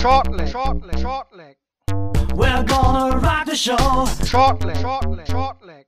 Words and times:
Shortleg, 0.00 0.48
shortleg, 0.48 0.96
shortleg. 0.98 1.56
We're 2.34 2.64
gonna 2.64 3.18
rock 3.18 3.44
the 3.44 3.54
show. 3.54 3.76
Shortleg, 4.24 4.76
shortleg, 4.76 5.26
shortleg. 5.26 5.84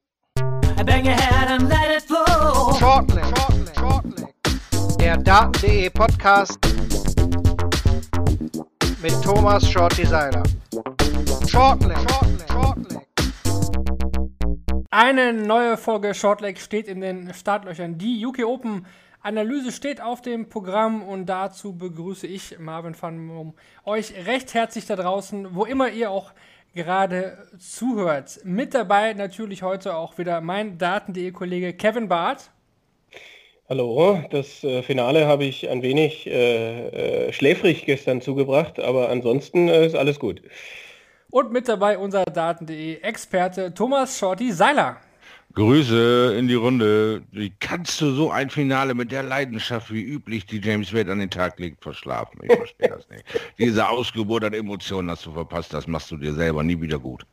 Bang 0.84 1.06
your 1.06 1.14
head 1.14 1.48
and 1.48 1.66
let 1.70 1.90
it 1.90 2.02
flow. 2.02 2.74
Shortleg, 2.78 3.24
shortleg, 3.34 3.74
shortleg. 3.74 4.98
Der 4.98 5.16
Daten.de 5.16 5.88
Podcast 5.88 6.58
mit 9.00 9.14
Thomas 9.22 9.66
Shorty 9.66 10.04
Seiler. 10.04 10.42
Shortleg, 11.48 11.96
shortleg, 11.96 12.48
shortleg. 12.52 13.06
Eine 14.90 15.32
neue 15.32 15.78
Folge 15.78 16.12
Shortleg 16.12 16.58
steht 16.58 16.86
in 16.86 17.00
den 17.00 17.32
Startlöchern. 17.32 17.96
Die 17.96 18.26
UK 18.26 18.44
Open 18.44 18.84
Analyse 19.22 19.70
steht 19.70 20.00
auf 20.00 20.20
dem 20.20 20.48
Programm 20.48 21.04
und 21.04 21.26
dazu 21.26 21.76
begrüße 21.76 22.26
ich 22.26 22.58
Marvin 22.58 22.96
van 23.00 23.24
Moom 23.24 23.54
euch 23.84 24.12
recht 24.26 24.52
herzlich 24.52 24.86
da 24.86 24.96
draußen, 24.96 25.54
wo 25.54 25.64
immer 25.64 25.90
ihr 25.90 26.10
auch 26.10 26.32
gerade 26.74 27.38
zuhört. 27.56 28.40
Mit 28.42 28.74
dabei 28.74 29.12
natürlich 29.12 29.62
heute 29.62 29.94
auch 29.94 30.18
wieder 30.18 30.40
mein 30.40 30.76
Daten.de 30.76 31.30
Kollege 31.30 31.72
Kevin 31.72 32.08
Barth. 32.08 32.50
Hallo, 33.68 34.18
das 34.30 34.64
äh, 34.64 34.82
Finale 34.82 35.28
habe 35.28 35.44
ich 35.44 35.70
ein 35.70 35.82
wenig 35.82 36.26
äh, 36.26 37.28
äh, 37.28 37.32
schläfrig 37.32 37.86
gestern 37.86 38.22
zugebracht, 38.22 38.80
aber 38.80 39.08
ansonsten 39.08 39.68
äh, 39.68 39.86
ist 39.86 39.94
alles 39.94 40.18
gut. 40.18 40.42
Und 41.30 41.52
mit 41.52 41.68
dabei 41.68 41.96
unser 41.96 42.24
Daten.de 42.24 43.00
Experte 43.02 43.72
Thomas 43.72 44.18
Shorty 44.18 44.50
Seiler. 44.50 45.00
Grüße 45.54 46.34
in 46.38 46.48
die 46.48 46.54
Runde. 46.54 47.22
Wie 47.30 47.52
kannst 47.60 48.00
du 48.00 48.12
so 48.12 48.30
ein 48.30 48.48
Finale 48.48 48.94
mit 48.94 49.12
der 49.12 49.22
Leidenschaft 49.22 49.92
wie 49.92 50.02
üblich, 50.02 50.46
die 50.46 50.60
James 50.60 50.94
Wade 50.94 51.12
an 51.12 51.18
den 51.18 51.30
Tag 51.30 51.58
legt, 51.58 51.82
verschlafen? 51.82 52.40
Ich 52.42 52.52
verstehe 52.52 52.88
das 52.88 53.08
nicht. 53.10 53.24
Diese 53.58 53.88
Ausgeburt 53.88 54.44
an 54.44 54.54
Emotionen 54.54 55.10
hast 55.10 55.26
du 55.26 55.32
verpasst, 55.32 55.74
das 55.74 55.86
machst 55.86 56.10
du 56.10 56.16
dir 56.16 56.32
selber 56.32 56.62
nie 56.62 56.80
wieder 56.80 56.98
gut. 56.98 57.26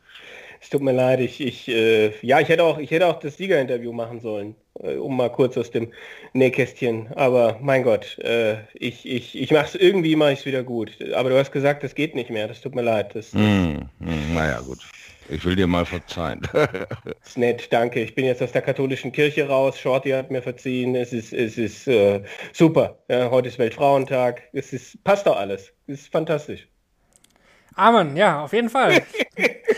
Es 0.62 0.68
tut 0.68 0.82
mir 0.82 0.92
leid, 0.92 1.20
ich, 1.20 1.40
ich 1.40 1.68
äh, 1.68 2.12
ja, 2.20 2.38
ich 2.38 2.50
hätte 2.50 2.62
auch, 2.64 2.76
ich 2.76 2.90
hätte 2.90 3.06
auch 3.06 3.18
das 3.18 3.38
Siegerinterview 3.38 3.92
machen 3.94 4.20
sollen, 4.20 4.54
äh, 4.82 4.96
um 4.96 5.16
mal 5.16 5.30
kurz 5.30 5.56
aus 5.56 5.70
dem 5.70 5.90
Nähkästchen. 6.34 7.08
Aber 7.14 7.58
mein 7.62 7.82
Gott, 7.82 8.18
äh, 8.18 8.58
ich, 8.74 9.08
ich, 9.08 9.40
ich 9.40 9.50
mache 9.52 9.64
es 9.64 9.74
irgendwie, 9.74 10.14
mache 10.16 10.32
ich 10.32 10.40
es 10.40 10.46
wieder 10.46 10.62
gut. 10.62 10.90
Aber 11.14 11.30
du 11.30 11.38
hast 11.38 11.52
gesagt, 11.52 11.82
das 11.82 11.94
geht 11.94 12.14
nicht 12.14 12.28
mehr. 12.28 12.46
Das 12.46 12.60
tut 12.60 12.74
mir 12.74 12.82
leid. 12.82 13.14
Das, 13.14 13.32
mm, 13.32 13.38
mm, 14.00 14.34
naja, 14.34 14.60
gut. 14.60 14.80
Ich 15.32 15.44
will 15.44 15.54
dir 15.54 15.68
mal 15.68 15.86
verzeihen. 15.86 16.40
ist 17.24 17.38
nett, 17.38 17.72
danke. 17.72 18.00
Ich 18.00 18.16
bin 18.16 18.24
jetzt 18.24 18.42
aus 18.42 18.50
der 18.50 18.62
katholischen 18.62 19.12
Kirche 19.12 19.46
raus. 19.46 19.78
Shorty 19.78 20.10
hat 20.10 20.30
mir 20.30 20.42
verziehen. 20.42 20.96
Es 20.96 21.12
ist, 21.12 21.32
es 21.32 21.56
ist 21.56 21.86
äh, 21.86 22.22
super. 22.52 22.98
Ja, 23.08 23.30
heute 23.30 23.48
ist 23.48 23.58
Weltfrauentag. 23.58 24.42
Es 24.52 24.72
ist, 24.72 25.02
passt 25.04 25.26
doch 25.26 25.36
alles. 25.36 25.72
Es 25.86 26.00
ist 26.00 26.12
fantastisch. 26.12 26.66
Amen, 27.76 28.16
ja, 28.16 28.42
auf 28.42 28.52
jeden 28.52 28.68
Fall. 28.68 29.02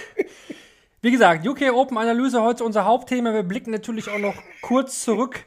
Wie 1.02 1.10
gesagt, 1.10 1.46
UK 1.46 1.72
Open 1.72 1.98
Analyse 1.98 2.42
heute 2.42 2.64
unser 2.64 2.86
Hauptthema. 2.86 3.34
Wir 3.34 3.42
blicken 3.42 3.72
natürlich 3.72 4.08
auch 4.08 4.18
noch 4.18 4.36
kurz 4.62 5.02
zurück 5.02 5.44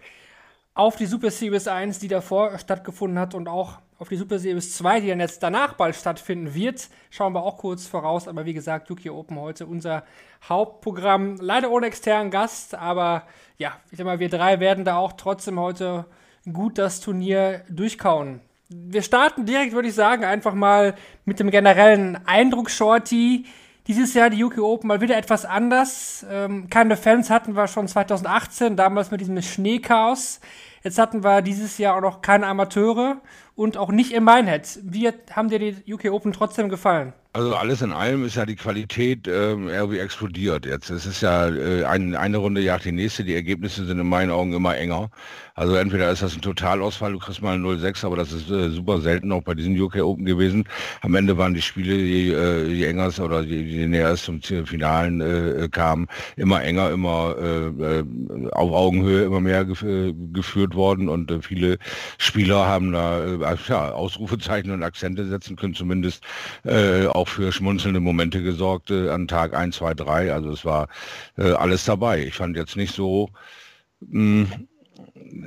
auf 0.76 0.98
die 0.98 1.06
Super 1.06 1.32
Series 1.32 1.68
1, 1.68 2.00
die 2.00 2.10
davor 2.10 2.60
stattgefunden 2.60 3.18
hat 3.18 3.34
und 3.34 3.48
auch 3.48 3.80
auf 3.98 4.10
die 4.10 4.18
Super 4.18 4.40
Series 4.40 4.76
2, 4.76 5.00
die 5.00 5.08
dann 5.08 5.22
jetzt 5.22 5.42
danach 5.42 5.74
bald 5.74 5.96
stattfinden 5.96 6.54
wird. 6.54 6.90
Schauen 7.10 7.34
wir 7.34 7.44
auch 7.44 7.58
kurz 7.58 7.88
voraus. 7.88 8.28
Aber 8.28 8.46
wie 8.46 8.54
gesagt, 8.54 8.92
UK 8.92 9.10
Open 9.10 9.40
heute 9.40 9.66
unser 9.66 10.04
Hauptprogramm. 10.48 11.38
Leider 11.40 11.72
ohne 11.72 11.88
externen 11.88 12.30
Gast, 12.30 12.76
aber 12.76 13.24
ja, 13.58 13.78
ich 13.90 13.98
sag 13.98 14.06
mal, 14.06 14.20
wir 14.20 14.30
drei 14.30 14.60
werden 14.60 14.84
da 14.84 14.98
auch 14.98 15.14
trotzdem 15.14 15.58
heute 15.60 16.06
gut 16.52 16.78
das 16.78 17.00
Turnier 17.00 17.64
durchkauen. 17.70 18.42
Wir 18.68 19.02
starten 19.02 19.46
direkt, 19.46 19.72
würde 19.72 19.88
ich 19.88 19.96
sagen, 19.96 20.26
einfach 20.26 20.54
mal 20.54 20.96
mit 21.24 21.40
dem 21.40 21.52
generellen 21.52 22.20
Eindruck, 22.28 22.70
Shorty. 22.70 23.46
Dieses 23.88 24.16
Jahr 24.16 24.32
die 24.32 24.44
UK 24.44 24.58
Open 24.58 24.88
mal 24.88 25.00
wieder 25.00 25.16
etwas 25.16 25.46
anders. 25.46 26.26
Ähm, 26.28 26.72
keine 26.72 26.98
Fans 26.98 27.30
hatten 27.30 27.56
wir 27.56 27.68
schon 27.68 27.88
2018, 27.88 28.76
damals 28.76 29.12
mit 29.12 29.22
diesem 29.22 29.40
Schneechaos. 29.44 30.40
Jetzt 30.84 30.98
hatten 30.98 31.24
wir 31.24 31.44
dieses 31.44 31.78
Jahr 31.78 31.98
auch 31.98 32.02
noch 32.02 32.22
keine 32.22 32.48
Amateure 32.48 33.18
und 33.56 33.78
auch 33.78 33.92
nicht 33.92 34.12
im 34.12 34.26
Minehead. 34.26 34.80
Wie 34.84 35.10
haben 35.32 35.50
dir 35.50 35.60
die 35.60 35.94
UK 35.94 36.12
Open 36.12 36.34
trotzdem 36.34 36.70
gefallen? 36.70 37.14
Also 37.36 37.54
alles 37.54 37.82
in 37.82 37.92
allem 37.92 38.24
ist 38.24 38.36
ja 38.36 38.46
die 38.46 38.56
Qualität 38.56 39.28
äh, 39.28 39.52
irgendwie 39.52 40.00
explodiert 40.00 40.66
jetzt. 40.66 40.90
Es 40.90 41.06
ist 41.06 41.20
ja 41.20 41.50
äh, 41.50 41.84
ein, 41.84 42.16
eine 42.16 42.38
Runde 42.38 42.62
jagt 42.62 42.86
die 42.86 42.94
nächste. 42.94 43.26
Die 43.26 43.36
Ergebnisse 43.36 43.86
sind 43.86 44.00
in 44.00 44.08
meinen 44.08 44.32
Augen 44.32 44.54
immer 44.54 44.78
enger. 44.78 45.10
Also 45.54 45.76
entweder 45.76 46.10
ist 46.12 46.22
das 46.22 46.36
ein 46.36 46.42
Totalausfall, 46.42 47.14
du 47.14 47.20
kriegst 47.20 47.42
mal 47.42 47.58
0-6, 47.58 48.06
aber 48.06 48.18
das 48.18 48.34
ist 48.34 48.50
äh, 48.50 48.70
super 48.70 49.00
selten 49.00 49.32
auch 49.32 49.42
bei 49.42 49.54
diesen 49.54 49.80
UK 49.80 49.98
Open 49.98 50.26
gewesen. 50.26 50.66
Am 51.02 51.16
Ende 51.16 51.38
waren 51.38 51.54
die 51.54 51.62
Spiele, 51.62 51.98
die, 51.98 52.30
äh, 52.30 52.68
die 52.70 52.86
enger 52.86 53.12
oder 53.20 53.44
die, 53.44 53.64
die 53.64 53.88
näher 53.88 54.12
es 54.12 54.24
zum 54.24 54.42
Finalen 54.42 55.22
äh, 55.22 55.70
kamen, 55.70 56.08
immer 56.36 56.62
enger, 56.62 56.92
immer 56.92 57.36
äh, 57.38 57.68
äh, 57.68 58.04
auf 58.52 58.72
Augenhöhe 58.72 59.24
immer 59.24 59.40
mehr 59.40 59.64
gef 59.64 59.82
äh, 59.84 60.14
geführt 60.34 60.76
worden 60.76 61.08
und 61.08 61.32
äh, 61.32 61.42
viele 61.42 61.78
Spieler 62.18 62.66
haben 62.66 62.92
da 62.92 63.26
äh, 63.26 63.45
ja, 63.68 63.92
Ausrufezeichen 63.92 64.72
und 64.72 64.84
Akzente 64.84 65.26
setzen 65.26 65.56
können, 65.56 65.74
zumindest 65.74 66.24
äh, 66.64 67.08
auch 67.08 67.28
für 67.28 67.52
schmunzelnde 67.52 68.00
Momente 68.00 68.42
gesorgt 68.42 68.92
äh, 68.92 69.10
an 69.10 69.28
Tag 69.28 69.54
1, 69.54 69.76
2, 69.76 69.94
3. 69.94 70.34
Also 70.34 70.52
es 70.52 70.66
war 70.66 70.88
äh, 71.38 71.52
alles 71.52 71.86
dabei. 71.86 72.24
Ich 72.26 72.36
fand 72.36 72.58
jetzt 72.58 72.76
nicht 72.76 72.94
so, 72.94 73.30
mh, 74.02 74.48
hm, 74.50 74.68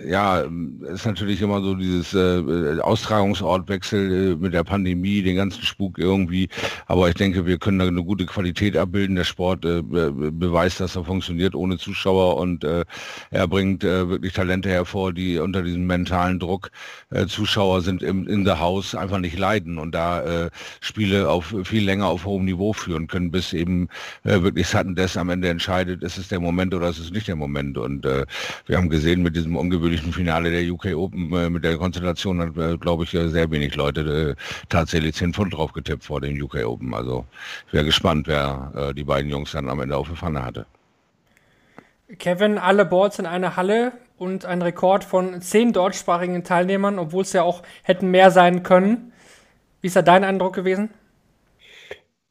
ja, 0.07 0.45
ist 0.93 1.07
natürlich 1.07 1.41
immer 1.41 1.63
so 1.63 1.75
dieses 1.75 2.15
äh, 2.15 2.81
Austragungsortwechsel 2.81 4.33
äh, 4.33 4.37
mit 4.37 4.53
der 4.53 4.65
Pandemie, 4.65 5.23
den 5.23 5.37
ganzen 5.37 5.63
Spuk 5.63 5.99
irgendwie. 5.99 6.49
Aber 6.87 7.09
ich 7.09 7.15
denke, 7.15 7.47
wir 7.47 7.59
können 7.59 7.79
da 7.79 7.87
eine 7.87 8.03
gute 8.03 8.27
Qualität 8.27 8.77
abbilden. 8.77 9.17
Der 9.17 9.25
Sport 9.25 9.65
äh, 9.65 9.83
beweist, 9.83 10.81
dass 10.81 10.97
er 10.97 11.05
funktioniert 11.05 11.55
ohne 11.55 11.79
Zuschauer 11.79 12.37
und 12.37 12.65
äh, 12.65 12.85
er 13.31 13.49
bringt 13.49 13.85
äh, 13.85 14.09
wirklich 14.09 14.33
Talente 14.33 14.69
hervor, 14.69 15.13
die 15.13 15.39
unter 15.39 15.63
diesem 15.63 15.87
mentalen 15.87 16.39
Druck 16.39 16.71
äh, 17.11 17.27
Zuschauer 17.27 17.81
sind 17.83 18.03
im, 18.03 18.27
in 18.29 18.45
der 18.45 18.61
Haus 18.61 18.95
einfach 18.95 19.19
nicht 19.19 19.39
leiden 19.39 19.79
und 19.79 19.95
da 19.95 20.49
Spiele 20.81 21.29
auf 21.29 21.55
viel 21.65 21.85
länger 21.85 22.07
auf 22.07 22.25
hohem 22.25 22.45
Niveau 22.45 22.73
führen 22.73 23.07
können, 23.07 23.31
bis 23.31 23.53
eben 23.53 23.89
wirklich 24.23 24.67
Sutton 24.67 24.95
Death 24.95 25.17
am 25.17 25.31
Ende 25.31 25.49
entscheidet, 25.49 26.03
ist 26.03 26.19
es 26.19 26.29
der 26.29 26.41
Moment 26.41 26.75
oder 26.75 26.89
ist 26.89 26.99
es 26.99 27.11
nicht 27.11 27.29
der 27.29 27.37
Moment. 27.37 27.79
Und 27.79 28.05
wir 28.05 28.77
haben 28.77 28.89
gesehen 28.89 29.23
mit 29.23 29.37
diesem 29.37 29.57
ungewöhnlichen 29.79 30.13
Finale 30.13 30.51
der 30.51 30.73
UK 30.73 30.97
Open 30.97 31.33
äh, 31.33 31.49
mit 31.49 31.65
der 31.65 31.77
Konstellation 31.77 32.41
hat, 32.41 32.57
äh, 32.57 32.77
glaube 32.77 33.05
ich, 33.05 33.11
sehr 33.11 33.51
wenig 33.51 33.77
Leute 33.77 34.37
äh, 34.37 34.43
tatsächlich 34.69 35.15
10 35.15 35.33
Pfund 35.35 35.55
drauf 35.55 35.73
getippt 35.73 36.05
vor 36.05 36.21
dem 36.21 36.41
UK 36.41 36.67
Open. 36.67 36.95
Also 36.95 37.25
ich 37.69 37.73
wäre 37.73 37.85
gespannt, 37.85 38.27
wer 38.27 38.73
äh, 38.75 38.95
die 38.95 39.05
beiden 39.05 39.31
Jungs 39.31 39.53
dann 39.53 39.69
am 39.69 39.81
Ende 39.81 39.97
auf 39.97 40.09
der 40.09 40.17
Pfanne 40.17 40.45
hatte. 40.45 40.67
Kevin, 42.19 42.59
alle 42.59 42.85
Boards 42.85 43.19
in 43.19 43.27
einer 43.27 43.57
Halle 43.57 43.93
und 44.17 44.45
ein 44.47 44.63
Rekord 44.63 45.05
von 45.05 45.41
zehn 45.41 45.73
deutschsprachigen 45.73 46.43
Teilnehmern, 46.43 46.99
obwohl 46.99 47.23
es 47.23 47.33
ja 47.33 47.43
auch 47.43 47.63
hätten 47.83 48.11
mehr 48.11 48.31
sein 48.31 48.63
können. 48.63 49.13
Wie 49.81 49.87
ist 49.87 49.97
da 49.97 50.03
dein 50.03 50.25
Eindruck 50.25 50.55
gewesen? 50.55 50.91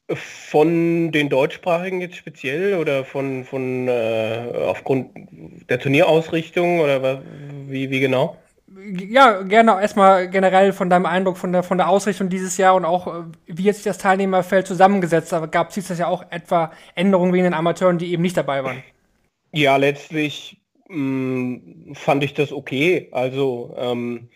Von 0.09 1.11
den 1.11 1.27
deutschsprachigen 1.27 1.99
jetzt 1.99 2.15
speziell 2.15 2.75
oder 2.75 3.03
von, 3.03 3.43
von 3.43 3.89
äh, 3.89 4.45
aufgrund 4.65 5.09
der 5.69 5.79
Turnierausrichtung 5.79 6.79
oder 6.79 7.21
wie, 7.67 7.89
wie 7.89 7.99
genau? 7.99 8.37
Ja, 9.09 9.41
gerne 9.41 9.81
erstmal 9.81 10.29
generell 10.29 10.71
von 10.71 10.89
deinem 10.89 11.05
Eindruck 11.05 11.37
von 11.37 11.51
der, 11.51 11.63
von 11.63 11.77
der 11.77 11.89
Ausrichtung 11.89 12.29
dieses 12.29 12.57
Jahr 12.57 12.75
und 12.75 12.85
auch 12.85 13.07
äh, 13.07 13.23
wie 13.47 13.63
jetzt 13.63 13.85
das 13.85 13.97
Teilnehmerfeld 13.97 14.65
zusammengesetzt. 14.65 15.33
Aber 15.33 15.47
gab 15.47 15.75
es 15.75 15.87
das 15.87 15.99
ja 15.99 16.07
auch 16.07 16.23
etwa 16.29 16.71
Änderungen 16.95 17.33
wegen 17.33 17.43
den 17.43 17.53
Amateuren, 17.53 17.97
die 17.97 18.11
eben 18.11 18.21
nicht 18.21 18.37
dabei 18.37 18.63
waren? 18.63 18.83
Ja, 19.51 19.75
letztlich 19.75 20.61
mh, 20.87 20.97
mm, 20.97 21.95
fand 21.95 22.23
ich 22.23 22.33
das 22.33 22.53
okay. 22.53 23.09
Also 23.11 23.75
ähm, 23.77 24.29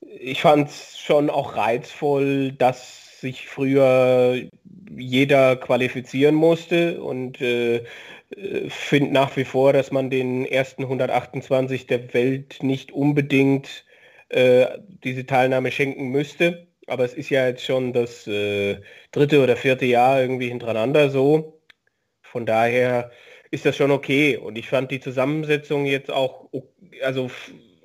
ich 0.00 0.40
fand 0.40 0.68
es 0.68 0.98
schon 0.98 1.30
auch 1.30 1.56
reizvoll, 1.56 2.52
dass 2.52 3.20
sich 3.20 3.46
früher 3.48 4.42
jeder 4.96 5.56
qualifizieren 5.56 6.34
musste 6.34 7.02
und 7.02 7.40
äh, 7.40 7.84
finde 8.68 9.12
nach 9.12 9.36
wie 9.36 9.44
vor, 9.44 9.72
dass 9.72 9.90
man 9.92 10.10
den 10.10 10.44
ersten 10.46 10.82
128 10.82 11.86
der 11.86 12.12
Welt 12.12 12.62
nicht 12.62 12.92
unbedingt 12.92 13.84
äh, 14.28 14.66
diese 15.04 15.26
Teilnahme 15.26 15.70
schenken 15.70 16.08
müsste. 16.08 16.66
Aber 16.88 17.04
es 17.04 17.14
ist 17.14 17.30
ja 17.30 17.46
jetzt 17.46 17.64
schon 17.64 17.92
das 17.92 18.26
äh, 18.26 18.80
dritte 19.12 19.42
oder 19.42 19.56
vierte 19.56 19.86
Jahr 19.86 20.20
irgendwie 20.20 20.48
hintereinander 20.48 21.10
so. 21.10 21.60
Von 22.22 22.46
daher 22.46 23.10
ist 23.50 23.66
das 23.66 23.76
schon 23.76 23.90
okay. 23.90 24.36
Und 24.36 24.58
ich 24.58 24.68
fand 24.68 24.90
die 24.90 25.00
Zusammensetzung 25.00 25.86
jetzt 25.86 26.10
auch, 26.10 26.48
also 27.02 27.30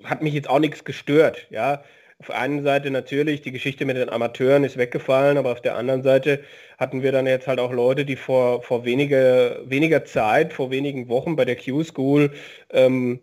hat 0.04 0.22
mich 0.22 0.34
jetzt 0.34 0.50
auch 0.50 0.60
nichts 0.60 0.84
gestört. 0.84 1.48
Ja, 1.50 1.84
auf 2.22 2.28
der 2.28 2.38
einen 2.38 2.62
Seite 2.62 2.92
natürlich, 2.92 3.42
die 3.42 3.52
Geschichte 3.52 3.84
mit 3.84 3.98
den 3.98 4.10
Amateuren 4.10 4.64
ist 4.64 4.78
weggefallen, 4.78 5.40
aber 5.40 5.52
auf 5.52 5.62
der 5.62 5.76
anderen 5.76 6.04
Seite 6.04 6.44
hatten 6.78 7.02
wir 7.02 7.12
dann 7.12 7.26
jetzt 7.26 7.48
halt 7.48 7.60
auch 7.60 7.72
Leute, 7.72 8.06
die 8.06 8.16
vor, 8.16 8.62
vor 8.62 8.86
weniger, 8.86 9.68
weniger 9.68 10.06
Zeit, 10.06 10.54
vor 10.54 10.70
wenigen 10.70 11.10
Wochen 11.10 11.36
bei 11.36 11.46
der 11.46 11.56
Q-School 11.56 12.30
ähm, 12.70 13.22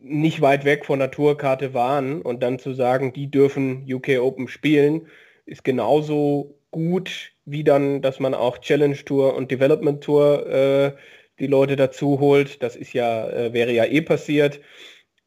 nicht 0.00 0.40
weit 0.40 0.64
weg 0.64 0.86
von 0.86 1.00
der 1.00 1.10
Tourkarte 1.10 1.74
waren 1.74 2.22
und 2.22 2.42
dann 2.42 2.58
zu 2.58 2.72
sagen, 2.72 3.12
die 3.12 3.30
dürfen 3.30 3.84
UK 3.86 4.20
Open 4.20 4.48
spielen, 4.48 5.08
ist 5.44 5.62
genauso 5.62 6.58
gut, 6.70 7.32
wie 7.44 7.62
dann, 7.62 8.00
dass 8.00 8.20
man 8.20 8.32
auch 8.32 8.56
Challenge 8.56 8.96
Tour 9.04 9.34
und 9.34 9.50
Development 9.50 10.02
Tour 10.02 10.46
äh, 10.46 10.92
die 11.40 11.46
Leute 11.46 11.76
dazu 11.76 12.20
holt. 12.20 12.62
Das 12.62 12.74
ist 12.74 12.94
ja, 12.94 13.28
äh, 13.28 13.52
wäre 13.52 13.72
ja 13.72 13.84
eh 13.84 14.00
passiert. 14.00 14.60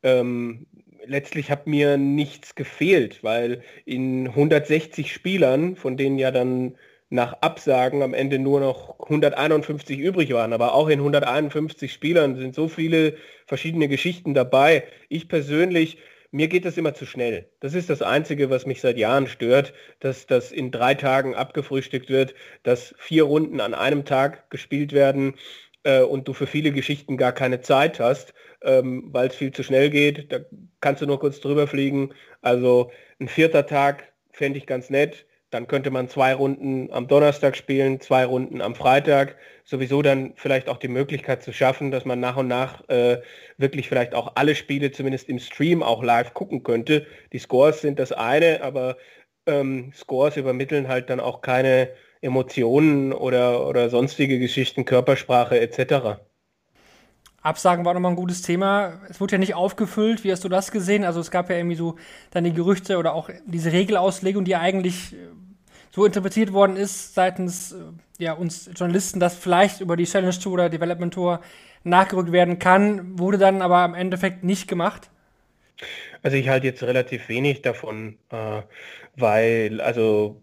Ähm, 0.02 0.66
letztlich 1.06 1.50
hat 1.50 1.68
mir 1.68 1.98
nichts 1.98 2.56
gefehlt, 2.56 3.24
weil 3.24 3.64
in 3.86 4.28
160 4.28 5.12
Spielern, 5.12 5.76
von 5.76 5.98
denen 5.98 6.18
ja 6.18 6.32
dann 6.32 6.76
nach 7.10 7.34
Absagen 7.42 8.02
am 8.02 8.14
Ende 8.14 8.40
nur 8.40 8.60
noch 8.60 9.00
151 9.00 10.00
übrig 10.00 10.34
waren. 10.34 10.52
Aber 10.52 10.74
auch 10.74 10.90
in 10.90 11.00
151 11.00 11.94
Spielern 11.94 12.36
sind 12.36 12.56
so 12.56 12.68
viele 12.68 13.16
verschiedene 13.46 13.88
Geschichten 13.88 14.34
dabei. 14.34 14.84
Ich 15.10 15.28
persönlich, 15.28 16.00
mir 16.32 16.48
geht 16.48 16.66
das 16.66 16.78
immer 16.78 16.96
zu 16.96 17.06
schnell. 17.06 17.48
Das 17.60 17.76
ist 17.76 17.92
das 17.92 18.02
Einzige, 18.02 18.50
was 18.50 18.66
mich 18.66 18.82
seit 18.82 18.98
Jahren 18.98 19.28
stört, 19.28 19.74
dass 20.00 20.26
das 20.26 20.52
in 20.52 20.72
drei 20.72 20.96
Tagen 20.96 21.36
abgefrühstückt 21.36 22.10
wird, 22.10 22.34
dass 22.64 22.96
vier 22.98 23.26
Runden 23.26 23.60
an 23.60 23.76
einem 23.76 24.06
Tag 24.06 24.50
gespielt 24.50 24.92
werden 24.92 25.36
äh, 25.84 26.02
und 26.02 26.28
du 26.28 26.34
für 26.34 26.48
viele 26.48 26.72
Geschichten 26.72 27.18
gar 27.18 27.32
keine 27.32 27.62
Zeit 27.62 28.00
hast, 28.00 28.34
ähm, 28.62 29.10
weil 29.12 29.28
es 29.28 29.36
viel 29.36 29.52
zu 29.52 29.64
schnell 29.64 29.90
geht. 29.90 30.32
Da 30.32 30.40
kannst 30.82 31.02
du 31.02 31.06
nur 31.06 31.20
kurz 31.20 31.40
drüber 31.40 31.68
fliegen. 31.68 32.14
Also 32.42 32.92
ein 33.20 33.28
vierter 33.28 33.66
Tag 33.66 34.14
fände 34.32 34.58
ich 34.58 34.66
ganz 34.66 34.90
nett 34.90 35.26
dann 35.54 35.68
könnte 35.68 35.92
man 35.92 36.10
zwei 36.10 36.34
Runden 36.34 36.92
am 36.92 37.08
Donnerstag 37.08 37.56
spielen, 37.56 38.02
zwei 38.02 38.26
Runden 38.26 38.60
am 38.60 38.74
Freitag. 38.74 39.36
Sowieso 39.64 40.02
dann 40.02 40.34
vielleicht 40.36 40.68
auch 40.68 40.78
die 40.78 40.88
Möglichkeit 40.88 41.44
zu 41.44 41.54
schaffen, 41.54 41.92
dass 41.92 42.06
man 42.06 42.20
nach 42.20 42.38
und 42.38 42.48
nach 42.48 42.88
äh, 42.90 43.22
wirklich 43.58 43.88
vielleicht 43.88 44.16
auch 44.16 44.32
alle 44.36 44.56
Spiele 44.56 44.92
zumindest 44.92 45.30
im 45.30 45.38
Stream 45.38 45.84
auch 45.84 46.02
live 46.02 46.34
gucken 46.34 46.64
könnte. 46.64 47.06
Die 47.34 47.38
Scores 47.38 47.82
sind 47.82 48.00
das 48.00 48.12
eine, 48.12 48.64
aber 48.64 48.98
ähm, 49.46 49.94
Scores 49.94 50.38
übermitteln 50.38 50.88
halt 50.88 51.12
dann 51.12 51.20
auch 51.20 51.42
keine 51.42 51.90
Emotionen 52.24 53.14
oder, 53.14 53.68
oder 53.68 53.90
sonstige 53.90 54.40
Geschichten, 54.40 54.86
Körpersprache 54.86 55.60
etc. 55.60 56.20
Absagen 57.42 57.84
war 57.84 57.94
nochmal 57.94 58.14
ein 58.14 58.16
gutes 58.16 58.42
Thema. 58.42 59.02
Es 59.10 59.20
wurde 59.20 59.34
ja 59.34 59.38
nicht 59.38 59.54
aufgefüllt. 59.54 60.24
Wie 60.24 60.32
hast 60.32 60.46
du 60.46 60.50
das 60.50 60.72
gesehen? 60.72 61.04
Also 61.04 61.20
es 61.20 61.30
gab 61.30 61.50
ja 61.50 61.58
irgendwie 61.58 61.76
so 61.76 61.98
dann 62.32 62.46
die 62.46 62.54
Gerüchte 62.54 62.98
oder 62.98 63.14
auch 63.14 63.30
diese 63.46 63.74
Regelauslegung, 63.74 64.46
die 64.46 64.56
eigentlich 64.56 65.14
äh, 65.14 65.18
so 65.92 66.06
interpretiert 66.06 66.54
worden 66.54 66.78
ist 66.78 67.14
seitens 67.14 67.74
äh, 67.74 67.76
ja, 68.18 68.34
uns 68.34 68.70
Journalisten, 68.74 69.20
dass 69.20 69.36
vielleicht 69.36 69.82
über 69.82 69.98
die 69.98 70.06
Challenge 70.06 70.34
Tour 70.34 70.54
oder 70.54 70.70
Development 70.70 71.14
Tour 71.14 71.42
nachgerückt 71.84 72.32
werden 72.32 72.60
kann, 72.60 73.20
wurde 73.20 73.38
dann 73.38 73.62
aber 73.62 73.84
im 73.84 73.94
Endeffekt 73.94 74.46
nicht 74.46 74.70
gemacht. 74.70 75.10
Also 76.22 76.38
ich 76.38 76.48
halte 76.48 76.68
jetzt 76.68 76.84
relativ 76.84 77.28
wenig 77.28 77.62
davon, 77.62 78.18
äh, 78.30 78.62
weil, 79.18 79.82
also 79.82 80.42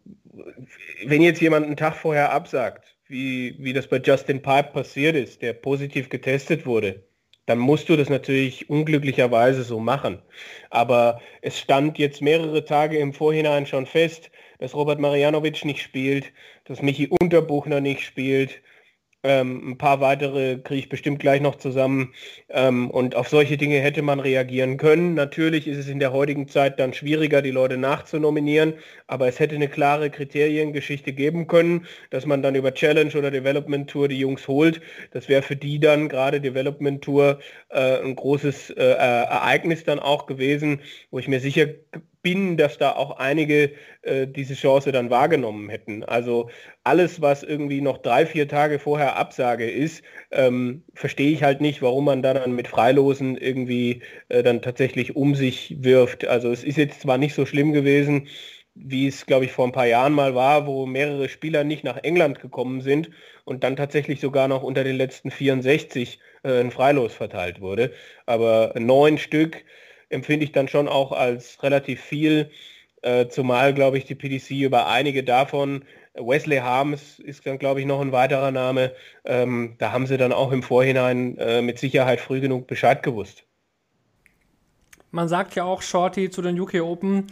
wenn 1.05 1.23
jetzt 1.23 1.41
jemand 1.41 1.67
einen 1.67 1.77
Tag 1.77 1.97
vorher 1.97 2.33
absagt, 2.33 2.97
wie, 3.09 3.57
wie 3.59 3.73
das 3.73 3.89
bei 3.89 3.99
Justin 3.99 4.43
Pipe 4.43 4.71
passiert 4.73 5.17
ist, 5.17 5.43
der 5.43 5.53
positiv 5.53 6.09
getestet 6.09 6.67
wurde, 6.67 7.03
dann 7.47 7.59
musst 7.59 7.89
du 7.89 7.97
das 7.97 8.09
natürlich 8.09 8.71
unglücklicherweise 8.71 9.65
so 9.65 9.81
machen. 9.81 10.23
Aber 10.71 11.21
es 11.43 11.59
stand 11.59 11.99
jetzt 11.99 12.23
mehrere 12.23 12.65
Tage 12.65 12.99
im 12.99 13.13
Vorhinein 13.13 13.67
schon 13.67 13.87
fest, 13.87 14.31
dass 14.61 14.75
Robert 14.75 15.01
Marianovic 15.01 15.65
nicht 15.65 15.83
spielt, 15.83 16.33
dass 16.65 16.83
Michi 16.83 17.09
Unterbuchner 17.09 17.81
nicht 17.81 18.03
spielt, 18.03 18.63
ähm, 19.23 19.73
ein 19.73 19.79
paar 19.79 20.01
weitere 20.01 20.59
kriege 20.59 20.81
ich 20.81 20.89
bestimmt 20.89 21.19
gleich 21.21 21.41
noch 21.41 21.57
zusammen. 21.57 22.15
Ähm, 22.49 22.91
und 22.91 23.15
auf 23.15 23.29
solche 23.29 23.57
Dinge 23.57 23.81
hätte 23.81 24.03
man 24.03 24.21
reagieren 24.21 24.77
können. 24.77 25.15
Natürlich 25.15 25.67
ist 25.67 25.79
es 25.79 25.89
in 25.89 25.99
der 25.99 26.13
heutigen 26.13 26.49
Zeit 26.49 26.81
dann 26.81 26.95
schwieriger, 26.95 27.43
die 27.43 27.51
Leute 27.51 27.77
nachzunominieren, 27.77 28.75
aber 29.07 29.29
es 29.29 29.39
hätte 29.39 29.55
eine 29.55 29.69
klare 29.69 30.11
Kriteriengeschichte 30.11 31.13
geben 31.13 31.47
können, 31.47 31.87
dass 32.11 32.27
man 32.27 32.43
dann 32.43 32.55
über 32.55 32.73
Challenge 32.73 33.13
oder 33.15 33.31
Development 33.31 33.89
Tour 33.91 34.09
die 34.09 34.19
Jungs 34.19 34.49
holt. 34.49 34.81
Das 35.13 35.29
wäre 35.29 35.43
für 35.43 35.57
die 35.57 35.81
dann 35.81 36.09
gerade 36.09 36.41
Development 36.41 37.03
Tour 37.03 37.41
äh, 37.69 38.03
ein 38.03 38.17
großes 38.17 38.71
äh, 38.71 38.83
Ereignis 38.83 39.85
dann 39.85 39.99
auch 39.99 40.27
gewesen, 40.27 40.81
wo 41.11 41.19
ich 41.19 41.29
mir 41.29 41.41
sicher 41.41 41.67
bin, 42.23 42.57
dass 42.57 42.79
da 42.79 42.93
auch 42.93 43.19
einige 43.19 43.73
äh, 44.03 44.27
diese 44.27 44.55
Chance 44.55 44.93
dann 44.93 45.11
wahrgenommen 45.11 45.69
hätten. 45.71 46.05
Also 46.05 46.51
alles, 46.85 47.21
was 47.21 47.43
irgendwie 47.43 47.81
noch 47.81 47.99
drei, 47.99 48.27
vier 48.27 48.49
Tage 48.49 48.79
vorher 48.79 49.17
Absage 49.17 49.71
ist, 49.71 50.03
ähm, 50.31 50.85
verstehe 50.95 51.33
ich 51.33 51.43
halt 51.43 51.61
nicht, 51.61 51.83
warum 51.83 52.05
man 52.05 52.23
da 52.23 52.35
dann 52.35 52.53
mit 52.53 52.69
Freilosen 52.69 53.37
irgendwie 53.37 54.03
äh, 54.29 54.43
dann 54.43 54.63
tatsächlich 54.63 55.17
um 55.17 55.35
sich 55.35 55.77
wirft. 55.81 56.27
Also 56.27 56.51
es 56.51 56.65
ist 56.65 56.77
jetzt 56.77 57.01
zwar 57.01 57.19
nicht 57.19 57.35
so 57.35 57.47
schlimm 57.47 57.73
gewesen, 57.73 58.29
wie 58.75 59.07
es, 59.09 59.27
glaube 59.27 59.45
ich, 59.45 59.53
vor 59.53 59.67
ein 59.67 59.73
paar 59.73 59.87
Jahren 59.87 60.13
mal 60.13 60.35
war, 60.35 60.67
wo 60.67 60.87
mehrere 60.87 61.29
Spieler 61.29 61.65
nicht 61.65 61.85
nach 61.85 61.99
England 61.99 62.41
gekommen 62.41 62.81
sind 62.81 63.11
und 63.45 63.65
dann 63.65 63.77
tatsächlich 63.77 64.21
sogar 64.21 64.49
noch 64.49 64.63
unter 64.63 64.85
den 64.85 64.97
letzten 64.97 65.31
64 65.31 66.21
äh, 66.45 66.61
ein 66.61 66.71
Freilos 66.71 67.15
verteilt 67.15 67.61
wurde. 67.61 67.93
Aber 68.27 68.73
neun 68.79 69.19
Stück, 69.19 69.65
empfinde 70.11 70.45
ich 70.45 70.53
dann 70.53 70.69
schon 70.69 70.89
auch 70.89 71.13
als 71.13 71.63
relativ 71.63 72.01
viel, 72.01 72.51
äh, 73.03 73.29
zumal, 73.29 73.73
glaube 73.73 73.97
ich, 73.97 74.05
die 74.05 74.15
PDC 74.15 74.51
über 74.51 74.87
einige 74.87 75.25
davon, 75.25 75.85
Wesley 76.15 76.59
Harms 76.59 77.19
ist 77.19 77.47
dann, 77.47 77.59
glaube 77.59 77.81
ich, 77.81 77.87
noch 77.87 78.01
ein 78.01 78.13
weiterer 78.13 78.51
Name, 78.51 78.93
ähm, 79.25 79.77
da 79.79 79.93
haben 79.93 80.07
sie 80.07 80.19
dann 80.19 80.33
auch 80.33 80.53
im 80.53 80.63
Vorhinein 80.63 81.39
äh, 81.39 81.63
mit 81.63 81.79
Sicherheit 81.79 82.21
früh 82.21 82.41
genug 82.41 82.67
Bescheid 82.67 83.03
gewusst. 83.03 83.45
Man 85.13 85.29
sagt 85.29 85.55
ja 85.55 85.65
auch, 85.65 85.83
Shorty, 85.83 86.31
zu 86.31 86.43
den 86.43 86.59
UK 86.61 86.83
Open, 86.83 87.27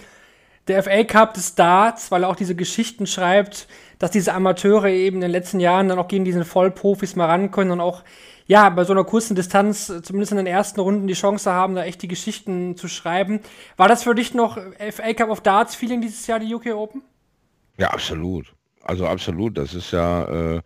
der 0.68 0.82
FA 0.82 1.04
Cup 1.04 1.34
des 1.34 1.54
Darts, 1.54 2.10
weil 2.10 2.24
er 2.24 2.28
auch 2.28 2.36
diese 2.36 2.54
Geschichten 2.54 3.06
schreibt, 3.06 3.68
dass 3.98 4.10
diese 4.10 4.34
Amateure 4.34 4.88
eben 4.88 5.16
in 5.16 5.22
den 5.22 5.30
letzten 5.30 5.60
Jahren 5.60 5.88
dann 5.88 5.98
auch 5.98 6.08
gegen 6.08 6.24
diese 6.24 6.44
Vollprofis 6.44 7.16
mal 7.16 7.26
ran 7.26 7.50
können 7.50 7.70
und 7.70 7.80
auch 7.80 8.04
ja, 8.48 8.70
bei 8.70 8.84
so 8.84 8.94
einer 8.94 9.04
kurzen 9.04 9.36
Distanz, 9.36 9.90
äh, 9.90 10.02
zumindest 10.02 10.32
in 10.32 10.38
den 10.38 10.46
ersten 10.46 10.80
Runden, 10.80 11.06
die 11.06 11.14
Chance 11.14 11.52
haben, 11.52 11.74
da 11.74 11.84
echt 11.84 12.02
die 12.02 12.08
Geschichten 12.08 12.76
zu 12.76 12.88
schreiben. 12.88 13.40
War 13.76 13.88
das 13.88 14.02
für 14.02 14.14
dich 14.14 14.34
noch 14.34 14.58
FA 14.90 15.12
Cup 15.12 15.28
of 15.28 15.42
Darts 15.42 15.76
Feeling 15.76 16.00
dieses 16.00 16.26
Jahr, 16.26 16.40
die 16.40 16.52
UK 16.52 16.74
Open? 16.74 17.02
Ja, 17.76 17.90
absolut. 17.90 18.54
Also 18.82 19.06
absolut. 19.06 19.58
Das 19.58 19.74
ist 19.74 19.90
ja, 19.90 20.24
äh, 20.56 20.62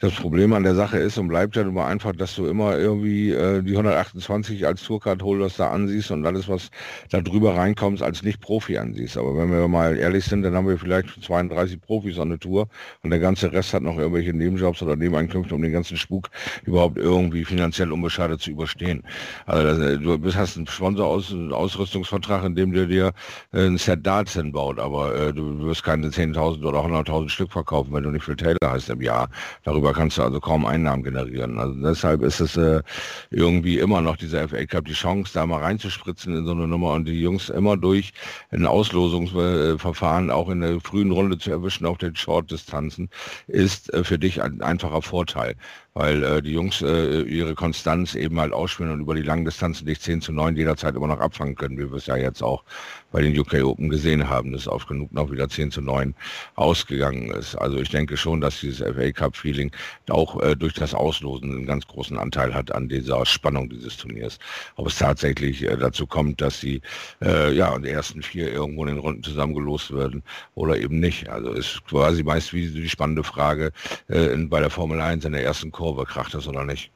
das 0.00 0.14
Problem 0.14 0.52
an 0.52 0.62
der 0.62 0.76
Sache 0.76 0.98
ist 0.98 1.18
und 1.18 1.26
bleibt 1.26 1.56
ja 1.56 1.62
immer 1.62 1.86
einfach, 1.86 2.12
dass 2.12 2.36
du 2.36 2.46
immer 2.46 2.78
irgendwie 2.78 3.32
äh, 3.32 3.62
die 3.62 3.72
128 3.72 4.64
als 4.64 4.84
Tourcard-Holders 4.84 5.56
da 5.56 5.70
ansiehst 5.70 6.12
und 6.12 6.24
alles, 6.24 6.48
was 6.48 6.70
da 7.10 7.20
drüber 7.20 7.56
reinkommt, 7.56 8.00
als 8.00 8.22
Nicht-Profi 8.22 8.78
ansiehst. 8.78 9.16
Aber 9.16 9.36
wenn 9.36 9.50
wir 9.50 9.66
mal 9.66 9.96
ehrlich 9.96 10.24
sind, 10.24 10.42
dann 10.42 10.54
haben 10.54 10.68
wir 10.68 10.78
vielleicht 10.78 11.08
32 11.22 11.80
Profis 11.80 12.18
an 12.18 12.28
der 12.28 12.38
Tour 12.38 12.68
und 13.02 13.10
der 13.10 13.18
ganze 13.18 13.52
Rest 13.52 13.74
hat 13.74 13.82
noch 13.82 13.98
irgendwelche 13.98 14.32
Nebenjobs 14.32 14.82
oder 14.82 14.94
Nebeneinkünfte, 14.94 15.54
um 15.54 15.62
den 15.62 15.72
ganzen 15.72 15.96
Spuk 15.96 16.30
überhaupt 16.64 16.96
irgendwie 16.96 17.44
finanziell 17.44 17.90
unbeschadet 17.90 18.40
zu 18.40 18.52
überstehen. 18.52 19.02
Also 19.46 19.64
das, 19.64 19.78
äh, 19.78 19.98
du 19.98 20.16
bist, 20.16 20.36
hast 20.36 20.56
einen 20.56 20.68
Sponsor-Ausrüstungsvertrag, 20.68 22.44
in 22.44 22.54
dem 22.54 22.72
der 22.72 22.86
dir 22.86 23.12
äh, 23.52 23.66
ein 23.66 23.78
Set 23.78 24.06
Darts 24.06 24.34
hinbaut, 24.34 24.78
aber 24.78 25.14
äh, 25.16 25.32
du 25.32 25.66
wirst 25.66 25.82
keine 25.82 26.06
10.000 26.08 26.64
oder 26.64 26.84
100.000 26.84 27.28
Stück 27.30 27.50
verkaufen, 27.50 27.92
wenn 27.92 28.04
du 28.04 28.10
nicht 28.10 28.24
viel 28.24 28.36
Taylor 28.36 28.58
hast 28.62 28.88
im 28.90 29.02
Jahr. 29.02 29.28
Darüber 29.64 29.87
darüber 29.88 29.98
kannst 29.98 30.18
du 30.18 30.22
also 30.22 30.40
kaum 30.40 30.66
Einnahmen 30.66 31.02
generieren. 31.02 31.58
Also 31.58 31.74
deshalb 31.80 32.22
ist 32.22 32.40
es 32.40 32.56
äh, 32.56 32.82
irgendwie 33.30 33.78
immer 33.78 34.00
noch 34.00 34.16
dieser 34.16 34.48
FA 34.48 34.64
Cup 34.66 34.84
die 34.84 34.92
Chance, 34.92 35.32
da 35.34 35.46
mal 35.46 35.62
reinzuspritzen 35.62 36.36
in 36.36 36.44
so 36.44 36.52
eine 36.52 36.66
Nummer 36.66 36.92
und 36.92 37.06
die 37.06 37.20
Jungs 37.20 37.48
immer 37.48 37.76
durch 37.76 38.12
ein 38.50 38.66
Auslosungsverfahren 38.66 40.30
auch 40.30 40.48
in 40.50 40.60
der 40.60 40.80
frühen 40.80 41.10
Runde 41.10 41.38
zu 41.38 41.50
erwischen 41.50 41.86
auf 41.86 41.98
den 41.98 42.16
Short-Distanzen, 42.16 43.08
ist 43.46 43.92
äh, 43.94 44.04
für 44.04 44.18
dich 44.18 44.42
ein 44.42 44.60
einfacher 44.60 45.02
Vorteil 45.02 45.56
weil 45.98 46.22
äh, 46.22 46.40
die 46.40 46.52
Jungs 46.52 46.80
äh, 46.80 47.22
ihre 47.22 47.56
Konstanz 47.56 48.14
eben 48.14 48.38
halt 48.38 48.52
ausspielen 48.52 48.92
und 48.92 49.00
über 49.00 49.16
die 49.16 49.22
langen 49.22 49.44
Distanzen 49.44 49.84
nicht 49.84 50.00
10 50.00 50.20
zu 50.20 50.32
9 50.32 50.54
jederzeit 50.54 50.94
immer 50.94 51.08
noch 51.08 51.18
abfangen 51.18 51.56
können, 51.56 51.76
wie 51.76 51.90
wir 51.90 51.96
es 51.96 52.06
ja 52.06 52.16
jetzt 52.16 52.40
auch 52.40 52.62
bei 53.10 53.20
den 53.20 53.36
UK 53.36 53.64
Open 53.64 53.88
gesehen 53.88 54.28
haben, 54.28 54.52
dass 54.52 54.68
auf 54.68 54.86
genug 54.86 55.12
noch 55.12 55.32
wieder 55.32 55.48
10 55.48 55.72
zu 55.72 55.80
9 55.80 56.14
ausgegangen 56.54 57.30
ist. 57.30 57.56
Also 57.56 57.78
ich 57.78 57.88
denke 57.88 58.16
schon, 58.16 58.40
dass 58.40 58.60
dieses 58.60 58.78
FA 58.78 59.10
Cup 59.10 59.36
Feeling 59.36 59.72
auch 60.08 60.40
äh, 60.40 60.54
durch 60.54 60.74
das 60.74 60.94
Auslosen 60.94 61.50
einen 61.50 61.66
ganz 61.66 61.84
großen 61.88 62.16
Anteil 62.16 62.54
hat 62.54 62.70
an 62.72 62.88
dieser 62.88 63.26
Spannung 63.26 63.68
dieses 63.68 63.96
Turniers. 63.96 64.38
Ob 64.76 64.86
es 64.86 64.98
tatsächlich 64.98 65.64
äh, 65.64 65.76
dazu 65.76 66.06
kommt, 66.06 66.40
dass 66.40 66.60
die, 66.60 66.80
äh, 67.22 67.52
ja, 67.54 67.76
die 67.76 67.88
ersten 67.88 68.22
vier 68.22 68.52
irgendwo 68.52 68.84
in 68.84 68.94
den 68.94 68.98
Runden 68.98 69.24
zusammengelost 69.24 69.92
werden 69.92 70.22
oder 70.54 70.76
eben 70.76 71.00
nicht. 71.00 71.28
Also 71.28 71.52
ist 71.52 71.82
quasi 71.88 72.22
meist 72.22 72.52
wie 72.52 72.68
die 72.68 72.88
spannende 72.88 73.24
Frage 73.24 73.72
äh, 74.06 74.36
bei 74.36 74.60
der 74.60 74.70
Formel 74.70 75.00
1 75.00 75.24
in 75.24 75.32
der 75.32 75.42
ersten 75.42 75.72
Kurve 75.72 75.87
Kurve 75.88 76.04
kracht 76.04 76.34
es 76.34 76.46
oder 76.46 76.64
nicht. 76.64 76.90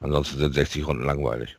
Ansonsten 0.00 0.38
sind 0.38 0.54
60 0.54 0.86
Runden 0.86 1.04
langweilig. 1.04 1.58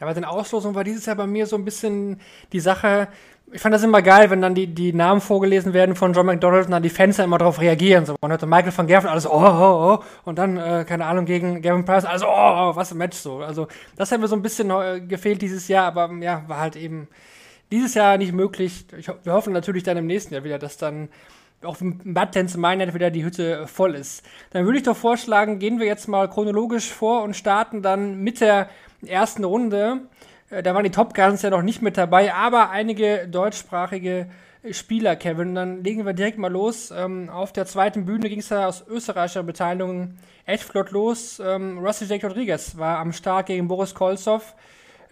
Ja, 0.00 0.06
bei 0.06 0.14
den 0.14 0.24
Auslosungen 0.24 0.74
war 0.74 0.84
dieses 0.84 1.04
Jahr 1.04 1.16
bei 1.16 1.26
mir 1.26 1.46
so 1.46 1.56
ein 1.56 1.66
bisschen 1.66 2.18
die 2.52 2.60
Sache, 2.60 3.08
ich 3.52 3.60
fand 3.60 3.74
das 3.74 3.82
immer 3.82 4.00
geil, 4.00 4.30
wenn 4.30 4.40
dann 4.40 4.54
die, 4.54 4.66
die 4.66 4.94
Namen 4.94 5.20
vorgelesen 5.20 5.74
werden 5.74 5.96
von 5.96 6.14
John 6.14 6.24
McDonald 6.24 6.64
und 6.64 6.72
dann 6.72 6.82
die 6.82 6.88
Fans 6.88 7.18
immer 7.18 7.36
darauf 7.36 7.60
reagieren. 7.60 8.06
So, 8.06 8.16
man 8.22 8.30
hörte 8.30 8.46
Michael 8.46 8.72
van 8.74 8.86
Gerven, 8.86 9.10
alles 9.10 9.26
oh, 9.26 9.32
oh, 9.34 9.98
oh, 9.98 10.04
und 10.24 10.38
dann, 10.38 10.56
äh, 10.56 10.86
keine 10.88 11.04
Ahnung, 11.04 11.26
gegen 11.26 11.60
Gavin 11.60 11.84
Price, 11.84 12.06
also 12.06 12.26
oh, 12.26 12.30
oh, 12.70 12.76
was 12.76 12.92
ein 12.92 12.98
Match 12.98 13.18
so. 13.18 13.40
Also, 13.40 13.68
das 13.96 14.10
hat 14.10 14.20
mir 14.20 14.28
so 14.28 14.36
ein 14.36 14.42
bisschen 14.42 14.70
äh, 14.70 15.02
gefehlt 15.02 15.42
dieses 15.42 15.68
Jahr, 15.68 15.84
aber 15.86 16.10
ja, 16.22 16.42
war 16.48 16.58
halt 16.58 16.76
eben 16.76 17.06
dieses 17.70 17.92
Jahr 17.92 18.16
nicht 18.16 18.32
möglich. 18.32 18.86
Ich, 18.96 19.08
wir 19.08 19.32
hoffen 19.34 19.52
natürlich 19.52 19.82
dann 19.82 19.98
im 19.98 20.06
nächsten 20.06 20.32
Jahr 20.32 20.42
wieder, 20.42 20.58
dass 20.58 20.78
dann 20.78 21.10
auch 21.64 21.80
im 21.80 22.14
Badtens 22.14 22.56
Meinert 22.56 22.94
wieder 22.94 23.10
die 23.10 23.24
Hütte 23.24 23.66
voll 23.66 23.94
ist. 23.94 24.24
Dann 24.50 24.64
würde 24.64 24.78
ich 24.78 24.84
doch 24.84 24.96
vorschlagen, 24.96 25.58
gehen 25.58 25.78
wir 25.78 25.86
jetzt 25.86 26.08
mal 26.08 26.28
chronologisch 26.28 26.90
vor 26.90 27.22
und 27.22 27.34
starten 27.34 27.82
dann 27.82 28.20
mit 28.20 28.40
der 28.40 28.68
ersten 29.06 29.44
Runde. 29.44 30.02
Äh, 30.50 30.62
da 30.62 30.74
waren 30.74 30.84
die 30.84 30.90
Top 30.90 31.14
Guns 31.14 31.42
ja 31.42 31.50
noch 31.50 31.62
nicht 31.62 31.82
mit 31.82 31.96
dabei, 31.96 32.34
aber 32.34 32.70
einige 32.70 33.28
deutschsprachige 33.28 34.26
Spieler, 34.70 35.16
Kevin. 35.16 35.54
Dann 35.54 35.84
legen 35.84 36.06
wir 36.06 36.14
direkt 36.14 36.38
mal 36.38 36.50
los. 36.50 36.90
Ähm, 36.90 37.28
auf 37.28 37.52
der 37.52 37.66
zweiten 37.66 38.06
Bühne 38.06 38.28
ging 38.28 38.38
es 38.38 38.48
ja 38.48 38.66
aus 38.66 38.84
österreichischer 38.88 39.42
Beteiligung 39.42 40.14
echt 40.46 40.64
flott 40.64 40.90
los. 40.90 41.40
Ähm, 41.44 41.78
Rusty 41.78 42.06
Jake 42.06 42.26
Rodriguez 42.26 42.76
war 42.78 42.98
am 42.98 43.12
Start 43.12 43.46
gegen 43.46 43.68
Boris 43.68 43.94
Kolzow. 43.94 44.54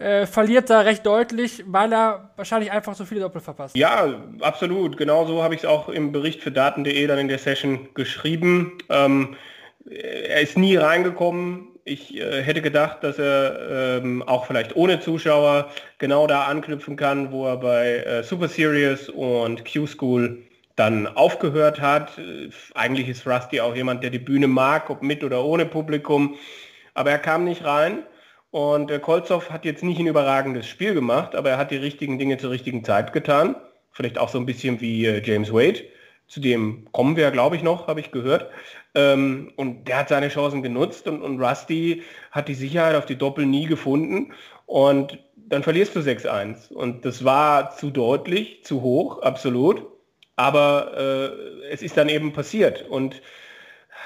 Äh, 0.03 0.27
verliert 0.27 0.69
da 0.69 0.81
recht 0.81 1.05
deutlich, 1.05 1.63
weil 1.65 1.93
er 1.93 2.31
wahrscheinlich 2.35 2.73
einfach 2.73 2.93
so 2.93 3.05
viele 3.05 3.21
Doppel 3.21 3.39
verpasst. 3.39 3.77
Ja, 3.77 4.21
absolut. 4.41 4.97
Genauso 4.97 5.41
habe 5.41 5.55
ich 5.55 5.61
es 5.61 5.65
auch 5.65 5.87
im 5.87 6.11
Bericht 6.11 6.41
für 6.41 6.51
Daten.de 6.51 7.07
dann 7.07 7.19
in 7.19 7.29
der 7.29 7.37
Session 7.37 7.87
geschrieben. 7.93 8.79
Ähm, 8.89 9.37
er 9.89 10.41
ist 10.41 10.57
nie 10.57 10.75
reingekommen. 10.75 11.69
Ich 11.85 12.19
äh, 12.19 12.43
hätte 12.43 12.61
gedacht, 12.61 12.97
dass 13.01 13.17
er 13.17 14.01
ähm, 14.03 14.21
auch 14.23 14.45
vielleicht 14.45 14.75
ohne 14.75 14.99
Zuschauer 14.99 15.69
genau 15.99 16.27
da 16.27 16.43
anknüpfen 16.47 16.97
kann, 16.97 17.31
wo 17.31 17.47
er 17.47 17.55
bei 17.55 17.99
äh, 17.99 18.23
Super 18.23 18.49
Series 18.49 19.07
und 19.07 19.63
Q-School 19.63 20.43
dann 20.75 21.07
aufgehört 21.07 21.79
hat. 21.79 22.17
Äh, 22.17 22.49
eigentlich 22.75 23.07
ist 23.07 23.25
Rusty 23.25 23.61
auch 23.61 23.73
jemand, 23.73 24.03
der 24.03 24.09
die 24.09 24.19
Bühne 24.19 24.47
mag, 24.47 24.89
ob 24.89 25.01
mit 25.01 25.23
oder 25.23 25.45
ohne 25.45 25.65
Publikum. 25.65 26.35
Aber 26.93 27.11
er 27.11 27.19
kam 27.19 27.45
nicht 27.45 27.63
rein. 27.63 28.03
Und 28.53 28.91
äh, 28.91 28.99
Kolzow 28.99 29.49
hat 29.49 29.65
jetzt 29.65 29.81
nicht 29.83 29.99
ein 29.99 30.05
überragendes 30.05 30.67
Spiel 30.67 30.93
gemacht, 30.93 31.33
aber 31.33 31.49
er 31.49 31.57
hat 31.57 31.71
die 31.71 31.77
richtigen 31.77 32.19
Dinge 32.19 32.37
zur 32.37 32.51
richtigen 32.51 32.83
Zeit 32.83 33.11
getan. 33.11 33.55
Vielleicht 33.91 34.19
auch 34.19 34.29
so 34.29 34.37
ein 34.37 34.45
bisschen 34.45 34.79
wie 34.79 35.07
äh, 35.07 35.23
James 35.25 35.51
Wade. 35.51 35.79
Zu 36.27 36.39
dem 36.39 36.85
kommen 36.91 37.15
wir, 37.15 37.31
glaube 37.31 37.55
ich, 37.55 37.63
noch, 37.63 37.87
habe 37.87 37.99
ich 37.99 38.11
gehört. 38.11 38.51
Ähm, 38.93 39.51
und 39.55 39.87
der 39.87 39.97
hat 39.97 40.09
seine 40.09 40.29
Chancen 40.29 40.61
genutzt 40.61 41.07
und, 41.07 41.23
und 41.23 41.41
Rusty 41.41 42.03
hat 42.29 42.47
die 42.47 42.53
Sicherheit 42.53 42.95
auf 42.95 43.07
die 43.07 43.17
Doppel 43.17 43.47
nie 43.47 43.65
gefunden. 43.65 44.33
Und 44.67 45.17
dann 45.35 45.63
verlierst 45.63 45.95
du 45.95 46.01
6-1. 46.01 46.71
Und 46.71 47.05
das 47.05 47.25
war 47.25 47.75
zu 47.75 47.89
deutlich, 47.89 48.63
zu 48.63 48.83
hoch, 48.83 49.23
absolut. 49.23 49.83
Aber 50.35 50.95
äh, 50.95 51.71
es 51.71 51.81
ist 51.81 51.97
dann 51.97 52.07
eben 52.07 52.33
passiert. 52.33 52.87
Und 52.87 53.19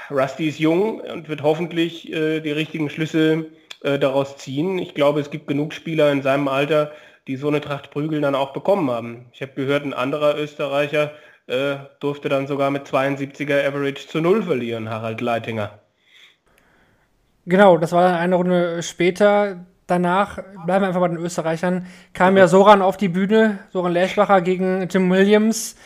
Rusty 0.09 0.47
ist 0.47 0.59
jung 0.59 1.01
und 1.01 1.27
wird 1.27 1.43
hoffentlich 1.43 2.13
äh, 2.13 2.39
die 2.39 2.51
richtigen 2.51 2.89
Schlüsse 2.89 3.47
äh, 3.81 3.99
daraus 3.99 4.37
ziehen. 4.37 4.79
Ich 4.79 4.93
glaube, 4.93 5.19
es 5.19 5.29
gibt 5.29 5.47
genug 5.47 5.73
Spieler 5.73 6.11
in 6.11 6.21
seinem 6.21 6.47
Alter, 6.47 6.91
die 7.27 7.35
so 7.35 7.47
eine 7.47 7.61
Tracht 7.61 7.91
Prügel 7.91 8.21
dann 8.21 8.35
auch 8.35 8.53
bekommen 8.53 8.89
haben. 8.89 9.25
Ich 9.33 9.41
habe 9.41 9.53
gehört, 9.53 9.83
ein 9.83 9.93
anderer 9.93 10.37
Österreicher 10.37 11.11
äh, 11.47 11.75
durfte 11.99 12.29
dann 12.29 12.47
sogar 12.47 12.71
mit 12.71 12.87
72er 12.87 13.67
Average 13.67 14.07
zu 14.07 14.21
Null 14.21 14.43
verlieren, 14.43 14.89
Harald 14.89 15.21
Leitinger. 15.21 15.79
Genau, 17.45 17.77
das 17.77 17.93
war 17.93 18.03
dann 18.03 18.15
eine 18.15 18.35
Runde 18.35 18.83
später. 18.83 19.65
Danach, 19.87 20.35
bleiben 20.65 20.83
wir 20.83 20.87
einfach 20.87 20.99
bei 20.99 21.07
den 21.07 21.17
Österreichern, 21.17 21.87
kam 22.11 22.35
ja 22.35 22.49
Soran 22.49 22.81
auf 22.81 22.97
die 22.97 23.07
Bühne, 23.07 23.59
Soran 23.71 23.93
Lerchbacher 23.93 24.41
gegen 24.41 24.89
Tim 24.89 25.09
Williams. 25.09 25.77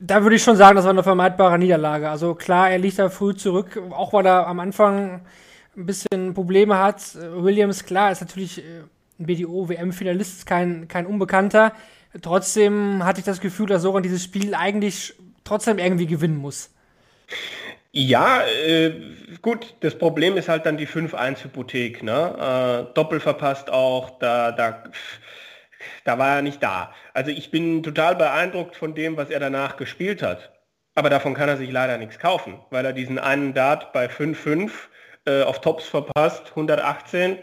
Da 0.00 0.24
würde 0.24 0.34
ich 0.34 0.42
schon 0.42 0.56
sagen, 0.56 0.74
das 0.74 0.84
war 0.84 0.90
eine 0.90 1.04
vermeidbare 1.04 1.56
Niederlage. 1.56 2.10
Also 2.10 2.34
klar, 2.34 2.70
er 2.70 2.78
liegt 2.78 2.98
da 2.98 3.08
früh 3.10 3.36
zurück, 3.36 3.80
auch 3.90 4.12
weil 4.12 4.26
er 4.26 4.48
am 4.48 4.58
Anfang 4.58 5.20
ein 5.76 5.86
bisschen 5.86 6.34
Probleme 6.34 6.78
hat. 6.78 7.14
Williams, 7.14 7.84
klar, 7.84 8.12
ist 8.12 8.20
natürlich 8.20 8.58
äh, 8.58 8.82
ein 9.18 9.26
BDO-WM-Finalist, 9.26 10.46
kein, 10.46 10.88
kein 10.88 11.06
Unbekannter. 11.06 11.72
Trotzdem 12.20 13.04
hatte 13.04 13.20
ich 13.20 13.24
das 13.24 13.40
Gefühl, 13.40 13.66
dass 13.66 13.82
Soran 13.82 14.02
dieses 14.02 14.22
Spiel 14.22 14.54
eigentlich 14.54 15.14
trotzdem 15.44 15.78
irgendwie 15.78 16.06
gewinnen 16.06 16.36
muss. 16.36 16.70
Ja, 17.94 18.42
äh, 18.46 18.92
gut, 19.42 19.74
das 19.80 19.96
Problem 19.96 20.36
ist 20.36 20.48
halt 20.48 20.66
dann 20.66 20.76
die 20.76 20.86
5-1-Hypothek. 20.86 22.02
Ne? 22.02 22.88
Äh, 22.90 22.94
Doppel 22.94 23.20
verpasst 23.20 23.70
auch, 23.70 24.18
da, 24.18 24.52
da, 24.52 24.84
da 26.04 26.18
war 26.18 26.36
er 26.36 26.42
nicht 26.42 26.62
da. 26.62 26.94
Also 27.12 27.30
ich 27.30 27.50
bin 27.50 27.82
total 27.82 28.16
beeindruckt 28.16 28.76
von 28.76 28.94
dem, 28.94 29.16
was 29.16 29.30
er 29.30 29.40
danach 29.40 29.76
gespielt 29.76 30.22
hat. 30.22 30.52
Aber 30.94 31.10
davon 31.10 31.34
kann 31.34 31.48
er 31.48 31.56
sich 31.56 31.70
leider 31.70 31.96
nichts 31.96 32.18
kaufen, 32.18 32.60
weil 32.70 32.84
er 32.84 32.92
diesen 32.92 33.18
einen 33.18 33.54
Dart 33.54 33.92
bei 33.92 34.06
5-5 34.06 34.70
äh, 35.26 35.42
auf 35.42 35.60
Tops 35.60 35.86
verpasst, 35.86 36.50
118 36.50 37.38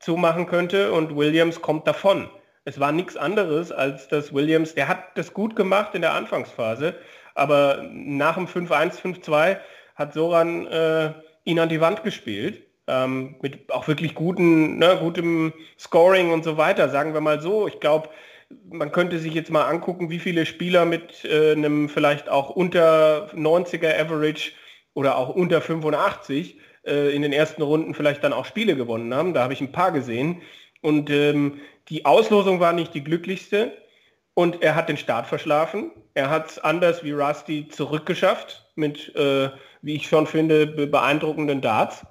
zumachen 0.00 0.46
könnte 0.46 0.92
und 0.92 1.16
Williams 1.16 1.60
kommt 1.60 1.86
davon. 1.86 2.28
Es 2.64 2.78
war 2.80 2.92
nichts 2.92 3.16
anderes, 3.16 3.72
als 3.72 4.08
dass 4.08 4.34
Williams, 4.34 4.74
der 4.74 4.88
hat 4.88 5.16
das 5.16 5.32
gut 5.32 5.56
gemacht 5.56 5.94
in 5.94 6.02
der 6.02 6.14
Anfangsphase, 6.14 6.94
aber 7.34 7.82
nach 7.90 8.34
dem 8.34 8.46
5-1, 8.46 9.00
5-2 9.00 9.58
hat 9.94 10.12
Soran 10.12 10.66
äh, 10.66 11.12
ihn 11.44 11.58
an 11.58 11.68
die 11.68 11.80
Wand 11.80 12.02
gespielt. 12.02 12.66
Ähm, 12.86 13.36
mit 13.40 13.70
auch 13.70 13.86
wirklich 13.86 14.14
guten, 14.14 14.78
ne, 14.78 14.98
gutem 15.00 15.52
Scoring 15.78 16.32
und 16.32 16.42
so 16.42 16.56
weiter, 16.56 16.88
sagen 16.88 17.14
wir 17.14 17.20
mal 17.20 17.40
so. 17.40 17.68
Ich 17.68 17.78
glaube, 17.78 18.08
man 18.68 18.90
könnte 18.90 19.18
sich 19.18 19.34
jetzt 19.34 19.50
mal 19.50 19.66
angucken, 19.66 20.10
wie 20.10 20.18
viele 20.18 20.44
Spieler 20.44 20.84
mit 20.84 21.24
äh, 21.24 21.52
einem 21.52 21.88
vielleicht 21.88 22.28
auch 22.28 22.50
unter 22.50 23.30
90er 23.34 23.98
Average 24.00 24.52
oder 24.94 25.16
auch 25.16 25.28
unter 25.28 25.60
85 25.60 26.58
äh, 26.90 27.10
in 27.14 27.22
den 27.22 27.32
ersten 27.32 27.62
Runden 27.62 27.94
vielleicht 27.94 28.22
dann 28.24 28.32
auch 28.32 28.44
Spiele 28.44 28.76
gewonnen 28.76 29.14
haben. 29.14 29.32
Da 29.32 29.42
habe 29.42 29.52
ich 29.52 29.60
ein 29.60 29.72
paar 29.72 29.92
gesehen. 29.92 30.42
Und 30.82 31.08
ähm, 31.10 31.60
die 31.88 32.04
Auslosung 32.04 32.60
war 32.60 32.72
nicht 32.72 32.92
die 32.94 33.04
glücklichste. 33.04 33.72
Und 34.34 34.62
er 34.62 34.74
hat 34.74 34.88
den 34.88 34.96
Start 34.96 35.26
verschlafen. 35.26 35.90
Er 36.14 36.30
hat 36.30 36.50
es 36.50 36.58
anders 36.58 37.04
wie 37.04 37.12
Rusty 37.12 37.68
zurückgeschafft 37.68 38.66
mit, 38.74 39.14
äh, 39.14 39.50
wie 39.82 39.96
ich 39.96 40.08
schon 40.08 40.26
finde, 40.26 40.66
beeindruckenden 40.66 41.60
Darts. 41.60 42.04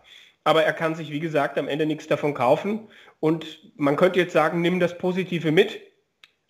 Aber 0.43 0.63
er 0.63 0.74
kann 0.74 0.95
sich, 0.95 1.12
wie 1.12 1.19
gesagt, 1.19 1.57
am 1.57 1.67
Ende 1.67 1.86
nichts 1.86 2.07
davon 2.07 2.33
kaufen. 2.33 2.88
Und 3.19 3.71
man 3.77 3.95
könnte 3.95 4.19
jetzt 4.19 4.33
sagen, 4.33 4.62
nimm 4.62 4.79
das 4.79 4.98
Positive 4.98 5.51
mit. 5.51 5.79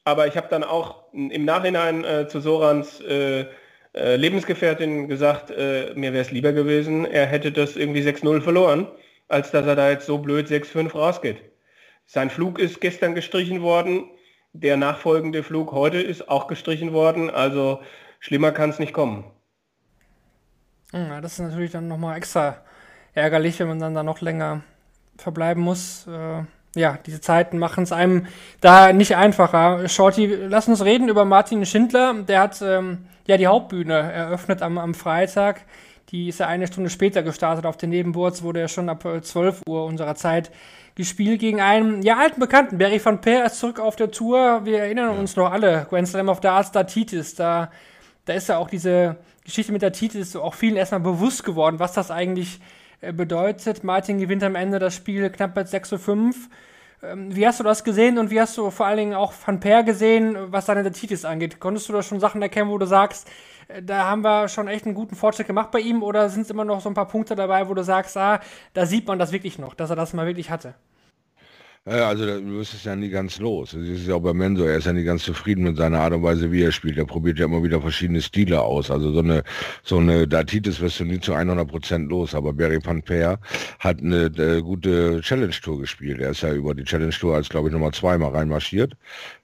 Aber 0.04 0.28
ich 0.28 0.38
habe 0.38 0.48
dann 0.50 0.64
auch 0.64 1.12
im 1.14 1.46
Nachhinein 1.46 2.04
äh, 2.04 2.28
zu 2.28 2.40
Sorans 2.40 3.02
äh, 3.02 3.46
äh, 3.94 4.16
Lebensgefährtin 4.16 5.08
gesagt, 5.08 5.52
äh, 5.52 5.94
mir 5.96 6.14
wäre 6.14 6.22
es 6.22 6.32
lieber 6.32 6.54
gewesen, 6.54 7.06
er 7.06 7.26
hätte 7.26 7.52
das 7.52 7.76
irgendwie 7.76 8.02
6-0 8.02 8.42
verloren, 8.42 8.88
als 9.28 9.52
dass 9.52 9.66
er 9.66 9.76
da 9.76 9.90
jetzt 9.90 10.06
so 10.06 10.18
blöd 10.20 10.48
6-5 10.48 10.94
rausgeht. 10.94 11.42
Sein 12.06 12.30
Flug 12.30 12.60
ist 12.60 12.82
gestern 12.82 13.16
gestrichen 13.16 13.62
worden, 13.62 14.10
der 14.54 14.78
nachfolgende 14.78 15.44
Flug 15.44 15.72
heute 15.72 16.02
ist 16.02 16.30
auch 16.30 16.48
gestrichen 16.48 16.94
worden, 16.94 17.30
also 17.30 17.82
schlimmer 18.20 18.52
kann 18.52 18.72
es 18.72 18.80
nicht 18.80 18.94
kommen. 18.94 19.26
Ja, 20.92 21.22
das 21.22 21.34
ist 21.34 21.40
natürlich 21.40 21.72
dann 21.72 21.88
nochmal 21.88 22.18
extra 22.18 22.64
ärgerlich, 23.14 23.60
wenn 23.60 23.68
man 23.68 23.80
dann 23.80 23.94
da 23.94 24.04
noch 24.04 24.22
länger 24.22 24.64
verbleiben 25.18 25.62
muss. 25.62 26.08
Äh, 26.08 26.44
ja, 26.76 26.98
diese 27.06 27.22
Zeiten 27.22 27.58
machen 27.58 27.84
es 27.84 27.92
einem 27.92 28.28
da 28.62 28.94
nicht 28.94 29.16
einfacher. 29.16 29.88
Shorty, 29.88 30.26
lass 30.26 30.68
uns 30.68 30.84
reden 30.84 31.10
über 31.10 31.26
Martin 31.26 31.66
Schindler. 31.66 32.14
Der 32.28 32.42
hat 32.42 32.62
ähm, 32.62 33.06
ja 33.26 33.38
die 33.38 33.48
Hauptbühne 33.48 33.94
eröffnet 33.94 34.62
am, 34.62 34.78
am 34.78 34.94
Freitag. 34.94 35.62
Die 36.10 36.30
ist 36.30 36.40
ja 36.40 36.48
eine 36.48 36.68
Stunde 36.68 36.90
später 36.90 37.24
gestartet. 37.24 37.66
Auf 37.66 37.78
den 37.78 37.90
Nebenboards 37.90 38.44
wurde 38.44 38.60
ja 38.60 38.68
schon 38.68 38.90
ab 38.90 39.04
12 39.22 39.62
Uhr 39.68 39.86
unserer 39.86 40.16
Zeit 40.16 40.52
gespielt 40.96 41.40
gegen 41.40 41.62
einen 41.62 42.02
ja 42.02 42.18
alten 42.18 42.40
Bekannten. 42.40 42.78
Barry 42.78 43.04
van 43.04 43.22
Peer 43.22 43.46
ist 43.46 43.60
zurück 43.60 43.80
auf 43.80 43.96
der 43.96 44.12
Tour. 44.12 44.62
Wir 44.66 44.80
erinnern 44.80 45.18
uns 45.18 45.36
noch 45.36 45.52
alle. 45.52 45.88
Grand 45.90 46.08
Slam 46.08 46.30
of 46.30 46.40
Darts, 46.40 46.72
da 46.72 46.84
Titis. 46.84 47.36
Da, 47.36 47.72
da 48.26 48.34
ist 48.34 48.50
ja 48.50 48.58
auch 48.58 48.70
diese 48.70 49.18
Geschichte 49.44 49.72
mit 49.72 49.82
der 49.82 49.92
Titis 49.92 50.36
auch 50.36 50.54
vielen 50.54 50.76
erstmal 50.76 51.00
bewusst 51.00 51.44
geworden, 51.44 51.80
was 51.80 51.94
das 51.94 52.12
eigentlich 52.12 52.58
äh, 52.58 52.79
bedeutet. 53.02 53.84
Martin 53.84 54.20
gewinnt 54.20 54.44
am 54.44 54.56
Ende 54.56 54.80
das 54.80 54.96
Spiel 54.96 55.30
knapp 55.30 55.54
bei 55.54 55.64
6 55.64 55.90
zu 55.90 55.98
5. 55.98 56.50
Ähm, 57.02 57.36
wie 57.36 57.48
hast 57.48 57.60
du 57.60 57.64
das 57.64 57.84
gesehen 57.84 58.18
und 58.18 58.30
wie 58.30 58.42
hast 58.42 58.58
du 58.58 58.70
vor 58.72 58.86
allen 58.86 58.98
Dingen 58.98 59.14
auch 59.14 59.34
Van 59.46 59.60
Per 59.60 59.84
gesehen, 59.84 60.36
was 60.52 60.66
seine 60.66 60.82
Identitis 60.82 61.24
angeht? 61.26 61.60
Konntest 61.60 61.88
du 61.88 61.94
da 61.94 62.04
schon 62.04 62.20
Sachen 62.20 62.42
erkennen, 62.42 62.70
wo 62.70 62.78
du 62.78 62.86
sagst, 62.86 63.30
äh, 63.70 63.82
da 63.82 64.06
haben 64.06 64.24
wir 64.24 64.50
schon 64.50 64.68
echt 64.68 64.86
einen 64.86 64.96
guten 64.96 65.16
Fortschritt 65.16 65.48
gemacht 65.48 65.72
bei 65.72 65.80
ihm 65.80 66.04
oder 66.04 66.30
sind 66.30 66.42
es 66.42 66.50
immer 66.50 66.66
noch 66.66 66.82
so 66.82 66.90
ein 66.90 66.96
paar 66.96 67.08
Punkte 67.08 67.36
dabei, 67.36 67.70
wo 67.70 67.74
du 67.74 67.84
sagst, 67.84 68.18
ah, 68.18 68.42
da 68.74 68.86
sieht 68.86 69.08
man 69.08 69.20
das 69.20 69.32
wirklich 69.32 69.60
noch, 69.60 69.76
dass 69.76 69.90
er 69.90 69.96
das 69.96 70.14
mal 70.14 70.28
wirklich 70.28 70.50
hatte? 70.50 70.74
Also 71.90 72.24
wirst 72.24 72.76
es 72.76 72.84
ja 72.84 72.96
nie 72.96 73.10
ganz 73.10 73.40
los. 73.40 73.72
Das 73.72 73.82
ist 73.82 74.08
ja 74.08 74.14
auch 74.14 74.20
bei 74.22 74.34
Menso, 74.34 74.64
er 74.64 74.78
ist 74.78 74.86
ja 74.86 74.94
nie 74.94 75.04
ganz 75.04 75.24
zufrieden 75.24 75.64
mit 75.64 75.78
seiner 75.78 76.00
Art 76.00 76.14
und 76.14 76.22
Weise, 76.22 76.52
wie 76.52 76.62
er 76.62 76.72
spielt. 76.72 76.98
Er 77.00 77.06
probiert 77.06 77.40
ja 77.40 77.46
immer 77.46 77.64
wieder 77.64 77.82
verschiedene 77.82 78.22
Stile 78.22 78.62
aus. 78.62 78.92
Also 78.92 79.12
so 79.12 79.20
eine, 79.20 79.44
so 79.82 79.98
eine 79.98 80.28
Datitis 80.28 80.80
wirst 80.82 81.00
du 81.00 81.06
nie 81.06 81.20
zu 81.20 81.34
100 81.34 81.68
Prozent 81.68 82.10
los. 82.10 82.36
Aber 82.36 82.54
Barry 82.54 82.80
Van 82.84 83.02
Peer 83.02 83.40
hat 83.80 84.02
eine, 84.02 84.32
eine 84.38 84.62
gute 84.62 85.22
Challenge-Tour 85.22 85.80
gespielt. 85.80 86.20
Er 86.20 86.30
ist 86.32 86.42
ja 86.42 86.54
über 86.54 86.76
die 86.76 86.84
Challenge-Tour 86.84 87.36
als, 87.36 87.50
glaube 87.50 87.70
ich, 87.70 87.74
Nummer 87.74 87.92
zweimal 87.92 88.32
reinmarschiert 88.34 88.96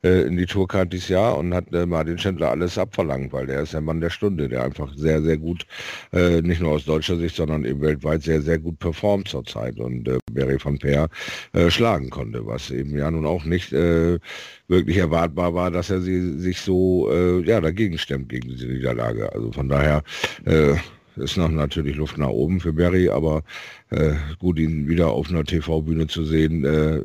äh, 0.03 0.21
in 0.21 0.37
die 0.37 0.45
Tourcard 0.45 0.93
dieses 0.93 1.09
Jahr 1.09 1.37
und 1.37 1.53
hat 1.53 1.73
äh, 1.73 1.85
Martin 1.85 2.17
Schindler 2.17 2.51
alles 2.51 2.77
abverlangt, 2.77 3.33
weil 3.33 3.47
der 3.47 3.61
ist 3.61 3.73
der 3.73 3.81
Mann 3.81 4.01
der 4.01 4.09
Stunde, 4.11 4.47
der 4.47 4.63
einfach 4.63 4.93
sehr, 4.95 5.21
sehr 5.21 5.37
gut, 5.37 5.65
äh, 6.13 6.41
nicht 6.41 6.61
nur 6.61 6.73
aus 6.73 6.85
deutscher 6.85 7.17
Sicht, 7.17 7.35
sondern 7.35 7.65
eben 7.65 7.81
weltweit 7.81 8.21
sehr, 8.21 8.41
sehr 8.41 8.59
gut 8.59 8.77
performt 8.79 9.27
zurzeit. 9.27 9.79
Und 9.79 10.07
äh, 10.07 10.19
Barry 10.31 10.57
Peer 10.57 11.09
äh, 11.53 11.69
schlagen 11.69 12.09
konnte, 12.09 12.34
was 12.43 12.71
eben 12.71 12.97
ja 12.97 13.09
nun 13.11 13.25
auch 13.25 13.45
nicht 13.45 13.73
äh, 13.73 14.19
wirklich 14.67 14.97
erwartbar 14.97 15.53
war, 15.53 15.71
dass 15.71 15.89
er 15.89 16.01
sie, 16.01 16.39
sich 16.39 16.61
so 16.61 17.09
äh, 17.11 17.41
ja, 17.41 17.61
dagegen 17.61 17.97
stemmt 17.97 18.29
gegen 18.29 18.49
diese 18.49 18.67
Niederlage. 18.67 19.31
Also 19.33 19.51
von 19.51 19.69
daher 19.69 20.03
äh, 20.45 20.75
ist 21.15 21.37
noch 21.37 21.49
natürlich 21.49 21.95
Luft 21.95 22.17
nach 22.17 22.29
oben 22.29 22.59
für 22.59 22.73
Barry, 22.73 23.09
aber 23.09 23.43
äh, 23.89 24.13
gut, 24.39 24.59
ihn 24.59 24.87
wieder 24.87 25.09
auf 25.09 25.29
einer 25.29 25.43
TV-Bühne 25.43 26.07
zu 26.07 26.23
sehen, 26.23 26.65
äh, 26.65 27.01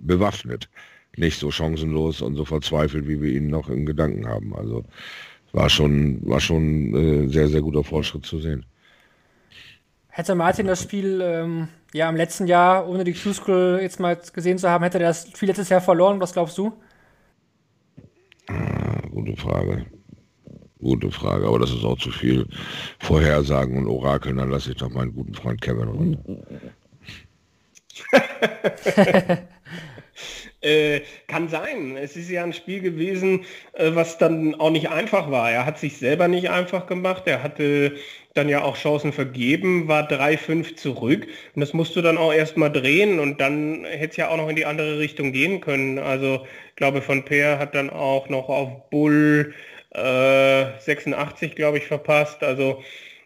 bewaffnet. 0.00 0.68
Nicht 1.16 1.38
so 1.38 1.50
chancenlos 1.50 2.20
und 2.22 2.36
so 2.36 2.44
verzweifelt, 2.44 3.06
wie 3.06 3.22
wir 3.22 3.32
ihn 3.32 3.48
noch 3.48 3.70
in 3.70 3.86
Gedanken 3.86 4.26
haben. 4.26 4.54
Also 4.54 4.84
war 5.52 5.70
schon, 5.70 6.18
war 6.26 6.40
schon 6.40 6.94
äh, 6.94 7.28
sehr, 7.28 7.48
sehr 7.48 7.62
guter 7.62 7.84
Fortschritt 7.84 8.26
zu 8.26 8.40
sehen. 8.40 8.66
Hätte 10.08 10.34
Martin 10.34 10.66
das 10.66 10.82
Spiel 10.82 11.20
ähm, 11.22 11.68
ja 11.94 12.08
im 12.08 12.16
letzten 12.16 12.46
Jahr, 12.46 12.88
ohne 12.88 13.04
die 13.04 13.14
Q-School 13.14 13.78
jetzt 13.80 14.00
mal 14.00 14.16
gesehen 14.16 14.58
zu 14.58 14.68
haben, 14.68 14.82
hätte 14.84 14.98
er 14.98 15.08
das 15.08 15.28
Spiel 15.28 15.48
letztes 15.48 15.68
Jahr 15.68 15.80
verloren? 15.80 16.20
Was 16.20 16.32
glaubst 16.32 16.58
du? 16.58 16.72
Gute 19.10 19.36
Frage. 19.36 19.86
Gute 20.80 21.10
Frage, 21.10 21.46
aber 21.46 21.60
das 21.60 21.70
ist 21.70 21.84
auch 21.84 21.96
zu 21.96 22.10
viel 22.10 22.46
Vorhersagen 22.98 23.78
und 23.78 23.86
Orakeln. 23.86 24.36
Dann 24.36 24.50
lasse 24.50 24.72
ich 24.72 24.76
doch 24.76 24.90
meinen 24.90 25.14
guten 25.14 25.32
Freund 25.34 25.60
Kevin 25.62 25.88
runter. 25.88 26.22
Äh, 30.64 31.02
kann 31.26 31.48
sein. 31.48 31.96
Es 31.96 32.16
ist 32.16 32.30
ja 32.30 32.42
ein 32.42 32.54
Spiel 32.54 32.80
gewesen, 32.80 33.44
äh, 33.74 33.90
was 33.94 34.16
dann 34.18 34.54
auch 34.54 34.70
nicht 34.70 34.88
einfach 34.88 35.30
war. 35.30 35.50
Er 35.50 35.66
hat 35.66 35.78
sich 35.78 35.98
selber 35.98 36.26
nicht 36.26 36.50
einfach 36.50 36.86
gemacht. 36.86 37.24
Er 37.26 37.42
hatte 37.42 37.96
dann 38.34 38.48
ja 38.48 38.62
auch 38.62 38.76
Chancen 38.76 39.12
vergeben, 39.12 39.88
war 39.88 40.08
3-5 40.08 40.76
zurück. 40.76 41.26
Und 41.54 41.60
das 41.60 41.72
musst 41.74 41.94
du 41.96 42.02
dann 42.02 42.18
auch 42.18 42.32
erstmal 42.32 42.72
drehen 42.72 43.20
und 43.20 43.40
dann 43.40 43.84
hätte 43.84 44.10
es 44.12 44.16
ja 44.16 44.28
auch 44.28 44.36
noch 44.36 44.48
in 44.48 44.56
die 44.56 44.66
andere 44.66 44.98
Richtung 44.98 45.32
gehen 45.32 45.60
können. 45.60 45.98
Also 45.98 46.46
ich 46.70 46.76
glaube, 46.76 47.02
von 47.02 47.24
Peer 47.24 47.58
hat 47.58 47.74
dann 47.74 47.90
auch 47.90 48.28
noch 48.28 48.48
auf 48.48 48.90
Bull 48.90 49.54
äh, 49.90 50.64
86, 50.80 51.54
glaube 51.54 51.78
ich, 51.78 51.86
verpasst. 51.86 52.42
Also 52.42 52.82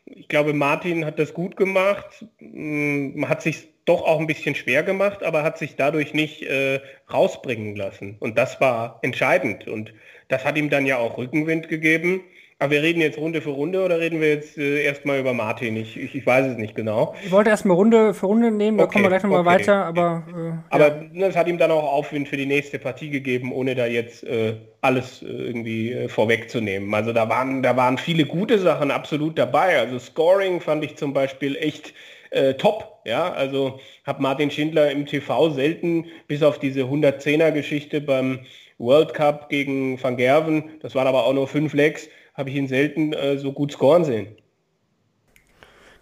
ich 0.07 0.29
glaube, 0.29 0.53
Martin 0.55 1.05
hat 1.05 1.19
das 1.19 1.35
gut 1.35 1.57
gemacht, 1.57 2.25
hm, 2.39 3.27
hat 3.29 3.43
sich 3.43 3.69
doch 3.89 4.03
auch 4.03 4.21
ein 4.21 4.27
bisschen 4.27 4.55
schwer 4.55 4.83
gemacht, 4.83 5.23
aber 5.23 5.43
hat 5.43 5.59
sich 5.59 5.77
dadurch 5.77 6.15
nicht 6.15 6.43
äh, 6.43 6.81
rausbringen 7.13 7.77
lassen. 7.77 8.17
Und 8.21 8.37
das 8.37 8.61
war 8.61 8.99
entscheidend. 9.03 9.67
Und 9.67 9.93
das 10.29 10.45
hat 10.45 10.57
ihm 10.59 10.71
dann 10.71 10.87
ja 10.87 10.99
auch 10.99 11.19
Rückenwind 11.19 11.69
gegeben. 11.69 12.23
Aber 12.61 12.73
wir 12.73 12.83
reden 12.83 13.01
jetzt 13.01 13.19
Runde 13.19 13.41
für 13.41 13.51
Runde 13.51 13.85
oder 13.85 14.01
reden 14.01 14.21
wir 14.21 14.31
jetzt 14.31 14.59
äh, 14.59 14.83
erstmal 14.83 15.21
über 15.21 15.33
Martin? 15.33 15.77
Ich, 15.77 15.97
ich, 15.97 16.17
ich, 16.17 16.27
weiß 16.27 16.45
es 16.45 16.57
nicht 16.57 16.75
genau. 16.75 17.15
Ich 17.25 17.31
wollte 17.31 17.51
erstmal 17.51 17.77
Runde 17.77 18.15
für 18.15 18.27
Runde 18.27 18.51
nehmen, 18.51 18.79
da 18.79 18.85
okay, 18.85 18.95
kommen 18.95 19.05
wir 19.05 19.11
gleich 19.11 19.23
nochmal 19.23 19.43
okay. 19.43 19.51
weiter, 19.51 19.85
aber. 19.85 20.25
Äh, 20.29 20.75
aber 20.75 21.03
ja. 21.13 21.29
Es 21.29 21.37
hat 21.37 21.47
ihm 21.47 21.57
dann 21.57 21.71
auch 21.71 21.85
Aufwind 21.85 22.27
für 22.27 22.37
die 22.37 22.47
nächste 22.47 22.81
Partie 22.81 23.11
gegeben, 23.11 23.53
ohne 23.53 23.77
da 23.77 23.87
jetzt 23.87 24.25
äh, 24.25 24.57
alles 24.81 25.23
äh, 25.23 25.27
irgendwie 25.27 25.93
äh, 25.93 26.09
vorwegzunehmen. 26.09 26.93
Also 26.93 27.13
da 27.13 27.29
waren, 27.29 27.63
da 27.63 27.77
waren 27.77 27.97
viele 27.97 28.25
gute 28.25 28.59
Sachen 28.59 28.91
absolut 28.91 29.39
dabei. 29.39 29.79
Also 29.79 30.01
Scoring 30.01 30.61
fand 30.61 30.85
ich 30.85 30.97
zum 30.97 31.13
Beispiel 31.13 31.55
echt 31.55 31.95
äh, 32.31 32.55
top. 32.55 33.01
Ja, 33.05 33.33
also 33.33 33.81
habe 34.05 34.23
Martin 34.23 34.51
Schindler 34.51 34.91
im 34.91 35.07
TV 35.07 35.51
selten, 35.51 36.07
bis 36.27 36.43
auf 36.43 36.59
diese 36.59 36.83
110er 36.83 37.53
Geschichte 37.53 38.01
beim 38.01 38.41
World 38.79 39.15
Cup 39.15 39.49
gegen 39.49 40.03
Van 40.03 40.17
Gerven, 40.17 40.71
das 40.81 40.95
waren 40.95 41.07
aber 41.07 41.25
auch 41.25 41.33
nur 41.33 41.49
fünf 41.49 41.75
Legs, 41.75 42.09
habe 42.35 42.51
ich 42.51 42.57
ihn 42.57 42.69
selten 42.69 43.13
äh, 43.13 43.39
so 43.39 43.53
gut 43.53 43.73
scoren 43.73 44.05
sehen. 44.05 44.29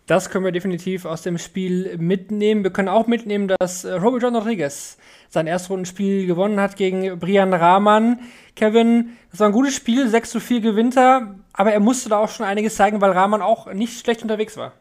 Das 0.06 0.30
können 0.30 0.44
wir 0.44 0.52
definitiv 0.52 1.04
aus 1.04 1.22
dem 1.22 1.36
Spiel 1.36 1.96
mitnehmen. 1.98 2.62
Wir 2.62 2.70
können 2.70 2.88
auch 2.88 3.08
mitnehmen, 3.08 3.52
dass 3.58 3.84
äh, 3.84 3.94
Robert 3.94 4.22
John 4.22 4.36
Rodriguez 4.36 4.98
sein 5.28 5.48
Erstrundenspiel 5.48 6.26
gewonnen 6.26 6.60
hat 6.60 6.76
gegen 6.76 7.18
Brian 7.18 7.52
Rahman. 7.52 8.20
Kevin, 8.54 9.16
das 9.32 9.40
war 9.40 9.48
ein 9.48 9.52
gutes 9.52 9.74
Spiel, 9.74 10.06
6 10.06 10.30
zu 10.30 10.38
4 10.38 10.60
gewinnt 10.60 10.96
er, 10.96 11.34
aber 11.52 11.72
er 11.72 11.80
musste 11.80 12.08
da 12.08 12.18
auch 12.18 12.28
schon 12.28 12.46
einiges 12.46 12.76
zeigen, 12.76 13.00
weil 13.00 13.10
Rahman 13.10 13.42
auch 13.42 13.72
nicht 13.72 13.98
schlecht 13.98 14.22
unterwegs 14.22 14.56
war. 14.56 14.74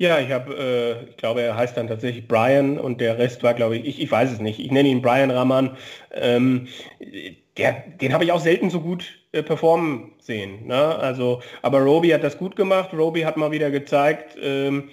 Ja, 0.00 0.20
ich 0.20 0.30
habe, 0.30 0.54
äh, 1.06 1.10
ich 1.10 1.16
glaube, 1.16 1.42
er 1.42 1.56
heißt 1.56 1.76
dann 1.76 1.88
tatsächlich 1.88 2.28
Brian 2.28 2.78
und 2.78 3.00
der 3.00 3.18
Rest 3.18 3.42
war, 3.42 3.54
glaube 3.54 3.76
ich, 3.76 3.84
ich, 3.84 4.00
ich 4.00 4.10
weiß 4.10 4.30
es 4.30 4.38
nicht. 4.38 4.60
Ich 4.60 4.70
nenne 4.70 4.88
ihn 4.88 5.02
Brian 5.02 5.30
Raman. 5.32 5.76
Ähm, 6.12 6.68
der, 7.56 7.84
den 8.00 8.12
habe 8.12 8.22
ich 8.22 8.30
auch 8.30 8.40
selten 8.40 8.70
so 8.70 8.80
gut 8.80 9.18
äh, 9.32 9.42
performen 9.42 10.12
sehen. 10.20 10.66
Ne? 10.68 10.76
Also, 10.76 11.42
aber 11.62 11.80
Roby 11.80 12.10
hat 12.10 12.22
das 12.22 12.38
gut 12.38 12.54
gemacht. 12.54 12.90
Roby 12.92 13.22
hat 13.22 13.36
mal 13.36 13.50
wieder 13.50 13.70
gezeigt, 13.72 14.36
ähm, 14.40 14.88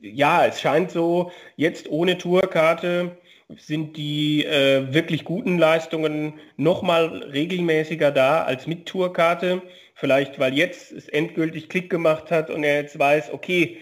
ja, 0.00 0.46
es 0.46 0.58
scheint 0.60 0.90
so, 0.90 1.30
jetzt 1.56 1.90
ohne 1.90 2.16
Tourkarte 2.16 3.18
sind 3.58 3.96
die 3.98 4.44
äh, 4.46 4.94
wirklich 4.94 5.24
guten 5.24 5.58
Leistungen 5.58 6.34
noch 6.56 6.80
mal 6.82 7.04
regelmäßiger 7.24 8.10
da 8.10 8.44
als 8.44 8.66
mit 8.66 8.86
Tourkarte. 8.86 9.60
Vielleicht, 9.94 10.38
weil 10.38 10.54
jetzt 10.54 10.92
es 10.92 11.08
endgültig 11.08 11.68
Klick 11.68 11.90
gemacht 11.90 12.30
hat 12.30 12.48
und 12.48 12.64
er 12.64 12.76
jetzt 12.76 12.98
weiß, 12.98 13.32
okay, 13.34 13.76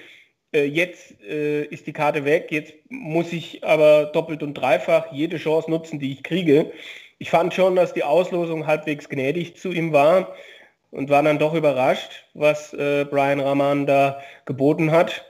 jetzt 0.52 1.20
äh, 1.22 1.64
ist 1.64 1.87
die 1.87 1.92
Karte 1.92 2.24
weg, 2.24 2.48
jetzt 2.50 2.74
muss 2.88 3.32
ich 3.32 3.64
aber 3.64 4.06
doppelt 4.06 4.42
und 4.42 4.54
dreifach 4.54 5.12
jede 5.12 5.37
Chance 5.37 5.70
nutzen, 5.70 5.98
die 5.98 6.12
ich 6.12 6.22
kriege. 6.22 6.72
Ich 7.18 7.30
fand 7.30 7.52
schon, 7.52 7.76
dass 7.76 7.92
die 7.92 8.04
Auslosung 8.04 8.66
halbwegs 8.66 9.08
gnädig 9.08 9.56
zu 9.56 9.72
ihm 9.72 9.92
war 9.92 10.34
und 10.90 11.11
war 11.11 11.22
dann 11.22 11.38
doch 11.38 11.54
überrascht, 11.54 12.24
was 12.34 12.72
äh, 12.74 13.04
Brian 13.04 13.40
Rahman 13.40 13.87
da 13.87 14.22
geboten 14.46 14.90
hat. 14.90 15.26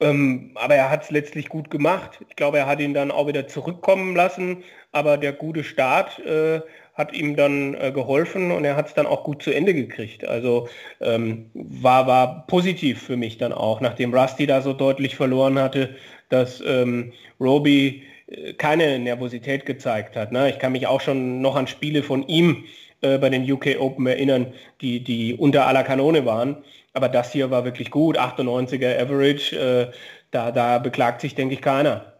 Ähm, 0.00 0.52
aber 0.54 0.74
er 0.74 0.90
hat 0.90 1.04
es 1.04 1.10
letztlich 1.10 1.48
gut 1.48 1.70
gemacht. 1.70 2.18
Ich 2.28 2.36
glaube, 2.36 2.58
er 2.58 2.66
hat 2.66 2.80
ihn 2.80 2.94
dann 2.94 3.10
auch 3.10 3.26
wieder 3.26 3.46
zurückkommen 3.46 4.16
lassen, 4.16 4.64
aber 4.92 5.18
der 5.18 5.32
gute 5.32 5.62
Start 5.62 6.18
äh, 6.20 6.60
hat 6.94 7.12
ihm 7.12 7.36
dann 7.36 7.74
äh, 7.74 7.92
geholfen 7.92 8.50
und 8.50 8.64
er 8.64 8.76
hat 8.76 8.88
es 8.88 8.94
dann 8.94 9.06
auch 9.06 9.24
gut 9.24 9.42
zu 9.42 9.52
Ende 9.52 9.74
gekriegt. 9.74 10.26
Also 10.26 10.68
ähm, 11.00 11.50
war, 11.54 12.06
war 12.06 12.46
positiv 12.46 13.02
für 13.02 13.16
mich 13.16 13.38
dann 13.38 13.52
auch, 13.52 13.80
nachdem 13.80 14.14
Rusty 14.14 14.46
da 14.46 14.60
so 14.60 14.72
deutlich 14.72 15.16
verloren 15.16 15.58
hatte, 15.58 15.96
dass 16.28 16.62
ähm, 16.66 17.12
Roby 17.40 18.02
äh, 18.26 18.52
keine 18.54 18.98
Nervosität 18.98 19.66
gezeigt 19.66 20.16
hat. 20.16 20.32
Ne? 20.32 20.50
Ich 20.50 20.58
kann 20.58 20.72
mich 20.72 20.86
auch 20.86 21.00
schon 21.00 21.40
noch 21.40 21.56
an 21.56 21.66
Spiele 21.66 22.02
von 22.02 22.26
ihm 22.26 22.64
äh, 23.02 23.18
bei 23.18 23.30
den 23.30 23.50
UK 23.50 23.80
Open 23.80 24.06
erinnern, 24.06 24.52
die, 24.80 25.02
die 25.02 25.34
unter 25.34 25.66
aller 25.66 25.84
Kanone 25.84 26.26
waren. 26.26 26.58
Aber 26.92 27.08
das 27.08 27.32
hier 27.32 27.50
war 27.50 27.64
wirklich 27.64 27.90
gut, 27.90 28.18
98er 28.18 29.00
Average, 29.00 29.56
äh, 29.56 29.92
da, 30.32 30.50
da 30.50 30.78
beklagt 30.78 31.20
sich, 31.20 31.34
denke 31.34 31.54
ich, 31.54 31.62
keiner. 31.62 32.14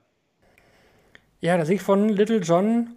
Ja, 1.41 1.57
der 1.57 1.67
Sieg 1.67 1.81
von 1.81 2.09
Little 2.09 2.39
John 2.39 2.97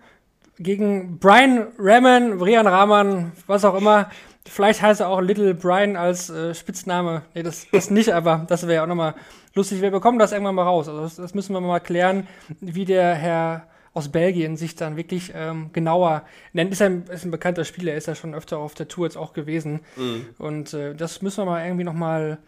gegen 0.60 1.20
Brian 1.20 1.68
Raman, 1.78 2.38
Brian 2.38 2.68
Rahman, 2.68 3.32
was 3.48 3.66
auch 3.66 3.76
immer. 3.76 4.10
Vielleicht 4.46 4.82
heißt 4.82 5.02
er 5.02 5.10
auch 5.10 5.22
Little 5.22 5.54
Brian 5.54 5.96
als 5.96 6.30
äh, 6.30 6.54
Spitzname. 6.54 7.24
Nee, 7.34 7.44
das, 7.44 7.66
das 7.72 7.90
nicht, 7.90 8.12
aber 8.14 8.46
das 8.48 8.64
wäre 8.64 8.76
ja 8.76 8.84
auch 8.84 8.88
nochmal 8.88 9.16
lustig. 9.56 9.82
Wir 9.82 9.92
bekommen 9.92 10.20
das 10.20 10.32
irgendwann 10.32 10.56
mal 10.56 10.64
raus. 10.64 10.88
Also 10.90 11.02
das, 11.02 11.16
das, 11.16 11.34
müssen 11.34 11.54
wir 11.54 11.62
mal 11.62 11.80
klären, 11.80 12.28
wie 12.60 12.86
der 12.86 13.16
Herr 13.16 13.68
aus 13.94 14.10
Belgien 14.10 14.58
sich 14.58 14.76
dann 14.76 14.98
wirklich 14.98 15.32
ähm, 15.36 15.70
genauer 15.72 16.24
nennt. 16.52 16.74
Ist 16.74 16.82
ein, 16.82 17.04
ist 17.04 17.26
ein 17.26 17.32
bekannter 17.32 17.64
Spieler, 17.64 17.94
ist 17.94 18.08
ja 18.08 18.16
schon 18.16 18.34
öfter 18.34 18.58
auf 18.58 18.74
der 18.74 18.88
Tour 18.88 19.06
jetzt 19.06 19.18
auch 19.18 19.34
gewesen. 19.34 19.82
Mhm. 19.96 20.26
Und 20.40 20.74
äh, 20.74 20.94
das 20.94 21.22
müssen 21.22 21.42
wir 21.42 21.46
mal 21.46 21.64
irgendwie 21.64 21.84
nochmal 21.86 22.40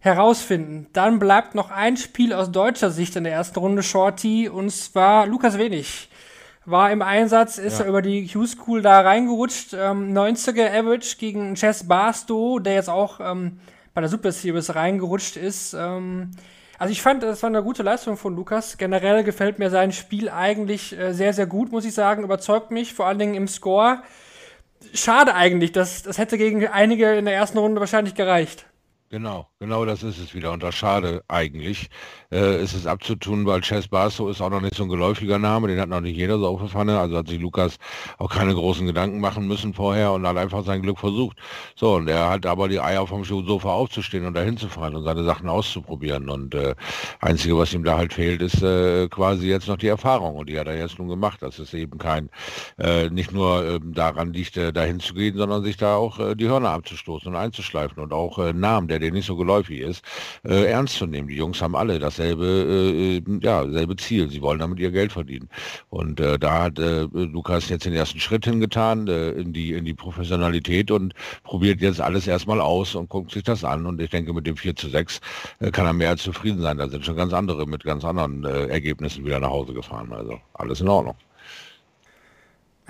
herausfinden. 0.00 0.86
Dann 0.92 1.18
bleibt 1.18 1.54
noch 1.54 1.70
ein 1.70 1.96
Spiel 1.96 2.32
aus 2.32 2.50
deutscher 2.50 2.90
Sicht 2.90 3.14
in 3.16 3.24
der 3.24 3.32
ersten 3.32 3.58
Runde 3.58 3.82
Shorty 3.82 4.48
und 4.48 4.70
zwar 4.70 5.26
Lukas 5.26 5.58
Wenig 5.58 6.08
war 6.64 6.92
im 6.92 7.02
Einsatz, 7.02 7.58
ist 7.58 7.78
ja. 7.78 7.84
er 7.84 7.88
über 7.88 8.02
die 8.02 8.26
Q-School 8.28 8.82
da 8.82 9.00
reingerutscht. 9.00 9.74
Ähm, 9.74 10.12
90er 10.16 10.70
Average 10.70 11.16
gegen 11.18 11.54
Chess 11.54 11.86
Barstow, 11.88 12.60
der 12.60 12.74
jetzt 12.74 12.90
auch 12.90 13.20
ähm, 13.20 13.58
bei 13.94 14.00
der 14.00 14.10
Super 14.10 14.32
Series 14.32 14.74
reingerutscht 14.74 15.36
ist. 15.36 15.74
Ähm, 15.74 16.30
also 16.78 16.90
ich 16.90 17.02
fand, 17.02 17.22
das 17.22 17.42
war 17.42 17.48
eine 17.48 17.62
gute 17.62 17.82
Leistung 17.82 18.16
von 18.16 18.34
Lukas. 18.34 18.76
Generell 18.76 19.22
gefällt 19.24 19.58
mir 19.58 19.70
sein 19.70 19.92
Spiel 19.92 20.28
eigentlich 20.28 20.98
äh, 20.98 21.12
sehr, 21.12 21.32
sehr 21.32 21.46
gut, 21.46 21.70
muss 21.72 21.84
ich 21.84 21.94
sagen. 21.94 22.24
Überzeugt 22.24 22.70
mich, 22.70 22.94
vor 22.94 23.06
allen 23.06 23.18
Dingen 23.18 23.34
im 23.34 23.48
Score. 23.48 24.02
Schade 24.92 25.34
eigentlich, 25.34 25.70
das, 25.72 26.02
das 26.02 26.18
hätte 26.18 26.38
gegen 26.38 26.66
einige 26.66 27.14
in 27.14 27.24
der 27.24 27.34
ersten 27.34 27.58
Runde 27.58 27.80
wahrscheinlich 27.80 28.14
gereicht. 28.14 28.66
Genau, 29.10 29.46
genau 29.62 29.84
das 29.84 30.02
ist 30.02 30.18
es 30.18 30.34
wieder. 30.34 30.52
Und 30.52 30.62
das 30.62 30.74
schade 30.74 31.22
eigentlich 31.28 31.88
äh, 32.32 32.62
ist 32.62 32.74
es 32.74 32.86
abzutun, 32.86 33.46
weil 33.46 33.60
Chess 33.60 33.86
Barstow 33.86 34.28
ist 34.28 34.40
auch 34.40 34.50
noch 34.50 34.60
nicht 34.60 34.74
so 34.74 34.82
ein 34.82 34.88
geläufiger 34.88 35.38
Name, 35.38 35.68
den 35.68 35.80
hat 35.80 35.88
noch 35.88 36.00
nicht 36.00 36.16
jeder 36.16 36.38
so 36.38 36.48
auf 36.48 36.60
der 36.60 36.68
Pfanne, 36.68 36.98
also 36.98 37.16
hat 37.16 37.28
sich 37.28 37.40
Lukas 37.40 37.78
auch 38.18 38.28
keine 38.28 38.54
großen 38.54 38.86
Gedanken 38.86 39.20
machen 39.20 39.46
müssen 39.46 39.72
vorher 39.72 40.12
und 40.12 40.26
hat 40.26 40.36
einfach 40.36 40.64
sein 40.64 40.82
Glück 40.82 40.98
versucht. 40.98 41.36
So, 41.76 41.94
und 41.94 42.08
er 42.08 42.28
hat 42.28 42.44
aber 42.44 42.68
die 42.68 42.80
Eier 42.80 43.06
vom 43.06 43.24
Sofa 43.24 43.70
aufzustehen 43.70 44.26
und 44.26 44.34
dahin 44.34 44.56
zu 44.56 44.68
fahren 44.68 44.96
und 44.96 45.04
seine 45.04 45.22
Sachen 45.22 45.48
auszuprobieren. 45.48 46.28
Und 46.28 46.54
äh, 46.56 46.74
Einzige, 47.20 47.56
was 47.56 47.72
ihm 47.72 47.84
da 47.84 47.96
halt 47.96 48.12
fehlt, 48.12 48.42
ist 48.42 48.62
äh, 48.62 49.08
quasi 49.08 49.48
jetzt 49.48 49.68
noch 49.68 49.76
die 49.76 49.86
Erfahrung 49.86 50.34
und 50.34 50.48
die 50.48 50.58
hat 50.58 50.66
er 50.66 50.76
jetzt 50.76 50.98
nun 50.98 51.08
gemacht, 51.08 51.40
dass 51.40 51.60
es 51.60 51.72
eben 51.72 51.98
kein, 51.98 52.30
äh, 52.78 53.08
nicht 53.10 53.30
nur 53.30 53.64
äh, 53.64 53.80
daran 53.80 54.32
liegt, 54.32 54.56
äh, 54.56 54.72
dahin 54.72 54.98
zu 54.98 55.14
gehen, 55.14 55.36
sondern 55.36 55.62
sich 55.62 55.76
da 55.76 55.94
auch 55.94 56.18
äh, 56.18 56.34
die 56.34 56.48
Hörner 56.48 56.70
abzustoßen 56.70 57.28
und 57.28 57.36
einzuschleifen 57.36 58.02
und 58.02 58.12
auch 58.12 58.38
äh, 58.40 58.52
Namen, 58.52 58.88
der 58.88 58.98
den 58.98 59.14
nicht 59.14 59.26
so 59.26 59.36
geläufig 59.36 59.51
geläufig 59.52 59.80
ist, 59.80 60.04
äh, 60.44 60.64
ernst 60.70 60.96
zu 60.96 61.06
nehmen. 61.06 61.28
Die 61.28 61.36
Jungs 61.36 61.60
haben 61.60 61.76
alle 61.76 61.98
dasselbe, 61.98 62.46
äh, 62.46 63.16
äh 63.18 63.22
ja, 63.42 63.68
selbe 63.68 63.96
Ziel. 63.96 64.30
Sie 64.30 64.40
wollen 64.40 64.58
damit 64.58 64.78
ihr 64.78 64.90
Geld 64.90 65.12
verdienen. 65.12 65.48
Und 65.90 66.20
äh, 66.20 66.38
da 66.38 66.64
hat 66.64 66.78
äh, 66.78 67.02
Lukas 67.12 67.68
jetzt 67.68 67.84
den 67.84 67.92
ersten 67.92 68.20
Schritt 68.20 68.44
hingetan 68.44 69.08
äh, 69.08 69.30
in, 69.30 69.52
die, 69.52 69.72
in 69.72 69.84
die 69.84 69.94
Professionalität 69.94 70.90
und 70.90 71.14
probiert 71.44 71.80
jetzt 71.80 72.00
alles 72.00 72.26
erstmal 72.26 72.60
aus 72.60 72.94
und 72.94 73.08
guckt 73.08 73.30
sich 73.30 73.42
das 73.42 73.64
an. 73.64 73.86
Und 73.86 74.00
ich 74.00 74.10
denke, 74.10 74.32
mit 74.32 74.46
dem 74.46 74.56
4 74.56 74.76
zu 74.76 74.88
6 74.88 75.20
äh, 75.60 75.70
kann 75.70 75.86
er 75.86 75.92
mehr 75.92 76.10
als 76.10 76.22
zufrieden 76.22 76.62
sein. 76.62 76.78
Da 76.78 76.88
sind 76.88 77.04
schon 77.04 77.16
ganz 77.16 77.32
andere 77.32 77.66
mit 77.66 77.84
ganz 77.84 78.04
anderen 78.04 78.44
Ergebnissen 78.44 79.24
wieder 79.24 79.40
nach 79.40 79.50
Hause 79.50 79.72
gefahren. 79.72 80.12
Also 80.12 80.38
alles 80.54 80.80
in 80.80 80.88
Ordnung. 80.88 81.16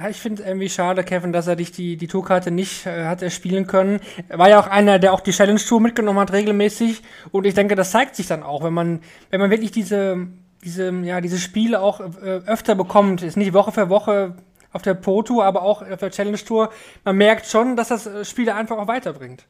Ich 0.09 0.19
finde 0.19 0.43
es 0.43 0.49
irgendwie 0.49 0.69
schade, 0.69 1.05
Kevin, 1.05 1.33
dass 1.33 1.47
er 1.47 1.57
dich 1.57 1.73
die, 1.73 1.97
die 1.97 2.07
Tourkarte 2.07 2.51
nicht 2.51 2.87
äh, 2.87 3.05
hat 3.05 3.23
er 3.23 3.31
spielen 3.31 3.67
können. 3.67 4.01
Er 4.29 4.39
war 4.39 4.49
ja 4.49 4.61
auch 4.61 4.67
einer, 4.67 4.99
der 4.99 5.13
auch 5.13 5.21
die 5.21 5.33
Challenge 5.33 5.61
Tour 5.61 5.81
mitgenommen 5.81 6.19
hat 6.19 6.33
regelmäßig. 6.33 7.03
Und 7.31 7.47
ich 7.47 7.55
denke, 7.55 7.75
das 7.75 7.91
zeigt 7.91 8.17
sich 8.17 8.27
dann 8.27 8.43
auch, 8.43 8.63
wenn 8.65 8.73
man, 8.73 9.01
wenn 9.31 9.41
man 9.41 9.51
wirklich 9.51 9.71
diese, 9.71 10.29
diese, 10.65 10.91
ja, 11.03 11.21
diese 11.21 11.39
Spiele 11.39 11.81
auch 11.81 12.01
äh, 12.01 12.41
öfter 12.47 12.75
bekommt. 12.75 13.23
Ist 13.23 13.37
nicht 13.37 13.53
Woche 13.53 13.73
für 13.73 13.89
Woche 13.89 14.37
auf 14.73 14.83
der 14.83 14.95
Pro 14.95 15.23
Tour, 15.23 15.45
aber 15.45 15.63
auch 15.63 15.83
auf 15.83 16.01
der 16.01 16.11
Challenge 16.11 16.39
Tour. 16.39 16.71
Man 17.05 17.17
merkt 17.17 17.47
schon, 17.47 17.77
dass 17.77 17.89
das 17.89 18.07
äh, 18.07 18.25
Spiele 18.25 18.55
einfach 18.55 18.79
auch 18.79 18.89
weiterbringt. 18.89 19.47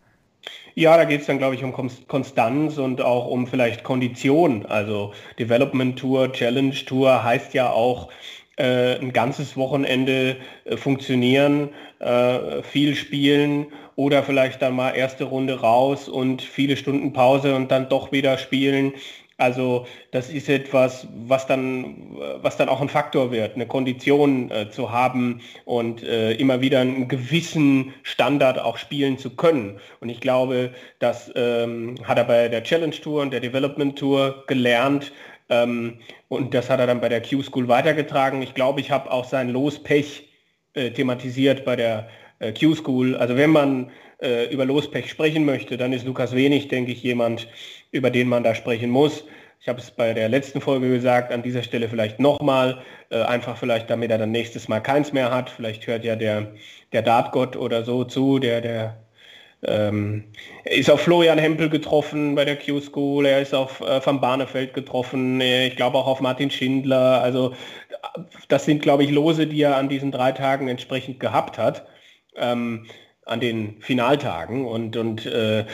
Ja, 0.75 0.97
da 0.97 1.05
geht 1.05 1.21
es 1.21 1.27
dann, 1.27 1.39
glaube 1.39 1.55
ich, 1.55 1.63
um 1.63 1.73
Konstanz 2.09 2.79
und 2.79 3.03
auch 3.03 3.27
um 3.27 3.47
vielleicht 3.47 3.85
Kondition. 3.85 4.67
Also 4.67 5.13
Development 5.39 5.99
Tour, 5.99 6.33
Challenge 6.33 6.75
Tour 6.75 7.23
heißt 7.23 7.55
ja 7.55 7.71
auch, 7.71 8.09
äh, 8.57 8.99
ein 8.99 9.13
ganzes 9.13 9.57
Wochenende 9.57 10.37
äh, 10.65 10.77
funktionieren, 10.77 11.71
äh, 12.01 12.63
viel 12.63 12.95
spielen 12.95 13.67
oder 13.97 14.23
vielleicht 14.23 14.63
dann 14.63 14.77
mal 14.77 14.91
erste 14.91 15.25
Runde 15.25 15.61
raus 15.61 16.09
und 16.09 16.43
viele 16.43 16.77
Stunden 16.77 17.13
Pause 17.13 17.55
und 17.55 17.71
dann 17.71 17.89
doch 17.89 18.13
wieder 18.13 18.39
spielen. 18.39 18.93
Also 19.39 19.87
das 20.13 20.31
ist 20.31 20.49
etwas, 20.49 21.07
was 21.27 21.47
dann, 21.47 22.17
was 22.43 22.57
dann 22.57 22.69
auch 22.69 22.81
ein 22.81 22.89
Faktor 22.89 23.33
wird, 23.33 23.57
eine 23.57 23.67
Kondition 23.67 24.51
äh, 24.51 24.71
zu 24.71 24.93
haben 24.93 25.41
und 25.65 26.03
äh, 26.05 26.33
immer 26.35 26.61
wieder 26.61 26.81
einen 26.81 27.09
gewissen 27.09 27.93
Standard 28.05 28.61
auch 28.61 28.77
spielen 28.77 29.19
zu 29.19 29.31
können. 29.31 29.81
Und 30.01 30.11
ich 30.11 30.21
glaube, 30.21 30.71
das 31.01 31.33
ähm, 31.35 31.97
hat 32.05 32.19
er 32.19 32.25
bei 32.25 32.49
der 32.49 32.63
Challenge 32.63 32.95
Tour 32.95 33.23
und 33.23 33.33
der 33.33 33.41
Development 33.41 33.99
Tour 33.99 34.45
gelernt, 34.47 35.11
ähm, 35.53 35.99
und 36.29 36.55
das 36.55 36.71
hat 36.71 36.81
er 36.81 36.87
dann 36.87 37.01
bei 37.01 37.11
der 37.11 37.21
Q-School 37.21 37.69
weitergetragen. 37.69 38.41
Ich 38.41 38.55
glaube, 38.55 38.81
ich 38.81 38.91
habe 38.91 39.11
auch 39.11 39.25
sein 39.25 39.51
Lospech 39.51 40.29
äh, 40.73 40.91
thematisiert 40.91 41.65
bei 41.67 41.77
der 41.77 42.09
äh, 42.39 42.53
Q-School. 42.53 43.17
Also 43.17 43.37
wenn 43.37 43.51
man 43.51 43.91
äh, 44.23 44.47
über 44.53 44.65
Lospech 44.65 45.11
sprechen 45.11 45.45
möchte, 45.45 45.77
dann 45.77 45.93
ist 45.93 46.07
Lukas 46.07 46.35
Wenig, 46.35 46.69
denke 46.69 46.93
ich, 46.93 47.03
jemand, 47.03 47.49
über 47.91 48.11
den 48.11 48.29
man 48.29 48.43
da 48.43 48.55
sprechen 48.55 48.89
muss. 48.89 49.25
Ich 49.61 49.69
habe 49.69 49.79
es 49.79 49.91
bei 49.91 50.15
der 50.15 50.29
letzten 50.31 50.61
Folge 50.61 50.89
gesagt, 50.89 51.31
an 51.31 51.43
dieser 51.43 51.63
Stelle 51.63 51.89
vielleicht 51.89 52.19
nochmal, 52.19 52.83
äh, 53.11 53.21
einfach 53.21 53.59
vielleicht, 53.59 53.91
damit 53.91 54.11
er 54.11 54.19
dann 54.19 54.33
nächstes 54.33 54.69
Mal 54.69 54.81
keins 54.81 55.13
mehr 55.13 55.31
hat. 55.31 55.51
Vielleicht 55.51 55.87
hört 55.87 56.03
ja 56.05 56.17
der, 56.17 56.53
der 56.93 57.03
Dartgott 57.03 57.57
oder 57.57 57.85
so 57.85 58.05
zu, 58.05 58.39
der, 58.39 58.63
der 58.63 58.97
ähm, 59.65 60.25
er 60.65 60.77
ist 60.77 60.91
auf 60.91 61.03
Florian 61.03 61.39
Hempel 61.39 61.69
getroffen 61.69 62.35
bei 62.35 62.45
der 62.45 62.57
Q-School, 62.57 63.27
er 63.27 63.41
ist 63.41 63.55
auf 63.55 63.81
äh, 63.81 64.05
Van 64.05 64.21
Barneveld 64.21 64.75
getroffen, 64.75 65.41
äh, 65.41 65.69
ich 65.69 65.77
glaube 65.77 65.99
auch 65.99 66.07
auf 66.07 66.21
Martin 66.21 66.51
Schindler. 66.51 67.23
Also 67.23 67.55
das 68.49 68.65
sind, 68.65 68.83
glaube 68.83 69.05
ich, 69.05 69.11
Lose, 69.11 69.47
die 69.47 69.63
er 69.63 69.77
an 69.77 69.89
diesen 69.89 70.11
drei 70.11 70.33
Tagen 70.33 70.69
entsprechend 70.69 71.21
gehabt 71.21 71.59
hat, 71.59 71.87
ähm, 72.37 72.87
an 73.25 73.39
den 73.39 73.81
Finaltagen. 73.81 74.67
Und, 74.67 74.97
und 74.97 75.27
äh, 75.27 75.65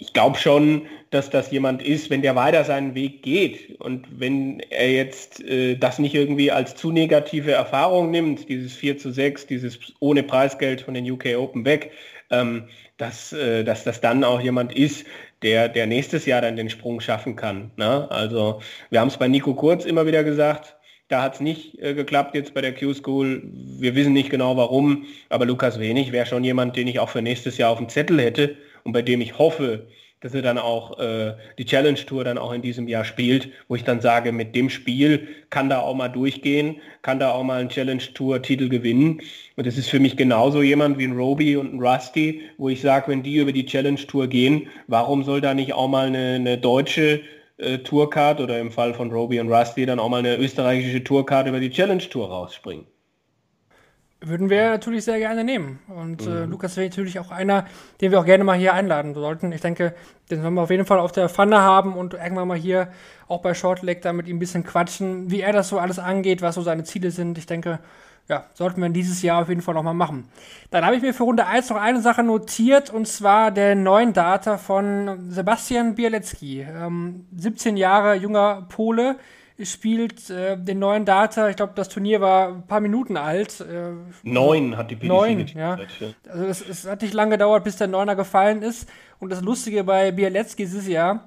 ich 0.00 0.12
glaube 0.14 0.38
schon, 0.38 0.86
dass 1.10 1.30
das 1.30 1.50
jemand 1.50 1.82
ist, 1.82 2.10
wenn 2.10 2.22
der 2.22 2.34
weiter 2.34 2.64
seinen 2.64 2.94
Weg 2.94 3.22
geht 3.22 3.78
und 3.80 4.06
wenn 4.10 4.60
er 4.70 4.90
jetzt 4.90 5.42
äh, 5.44 5.76
das 5.76 5.98
nicht 5.98 6.14
irgendwie 6.14 6.50
als 6.50 6.74
zu 6.74 6.90
negative 6.90 7.52
Erfahrung 7.52 8.10
nimmt, 8.10 8.48
dieses 8.48 8.74
4 8.74 8.98
zu 8.98 9.12
6, 9.12 9.46
dieses 9.46 9.78
ohne 10.00 10.22
Preisgeld 10.22 10.80
von 10.80 10.94
den 10.94 11.08
UK 11.08 11.36
Open 11.36 11.64
weg, 11.64 11.92
ähm, 12.40 12.64
dass, 12.96 13.32
äh, 13.32 13.64
dass 13.64 13.84
das 13.84 14.00
dann 14.00 14.24
auch 14.24 14.40
jemand 14.40 14.74
ist, 14.74 15.06
der, 15.42 15.68
der 15.68 15.86
nächstes 15.86 16.26
Jahr 16.26 16.40
dann 16.40 16.56
den 16.56 16.70
Sprung 16.70 17.00
schaffen 17.00 17.36
kann. 17.36 17.70
Ne? 17.76 18.10
Also 18.10 18.60
wir 18.90 19.00
haben 19.00 19.08
es 19.08 19.16
bei 19.16 19.28
Nico 19.28 19.54
Kurz 19.54 19.84
immer 19.84 20.06
wieder 20.06 20.24
gesagt, 20.24 20.76
da 21.08 21.22
hat 21.22 21.34
es 21.34 21.40
nicht 21.40 21.78
äh, 21.82 21.94
geklappt 21.94 22.34
jetzt 22.34 22.54
bei 22.54 22.60
der 22.60 22.74
Q-School. 22.74 23.42
Wir 23.78 23.94
wissen 23.94 24.14
nicht 24.14 24.30
genau 24.30 24.56
warum, 24.56 25.04
aber 25.28 25.44
Lukas 25.44 25.78
Wenig 25.78 26.12
wäre 26.12 26.26
schon 26.26 26.44
jemand, 26.44 26.76
den 26.76 26.88
ich 26.88 26.98
auch 26.98 27.10
für 27.10 27.22
nächstes 27.22 27.58
Jahr 27.58 27.70
auf 27.70 27.78
dem 27.78 27.88
Zettel 27.88 28.20
hätte 28.20 28.56
und 28.84 28.92
bei 28.92 29.02
dem 29.02 29.20
ich 29.20 29.38
hoffe, 29.38 29.86
dass 30.20 30.34
er 30.34 30.42
dann 30.42 30.56
auch 30.56 30.98
äh, 30.98 31.34
die 31.58 31.66
Challenge 31.66 31.98
Tour 32.06 32.24
dann 32.24 32.38
auch 32.38 32.52
in 32.52 32.62
diesem 32.62 32.88
Jahr 32.88 33.04
spielt, 33.04 33.50
wo 33.68 33.76
ich 33.76 33.84
dann 33.84 34.00
sage, 34.00 34.32
mit 34.32 34.54
dem 34.54 34.70
Spiel 34.70 35.28
kann 35.50 35.68
da 35.68 35.80
auch 35.80 35.94
mal 35.94 36.08
durchgehen, 36.08 36.76
kann 37.02 37.18
da 37.18 37.32
auch 37.32 37.42
mal 37.42 37.60
einen 37.60 37.68
Challenge 37.68 38.02
Tour 38.14 38.40
Titel 38.40 38.68
gewinnen. 38.68 39.20
Und 39.56 39.66
das 39.66 39.76
ist 39.76 39.90
für 39.90 40.00
mich 40.00 40.16
genauso 40.16 40.62
jemand 40.62 40.98
wie 40.98 41.04
ein 41.04 41.16
Roby 41.16 41.56
und 41.56 41.74
ein 41.74 41.80
Rusty, 41.80 42.42
wo 42.56 42.70
ich 42.70 42.80
sage, 42.80 43.08
wenn 43.08 43.22
die 43.22 43.36
über 43.36 43.52
die 43.52 43.66
Challenge 43.66 44.00
Tour 44.06 44.26
gehen, 44.28 44.68
warum 44.86 45.24
soll 45.24 45.40
da 45.40 45.52
nicht 45.52 45.74
auch 45.74 45.88
mal 45.88 46.06
eine, 46.06 46.36
eine 46.36 46.56
deutsche 46.56 47.20
äh, 47.58 47.78
Tourcard 47.78 48.40
oder 48.40 48.58
im 48.58 48.70
Fall 48.70 48.94
von 48.94 49.12
Roby 49.12 49.40
und 49.40 49.52
Rusty 49.52 49.84
dann 49.86 49.98
auch 49.98 50.08
mal 50.08 50.18
eine 50.18 50.36
österreichische 50.36 51.04
Tourcard 51.04 51.48
über 51.48 51.60
die 51.60 51.70
Challenge 51.70 52.02
Tour 52.02 52.28
rausspringen? 52.28 52.86
Würden 54.26 54.48
wir 54.48 54.70
natürlich 54.70 55.04
sehr 55.04 55.18
gerne 55.18 55.44
nehmen. 55.44 55.80
Und 55.88 56.26
äh, 56.26 56.28
mhm. 56.28 56.36
äh, 56.36 56.44
Lukas 56.46 56.76
wäre 56.76 56.88
natürlich 56.88 57.18
auch 57.18 57.30
einer, 57.30 57.66
den 58.00 58.10
wir 58.10 58.20
auch 58.20 58.24
gerne 58.24 58.44
mal 58.44 58.56
hier 58.56 58.72
einladen 58.72 59.14
sollten. 59.14 59.52
Ich 59.52 59.60
denke, 59.60 59.94
den 60.30 60.40
sollen 60.40 60.54
wir 60.54 60.62
auf 60.62 60.70
jeden 60.70 60.86
Fall 60.86 60.98
auf 60.98 61.12
der 61.12 61.28
Pfanne 61.28 61.60
haben 61.60 61.94
und 61.94 62.14
irgendwann 62.14 62.48
mal 62.48 62.56
hier 62.56 62.88
auch 63.28 63.42
bei 63.42 63.54
Shortleg 63.54 64.02
da 64.02 64.12
mit 64.12 64.26
ihm 64.26 64.36
ein 64.36 64.40
bisschen 64.40 64.64
quatschen, 64.64 65.30
wie 65.30 65.40
er 65.40 65.52
das 65.52 65.68
so 65.68 65.78
alles 65.78 65.98
angeht, 65.98 66.40
was 66.40 66.54
so 66.54 66.62
seine 66.62 66.84
Ziele 66.84 67.10
sind. 67.10 67.36
Ich 67.36 67.46
denke, 67.46 67.80
ja, 68.28 68.46
sollten 68.54 68.80
wir 68.80 68.88
dieses 68.88 69.20
Jahr 69.20 69.42
auf 69.42 69.48
jeden 69.48 69.60
Fall 69.60 69.74
nochmal 69.74 69.94
machen. 69.94 70.28
Dann 70.70 70.84
habe 70.84 70.96
ich 70.96 71.02
mir 71.02 71.12
für 71.12 71.24
Runde 71.24 71.46
1 71.46 71.68
noch 71.68 71.76
eine 71.76 72.00
Sache 72.00 72.22
notiert, 72.22 72.90
und 72.90 73.06
zwar 73.06 73.50
der 73.50 73.74
neuen 73.74 74.14
Data 74.14 74.56
von 74.56 75.30
Sebastian 75.30 75.94
Bielecki. 75.94 76.62
Ähm, 76.62 77.26
17 77.36 77.76
Jahre 77.76 78.14
junger 78.14 78.66
Pole, 78.70 79.16
spielt 79.62 80.30
äh, 80.30 80.56
den 80.56 80.80
neuen 80.80 81.04
Data. 81.04 81.48
Ich 81.48 81.56
glaube, 81.56 81.72
das 81.76 81.88
Turnier 81.88 82.20
war 82.20 82.48
ein 82.48 82.66
paar 82.66 82.80
Minuten 82.80 83.16
alt. 83.16 83.60
Äh, 83.60 83.92
neun 84.24 84.76
hat 84.76 84.90
die 84.90 84.96
PDC 84.96 85.08
Neun, 85.08 85.46
ja. 85.54 85.78
Also 86.28 86.44
es, 86.46 86.68
es, 86.68 86.86
hat 86.86 87.02
nicht 87.02 87.14
lange 87.14 87.32
gedauert, 87.32 87.62
bis 87.62 87.76
der 87.76 87.86
Neuner 87.86 88.16
gefallen 88.16 88.62
ist. 88.62 88.88
Und 89.20 89.30
das 89.30 89.42
Lustige 89.42 89.84
bei 89.84 90.10
Bialetski 90.10 90.64
ist 90.64 90.88
ja, 90.88 91.20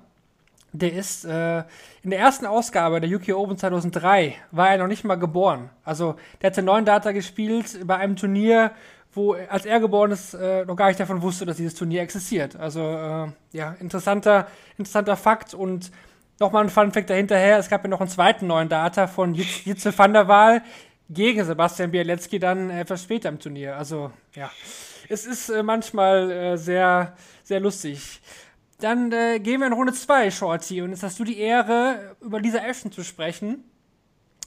der 0.73 0.93
ist 0.93 1.23
äh, 1.23 1.59
in 2.03 2.09
der 2.09 2.19
ersten 2.19 2.45
Ausgabe 2.45 2.99
der 2.99 3.09
UK 3.09 3.29
Open 3.29 3.57
2003 3.57 4.35
war 4.51 4.69
er 4.69 4.77
noch 4.77 4.87
nicht 4.87 5.05
mal 5.05 5.15
geboren. 5.15 5.69
Also 5.85 6.15
der 6.41 6.49
hat 6.49 6.57
den 6.57 6.65
neuen 6.65 6.85
Data 6.85 7.13
gespielt 7.13 7.79
bei 7.85 7.95
einem 7.95 8.17
Turnier, 8.17 8.71
wo 9.13 9.33
als 9.33 9.65
er 9.65 9.79
geboren 9.79 10.11
ist, 10.11 10.33
äh, 10.33 10.65
noch 10.65 10.75
gar 10.75 10.87
nicht 10.87 10.99
davon 10.99 11.21
wusste, 11.21 11.45
dass 11.45 11.57
dieses 11.57 11.75
Turnier 11.75 12.01
existiert. 12.01 12.57
Also 12.57 12.81
äh, 12.81 13.27
ja, 13.53 13.75
interessanter, 13.79 14.47
interessanter 14.77 15.15
Fakt 15.15 15.53
und 15.53 15.91
Nochmal 16.39 16.65
ein 16.65 16.69
Funfact 16.69 17.09
dahinterher, 17.09 17.57
es 17.57 17.69
gab 17.69 17.83
ja 17.83 17.89
noch 17.89 17.99
einen 17.99 18.09
zweiten 18.09 18.47
neuen 18.47 18.69
Data 18.69 19.07
von 19.07 19.33
Jitze 19.33 19.97
van 19.97 20.13
der 20.13 20.27
Waal 20.27 20.61
gegen 21.09 21.43
Sebastian 21.43 21.91
Bialecki 21.91 22.37
dann 22.37 22.69
etwas 22.69 23.03
später 23.03 23.29
im 23.29 23.39
Turnier. 23.39 23.77
Also, 23.77 24.11
ja, 24.35 24.51
es 25.09 25.25
ist 25.25 25.49
äh, 25.49 25.63
manchmal 25.63 26.31
äh, 26.31 26.57
sehr, 26.57 27.15
sehr 27.43 27.59
lustig. 27.59 28.21
Dann 28.79 29.11
äh, 29.11 29.39
gehen 29.39 29.61
wir 29.61 29.67
in 29.67 29.73
Runde 29.73 29.93
2, 29.93 30.29
Shorty, 30.29 30.81
und 30.81 30.91
jetzt 30.91 31.01
hast 31.01 31.17
du 31.19 31.23
die 31.23 31.39
Ehre, 31.39 32.15
über 32.21 32.39
Lisa 32.39 32.59
Ashton 32.59 32.91
zu 32.91 33.03
sprechen. 33.03 33.63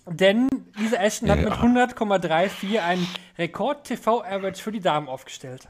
Denn 0.07 0.49
Lisa 0.77 0.97
Ashton 0.97 1.29
ja. 1.29 1.37
hat 1.37 1.45
mit 1.45 1.53
100,34 1.53 2.81
einen 2.81 3.07
Rekord-TV-Average 3.41 4.63
für 4.63 4.71
die 4.71 4.81
Damen 4.81 5.09
aufgestellt. 5.09 5.69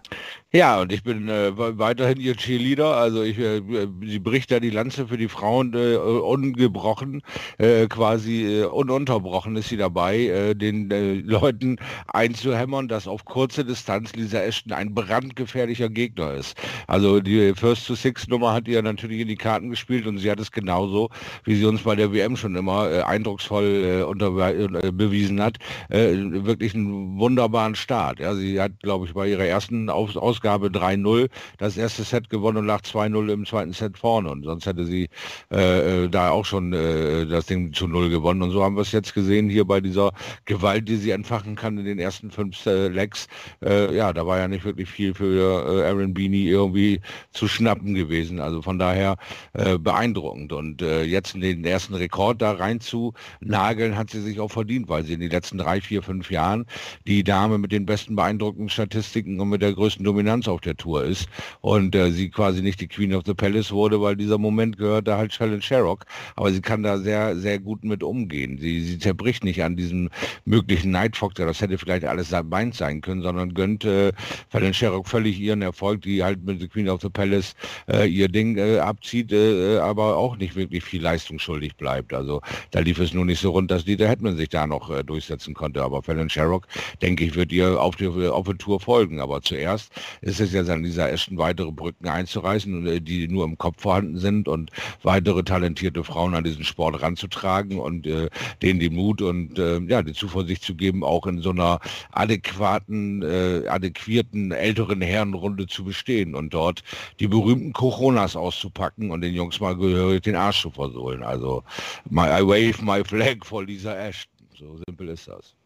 Ja, 0.52 0.80
und 0.80 0.92
ich 0.92 1.04
bin 1.04 1.28
äh, 1.28 1.52
weiterhin 1.56 2.20
ihr 2.20 2.34
Cheerleader. 2.34 2.96
Also 2.96 3.22
ich, 3.22 3.38
äh, 3.38 3.62
sie 4.02 4.18
bricht 4.18 4.50
da 4.50 4.58
die 4.58 4.70
Lanze 4.70 5.06
für 5.06 5.16
die 5.16 5.28
Frauen 5.28 5.72
äh, 5.74 5.96
ungebrochen, 5.96 7.22
äh, 7.58 7.86
quasi 7.86 8.60
äh, 8.60 8.64
ununterbrochen 8.64 9.54
ist 9.56 9.68
sie 9.68 9.76
dabei, 9.76 10.18
äh, 10.18 10.54
den 10.54 10.90
Leuten 11.24 11.76
einzuhämmern, 12.08 12.88
dass 12.88 13.06
auf 13.06 13.24
kurze 13.24 13.64
Distanz 13.64 14.12
Lisa 14.14 14.40
Ashton 14.40 14.72
ein 14.72 14.92
brandgefährlicher 14.92 15.88
Gegner 15.88 16.34
ist. 16.34 16.58
Also 16.88 17.20
die 17.20 17.54
First 17.54 17.86
to 17.86 17.94
Six 17.94 18.26
Nummer 18.26 18.52
hat 18.52 18.66
ihr 18.66 18.82
natürlich 18.82 19.20
in 19.20 19.28
die 19.28 19.36
Karten 19.36 19.70
gespielt 19.70 20.06
und 20.06 20.18
sie 20.18 20.30
hat 20.30 20.40
es 20.40 20.50
genauso, 20.50 21.10
wie 21.44 21.54
sie 21.54 21.64
uns 21.64 21.82
bei 21.82 21.94
der 21.94 22.12
WM 22.12 22.36
schon 22.36 22.56
immer 22.56 23.06
eindrucksvoll 23.06 24.04
unter 24.08 24.30
bewiesen 24.30 25.40
hat. 25.40 25.58
wirklich 25.88 26.74
ein 26.74 27.18
wunderbar 27.18 27.59
wunderbaren 27.60 27.74
Start. 27.74 28.20
Ja, 28.20 28.34
sie 28.34 28.60
hat, 28.60 28.80
glaube 28.80 29.06
ich, 29.06 29.14
bei 29.14 29.28
ihrer 29.28 29.44
ersten 29.44 29.90
Aus 29.90 30.16
Ausgabe 30.16 30.68
3-0 30.68 31.28
das 31.58 31.76
erste 31.76 32.02
Set 32.02 32.30
gewonnen 32.30 32.58
und 32.58 32.66
lag 32.66 32.82
2-0 32.82 33.32
im 33.32 33.46
zweiten 33.46 33.72
Set 33.72 33.98
vorne. 33.98 34.30
Und 34.30 34.44
sonst 34.44 34.66
hätte 34.66 34.84
sie 34.84 35.08
äh, 35.52 36.04
äh, 36.04 36.08
da 36.08 36.30
auch 36.30 36.44
schon 36.44 36.72
äh, 36.72 37.26
das 37.26 37.46
Ding 37.46 37.72
zu 37.72 37.86
Null 37.86 38.10
gewonnen. 38.10 38.42
Und 38.42 38.50
so 38.50 38.62
haben 38.62 38.76
wir 38.76 38.82
es 38.82 38.92
jetzt 38.92 39.14
gesehen 39.14 39.48
hier 39.48 39.64
bei 39.64 39.80
dieser 39.80 40.12
Gewalt, 40.44 40.88
die 40.88 40.96
sie 40.96 41.10
entfachen 41.10 41.56
kann 41.56 41.78
in 41.78 41.84
den 41.84 41.98
ersten 41.98 42.30
fünf 42.30 42.64
äh, 42.66 42.88
Legs. 42.88 43.28
Äh, 43.62 43.94
ja, 43.94 44.12
da 44.12 44.26
war 44.26 44.38
ja 44.38 44.48
nicht 44.48 44.64
wirklich 44.64 44.88
viel 44.88 45.14
für 45.14 45.82
äh, 45.84 45.88
Aaron 45.88 46.14
Beanie 46.14 46.48
irgendwie 46.48 47.00
zu 47.32 47.48
schnappen 47.48 47.94
gewesen. 47.94 48.40
Also 48.40 48.62
von 48.62 48.78
daher 48.78 49.16
äh, 49.52 49.78
beeindruckend. 49.78 50.52
Und 50.52 50.82
äh, 50.82 51.02
jetzt 51.02 51.34
den 51.34 51.64
ersten 51.64 51.94
Rekord 51.94 52.42
da 52.42 52.52
rein 52.52 52.80
zu 52.80 53.12
nageln, 53.40 53.96
hat 53.96 54.10
sie 54.10 54.20
sich 54.20 54.40
auch 54.40 54.50
verdient, 54.50 54.88
weil 54.88 55.04
sie 55.04 55.14
in 55.14 55.20
den 55.20 55.30
letzten 55.30 55.58
drei, 55.58 55.80
vier, 55.80 56.02
fünf 56.02 56.30
Jahren 56.30 56.66
die 57.06 57.24
Dame 57.24 57.49
mit 57.58 57.72
den 57.72 57.86
besten 57.86 58.16
beeindruckenden 58.16 58.68
Statistiken 58.68 59.40
und 59.40 59.48
mit 59.48 59.62
der 59.62 59.72
größten 59.72 60.04
Dominanz 60.04 60.48
auf 60.48 60.60
der 60.60 60.76
Tour 60.76 61.04
ist. 61.04 61.28
Und 61.60 61.94
äh, 61.94 62.10
sie 62.10 62.30
quasi 62.30 62.62
nicht 62.62 62.80
die 62.80 62.88
Queen 62.88 63.14
of 63.14 63.24
the 63.26 63.34
Palace 63.34 63.72
wurde, 63.72 64.00
weil 64.00 64.16
dieser 64.16 64.38
Moment 64.38 64.76
gehörte 64.78 65.16
halt 65.16 65.32
Challenge 65.32 65.62
Sherrock. 65.62 66.04
Aber 66.36 66.52
sie 66.52 66.60
kann 66.60 66.82
da 66.82 66.98
sehr, 66.98 67.36
sehr 67.36 67.58
gut 67.58 67.84
mit 67.84 68.02
umgehen. 68.02 68.58
Sie, 68.58 68.80
sie 68.80 68.98
zerbricht 68.98 69.44
nicht 69.44 69.62
an 69.62 69.76
diesem 69.76 70.10
möglichen 70.44 70.90
Nightfox, 70.90 71.34
das 71.34 71.60
hätte 71.60 71.78
vielleicht 71.78 72.04
alles 72.04 72.30
meins 72.48 72.78
sein 72.78 73.00
können, 73.00 73.22
sondern 73.22 73.54
gönnt 73.54 73.84
äh, 73.84 74.12
Fallon 74.48 74.74
Sherrock 74.74 75.08
völlig 75.08 75.38
ihren 75.38 75.62
Erfolg, 75.62 76.02
die 76.02 76.22
halt 76.22 76.44
mit 76.44 76.60
The 76.60 76.68
Queen 76.68 76.88
of 76.88 77.00
the 77.00 77.08
Palace 77.08 77.54
äh, 77.88 78.06
ihr 78.08 78.28
Ding 78.28 78.56
äh, 78.56 78.78
abzieht, 78.78 79.32
äh, 79.32 79.78
aber 79.78 80.16
auch 80.16 80.36
nicht 80.36 80.56
wirklich 80.56 80.84
viel 80.84 81.02
leistungsschuldig 81.02 81.76
bleibt. 81.76 82.12
Also 82.12 82.40
da 82.70 82.80
lief 82.80 82.98
es 82.98 83.14
nur 83.14 83.24
nicht 83.24 83.40
so 83.40 83.50
rund, 83.50 83.70
dass 83.70 83.84
Dieter 83.84 84.08
Hetman 84.08 84.36
sich 84.36 84.48
da 84.48 84.66
noch 84.66 84.90
äh, 84.90 85.02
durchsetzen 85.02 85.54
konnte. 85.54 85.82
Aber 85.82 86.02
Fallon 86.02 86.28
Sherrock, 86.28 86.66
denke 87.02 87.24
ich, 87.24 87.29
wird 87.36 87.52
ihr 87.52 87.80
auf 87.80 87.96
die, 87.96 88.06
auf 88.08 88.46
die 88.46 88.54
Tour 88.54 88.80
folgen. 88.80 89.20
Aber 89.20 89.42
zuerst 89.42 89.92
ist 90.20 90.40
es 90.40 90.52
jetzt 90.52 90.70
an 90.70 90.82
dieser 90.82 91.10
Ashton 91.10 91.38
weitere 91.38 91.70
Brücken 91.70 92.08
einzureißen, 92.08 92.86
äh, 92.86 93.00
die 93.00 93.28
nur 93.28 93.44
im 93.44 93.58
Kopf 93.58 93.82
vorhanden 93.82 94.18
sind 94.18 94.48
und 94.48 94.70
weitere 95.02 95.42
talentierte 95.42 96.04
Frauen 96.04 96.34
an 96.34 96.44
diesen 96.44 96.64
Sport 96.64 97.02
ranzutragen 97.02 97.78
und 97.78 98.06
äh, 98.06 98.28
denen 98.62 98.80
die 98.80 98.90
Mut 98.90 99.22
und 99.22 99.58
äh, 99.58 99.78
ja, 99.80 100.02
die 100.02 100.12
Zuversicht 100.12 100.62
zu 100.62 100.74
geben, 100.74 101.04
auch 101.04 101.26
in 101.26 101.40
so 101.40 101.50
einer 101.50 101.80
adäquaten, 102.12 103.22
äh, 103.22 103.66
adäquierten 103.68 104.52
älteren 104.52 105.00
Herrenrunde 105.00 105.66
zu 105.66 105.84
bestehen 105.84 106.34
und 106.34 106.54
dort 106.54 106.82
die 107.18 107.28
berühmten 107.28 107.72
Coronas 107.72 108.36
auszupacken 108.36 109.10
und 109.10 109.20
den 109.20 109.34
Jungs 109.34 109.60
mal 109.60 109.76
gehörig 109.76 110.22
den 110.22 110.36
Arsch 110.36 110.62
zu 110.62 110.70
versohlen. 110.70 111.22
Also 111.22 111.62
my, 112.08 112.26
I 112.26 112.42
wave 112.42 112.82
my 112.82 113.02
flag 113.04 113.44
for 113.44 113.64
Lisa 113.64 113.94
Ashton. 113.94 114.46
So 114.58 114.78
simpel 114.86 115.08
ist 115.08 115.28
das. 115.28 115.59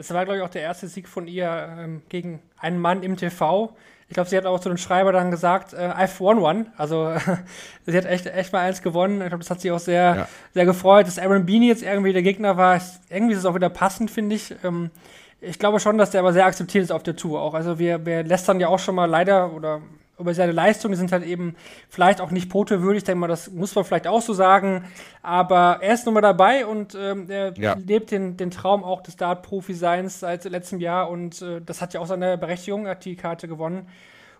Das 0.00 0.14
war, 0.14 0.24
glaube 0.24 0.38
ich, 0.38 0.42
auch 0.42 0.48
der 0.48 0.62
erste 0.62 0.88
Sieg 0.88 1.06
von 1.06 1.26
ihr 1.26 1.76
ähm, 1.78 2.00
gegen 2.08 2.40
einen 2.58 2.78
Mann 2.78 3.02
im 3.02 3.18
TV. 3.18 3.76
Ich 4.08 4.14
glaube, 4.14 4.30
sie 4.30 4.36
hat 4.38 4.46
auch 4.46 4.58
zu 4.58 4.70
dem 4.70 4.78
Schreiber 4.78 5.12
dann 5.12 5.30
gesagt, 5.30 5.74
äh, 5.74 5.90
I've 5.90 6.18
won 6.20 6.38
one. 6.38 6.66
Also 6.78 7.12
sie 7.86 7.98
hat 7.98 8.06
echt, 8.06 8.24
echt 8.24 8.50
mal 8.50 8.60
eins 8.60 8.80
gewonnen. 8.80 9.20
Ich 9.20 9.28
glaube, 9.28 9.42
das 9.42 9.50
hat 9.50 9.60
sie 9.60 9.70
auch 9.70 9.78
sehr, 9.78 10.16
ja. 10.16 10.28
sehr 10.54 10.64
gefreut. 10.64 11.06
Dass 11.06 11.18
Aaron 11.18 11.44
Beanie 11.44 11.68
jetzt 11.68 11.82
irgendwie 11.82 12.14
der 12.14 12.22
Gegner 12.22 12.56
war, 12.56 12.80
irgendwie 13.10 13.34
ist 13.34 13.40
es 13.40 13.44
auch 13.44 13.54
wieder 13.54 13.68
passend, 13.68 14.10
finde 14.10 14.36
ich. 14.36 14.54
Ähm, 14.64 14.90
ich 15.42 15.58
glaube 15.58 15.80
schon, 15.80 15.98
dass 15.98 16.12
der 16.12 16.20
aber 16.20 16.32
sehr 16.32 16.46
akzeptiert 16.46 16.82
ist 16.82 16.92
auf 16.92 17.02
der 17.02 17.16
Tour 17.16 17.42
auch. 17.42 17.52
Also 17.52 17.78
wir, 17.78 18.06
wir 18.06 18.22
lästern 18.22 18.58
ja 18.58 18.68
auch 18.68 18.78
schon 18.78 18.94
mal 18.94 19.04
leider 19.04 19.52
oder 19.52 19.82
über 20.20 20.34
seine 20.34 20.52
Leistungen 20.52 20.94
sind 20.94 21.12
halt 21.12 21.24
eben 21.24 21.56
vielleicht 21.88 22.20
auch 22.20 22.30
nicht 22.30 22.50
potewürdig, 22.50 22.98
ich 22.98 23.04
denke 23.04 23.20
mal, 23.20 23.28
das 23.28 23.50
muss 23.50 23.74
man 23.74 23.84
vielleicht 23.84 24.06
auch 24.06 24.22
so 24.22 24.32
sagen. 24.32 24.84
Aber 25.22 25.78
er 25.80 25.94
ist 25.94 26.04
nun 26.04 26.14
mal 26.14 26.20
dabei 26.20 26.66
und 26.66 26.94
ähm, 26.94 27.26
er 27.28 27.52
ja. 27.58 27.74
lebt 27.74 28.10
den, 28.10 28.36
den 28.36 28.50
Traum 28.50 28.84
auch 28.84 29.02
des 29.02 29.16
Dart-Profi-Seins 29.16 30.20
seit 30.20 30.44
letztem 30.44 30.80
Jahr 30.80 31.10
und 31.10 31.42
äh, 31.42 31.60
das 31.60 31.82
hat 31.82 31.94
ja 31.94 32.00
auch 32.00 32.06
seine 32.06 32.38
Berechtigung, 32.38 32.86
er 32.86 32.92
hat 32.92 33.04
die 33.04 33.16
Karte 33.16 33.48
gewonnen. 33.48 33.86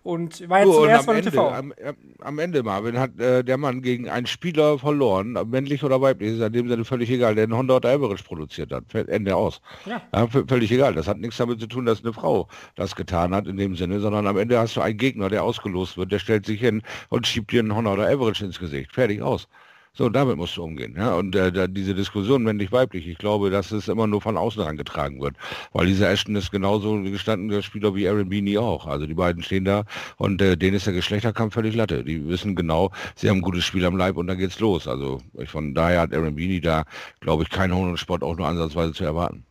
Und 0.03 0.49
war 0.49 0.61
jetzt 0.61 0.69
oh, 0.69 0.81
zum 0.81 0.89
ersten 0.89 1.11
Mal 1.11 1.19
im 1.19 1.25
TV. 1.25 1.51
Am, 1.51 1.75
am, 2.21 2.39
Ende, 2.39 2.63
Marvin, 2.63 2.99
hat 2.99 3.21
äh, 3.21 3.45
der 3.45 3.59
Mann 3.59 3.83
gegen 3.83 4.09
einen 4.09 4.27
Spieler 4.27 4.79
verloren, 4.79 5.37
männlich 5.51 5.85
oder 5.85 6.01
weiblich, 6.01 6.33
ist 6.33 6.41
in 6.41 6.53
dem 6.55 6.69
Sinne 6.69 6.87
völlig 6.87 7.11
egal, 7.11 7.35
der 7.35 7.45
einen 7.45 7.53
100 7.53 7.85
Average 7.85 8.25
produziert 8.25 8.73
hat. 8.73 8.85
Ende 8.95 9.37
aus. 9.37 9.61
Ja. 9.85 10.01
ja. 10.15 10.27
völlig 10.27 10.73
egal. 10.73 10.95
Das 10.95 11.07
hat 11.07 11.19
nichts 11.19 11.37
damit 11.37 11.61
zu 11.61 11.67
tun, 11.67 11.85
dass 11.85 12.03
eine 12.03 12.15
Frau 12.15 12.49
das 12.77 12.97
getan 12.97 13.35
hat 13.35 13.47
in 13.47 13.59
dem 13.59 13.77
Sinne, 13.77 14.01
sondern 14.01 14.27
am 14.27 14.39
Ende 14.39 14.59
hast 14.59 14.77
du 14.77 14.81
einen 14.81 14.97
Gegner, 14.97 15.29
der 15.29 15.45
ausgelost 15.45 15.99
wird, 15.99 16.13
der 16.13 16.19
stellt 16.19 16.47
sich 16.47 16.61
hin 16.61 16.83
und 17.11 17.27
schiebt 17.27 17.53
dir 17.53 17.61
einen 17.61 17.73
100 17.73 18.01
Average 18.01 18.47
ins 18.47 18.59
Gesicht. 18.59 18.95
Fertig 18.95 19.21
aus. 19.21 19.49
So, 19.93 20.09
damit 20.09 20.37
musst 20.37 20.57
du 20.57 20.63
umgehen. 20.63 20.95
Ja? 20.97 21.15
Und 21.15 21.35
äh, 21.35 21.51
da, 21.51 21.67
diese 21.67 21.95
Diskussion 21.95 22.45
männlich-weiblich, 22.45 23.09
ich 23.09 23.19
glaube, 23.19 23.51
dass 23.51 23.73
es 23.73 23.89
immer 23.89 24.07
nur 24.07 24.21
von 24.21 24.37
außen 24.37 24.63
herangetragen 24.63 25.21
wird. 25.21 25.37
Weil 25.73 25.87
dieser 25.87 26.09
Ashton 26.11 26.37
ist 26.37 26.53
genauso 26.53 27.03
gestanden, 27.03 27.49
der 27.49 27.63
Spieler 27.63 27.95
wie 27.97 28.09
Aaron 28.09 28.29
Beanie 28.29 28.59
auch. 28.59 28.87
Also 28.87 29.07
die 29.07 29.15
beiden 29.15 29.43
stehen 29.43 29.65
da 29.65 29.85
und 30.17 30.41
äh, 30.41 30.57
denen 30.57 30.77
ist 30.77 30.87
der 30.87 30.95
Geschlechterkampf 30.95 31.55
völlig 31.55 31.75
Latte. 31.75 32.05
Die 32.05 32.27
wissen 32.29 32.55
genau, 32.55 32.93
sie 33.17 33.29
haben 33.29 33.39
ein 33.39 33.43
gutes 33.43 33.65
Spiel 33.65 33.85
am 33.85 33.97
Leib 33.97 34.17
und 34.17 34.29
dann 34.29 34.39
geht's 34.39 34.61
los. 34.61 34.87
Also 34.87 35.21
von 35.47 35.75
daher 35.75 36.03
hat 36.03 36.15
Aaron 36.15 36.37
Beanie 36.37 36.61
da, 36.61 36.85
glaube 37.19 37.43
ich, 37.43 37.51
keinen 37.51 37.75
hohen 37.75 37.97
Sport 37.97 38.23
auch 38.23 38.37
nur 38.37 38.47
ansatzweise 38.47 38.93
zu 38.93 39.05
erwarten. 39.05 39.45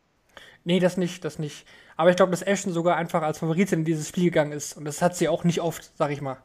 Nee, 0.64 0.80
das 0.80 0.98
nicht, 0.98 1.26
das 1.26 1.38
nicht. 1.38 1.66
Aber 1.98 2.12
ich 2.12 2.16
glaube, 2.16 2.32
dass 2.32 2.42
Ashton 2.42 2.72
sogar 2.72 2.96
einfach 2.96 3.24
als 3.24 3.40
Favoritin 3.40 3.80
in 3.80 3.86
dieses 3.86 4.08
Spiel 4.08 4.26
gegangen 4.26 4.54
ist. 4.54 4.78
Und 4.78 4.86
das 4.86 5.02
hat 5.02 5.18
sie 5.18 5.28
auch 5.28 5.44
nicht 5.44 5.60
oft, 5.60 5.92
sag 5.98 6.12
ich 6.12 6.22
mal. 6.22 6.38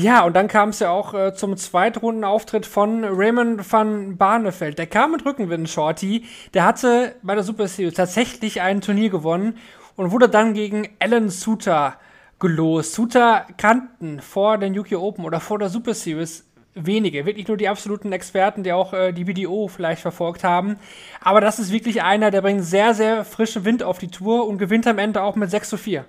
Ja, 0.00 0.24
und 0.24 0.36
dann 0.36 0.46
kam 0.46 0.68
es 0.68 0.78
ja 0.78 0.90
auch 0.90 1.12
äh, 1.12 1.34
zum 1.34 1.56
Zweitrundenauftritt 1.56 2.66
von 2.66 3.02
Raymond 3.02 3.72
van 3.72 4.16
Barneveld. 4.16 4.78
Der 4.78 4.86
kam 4.86 5.10
mit 5.10 5.26
Rückenwind, 5.26 5.68
Shorty. 5.68 6.24
Der 6.54 6.64
hatte 6.64 7.16
bei 7.24 7.34
der 7.34 7.42
Super 7.42 7.66
Series 7.66 7.94
tatsächlich 7.94 8.60
ein 8.60 8.80
Turnier 8.80 9.10
gewonnen 9.10 9.58
und 9.96 10.12
wurde 10.12 10.28
dann 10.28 10.54
gegen 10.54 10.88
Alan 11.00 11.30
Suter 11.30 11.96
gelost. 12.38 12.92
Suter 12.92 13.44
kannten 13.56 14.20
vor 14.20 14.56
den 14.56 14.78
UK 14.78 14.92
Open 14.92 15.24
oder 15.24 15.40
vor 15.40 15.58
der 15.58 15.68
Super 15.68 15.94
Series 15.94 16.48
wenige, 16.76 17.26
wirklich 17.26 17.48
nur 17.48 17.56
die 17.56 17.68
absoluten 17.68 18.12
Experten, 18.12 18.62
die 18.62 18.72
auch 18.72 18.92
äh, 18.92 19.10
die 19.10 19.26
Video 19.26 19.66
vielleicht 19.66 20.02
verfolgt 20.02 20.44
haben. 20.44 20.76
Aber 21.20 21.40
das 21.40 21.58
ist 21.58 21.72
wirklich 21.72 22.04
einer, 22.04 22.30
der 22.30 22.42
bringt 22.42 22.62
sehr, 22.62 22.94
sehr 22.94 23.24
frischen 23.24 23.64
Wind 23.64 23.82
auf 23.82 23.98
die 23.98 24.12
Tour 24.12 24.46
und 24.46 24.58
gewinnt 24.58 24.86
am 24.86 24.98
Ende 24.98 25.22
auch 25.24 25.34
mit 25.34 25.50
6 25.50 25.70
zu 25.70 25.76
4. 25.76 26.04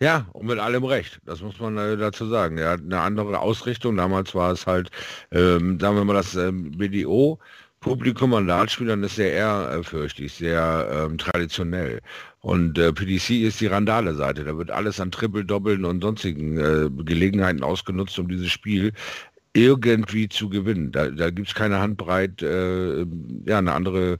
Ja, 0.00 0.28
und 0.32 0.46
mit 0.46 0.58
allem 0.60 0.84
recht. 0.84 1.20
Das 1.24 1.40
muss 1.42 1.58
man 1.58 1.76
äh, 1.76 1.96
dazu 1.96 2.26
sagen. 2.26 2.56
Er 2.58 2.70
hat 2.70 2.80
eine 2.82 3.00
andere 3.00 3.40
Ausrichtung. 3.40 3.96
Damals 3.96 4.34
war 4.34 4.52
es 4.52 4.66
halt, 4.66 4.90
ähm, 5.32 5.80
sagen 5.80 5.96
wir 5.96 6.04
mal, 6.04 6.14
das 6.14 6.36
ähm, 6.36 6.70
BDO. 6.72 7.38
Publikum 7.80 8.34
an 8.34 8.46
Dartspielern 8.48 9.02
ist 9.04 9.16
sehr 9.16 9.32
ehrfürchtig, 9.32 10.32
sehr 10.32 10.88
ähm, 11.10 11.18
traditionell. 11.18 12.00
Und 12.40 12.78
äh, 12.78 12.92
PDC 12.92 13.30
ist 13.42 13.60
die 13.60 13.66
Randale-Seite. 13.66 14.44
Da 14.44 14.56
wird 14.56 14.70
alles 14.70 15.00
an 15.00 15.10
Triple, 15.10 15.44
Doppeln 15.44 15.84
und 15.84 16.00
sonstigen 16.02 16.58
äh, 16.58 16.90
Gelegenheiten 17.04 17.62
ausgenutzt, 17.62 18.18
um 18.18 18.28
dieses 18.28 18.50
Spiel 18.50 18.92
irgendwie 19.52 20.28
zu 20.28 20.48
gewinnen. 20.48 20.92
Da, 20.92 21.08
da 21.08 21.30
gibt 21.30 21.48
es 21.48 21.54
keine 21.54 21.80
Handbreit, 21.80 22.42
äh, 22.42 23.00
ja, 23.46 23.58
eine 23.58 23.72
andere 23.72 24.18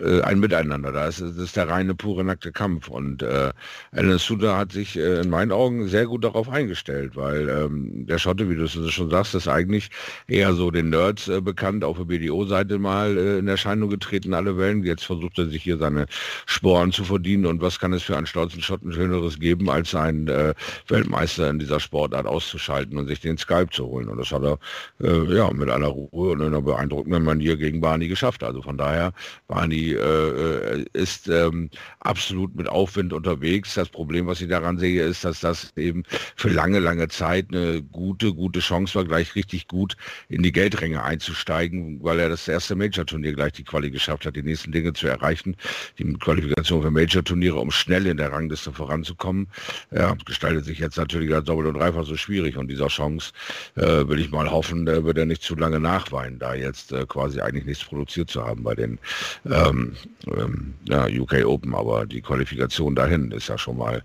äh, 0.00 0.22
ein 0.22 0.40
Miteinander. 0.40 0.92
Da 0.92 1.06
ist, 1.06 1.20
das 1.20 1.36
ist 1.36 1.56
der 1.56 1.68
reine, 1.68 1.94
pure, 1.94 2.24
nackte 2.24 2.52
Kampf. 2.52 2.88
Und 2.88 3.22
äh, 3.22 3.52
Alan 3.92 4.18
Suda 4.18 4.56
hat 4.56 4.72
sich 4.72 4.96
äh, 4.96 5.20
in 5.20 5.30
meinen 5.30 5.52
Augen 5.52 5.88
sehr 5.88 6.06
gut 6.06 6.24
darauf 6.24 6.48
eingestellt, 6.48 7.16
weil 7.16 7.48
ähm, 7.48 8.06
der 8.06 8.18
Schotte, 8.18 8.48
wie 8.48 8.56
du 8.56 8.64
es 8.64 8.72
schon 8.72 9.10
sagst, 9.10 9.34
ist 9.34 9.48
eigentlich 9.48 9.90
eher 10.26 10.52
so 10.54 10.70
den 10.70 10.90
Nerds 10.90 11.28
äh, 11.28 11.40
bekannt, 11.40 11.84
auf 11.84 11.96
der 11.98 12.04
BDO-Seite 12.04 12.78
mal 12.78 13.16
äh, 13.16 13.38
in 13.38 13.48
Erscheinung 13.48 13.90
getreten, 13.90 14.34
alle 14.34 14.56
Wellen. 14.56 14.84
Jetzt 14.84 15.04
versucht 15.04 15.38
er 15.38 15.46
sich 15.46 15.62
hier 15.62 15.78
seine 15.78 16.06
Sporen 16.46 16.92
zu 16.92 17.04
verdienen. 17.04 17.46
Und 17.46 17.60
was 17.60 17.78
kann 17.78 17.92
es 17.92 18.02
für 18.02 18.16
einen 18.16 18.26
stolzen 18.26 18.62
Schotten 18.62 18.92
Schöneres 18.92 19.38
geben, 19.38 19.70
als 19.70 19.94
einen 19.94 20.28
äh, 20.28 20.54
Weltmeister 20.88 21.50
in 21.50 21.58
dieser 21.58 21.80
Sportart 21.80 22.26
auszuschalten 22.26 22.98
und 22.98 23.06
sich 23.06 23.20
den 23.20 23.38
Skype 23.38 23.68
zu 23.70 23.86
holen. 23.86 24.08
Und 24.08 24.18
das 24.18 24.32
hat 24.32 24.42
er 24.42 24.58
ja 24.98 25.50
mit 25.52 25.68
aller 25.68 25.88
Ruhe 25.88 26.32
und 26.32 26.40
in 26.40 26.46
einer 26.46 26.62
beeindruckenden 26.62 27.24
Manier 27.24 27.56
gegen 27.56 27.80
Barney 27.80 28.08
geschafft. 28.08 28.42
Also 28.42 28.62
von 28.62 28.76
daher 28.76 29.12
waren 29.46 29.70
die 29.88 29.94
äh, 29.94 30.84
ist 30.92 31.28
ähm, 31.28 31.70
absolut 32.00 32.54
mit 32.54 32.68
Aufwind 32.68 33.12
unterwegs. 33.12 33.74
Das 33.74 33.88
Problem, 33.88 34.26
was 34.26 34.40
ich 34.40 34.48
daran 34.48 34.78
sehe, 34.78 35.02
ist, 35.02 35.24
dass 35.24 35.40
das 35.40 35.72
eben 35.76 36.02
für 36.36 36.48
lange, 36.48 36.78
lange 36.78 37.08
Zeit 37.08 37.46
eine 37.50 37.82
gute, 37.82 38.34
gute 38.34 38.60
Chance 38.60 38.94
war, 38.96 39.04
gleich 39.04 39.34
richtig 39.34 39.68
gut 39.68 39.96
in 40.28 40.42
die 40.42 40.52
Geldränge 40.52 41.02
einzusteigen, 41.02 42.02
weil 42.02 42.20
er 42.20 42.28
das 42.28 42.46
erste 42.48 42.76
Major-Turnier 42.76 43.32
gleich 43.34 43.52
die 43.52 43.64
Quali 43.64 43.90
geschafft 43.90 44.26
hat, 44.26 44.36
die 44.36 44.42
nächsten 44.42 44.72
Dinge 44.72 44.92
zu 44.92 45.06
erreichen. 45.08 45.56
Die 45.98 46.04
Qualifikation 46.14 46.82
für 46.82 46.90
Major-Turniere, 46.90 47.58
um 47.58 47.70
schnell 47.70 48.06
in 48.06 48.16
der 48.16 48.32
Rangliste 48.32 48.72
voranzukommen, 48.72 49.48
ja, 49.90 50.16
gestaltet 50.26 50.64
sich 50.64 50.78
jetzt 50.78 50.96
natürlich 50.96 51.32
als 51.34 51.46
doppelt 51.46 51.68
und 51.68 51.74
dreifach 51.74 52.04
so 52.04 52.16
schwierig. 52.16 52.56
Und 52.56 52.68
dieser 52.68 52.88
Chance 52.88 53.32
äh, 53.76 54.06
will 54.08 54.18
ich 54.18 54.30
mal 54.30 54.50
hoffen, 54.50 54.86
äh, 54.86 55.04
wird 55.04 55.18
er 55.18 55.26
nicht 55.26 55.42
zu 55.42 55.54
lange 55.54 55.80
nachweinen, 55.80 56.38
da 56.38 56.54
jetzt 56.54 56.92
äh, 56.92 57.06
quasi 57.06 57.40
eigentlich 57.40 57.64
nichts 57.64 57.84
produziert 57.84 58.30
zu 58.30 58.44
haben 58.44 58.62
bei 58.62 58.74
den 58.74 58.98
ähm, 59.46 59.77
ähm, 60.26 60.74
ja, 60.88 61.06
UK 61.06 61.44
Open, 61.44 61.74
aber 61.74 62.06
die 62.06 62.20
Qualifikation 62.20 62.94
dahin 62.94 63.30
ist 63.30 63.48
ja 63.48 63.58
schon 63.58 63.78
mal 63.78 64.02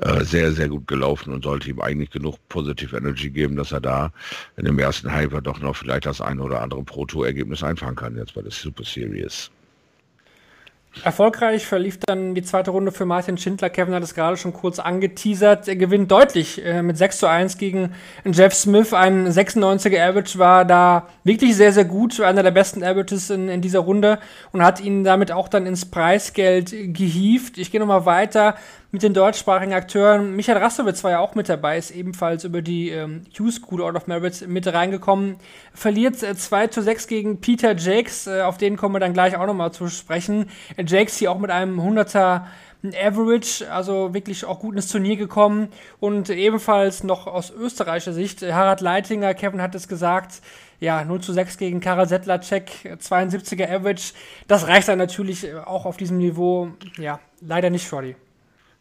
äh, 0.00 0.24
sehr, 0.24 0.52
sehr 0.52 0.68
gut 0.68 0.86
gelaufen 0.86 1.32
und 1.32 1.44
sollte 1.44 1.70
ihm 1.70 1.80
eigentlich 1.80 2.10
genug 2.10 2.36
Positive 2.48 2.96
Energy 2.96 3.30
geben, 3.30 3.56
dass 3.56 3.72
er 3.72 3.80
da 3.80 4.12
in 4.56 4.64
dem 4.64 4.78
ersten 4.78 5.14
Hyper 5.14 5.40
doch 5.40 5.60
noch 5.60 5.76
vielleicht 5.76 6.06
das 6.06 6.20
ein 6.20 6.40
oder 6.40 6.62
andere 6.62 6.82
Pro-Tour-Ergebnis 6.82 7.62
einfahren 7.62 7.96
kann 7.96 8.16
jetzt 8.16 8.34
bei 8.34 8.42
der 8.42 8.52
Super 8.52 8.84
Series. 8.84 9.50
Erfolgreich 11.04 11.66
verlief 11.66 11.98
dann 12.04 12.34
die 12.34 12.42
zweite 12.42 12.70
Runde 12.70 12.90
für 12.90 13.04
Martin 13.04 13.36
Schindler. 13.36 13.70
Kevin 13.70 13.94
hat 13.94 14.02
es 14.02 14.14
gerade 14.14 14.36
schon 14.36 14.52
kurz 14.52 14.78
angeteasert. 14.78 15.68
Er 15.68 15.76
gewinnt 15.76 16.10
deutlich 16.10 16.64
äh, 16.64 16.82
mit 16.82 16.96
6 16.96 17.18
zu 17.18 17.28
1 17.28 17.58
gegen 17.58 17.92
Jeff 18.24 18.54
Smith. 18.54 18.92
Ein 18.92 19.28
96er 19.28 20.00
Average 20.00 20.38
war 20.38 20.64
da 20.64 21.06
wirklich 21.22 21.54
sehr, 21.54 21.72
sehr 21.72 21.84
gut. 21.84 22.20
Einer 22.20 22.42
der 22.42 22.50
besten 22.50 22.82
Averages 22.82 23.30
in, 23.30 23.48
in 23.48 23.60
dieser 23.60 23.80
Runde 23.80 24.18
und 24.52 24.62
hat 24.62 24.80
ihn 24.80 25.04
damit 25.04 25.32
auch 25.32 25.48
dann 25.48 25.66
ins 25.66 25.84
Preisgeld 25.84 26.70
gehievt. 26.70 27.58
Ich 27.58 27.70
gehe 27.70 27.80
nochmal 27.80 28.06
weiter 28.06 28.56
mit 28.96 29.02
den 29.02 29.12
deutschsprachigen 29.12 29.74
Akteuren. 29.74 30.34
Michael 30.36 30.56
Rastowitz 30.56 31.04
war 31.04 31.10
ja 31.10 31.18
auch 31.18 31.34
mit 31.34 31.50
dabei, 31.50 31.76
ist 31.76 31.90
ebenfalls 31.90 32.44
über 32.44 32.62
die 32.62 32.88
ähm, 32.88 33.24
Hughes 33.38 33.56
School 33.56 33.82
Out 33.82 33.94
of 33.94 34.06
Merit 34.06 34.48
mit 34.48 34.66
reingekommen. 34.66 35.36
Verliert 35.74 36.22
äh, 36.22 36.34
2 36.34 36.68
zu 36.68 36.80
6 36.80 37.06
gegen 37.06 37.42
Peter 37.42 37.76
Jakes, 37.76 38.26
äh, 38.26 38.40
auf 38.40 38.56
den 38.56 38.78
kommen 38.78 38.94
wir 38.94 38.98
dann 38.98 39.12
gleich 39.12 39.36
auch 39.36 39.44
nochmal 39.44 39.70
zu 39.70 39.88
sprechen. 39.88 40.48
Äh, 40.78 40.84
Jakes 40.86 41.18
hier 41.18 41.30
auch 41.30 41.38
mit 41.38 41.50
einem 41.50 41.78
100er 41.78 42.46
Average, 42.98 43.70
also 43.70 44.14
wirklich 44.14 44.46
auch 44.46 44.60
gut 44.60 44.74
ins 44.74 44.88
Turnier 44.88 45.18
gekommen. 45.18 45.68
Und 46.00 46.30
ebenfalls 46.30 47.04
noch 47.04 47.26
aus 47.26 47.50
österreichischer 47.50 48.14
Sicht, 48.14 48.42
äh, 48.42 48.54
Harald 48.54 48.80
Leitinger, 48.80 49.34
Kevin 49.34 49.60
hat 49.60 49.74
es 49.74 49.88
gesagt, 49.88 50.40
ja, 50.80 51.04
0 51.04 51.20
zu 51.20 51.34
6 51.34 51.58
gegen 51.58 51.80
Karel 51.80 52.08
Sedlacek, 52.08 52.96
72er 52.98 53.70
Average. 53.70 54.14
Das 54.48 54.66
reicht 54.66 54.88
dann 54.88 54.96
natürlich 54.96 55.44
äh, 55.44 55.56
auch 55.56 55.84
auf 55.84 55.98
diesem 55.98 56.16
Niveau, 56.16 56.70
ja, 56.96 57.20
leider 57.42 57.68
nicht, 57.68 57.86
Shorty. 57.86 58.16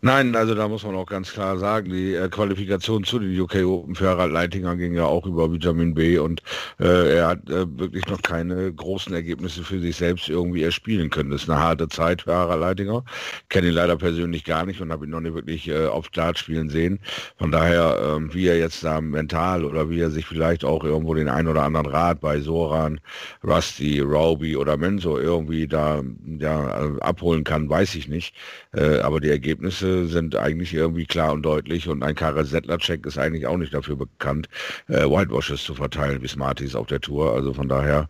Nein, 0.05 0.35
also 0.35 0.53
da 0.53 0.67
muss 0.67 0.83
man 0.83 0.93
auch 0.95 1.07
ganz 1.07 1.33
klar 1.33 1.57
sagen, 1.57 1.89
die 1.89 2.13
äh, 2.13 2.29
Qualifikation 2.29 3.03
zu 3.05 3.17
den 3.17 3.39
UK 3.41 3.65
Open 3.65 3.95
für 3.95 4.07
Harald 4.07 4.31
Leitinger 4.31 4.75
ging 4.75 4.93
ja 4.93 5.05
auch 5.05 5.25
über 5.25 5.51
Vitamin 5.51 5.95
B 5.95 6.19
und 6.19 6.43
äh, 6.79 7.15
er 7.15 7.29
hat 7.29 7.49
äh, 7.49 7.65
wirklich 7.79 8.05
noch 8.05 8.21
keine 8.21 8.71
großen 8.71 9.11
Ergebnisse 9.15 9.63
für 9.63 9.79
sich 9.79 9.95
selbst 9.95 10.29
irgendwie 10.29 10.61
erspielen 10.61 11.09
können. 11.09 11.31
Das 11.31 11.41
ist 11.41 11.49
eine 11.49 11.59
harte 11.59 11.87
Zeit 11.87 12.21
für 12.21 12.35
Harald 12.35 12.61
Leitinger. 12.61 13.03
Kenne 13.49 13.69
ihn 13.69 13.73
leider 13.73 13.97
persönlich 13.97 14.43
gar 14.43 14.67
nicht 14.67 14.79
und 14.79 14.91
habe 14.91 15.05
ihn 15.07 15.09
noch 15.09 15.21
nicht 15.21 15.33
wirklich 15.33 15.67
äh, 15.69 15.87
auf 15.87 16.09
Dart 16.09 16.37
spielen 16.37 16.69
sehen. 16.69 16.99
Von 17.39 17.51
daher, 17.51 17.97
ähm, 18.17 18.31
wie 18.31 18.45
er 18.45 18.59
jetzt 18.59 18.83
da 18.83 19.01
mental 19.01 19.65
oder 19.65 19.89
wie 19.89 20.01
er 20.01 20.11
sich 20.11 20.27
vielleicht 20.27 20.63
auch 20.63 20.83
irgendwo 20.83 21.15
den 21.15 21.29
ein 21.29 21.47
oder 21.47 21.63
anderen 21.63 21.87
Rat 21.87 22.19
bei 22.21 22.39
Soran, 22.41 22.99
Rusty, 23.43 24.01
Roby 24.01 24.55
oder 24.55 24.77
Menso 24.77 25.17
irgendwie 25.17 25.67
da 25.67 26.03
ja, 26.37 26.95
abholen 26.99 27.43
kann, 27.43 27.67
weiß 27.67 27.95
ich 27.95 28.07
nicht. 28.07 28.35
Äh, 28.71 28.99
aber 28.99 29.19
die 29.19 29.29
Ergebnisse 29.29 29.94
sind 30.03 30.35
eigentlich 30.35 30.73
irgendwie 30.73 31.05
klar 31.05 31.33
und 31.33 31.43
deutlich 31.43 31.87
und 31.87 32.03
ein 32.03 32.15
Karel 32.15 32.45
Sedlacek 32.45 33.05
ist 33.05 33.17
eigentlich 33.17 33.47
auch 33.47 33.57
nicht 33.57 33.73
dafür 33.73 33.95
bekannt, 33.95 34.49
äh, 34.87 35.05
Whitewashes 35.05 35.63
zu 35.63 35.73
verteilen 35.73 36.21
wie 36.21 36.27
Smarties 36.27 36.75
auf 36.75 36.87
der 36.87 37.01
Tour. 37.01 37.33
Also 37.33 37.53
von 37.53 37.69
daher, 37.69 38.09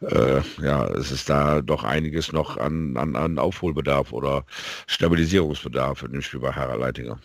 äh, 0.00 0.40
ja, 0.62 0.86
es 0.88 1.10
ist 1.10 1.30
da 1.30 1.62
doch 1.62 1.84
einiges 1.84 2.32
noch 2.32 2.56
an, 2.56 2.96
an, 2.96 3.16
an 3.16 3.38
Aufholbedarf 3.38 4.12
oder 4.12 4.44
Stabilisierungsbedarf 4.86 6.02
in 6.02 6.12
dem 6.12 6.22
Spiel 6.22 6.40
bei 6.40 6.52
Harald 6.52 6.80
Leitinger. 6.80 7.18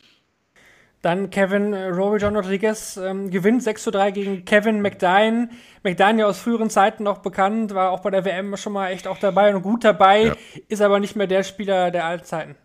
Dann 1.01 1.29
Kevin 1.29 1.73
äh, 1.73 1.87
Rory 1.87 2.19
John 2.19 2.35
Rodriguez 2.35 2.97
ähm, 2.97 3.29
gewinnt 3.29 3.61
6 3.63 3.83
zu 3.83 3.91
3 3.91 4.11
gegen 4.11 4.45
Kevin 4.45 4.81
McDine. 4.81 5.49
McDine 5.83 6.19
ja 6.19 6.25
aus 6.25 6.39
früheren 6.39 6.69
Zeiten 6.69 7.03
noch 7.03 7.19
bekannt, 7.19 7.73
war 7.73 7.91
auch 7.91 7.99
bei 7.99 8.09
der 8.09 8.25
WM 8.25 8.57
schon 8.57 8.73
mal 8.73 8.91
echt 8.91 9.07
auch 9.07 9.19
dabei 9.19 9.55
und 9.55 9.61
gut 9.61 9.83
dabei, 9.83 10.23
ja. 10.23 10.35
ist 10.67 10.81
aber 10.81 10.99
nicht 10.99 11.15
mehr 11.15 11.27
der 11.27 11.43
Spieler 11.43 11.91
der 11.91 12.05
alten 12.05 12.25
Zeiten. 12.25 12.55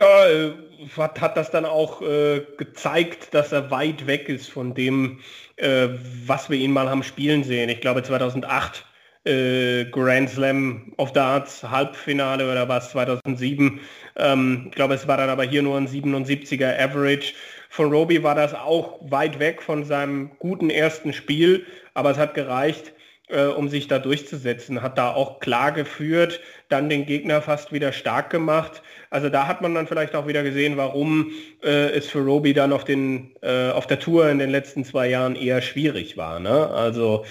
Ja, 0.00 0.26
äh, 0.26 0.52
hat, 0.96 1.20
hat 1.20 1.36
das 1.36 1.50
dann 1.50 1.64
auch 1.64 2.02
äh, 2.02 2.42
gezeigt, 2.56 3.32
dass 3.32 3.52
er 3.52 3.70
weit 3.70 4.06
weg 4.06 4.28
ist 4.28 4.50
von 4.50 4.74
dem, 4.74 5.20
äh, 5.56 5.88
was 6.26 6.50
wir 6.50 6.58
ihn 6.58 6.72
mal 6.72 6.88
haben 6.88 7.02
spielen 7.02 7.44
sehen. 7.44 7.68
Ich 7.68 7.80
glaube 7.80 8.02
2008 8.02 8.84
äh, 9.24 9.84
Grand 9.86 10.30
Slam 10.30 10.92
of 10.96 11.12
Darts 11.12 11.62
Halbfinale 11.62 12.50
oder 12.50 12.68
was 12.68 12.90
2007. 12.90 13.80
Ähm, 14.16 14.66
ich 14.68 14.74
glaube, 14.74 14.94
es 14.94 15.06
war 15.06 15.16
dann 15.16 15.30
aber 15.30 15.44
hier 15.44 15.62
nur 15.62 15.76
ein 15.76 15.88
77er 15.88 16.78
Average. 16.78 17.34
Von 17.68 17.90
Roby 17.90 18.22
war 18.22 18.34
das 18.34 18.54
auch 18.54 18.98
weit 19.10 19.38
weg 19.38 19.62
von 19.62 19.84
seinem 19.84 20.30
guten 20.38 20.70
ersten 20.70 21.12
Spiel, 21.12 21.66
aber 21.94 22.10
es 22.10 22.18
hat 22.18 22.34
gereicht, 22.34 22.92
äh, 23.28 23.46
um 23.46 23.68
sich 23.68 23.88
da 23.88 23.98
durchzusetzen. 23.98 24.82
Hat 24.82 24.98
da 24.98 25.12
auch 25.12 25.40
klar 25.40 25.72
geführt, 25.72 26.40
dann 26.68 26.88
den 26.88 27.06
Gegner 27.06 27.40
fast 27.42 27.72
wieder 27.72 27.92
stark 27.92 28.30
gemacht. 28.30 28.82
Also 29.10 29.28
da 29.28 29.46
hat 29.46 29.62
man 29.62 29.74
dann 29.74 29.86
vielleicht 29.86 30.14
auch 30.14 30.26
wieder 30.26 30.42
gesehen, 30.42 30.76
warum 30.76 31.30
äh, 31.62 31.90
es 31.90 32.08
für 32.08 32.20
Roby 32.20 32.52
dann 32.52 32.72
auf, 32.72 32.84
den, 32.84 33.34
äh, 33.42 33.70
auf 33.70 33.86
der 33.86 34.00
Tour 34.00 34.28
in 34.28 34.38
den 34.38 34.50
letzten 34.50 34.84
zwei 34.84 35.08
Jahren 35.08 35.36
eher 35.36 35.62
schwierig 35.62 36.16
war. 36.16 36.40
Ne? 36.40 36.68
Also 36.70 37.24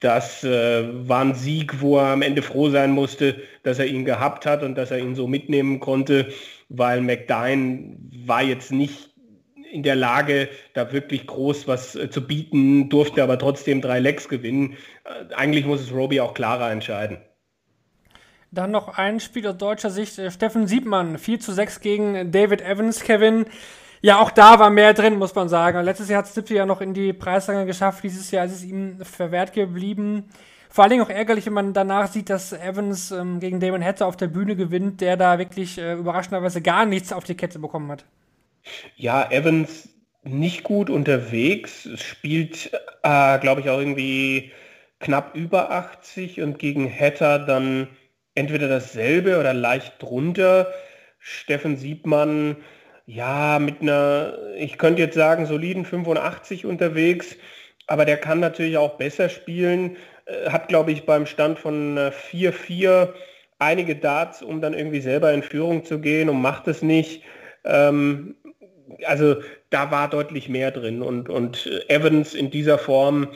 das 0.00 0.44
äh, 0.44 0.84
war 1.08 1.24
ein 1.24 1.34
Sieg, 1.34 1.80
wo 1.80 1.98
er 1.98 2.08
am 2.08 2.22
Ende 2.22 2.42
froh 2.42 2.68
sein 2.68 2.90
musste, 2.90 3.40
dass 3.62 3.78
er 3.78 3.86
ihn 3.86 4.04
gehabt 4.04 4.44
hat 4.44 4.62
und 4.62 4.74
dass 4.76 4.90
er 4.90 4.98
ihn 4.98 5.14
so 5.14 5.26
mitnehmen 5.26 5.80
konnte, 5.80 6.28
weil 6.68 7.00
McDine 7.00 7.96
war 8.26 8.42
jetzt 8.42 8.70
nicht 8.70 9.13
in 9.74 9.82
der 9.82 9.96
Lage, 9.96 10.48
da 10.72 10.92
wirklich 10.92 11.26
groß 11.26 11.66
was 11.66 11.96
äh, 11.96 12.08
zu 12.08 12.24
bieten, 12.24 12.88
durfte 12.88 13.22
aber 13.22 13.38
trotzdem 13.38 13.80
drei 13.80 13.98
Lecks 13.98 14.28
gewinnen. 14.28 14.76
Äh, 15.04 15.34
eigentlich 15.34 15.66
muss 15.66 15.80
es 15.80 15.92
Roby 15.92 16.20
auch 16.20 16.32
klarer 16.32 16.70
entscheiden. 16.70 17.18
Dann 18.52 18.70
noch 18.70 18.96
ein 18.96 19.18
Spiel 19.18 19.46
aus 19.48 19.58
deutscher 19.58 19.90
Sicht. 19.90 20.16
Äh, 20.18 20.30
Steffen 20.30 20.68
Siebmann, 20.68 21.18
4 21.18 21.40
zu 21.40 21.52
6 21.52 21.80
gegen 21.80 22.30
David 22.30 22.62
Evans, 22.62 23.00
Kevin. 23.00 23.46
Ja, 24.00 24.20
auch 24.20 24.30
da 24.30 24.60
war 24.60 24.70
mehr 24.70 24.94
drin, 24.94 25.16
muss 25.16 25.34
man 25.34 25.48
sagen. 25.48 25.82
Letztes 25.82 26.08
Jahr 26.08 26.22
hat 26.22 26.28
Stipsy 26.28 26.54
ja 26.54 26.66
noch 26.66 26.80
in 26.80 26.94
die 26.94 27.12
Preisränge 27.12 27.66
geschafft. 27.66 28.04
Dieses 28.04 28.30
Jahr 28.30 28.44
ist 28.44 28.52
es 28.52 28.62
ihm 28.62 29.00
verwehrt 29.00 29.54
geblieben. 29.54 30.28
Vor 30.70 30.84
allen 30.84 30.90
Dingen 30.90 31.02
auch 31.02 31.10
ärgerlich, 31.10 31.46
wenn 31.46 31.52
man 31.52 31.72
danach 31.72 32.06
sieht, 32.06 32.30
dass 32.30 32.52
Evans 32.52 33.10
ähm, 33.10 33.40
gegen 33.40 33.58
Damon 33.58 33.84
Hatter 33.84 34.06
auf 34.06 34.16
der 34.16 34.28
Bühne 34.28 34.54
gewinnt, 34.54 35.00
der 35.00 35.16
da 35.16 35.38
wirklich 35.38 35.78
äh, 35.78 35.94
überraschenderweise 35.94 36.62
gar 36.62 36.84
nichts 36.84 37.12
auf 37.12 37.24
die 37.24 37.34
Kette 37.34 37.58
bekommen 37.58 37.90
hat. 37.90 38.04
Ja, 38.96 39.30
Evans 39.30 39.88
nicht 40.22 40.62
gut 40.64 40.90
unterwegs, 40.90 41.88
spielt, 41.96 42.72
äh, 43.02 43.38
glaube 43.38 43.60
ich, 43.60 43.68
auch 43.70 43.78
irgendwie 43.78 44.52
knapp 45.00 45.34
über 45.34 45.70
80 45.70 46.40
und 46.40 46.58
gegen 46.58 46.90
Hatter 46.90 47.38
dann 47.38 47.88
entweder 48.34 48.68
dasselbe 48.68 49.38
oder 49.38 49.52
leicht 49.52 50.02
drunter. 50.02 50.72
Steffen 51.18 51.76
Siebmann, 51.76 52.56
ja, 53.06 53.58
mit 53.58 53.82
einer, 53.82 54.38
ich 54.56 54.78
könnte 54.78 55.02
jetzt 55.02 55.14
sagen, 55.14 55.46
soliden 55.46 55.84
85 55.84 56.64
unterwegs, 56.66 57.36
aber 57.86 58.04
der 58.06 58.16
kann 58.16 58.40
natürlich 58.40 58.78
auch 58.78 58.96
besser 58.96 59.28
spielen. 59.28 59.96
Äh, 60.26 60.50
hat, 60.50 60.68
glaube 60.68 60.92
ich, 60.92 61.04
beim 61.06 61.26
Stand 61.26 61.58
von 61.58 61.98
4-4 62.30 63.12
einige 63.58 63.96
Darts, 63.96 64.42
um 64.42 64.60
dann 64.60 64.74
irgendwie 64.74 65.00
selber 65.00 65.32
in 65.32 65.42
Führung 65.42 65.84
zu 65.84 66.00
gehen 66.00 66.28
und 66.28 66.40
macht 66.40 66.66
es 66.68 66.82
nicht. 66.82 67.22
Ähm, 67.64 68.36
also 69.06 69.36
da 69.70 69.90
war 69.90 70.08
deutlich 70.08 70.48
mehr 70.48 70.70
drin 70.70 71.02
und, 71.02 71.28
und 71.28 71.66
Evans 71.88 72.34
in 72.34 72.50
dieser 72.50 72.78
Form 72.78 73.28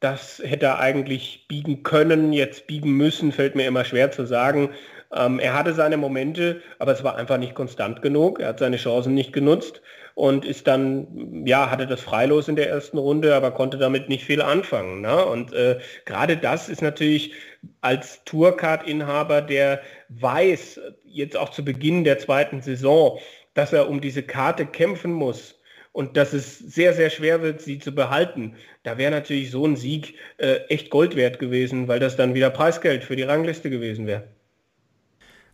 das 0.00 0.42
hätte 0.44 0.66
er 0.66 0.78
eigentlich 0.78 1.46
biegen 1.48 1.82
können, 1.82 2.32
jetzt 2.32 2.66
biegen 2.66 2.92
müssen, 2.92 3.32
fällt 3.32 3.54
mir 3.54 3.66
immer 3.66 3.84
schwer 3.84 4.10
zu 4.12 4.26
sagen. 4.26 4.70
Ähm, 5.14 5.38
er 5.38 5.54
hatte 5.54 5.72
seine 5.72 5.96
Momente, 5.96 6.60
aber 6.78 6.92
es 6.92 7.02
war 7.02 7.16
einfach 7.16 7.38
nicht 7.38 7.54
konstant 7.54 8.02
genug. 8.02 8.40
Er 8.40 8.48
hat 8.48 8.58
seine 8.58 8.76
Chancen 8.76 9.14
nicht 9.14 9.32
genutzt 9.32 9.80
und 10.14 10.44
ist 10.44 10.66
dann, 10.66 11.46
ja, 11.46 11.70
hatte 11.70 11.86
das 11.86 12.02
freilos 12.02 12.48
in 12.48 12.56
der 12.56 12.68
ersten 12.68 12.98
Runde, 12.98 13.34
aber 13.34 13.52
konnte 13.52 13.78
damit 13.78 14.08
nicht 14.08 14.24
viel 14.24 14.42
anfangen. 14.42 15.00
Ne? 15.00 15.24
Und 15.24 15.52
äh, 15.54 15.78
gerade 16.04 16.36
das 16.36 16.68
ist 16.68 16.82
natürlich 16.82 17.32
als 17.80 18.22
Tourcard-Inhaber, 18.24 19.40
der 19.40 19.80
weiß, 20.10 20.80
jetzt 21.04 21.36
auch 21.36 21.48
zu 21.50 21.64
Beginn 21.64 22.04
der 22.04 22.18
zweiten 22.18 22.60
Saison, 22.60 23.18
dass 23.56 23.72
er 23.72 23.88
um 23.88 24.00
diese 24.00 24.22
Karte 24.22 24.66
kämpfen 24.66 25.12
muss, 25.12 25.56
und 25.96 26.18
dass 26.18 26.34
es 26.34 26.58
sehr, 26.58 26.92
sehr 26.92 27.08
schwer 27.08 27.40
wird, 27.40 27.62
sie 27.62 27.78
zu 27.78 27.94
behalten. 27.94 28.54
Da 28.82 28.98
wäre 28.98 29.10
natürlich 29.10 29.50
so 29.50 29.66
ein 29.66 29.76
Sieg 29.76 30.16
äh, 30.36 30.56
echt 30.68 30.90
Gold 30.90 31.16
wert 31.16 31.38
gewesen, 31.38 31.88
weil 31.88 32.00
das 32.00 32.16
dann 32.16 32.34
wieder 32.34 32.50
Preisgeld 32.50 33.02
für 33.02 33.16
die 33.16 33.22
Rangliste 33.22 33.70
gewesen 33.70 34.06
wäre. 34.06 34.24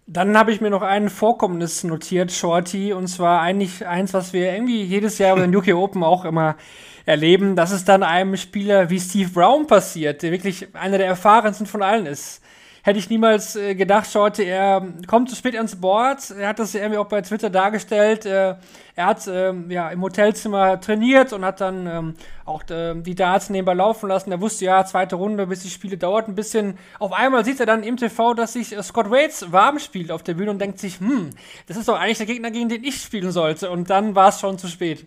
Dann 0.09 0.37
habe 0.37 0.51
ich 0.51 0.61
mir 0.61 0.71
noch 0.71 0.83
ein 0.83 1.11
Vorkommnis 1.11 1.85
notiert, 1.85 2.33
Shorty, 2.33 2.93
und 2.93 3.07
zwar 3.07 3.41
eigentlich 3.41 3.87
eins, 3.87 4.15
was 4.15 4.33
wir 4.33 4.53
irgendwie 4.53 4.83
jedes 4.83 5.19
Jahr 5.19 5.37
bei 5.37 5.43
den 5.43 5.55
UK 5.55 5.75
Open 5.75 6.03
auch 6.03 6.25
immer 6.25 6.57
erleben, 7.07 7.55
dass 7.55 7.71
es 7.71 7.85
dann 7.85 8.03
einem 8.03 8.37
Spieler 8.37 8.91
wie 8.91 8.99
Steve 8.99 9.31
Brown 9.31 9.69
passiert, 9.69 10.25
der 10.25 10.33
wirklich 10.33 10.75
einer 10.75 10.99
der 10.99 11.07
erfahrensten 11.07 11.69
von 11.69 11.83
allen 11.83 12.07
ist 12.07 12.42
hätte 12.83 12.99
ich 12.99 13.09
niemals 13.09 13.57
äh, 13.57 13.75
gedacht, 13.75 14.11
schaute, 14.11 14.43
er 14.43 14.85
kommt 15.07 15.31
zu 15.31 15.37
spät 15.37 15.57
ans 15.57 15.81
Board. 15.81 16.31
Er 16.33 16.49
hat 16.49 16.59
das 16.59 16.75
irgendwie 16.75 16.99
auch 16.99 17.07
bei 17.07 17.23
Twitter 17.23 17.49
dargestellt. 17.49 18.27
Äh, 18.27 18.57
er 18.95 19.07
hat 19.07 19.27
äh, 19.27 19.53
ja 19.69 19.89
im 19.91 20.03
Hotelzimmer 20.03 20.81
trainiert 20.81 21.33
und 21.33 21.45
hat 21.45 21.61
dann 21.61 21.87
ähm, 21.87 22.15
auch 22.45 22.69
äh, 22.71 22.95
die 22.97 23.15
Darts 23.15 23.51
nebenbei 23.51 23.75
laufen 23.75 24.09
lassen. 24.09 24.33
Er 24.33 24.41
wusste 24.41 24.65
ja, 24.65 24.85
zweite 24.85 25.17
Runde, 25.17 25.47
bis 25.47 25.63
die 25.63 25.71
Spiele 25.71 25.97
dauert 25.97 26.29
ein 26.29 26.35
bisschen. 26.35 26.77
Auf 26.99 27.13
einmal 27.13 27.45
sieht 27.45 27.61
er 27.61 27.67
dann 27.67 27.85
im 27.85 27.97
TV, 27.97 28.35
dass 28.35 28.55
sich 28.55 28.77
äh, 28.77 28.83
Scott 28.83 29.11
Waits 29.11 29.53
warm 29.53 29.79
spielt 29.79 30.11
auf 30.11 30.25
der 30.25 30.35
Bühne 30.35 30.51
und 30.51 30.59
denkt 30.59 30.81
sich, 30.81 30.99
hm, 30.99 31.31
das 31.69 31.77
ist 31.77 31.89
doch 31.89 31.99
eigentlich 31.99 32.19
der 32.19 32.27
Gegner, 32.27 32.51
gegen 32.51 32.69
den 32.69 32.83
ich 32.83 33.01
spielen 33.01 33.31
sollte. 33.31 33.71
Und 33.71 33.91
dann 33.91 34.17
war 34.17 34.29
es 34.29 34.41
schon 34.41 34.59
zu 34.59 34.67
spät. 34.67 35.07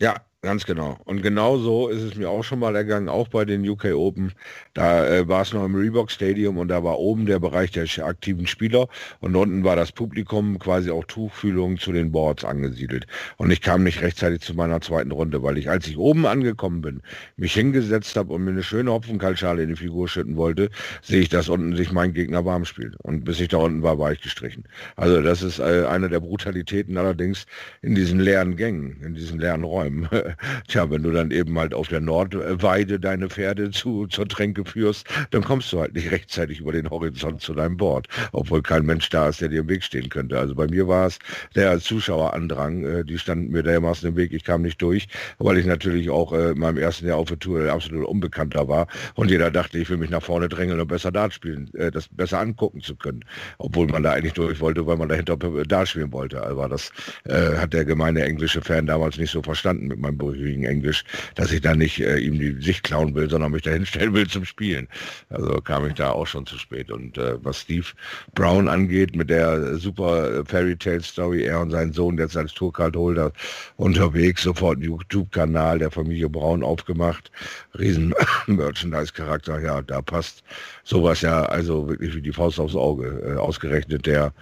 Ja, 0.00 0.16
Ganz 0.44 0.66
genau. 0.66 0.98
Und 1.04 1.22
genau 1.22 1.56
so 1.56 1.86
ist 1.86 2.02
es 2.02 2.16
mir 2.16 2.28
auch 2.28 2.42
schon 2.42 2.58
mal 2.58 2.74
ergangen, 2.74 3.08
auch 3.08 3.28
bei 3.28 3.44
den 3.44 3.64
UK 3.68 3.94
Open. 3.94 4.32
Da 4.74 5.06
äh, 5.06 5.28
war 5.28 5.42
es 5.42 5.52
noch 5.52 5.64
im 5.64 5.76
Reebok 5.76 6.10
Stadium 6.10 6.58
und 6.58 6.66
da 6.66 6.82
war 6.82 6.98
oben 6.98 7.26
der 7.26 7.38
Bereich 7.38 7.70
der 7.70 7.86
aktiven 8.04 8.48
Spieler 8.48 8.88
und 9.20 9.36
unten 9.36 9.62
war 9.62 9.76
das 9.76 9.92
Publikum 9.92 10.58
quasi 10.58 10.90
auch 10.90 11.04
Tuchfühlung 11.04 11.78
zu 11.78 11.92
den 11.92 12.10
Boards 12.10 12.44
angesiedelt. 12.44 13.06
Und 13.36 13.52
ich 13.52 13.60
kam 13.60 13.84
nicht 13.84 14.02
rechtzeitig 14.02 14.40
zu 14.40 14.54
meiner 14.54 14.80
zweiten 14.80 15.12
Runde, 15.12 15.44
weil 15.44 15.58
ich, 15.58 15.70
als 15.70 15.86
ich 15.86 15.96
oben 15.96 16.26
angekommen 16.26 16.80
bin, 16.80 17.02
mich 17.36 17.54
hingesetzt 17.54 18.16
habe 18.16 18.32
und 18.32 18.42
mir 18.42 18.50
eine 18.50 18.64
schöne 18.64 18.90
Hopfenkaltschale 18.90 19.62
in 19.62 19.68
die 19.68 19.76
Figur 19.76 20.08
schütten 20.08 20.34
wollte, 20.36 20.70
sehe 21.02 21.20
ich, 21.20 21.28
dass 21.28 21.48
unten 21.48 21.76
sich 21.76 21.92
mein 21.92 22.14
Gegner 22.14 22.44
warm 22.44 22.64
spielt. 22.64 22.96
Und 22.96 23.22
bis 23.22 23.38
ich 23.38 23.46
da 23.46 23.58
unten 23.58 23.84
war, 23.84 24.00
war 24.00 24.10
ich 24.10 24.20
gestrichen. 24.20 24.64
Also 24.96 25.22
das 25.22 25.40
ist 25.44 25.60
äh, 25.60 25.86
eine 25.86 26.08
der 26.08 26.18
Brutalitäten 26.18 26.98
allerdings 26.98 27.46
in 27.80 27.94
diesen 27.94 28.18
leeren 28.18 28.56
Gängen, 28.56 29.00
in 29.02 29.14
diesen 29.14 29.38
leeren 29.38 29.62
Räumen. 29.62 30.08
Tja, 30.68 30.90
wenn 30.90 31.02
du 31.02 31.10
dann 31.10 31.30
eben 31.30 31.58
halt 31.58 31.74
auf 31.74 31.88
der 31.88 32.00
Nordweide 32.00 33.00
deine 33.00 33.28
Pferde 33.28 33.70
zu, 33.70 34.06
zur 34.06 34.28
Tränke 34.28 34.64
führst, 34.64 35.06
dann 35.30 35.42
kommst 35.42 35.72
du 35.72 35.80
halt 35.80 35.94
nicht 35.94 36.10
rechtzeitig 36.10 36.60
über 36.60 36.72
den 36.72 36.88
Horizont 36.90 37.40
zu 37.40 37.54
deinem 37.54 37.76
Board, 37.76 38.08
obwohl 38.32 38.62
kein 38.62 38.84
Mensch 38.86 39.08
da 39.10 39.28
ist, 39.28 39.40
der 39.40 39.48
dir 39.48 39.60
im 39.60 39.68
Weg 39.68 39.84
stehen 39.84 40.08
könnte. 40.08 40.38
Also 40.38 40.54
bei 40.54 40.66
mir 40.66 40.88
war 40.88 41.06
es 41.06 41.18
der 41.54 41.78
Zuschauerandrang, 41.78 42.84
äh, 42.84 43.04
die 43.04 43.18
standen 43.18 43.50
mir 43.50 43.62
dermaßen 43.62 44.08
im 44.08 44.16
Weg, 44.16 44.32
ich 44.32 44.44
kam 44.44 44.62
nicht 44.62 44.80
durch, 44.80 45.08
weil 45.38 45.58
ich 45.58 45.66
natürlich 45.66 46.10
auch 46.10 46.32
äh, 46.32 46.50
in 46.52 46.58
meinem 46.58 46.78
ersten 46.78 47.06
Jahr 47.06 47.18
auf 47.18 47.28
der 47.28 47.38
Tour 47.38 47.70
absolut 47.70 48.06
unbekannter 48.06 48.68
war 48.68 48.86
und 49.14 49.30
jeder 49.30 49.50
dachte, 49.50 49.78
ich 49.78 49.88
will 49.90 49.96
mich 49.96 50.10
nach 50.10 50.22
vorne 50.22 50.48
drängeln 50.48 50.80
und 50.80 50.88
besser 50.88 51.12
Dart 51.12 51.32
spielen, 51.32 51.72
äh, 51.74 51.90
das 51.90 52.08
besser 52.08 52.40
angucken 52.40 52.80
zu 52.80 52.96
können, 52.96 53.24
obwohl 53.58 53.86
man 53.86 54.02
da 54.02 54.12
eigentlich 54.12 54.34
durch 54.34 54.60
wollte, 54.60 54.86
weil 54.86 54.96
man 54.96 55.08
dahinter 55.08 55.36
Dart 55.36 55.88
spielen 55.88 56.12
wollte. 56.12 56.42
Also 56.42 56.66
das 56.68 56.92
äh, 57.24 57.56
hat 57.56 57.72
der 57.72 57.84
gemeine 57.84 58.24
englische 58.24 58.60
Fan 58.60 58.86
damals 58.86 59.18
nicht 59.18 59.30
so 59.30 59.42
verstanden 59.42 59.88
mit 59.88 59.98
meinem 59.98 60.18
brüchigen 60.22 60.64
Englisch, 60.64 61.04
dass 61.34 61.52
ich 61.52 61.60
da 61.60 61.74
nicht 61.74 62.00
äh, 62.00 62.18
ihm 62.18 62.38
die 62.38 62.62
Sicht 62.62 62.84
klauen 62.84 63.14
will, 63.14 63.28
sondern 63.28 63.52
mich 63.52 63.62
da 63.62 63.70
hinstellen 63.70 64.14
will 64.14 64.28
zum 64.28 64.44
Spielen. 64.44 64.88
Also 65.30 65.60
kam 65.60 65.86
ich 65.86 65.94
da 65.94 66.10
auch 66.10 66.26
schon 66.26 66.46
zu 66.46 66.58
spät. 66.58 66.90
Und 66.90 67.18
äh, 67.18 67.42
was 67.44 67.60
Steve 67.60 67.86
Brown 68.34 68.68
angeht, 68.68 69.16
mit 69.16 69.30
der 69.30 69.76
super 69.76 70.40
äh, 70.40 70.44
Fairy 70.44 70.76
Tale 70.76 71.02
Story, 71.02 71.44
er 71.44 71.60
und 71.60 71.70
sein 71.70 71.92
Sohn 71.92 72.18
jetzt 72.18 72.36
als 72.36 72.54
Tourcard-Holder 72.54 73.32
unterwegs, 73.76 74.42
sofort 74.42 74.80
YouTube-Kanal 74.80 75.78
der 75.78 75.90
Familie 75.90 76.28
Braun 76.28 76.62
aufgemacht, 76.62 77.30
riesen 77.78 78.14
Merchandise-Charakter, 78.46 79.60
ja, 79.60 79.82
da 79.82 80.02
passt 80.02 80.44
sowas 80.84 81.20
ja 81.22 81.44
also 81.46 81.88
wirklich 81.88 82.14
wie 82.14 82.22
die 82.22 82.32
Faust 82.32 82.60
aufs 82.60 82.76
Auge, 82.76 83.22
äh, 83.26 83.38
ausgerechnet 83.38 84.06
der 84.06 84.32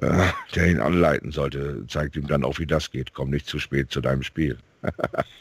äh, 0.00 0.24
der 0.54 0.70
ihn 0.70 0.80
anleiten 0.80 1.30
sollte, 1.32 1.84
zeigt 1.88 2.16
ihm 2.16 2.26
dann 2.26 2.44
auch, 2.44 2.58
wie 2.58 2.66
das 2.66 2.90
geht. 2.90 3.14
Komm 3.14 3.30
nicht 3.30 3.46
zu 3.46 3.58
spät 3.58 3.90
zu 3.90 4.00
deinem 4.00 4.22
Spiel. 4.22 4.58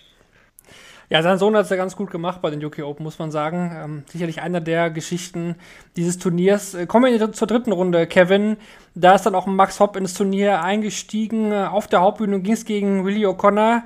Ja, 1.10 1.22
sein 1.22 1.38
Sohn 1.38 1.56
hat 1.56 1.66
es 1.66 1.70
ja 1.70 1.76
ganz 1.76 1.96
gut 1.96 2.10
gemacht 2.10 2.42
bei 2.42 2.50
den 2.50 2.64
UK 2.64 2.80
Open, 2.80 3.04
muss 3.04 3.20
man 3.20 3.30
sagen. 3.30 3.72
Ähm, 3.76 4.04
sicherlich 4.12 4.42
einer 4.42 4.60
der 4.60 4.90
Geschichten 4.90 5.56
dieses 5.96 6.18
Turniers. 6.18 6.74
Äh, 6.74 6.88
kommen 6.88 7.12
wir 7.12 7.32
zur 7.32 7.48
dritten 7.48 7.72
Runde, 7.72 8.08
Kevin. 8.08 8.58
Da 8.96 9.14
ist 9.14 9.24
dann 9.26 9.36
auch 9.36 9.46
Max 9.46 9.80
Hopp 9.80 9.98
ins 9.98 10.16
Turnier 10.16 10.64
eingestiegen. 10.64 11.52
Äh, 11.52 11.66
auf 11.66 11.88
der 11.88 12.02
Hauptbühne 12.02 12.40
ging 12.40 12.54
es 12.54 12.66
gegen 12.66 13.06
Willie 13.06 13.28
O'Connor. 13.28 13.84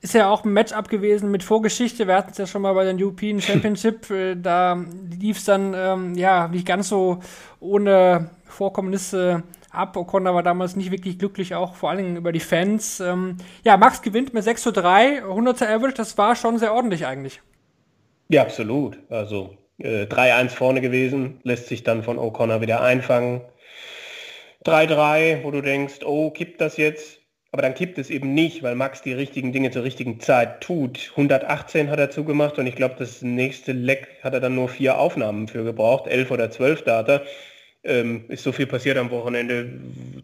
Ist 0.00 0.14
ja 0.14 0.30
auch 0.30 0.44
ein 0.44 0.52
Matchup 0.52 0.88
gewesen 0.88 1.32
mit 1.32 1.42
Vorgeschichte. 1.42 2.06
Wir 2.06 2.14
hatten 2.14 2.30
es 2.30 2.38
ja 2.38 2.46
schon 2.46 2.62
mal 2.62 2.72
bei 2.72 2.84
den 2.84 3.02
European 3.02 3.40
Championship. 3.40 4.08
Äh, 4.10 4.36
da 4.36 4.78
lief 5.18 5.38
es 5.38 5.44
dann 5.44 5.74
ähm, 5.74 6.14
ja 6.14 6.46
nicht 6.46 6.66
ganz 6.66 6.88
so 6.88 7.18
ohne 7.58 8.30
Vorkommnisse 8.44 9.42
ab. 9.70 9.96
O'Connor 9.96 10.34
war 10.34 10.42
damals 10.42 10.76
nicht 10.76 10.90
wirklich 10.90 11.18
glücklich, 11.18 11.54
auch 11.54 11.74
vor 11.74 11.90
allen 11.90 11.98
Dingen 11.98 12.16
über 12.16 12.32
die 12.32 12.40
Fans. 12.40 13.00
Ähm, 13.00 13.36
ja, 13.64 13.76
Max 13.76 14.02
gewinnt 14.02 14.34
mit 14.34 14.44
6 14.44 14.62
zu 14.62 14.72
3, 14.72 15.24
100er 15.24 15.68
Average, 15.68 15.94
das 15.94 16.18
war 16.18 16.36
schon 16.36 16.58
sehr 16.58 16.74
ordentlich 16.74 17.06
eigentlich. 17.06 17.40
Ja, 18.28 18.42
absolut. 18.42 18.98
Also 19.10 19.56
äh, 19.78 20.04
3-1 20.04 20.50
vorne 20.50 20.80
gewesen, 20.80 21.40
lässt 21.42 21.68
sich 21.68 21.82
dann 21.82 22.02
von 22.02 22.18
O'Connor 22.18 22.60
wieder 22.60 22.80
einfangen. 22.82 23.42
3-3, 24.64 25.44
wo 25.44 25.50
du 25.50 25.62
denkst, 25.62 26.00
oh, 26.04 26.30
kippt 26.30 26.60
das 26.60 26.76
jetzt? 26.76 27.20
Aber 27.50 27.62
dann 27.62 27.74
kippt 27.74 27.96
es 27.96 28.10
eben 28.10 28.34
nicht, 28.34 28.62
weil 28.62 28.74
Max 28.74 29.00
die 29.00 29.14
richtigen 29.14 29.52
Dinge 29.52 29.70
zur 29.70 29.82
richtigen 29.82 30.20
Zeit 30.20 30.60
tut. 30.60 31.12
118 31.12 31.88
hat 31.88 31.98
er 31.98 32.10
zugemacht 32.10 32.58
und 32.58 32.66
ich 32.66 32.76
glaube, 32.76 32.96
das 32.98 33.22
nächste 33.22 33.72
Leck 33.72 34.18
hat 34.22 34.34
er 34.34 34.40
dann 34.40 34.54
nur 34.54 34.68
vier 34.68 34.98
Aufnahmen 34.98 35.48
für 35.48 35.64
gebraucht, 35.64 36.06
11 36.08 36.30
oder 36.30 36.50
12 36.50 36.82
Data 36.82 37.22
ähm, 37.84 38.24
ist 38.28 38.42
so 38.42 38.52
viel 38.52 38.66
passiert 38.66 38.98
am 38.98 39.10
Wochenende, 39.10 39.70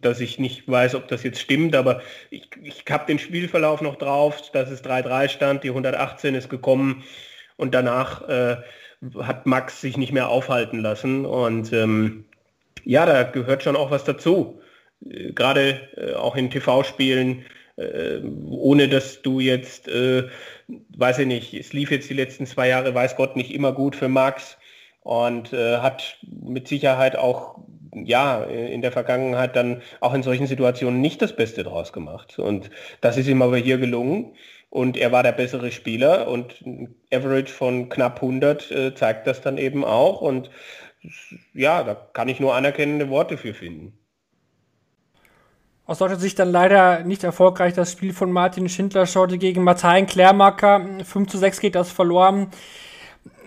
dass 0.01 0.19
ich 0.19 0.39
nicht 0.39 0.69
weiß, 0.69 0.95
ob 0.95 1.07
das 1.07 1.23
jetzt 1.23 1.39
stimmt, 1.39 1.75
aber 1.75 2.01
ich, 2.29 2.49
ich 2.61 2.83
habe 2.89 3.05
den 3.05 3.19
Spielverlauf 3.19 3.81
noch 3.81 3.95
drauf, 3.95 4.51
dass 4.51 4.69
es 4.69 4.83
3-3 4.83 5.29
stand, 5.29 5.63
die 5.63 5.69
118 5.69 6.35
ist 6.35 6.49
gekommen 6.49 7.03
und 7.57 7.73
danach 7.73 8.27
äh, 8.27 8.57
hat 9.19 9.45
Max 9.45 9.81
sich 9.81 9.97
nicht 9.97 10.11
mehr 10.11 10.29
aufhalten 10.29 10.79
lassen 10.79 11.25
und 11.25 11.71
ähm, 11.73 12.25
ja, 12.83 13.05
da 13.05 13.23
gehört 13.23 13.63
schon 13.63 13.75
auch 13.75 13.91
was 13.91 14.03
dazu. 14.03 14.61
Äh, 15.09 15.31
Gerade 15.31 15.89
äh, 15.97 16.13
auch 16.13 16.35
in 16.35 16.49
TV-Spielen, 16.49 17.45
äh, 17.77 18.19
ohne 18.47 18.87
dass 18.87 19.21
du 19.21 19.39
jetzt, 19.39 19.87
äh, 19.87 20.27
weiß 20.97 21.19
ich 21.19 21.27
nicht, 21.27 21.53
es 21.53 21.73
lief 21.73 21.91
jetzt 21.91 22.09
die 22.09 22.15
letzten 22.15 22.45
zwei 22.45 22.67
Jahre, 22.67 22.93
weiß 22.93 23.15
Gott, 23.15 23.35
nicht 23.35 23.53
immer 23.53 23.71
gut 23.71 23.95
für 23.95 24.09
Max 24.09 24.57
und 25.05 25.53
äh, 25.53 25.77
hat 25.77 26.17
mit 26.23 26.67
Sicherheit 26.67 27.15
auch 27.15 27.59
ja 27.93 28.43
in 28.43 28.81
der 28.81 28.91
Vergangenheit 28.91 29.55
dann 29.55 29.83
auch 30.01 30.15
in 30.15 30.23
solchen 30.23 30.47
Situationen 30.47 30.99
nicht 30.99 31.21
das 31.21 31.35
Beste 31.35 31.63
draus 31.63 31.93
gemacht. 31.93 32.39
Und 32.39 32.71
das 33.01 33.15
ist 33.15 33.27
ihm 33.27 33.43
aber 33.43 33.57
hier 33.57 33.77
gelungen. 33.77 34.33
Und 34.71 34.97
er 34.97 35.11
war 35.11 35.21
der 35.21 35.31
bessere 35.31 35.71
Spieler 35.71 36.27
und 36.27 36.59
ein 36.65 36.95
Average 37.13 37.53
von 37.53 37.87
knapp 37.87 38.15
100 38.15 38.71
äh, 38.71 38.95
zeigt 38.95 39.27
das 39.27 39.41
dann 39.41 39.59
eben 39.59 39.85
auch. 39.85 40.21
Und 40.21 40.49
ja, 41.53 41.83
da 41.83 41.93
kann 41.93 42.27
ich 42.27 42.39
nur 42.39 42.55
anerkennende 42.55 43.07
Worte 43.09 43.37
für 43.37 43.53
finden. 43.53 43.93
Aus 45.85 45.99
deutscher 45.99 46.15
Sicht 46.15 46.39
dann 46.39 46.51
leider 46.51 47.03
nicht 47.03 47.23
erfolgreich 47.23 47.75
das 47.75 47.91
Spiel 47.91 48.11
von 48.11 48.31
Martin 48.31 48.67
Schindler 48.69 49.05
schaute 49.05 49.37
gegen 49.37 49.63
Martin 49.63 50.07
Klärmacker. 50.07 50.83
5 51.05 51.29
zu 51.29 51.37
6 51.37 51.59
geht 51.59 51.75
das 51.75 51.91
verloren 51.91 52.49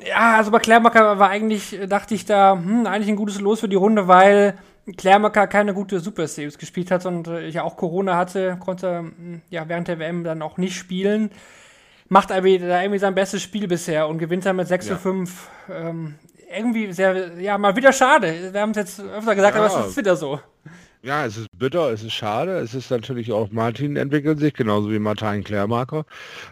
ja, 0.06 0.36
also 0.36 0.50
bei 0.50 0.58
Klärmacker 0.58 1.18
war 1.18 1.30
eigentlich, 1.30 1.78
dachte 1.88 2.14
ich 2.14 2.24
da, 2.24 2.52
hm, 2.52 2.86
eigentlich 2.86 3.08
ein 3.08 3.16
gutes 3.16 3.40
Los 3.40 3.60
für 3.60 3.68
die 3.68 3.76
Runde, 3.76 4.08
weil 4.08 4.54
Klärmacker 4.96 5.46
keine 5.46 5.74
gute 5.74 6.00
Super 6.00 6.26
Series 6.26 6.58
gespielt 6.58 6.90
hat 6.90 7.04
und 7.06 7.28
äh, 7.28 7.48
ja 7.48 7.62
auch 7.62 7.76
Corona 7.76 8.16
hatte, 8.16 8.56
konnte 8.58 8.98
hm, 8.98 9.42
ja 9.50 9.68
während 9.68 9.88
der 9.88 9.98
WM 9.98 10.24
dann 10.24 10.42
auch 10.42 10.56
nicht 10.56 10.76
spielen. 10.76 11.30
Macht 12.08 12.32
aber 12.32 12.58
da 12.58 12.80
irgendwie 12.80 12.98
sein 12.98 13.14
bestes 13.14 13.42
Spiel 13.42 13.68
bisher 13.68 14.08
und 14.08 14.18
gewinnt 14.18 14.46
dann 14.46 14.56
mit 14.56 14.66
6 14.66 14.86
zu 14.86 14.92
ja. 14.92 14.98
5. 14.98 15.48
Ähm, 15.70 16.14
irgendwie 16.56 16.90
sehr, 16.92 17.38
ja, 17.38 17.58
mal 17.58 17.76
wieder 17.76 17.92
schade. 17.92 18.52
Wir 18.52 18.60
haben 18.62 18.70
es 18.70 18.76
jetzt 18.78 19.00
öfter 19.00 19.34
gesagt, 19.34 19.54
ja. 19.54 19.64
aber 19.64 19.80
es 19.80 19.88
ist 19.88 19.96
wieder 19.98 20.16
so. 20.16 20.40
Ja, 21.04 21.24
es 21.24 21.36
ist 21.36 21.46
bitter, 21.56 21.92
es 21.92 22.02
ist 22.02 22.12
schade. 22.14 22.58
Es 22.58 22.74
ist 22.74 22.90
natürlich 22.90 23.30
auch 23.30 23.52
Martin 23.52 23.94
entwickelt 23.96 24.40
sich, 24.40 24.52
genauso 24.52 24.90
wie 24.90 24.98
Martin 24.98 25.44
Klärmarker. 25.44 26.04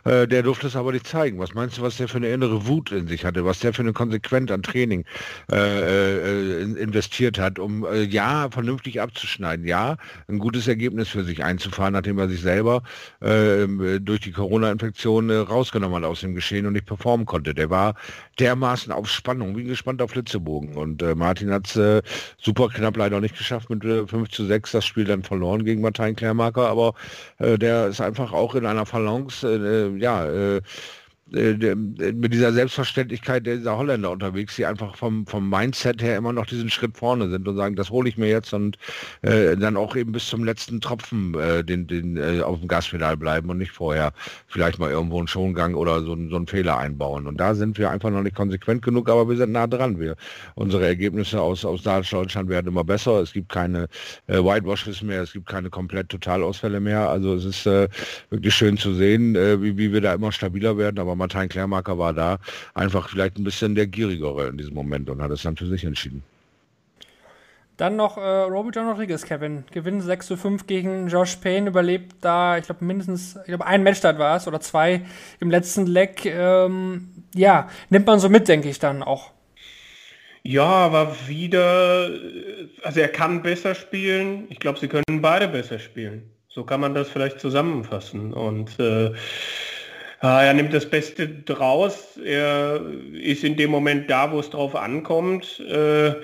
Äh, 0.04 0.28
der 0.28 0.44
durfte 0.44 0.68
es 0.68 0.76
aber 0.76 0.92
nicht 0.92 1.04
zeigen. 1.08 1.40
Was 1.40 1.52
meinst 1.54 1.78
du, 1.78 1.82
was 1.82 1.96
der 1.96 2.06
für 2.06 2.18
eine 2.18 2.28
innere 2.28 2.64
Wut 2.68 2.92
in 2.92 3.08
sich 3.08 3.24
hatte, 3.24 3.44
was 3.44 3.58
der 3.58 3.72
für 3.74 3.82
eine 3.82 3.92
konsequent 3.92 4.52
an 4.52 4.62
Training 4.62 5.04
äh, 5.50 6.60
äh, 6.60 6.62
investiert 6.62 7.40
hat, 7.40 7.58
um 7.58 7.84
äh, 7.84 8.02
ja 8.04 8.48
vernünftig 8.48 9.00
abzuschneiden, 9.00 9.66
ja 9.66 9.96
ein 10.28 10.38
gutes 10.38 10.68
Ergebnis 10.68 11.08
für 11.08 11.24
sich 11.24 11.42
einzufahren, 11.42 11.94
nachdem 11.94 12.20
er 12.20 12.28
sich 12.28 12.40
selber 12.40 12.84
ähm, 13.22 13.98
durch 14.04 14.20
die 14.20 14.30
Corona-Infektion 14.30 15.28
äh, 15.28 15.38
rausgenommen 15.38 15.96
hat 15.96 16.04
aus 16.08 16.20
dem 16.20 16.36
Geschehen 16.36 16.66
und 16.66 16.74
nicht 16.74 16.86
performen 16.86 17.26
konnte. 17.26 17.52
Der 17.52 17.68
war 17.70 17.96
dermaßen 18.38 18.92
auf 18.92 19.08
Spannung, 19.10 19.56
wie 19.56 19.64
gespannt 19.64 20.00
auf 20.02 20.12
Flitzebogen. 20.12 20.76
Und 20.76 21.02
äh, 21.02 21.16
Martin 21.16 21.50
hat 21.50 21.74
es 21.74 22.02
super 22.38 22.68
knapp 22.68 22.96
leider 22.96 23.20
nicht 23.20 23.36
geschafft 23.36 23.70
mit 23.70 23.84
äh, 23.84 24.06
5 24.06 24.35
zu 24.36 24.46
6 24.46 24.72
das 24.72 24.84
Spiel 24.84 25.04
dann 25.04 25.22
verloren 25.22 25.64
gegen 25.64 25.82
Martin 25.82 26.16
Klärmarker, 26.16 26.68
aber 26.68 26.94
äh, 27.38 27.58
der 27.58 27.88
ist 27.88 28.00
einfach 28.00 28.32
auch 28.32 28.54
in 28.54 28.66
einer 28.66 28.84
Balance, 28.84 29.46
äh, 29.46 29.98
ja, 29.98 30.24
äh, 30.26 30.56
äh, 30.56 30.62
mit 31.28 32.32
dieser 32.32 32.52
Selbstverständlichkeit 32.52 33.46
dieser 33.46 33.76
Holländer 33.76 34.12
unterwegs, 34.12 34.54
die 34.54 34.64
einfach 34.64 34.94
vom, 34.94 35.26
vom 35.26 35.50
Mindset 35.50 36.00
her 36.00 36.16
immer 36.16 36.32
noch 36.32 36.46
diesen 36.46 36.70
Schritt 36.70 36.96
vorne 36.96 37.28
sind 37.28 37.48
und 37.48 37.56
sagen, 37.56 37.74
das 37.74 37.90
hole 37.90 38.08
ich 38.08 38.16
mir 38.16 38.28
jetzt 38.28 38.52
und 38.52 38.78
äh, 39.22 39.56
dann 39.56 39.76
auch 39.76 39.96
eben 39.96 40.12
bis 40.12 40.28
zum 40.28 40.44
letzten 40.44 40.80
Tropfen 40.80 41.34
äh, 41.34 41.64
den, 41.64 41.88
den, 41.88 42.16
äh, 42.16 42.42
auf 42.42 42.60
dem 42.60 42.68
Gaspedal 42.68 43.16
bleiben 43.16 43.50
und 43.50 43.58
nicht 43.58 43.72
vorher 43.72 44.12
vielleicht 44.46 44.78
mal 44.78 44.90
irgendwo 44.90 45.18
einen 45.18 45.26
Schongang 45.26 45.74
oder 45.74 46.00
so, 46.02 46.16
so 46.28 46.36
einen 46.36 46.46
Fehler 46.46 46.78
einbauen. 46.78 47.26
Und 47.26 47.38
da 47.40 47.56
sind 47.56 47.76
wir 47.76 47.90
einfach 47.90 48.10
noch 48.10 48.22
nicht 48.22 48.36
konsequent 48.36 48.82
genug, 48.82 49.10
aber 49.10 49.28
wir 49.28 49.36
sind 49.36 49.50
nah 49.50 49.66
dran. 49.66 49.98
Wir, 49.98 50.14
unsere 50.54 50.86
Ergebnisse 50.86 51.40
aus, 51.40 51.64
aus 51.64 51.82
Deutschland 51.82 52.48
werden 52.48 52.68
immer 52.68 52.84
besser. 52.84 53.20
Es 53.20 53.32
gibt 53.32 53.48
keine 53.48 53.88
äh, 54.28 54.38
Whitewashes 54.38 55.02
mehr, 55.02 55.22
es 55.22 55.32
gibt 55.32 55.46
keine 55.46 55.70
komplett 55.70 56.08
Totalausfälle 56.08 56.78
mehr. 56.78 57.08
Also 57.08 57.34
es 57.34 57.44
ist 57.44 57.66
äh, 57.66 57.88
wirklich 58.30 58.54
schön 58.54 58.76
zu 58.76 58.94
sehen, 58.94 59.34
äh, 59.34 59.60
wie, 59.60 59.76
wie 59.76 59.92
wir 59.92 60.00
da 60.00 60.14
immer 60.14 60.30
stabiler 60.30 60.78
werden, 60.78 61.00
aber 61.00 61.15
Martin 61.16 61.48
Klärmarker 61.48 61.98
war 61.98 62.12
da 62.12 62.38
einfach 62.74 63.08
vielleicht 63.08 63.38
ein 63.38 63.44
bisschen 63.44 63.74
der 63.74 63.86
Gierigere 63.86 64.48
in 64.48 64.58
diesem 64.58 64.74
Moment 64.74 65.10
und 65.10 65.22
hat 65.22 65.30
es 65.30 65.42
dann 65.42 65.56
für 65.56 65.66
sich 65.66 65.84
entschieden. 65.84 66.22
Dann 67.76 67.96
noch 67.96 68.16
äh, 68.16 68.20
Robert 68.20 68.74
John 68.74 68.88
Rodriguez, 68.88 69.24
Kevin. 69.26 69.64
Gewinn 69.70 70.00
6 70.00 70.26
zu 70.26 70.36
5 70.38 70.66
gegen 70.66 71.08
Josh 71.08 71.36
Payne, 71.36 71.68
überlebt 71.68 72.16
da, 72.22 72.56
ich 72.56 72.64
glaube, 72.64 72.84
mindestens, 72.84 73.36
ich 73.36 73.48
glaube, 73.48 73.66
ein 73.66 73.82
Matchstart 73.82 74.18
war 74.18 74.36
es 74.36 74.48
oder 74.48 74.60
zwei 74.60 75.02
im 75.40 75.50
letzten 75.50 75.86
Leck. 75.86 76.24
Ähm, 76.24 77.08
ja, 77.34 77.68
nimmt 77.90 78.06
man 78.06 78.18
so 78.18 78.30
mit, 78.30 78.48
denke 78.48 78.70
ich 78.70 78.78
dann 78.78 79.02
auch. 79.02 79.30
Ja, 80.42 80.64
aber 80.64 81.14
wieder, 81.26 82.08
also 82.82 83.00
er 83.00 83.08
kann 83.08 83.42
besser 83.42 83.74
spielen. 83.74 84.46
Ich 84.48 84.58
glaube, 84.58 84.78
sie 84.78 84.88
können 84.88 85.20
beide 85.20 85.48
besser 85.48 85.78
spielen. 85.78 86.30
So 86.48 86.64
kann 86.64 86.80
man 86.80 86.94
das 86.94 87.10
vielleicht 87.10 87.40
zusammenfassen. 87.40 88.32
Und 88.32 88.78
äh, 88.80 89.12
er 90.20 90.54
nimmt 90.54 90.72
das 90.72 90.88
Beste 90.88 91.28
draus. 91.28 92.16
Er 92.16 92.80
ist 93.12 93.44
in 93.44 93.56
dem 93.56 93.70
Moment 93.70 94.10
da, 94.10 94.32
wo 94.32 94.40
es 94.40 94.50
drauf 94.50 94.74
ankommt. 94.74 95.60
Äh, 95.60 96.14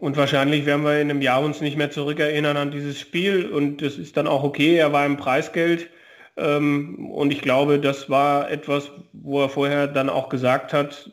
und 0.00 0.16
wahrscheinlich 0.16 0.66
werden 0.66 0.84
wir 0.84 1.00
in 1.00 1.10
einem 1.10 1.22
Jahr 1.22 1.42
uns 1.42 1.60
nicht 1.60 1.76
mehr 1.76 1.90
zurückerinnern 1.90 2.56
an 2.56 2.70
dieses 2.70 3.00
Spiel. 3.00 3.50
Und 3.50 3.82
das 3.82 3.96
ist 3.96 4.16
dann 4.16 4.26
auch 4.26 4.42
okay. 4.42 4.76
Er 4.76 4.92
war 4.92 5.06
im 5.06 5.16
Preisgeld. 5.16 5.90
Ähm, 6.36 7.10
und 7.10 7.32
ich 7.32 7.40
glaube, 7.42 7.80
das 7.80 8.10
war 8.10 8.50
etwas, 8.50 8.90
wo 9.12 9.42
er 9.42 9.48
vorher 9.48 9.86
dann 9.86 10.10
auch 10.10 10.28
gesagt 10.28 10.72
hat, 10.72 11.10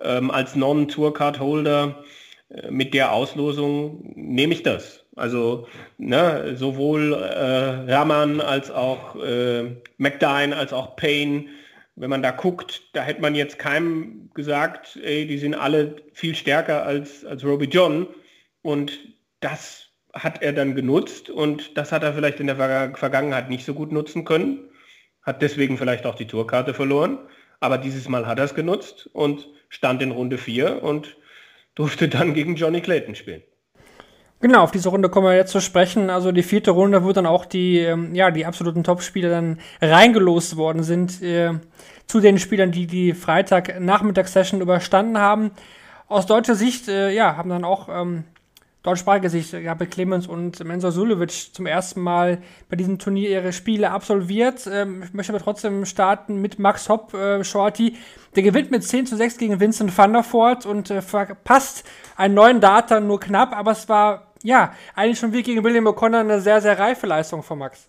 ähm, 0.00 0.30
als 0.30 0.56
Non-Tourcard-Holder 0.56 2.04
äh, 2.50 2.70
mit 2.70 2.94
der 2.94 3.12
Auslosung 3.12 4.12
nehme 4.16 4.54
ich 4.54 4.62
das. 4.62 4.99
Also 5.20 5.68
ne, 5.98 6.56
sowohl 6.56 7.12
äh, 7.12 7.92
Raman 7.92 8.40
als 8.40 8.70
auch 8.70 9.16
äh, 9.16 9.76
McDine 9.98 10.56
als 10.56 10.72
auch 10.72 10.96
Payne 10.96 11.46
wenn 12.00 12.10
man 12.10 12.22
da 12.22 12.30
guckt, 12.30 12.82
da 12.94 13.02
hätte 13.02 13.20
man 13.20 13.34
jetzt 13.34 13.58
keinem 13.58 14.30
gesagt, 14.32 14.98
ey, 15.02 15.26
die 15.26 15.36
sind 15.36 15.54
alle 15.54 15.96
viel 16.14 16.34
stärker 16.34 16.84
als, 16.84 17.26
als 17.26 17.44
Roby 17.44 17.66
John. 17.66 18.06
Und 18.62 18.98
das 19.40 19.88
hat 20.14 20.42
er 20.42 20.54
dann 20.54 20.74
genutzt 20.74 21.28
und 21.28 21.76
das 21.76 21.92
hat 21.92 22.02
er 22.02 22.14
vielleicht 22.14 22.40
in 22.40 22.46
der 22.46 22.56
Vergangenheit 22.56 23.50
nicht 23.50 23.66
so 23.66 23.74
gut 23.74 23.92
nutzen 23.92 24.24
können. 24.24 24.70
Hat 25.22 25.42
deswegen 25.42 25.76
vielleicht 25.76 26.06
auch 26.06 26.14
die 26.14 26.26
Tourkarte 26.26 26.72
verloren. 26.72 27.18
Aber 27.60 27.76
dieses 27.76 28.08
Mal 28.08 28.26
hat 28.26 28.38
er 28.38 28.46
es 28.46 28.54
genutzt 28.54 29.10
und 29.12 29.46
stand 29.68 30.00
in 30.00 30.10
Runde 30.10 30.38
4 30.38 30.82
und 30.82 31.18
durfte 31.74 32.08
dann 32.08 32.32
gegen 32.32 32.56
Johnny 32.56 32.80
Clayton 32.80 33.14
spielen. 33.14 33.42
Genau, 34.42 34.62
auf 34.62 34.70
diese 34.70 34.88
Runde 34.88 35.10
kommen 35.10 35.26
wir 35.26 35.36
jetzt 35.36 35.52
zu 35.52 35.60
sprechen. 35.60 36.08
Also 36.08 36.32
die 36.32 36.42
vierte 36.42 36.70
Runde, 36.70 37.04
wo 37.04 37.12
dann 37.12 37.26
auch 37.26 37.44
die, 37.44 37.78
ähm, 37.78 38.14
ja, 38.14 38.30
die 38.30 38.46
absoluten 38.46 38.82
Top-Spieler 38.82 39.28
dann 39.28 39.58
reingelost 39.82 40.56
worden 40.56 40.82
sind 40.82 41.20
äh, 41.22 41.52
zu 42.06 42.20
den 42.20 42.38
Spielern, 42.38 42.72
die 42.72 42.86
die 42.86 43.12
Freitag-Nachmittagssession 43.12 44.62
überstanden 44.62 45.18
haben. 45.18 45.50
Aus 46.08 46.24
deutscher 46.24 46.54
Sicht, 46.54 46.88
äh, 46.88 47.10
ja, 47.10 47.36
haben 47.36 47.50
dann 47.50 47.64
auch 47.64 47.90
ähm, 47.90 48.24
deutschsprachige 48.82 49.28
Sicht, 49.28 49.52
Gabe 49.52 49.86
Clemens 49.86 50.26
und 50.26 50.64
Mensur 50.64 50.90
Sulevic 50.90 51.54
zum 51.54 51.66
ersten 51.66 52.00
Mal 52.00 52.38
bei 52.70 52.76
diesem 52.76 52.98
Turnier 52.98 53.28
ihre 53.28 53.52
Spiele 53.52 53.90
absolviert. 53.90 54.66
Ähm, 54.72 55.02
ich 55.02 55.12
möchte 55.12 55.34
aber 55.34 55.42
trotzdem 55.42 55.84
starten 55.84 56.40
mit 56.40 56.58
Max 56.58 56.88
Hopp, 56.88 57.12
äh, 57.12 57.44
Shorty. 57.44 57.98
Der 58.36 58.42
gewinnt 58.42 58.70
mit 58.70 58.84
10 58.84 59.04
zu 59.04 59.16
6 59.16 59.36
gegen 59.36 59.60
Vincent 59.60 59.96
van 59.96 60.14
der 60.14 60.24
Voort 60.24 60.64
und 60.64 60.90
äh, 60.90 61.02
verpasst 61.02 61.84
einen 62.16 62.32
neuen 62.32 62.60
Data 62.62 63.00
nur 63.00 63.20
knapp, 63.20 63.54
aber 63.54 63.72
es 63.72 63.86
war 63.88 64.29
ja, 64.42 64.74
eigentlich 64.94 65.18
schon 65.18 65.32
wie 65.32 65.42
gegen 65.42 65.64
William 65.64 65.86
O'Connor 65.86 66.20
eine 66.20 66.40
sehr, 66.40 66.60
sehr 66.60 66.78
reife 66.78 67.06
Leistung 67.06 67.42
von 67.42 67.58
Max. 67.58 67.88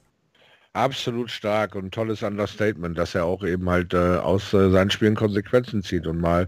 Absolut 0.73 1.29
stark 1.29 1.75
und 1.75 1.93
tolles 1.93 2.23
Understatement, 2.23 2.97
dass 2.97 3.13
er 3.13 3.25
auch 3.25 3.43
eben 3.43 3.69
halt 3.69 3.93
äh, 3.93 4.17
aus 4.17 4.53
äh, 4.53 4.69
seinen 4.69 4.89
Spielen 4.89 5.15
Konsequenzen 5.15 5.83
zieht 5.83 6.07
und 6.07 6.21
mal 6.21 6.47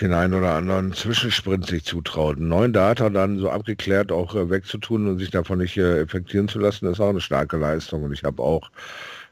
den 0.00 0.12
einen 0.12 0.34
oder 0.34 0.54
anderen 0.54 0.92
Zwischensprint 0.92 1.66
sich 1.66 1.84
zutraut. 1.84 2.36
Einen 2.36 2.48
neuen 2.48 2.72
Data 2.72 3.10
dann 3.10 3.38
so 3.38 3.50
abgeklärt 3.50 4.10
auch 4.12 4.34
äh, 4.34 4.50
wegzutun 4.50 5.08
und 5.08 5.18
sich 5.18 5.30
davon 5.30 5.58
nicht 5.58 5.76
äh, 5.76 6.00
effektieren 6.00 6.48
zu 6.48 6.58
lassen, 6.58 6.86
ist 6.86 7.00
auch 7.00 7.10
eine 7.10 7.20
starke 7.20 7.56
Leistung. 7.56 8.04
Und 8.04 8.12
ich 8.12 8.24
habe 8.24 8.42
auch, 8.42 8.70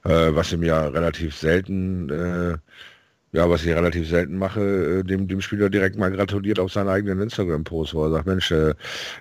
äh, 0.05 0.35
was 0.35 0.53
ihm 0.53 0.63
ja 0.63 0.87
relativ 0.89 1.37
selten 1.37 2.11
äh, 2.11 2.59
ja, 3.35 3.49
was 3.49 3.65
ich 3.65 3.71
relativ 3.75 4.09
selten 4.09 4.37
mache, 4.37 4.61
äh, 5.01 5.03
dem, 5.05 5.27
dem 5.27 5.41
Spieler 5.41 5.71
direkt 5.71 5.97
mal 5.97 6.11
gratuliert 6.13 6.59
auf 6.59 6.71
seinen 6.71 6.89
eigenen 6.89 7.19
Instagram-Post, 7.21 7.95
wo 7.95 8.05
er 8.05 8.11
sagt, 8.11 8.27
Mensch, 8.27 8.51
äh, 8.51 8.75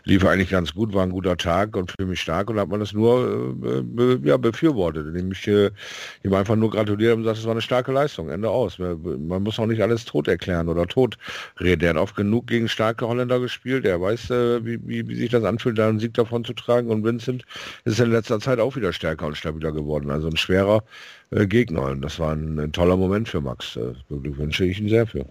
lief 0.03 0.25
eigentlich 0.25 0.49
ganz 0.49 0.73
gut, 0.73 0.93
war 0.93 1.03
ein 1.03 1.11
guter 1.11 1.37
Tag 1.37 1.77
und 1.77 1.91
für 1.97 2.05
mich 2.05 2.19
stark 2.19 2.49
und 2.49 2.59
hat 2.59 2.67
man 2.67 2.81
das 2.81 2.91
nur 2.91 3.53
äh, 3.63 3.81
be, 3.81 4.19
ja, 4.23 4.35
befürwortet, 4.35 5.07
indem 5.07 5.31
ich 5.31 5.47
äh, 5.47 5.71
ihm 6.23 6.33
einfach 6.33 6.57
nur 6.57 6.71
gratuliert 6.71 7.15
und 7.15 7.23
sagt, 7.23 7.37
es 7.37 7.45
war 7.45 7.53
eine 7.53 7.61
starke 7.61 7.93
Leistung, 7.93 8.29
Ende 8.29 8.49
aus. 8.49 8.79
Man 8.79 9.43
muss 9.43 9.57
auch 9.59 9.65
nicht 9.65 9.81
alles 9.81 10.03
tot 10.03 10.27
erklären 10.27 10.67
oder 10.67 10.87
tot 10.87 11.17
reden. 11.61 11.83
Er 11.83 11.91
hat 11.91 11.97
oft 11.97 12.17
genug 12.17 12.47
gegen 12.47 12.67
starke 12.67 13.07
Holländer 13.07 13.39
gespielt, 13.39 13.85
er 13.85 14.01
weiß, 14.01 14.29
äh, 14.31 14.65
wie, 14.65 14.77
wie, 14.85 15.07
wie 15.07 15.15
sich 15.15 15.29
das 15.29 15.45
anfühlt, 15.45 15.77
da 15.77 15.87
einen 15.87 15.99
Sieg 15.99 16.13
davon 16.15 16.43
zu 16.43 16.51
tragen 16.51 16.89
und 16.89 17.05
Vincent 17.05 17.45
ist 17.85 18.01
in 18.01 18.11
letzter 18.11 18.41
Zeit 18.41 18.59
auch 18.59 18.75
wieder 18.75 18.91
stärker 18.91 19.27
und 19.27 19.37
stabiler 19.37 19.71
geworden. 19.71 20.11
Also 20.11 20.27
ein 20.27 20.35
schwerer 20.35 20.83
äh, 21.31 21.47
Gegner. 21.47 21.83
Und 21.83 22.01
das 22.01 22.19
war 22.19 22.33
ein, 22.33 22.59
ein, 22.59 22.71
toller 22.71 22.97
Moment 22.97 23.27
für 23.29 23.41
Max. 23.41 23.73
Da 23.73 23.93
wünsche 24.09 24.65
ich 24.65 24.79
ihn 24.79 24.89
sehr 24.89 25.07
für. 25.07 25.25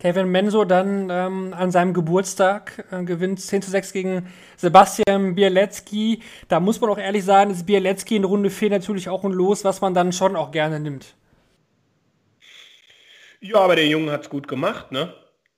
Kevin 0.00 0.30
Menso 0.30 0.64
dann 0.64 1.08
ähm, 1.10 1.52
an 1.52 1.72
seinem 1.72 1.92
Geburtstag 1.92 2.86
äh, 2.92 3.02
gewinnt 3.02 3.40
10 3.40 3.62
zu 3.62 3.70
6 3.70 3.92
gegen 3.92 4.28
Sebastian 4.56 5.34
Bielecki. 5.34 6.20
Da 6.46 6.60
muss 6.60 6.80
man 6.80 6.90
auch 6.90 6.98
ehrlich 6.98 7.24
sagen, 7.24 7.50
ist 7.50 7.66
Bielecki 7.66 8.16
in 8.16 8.24
Runde 8.24 8.50
4 8.50 8.70
natürlich 8.70 9.08
auch 9.08 9.24
ein 9.24 9.32
Los, 9.32 9.64
was 9.64 9.80
man 9.80 9.94
dann 9.94 10.12
schon 10.12 10.36
auch 10.36 10.52
gerne 10.52 10.78
nimmt. 10.78 11.16
Ja, 13.40 13.56
aber 13.56 13.76
der 13.76 13.86
Junge 13.86 14.10
hat 14.12 14.22
es 14.22 14.30
gut 14.30 14.48
gemacht, 14.48 14.90
ne? 14.90 15.12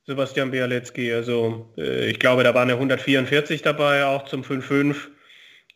Sebastian 0.07 0.51
Bialecki. 0.51 1.12
Also 1.12 1.70
äh, 1.76 2.11
ich 2.11 2.18
glaube, 2.18 2.43
da 2.43 2.55
waren 2.55 2.68
ja 2.68 2.74
144 2.74 3.62
dabei, 3.62 4.05
auch 4.05 4.24
zum 4.24 4.43
5-5. 4.43 4.97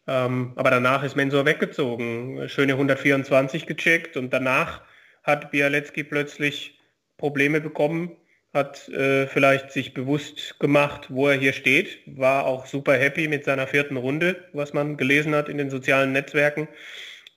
Ähm, 0.07 0.53
aber 0.57 0.71
danach 0.71 1.03
ist 1.03 1.17
Mensur 1.17 1.47
weggezogen, 1.47 2.49
schöne 2.49 2.75
124 2.75 3.67
gecheckt 3.67 4.17
und 4.17 4.33
danach 4.33 4.83
hat 5.23 5.51
Bialecki 5.51 6.05
plötzlich 6.05 6.79
Probleme 7.17 7.61
bekommen, 7.61 8.13
hat 8.53 8.89
äh, 8.91 9.27
vielleicht 9.27 9.73
sich 9.73 9.95
bewusst 9.95 10.61
gemacht, 10.61 11.07
wo 11.09 11.29
er 11.29 11.37
hier 11.37 11.53
steht, 11.53 11.99
war 12.07 12.45
auch 12.45 12.67
super 12.67 12.95
happy 12.95 13.29
mit 13.29 13.45
seiner 13.45 13.67
vierten 13.67 13.97
Runde, 13.97 14.45
was 14.53 14.73
man 14.73 14.97
gelesen 14.97 15.35
hat 15.35 15.49
in 15.49 15.59
den 15.59 15.71
sozialen 15.71 16.13
Netzwerken. 16.13 16.69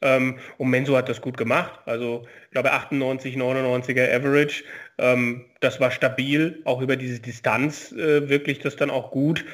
Ähm, 0.02 0.38
und 0.58 0.70
Menso 0.70 0.96
hat 0.96 1.10
das 1.10 1.22
gut 1.22 1.38
gemacht. 1.38 1.80
Also 1.86 2.28
ich 2.46 2.52
glaube 2.52 2.72
98, 2.72 3.36
99er 3.36 4.14
Average. 4.14 4.64
Ähm, 4.98 5.46
das 5.60 5.80
war 5.80 5.92
stabil, 5.92 6.62
auch 6.66 6.82
über 6.82 6.96
diese 6.96 7.20
Distanz 7.20 7.92
äh, 7.94 8.30
wirklich 8.30 8.60
das 8.60 8.76
dann 8.76 8.92
auch 8.92 9.10
gut. 9.10 9.46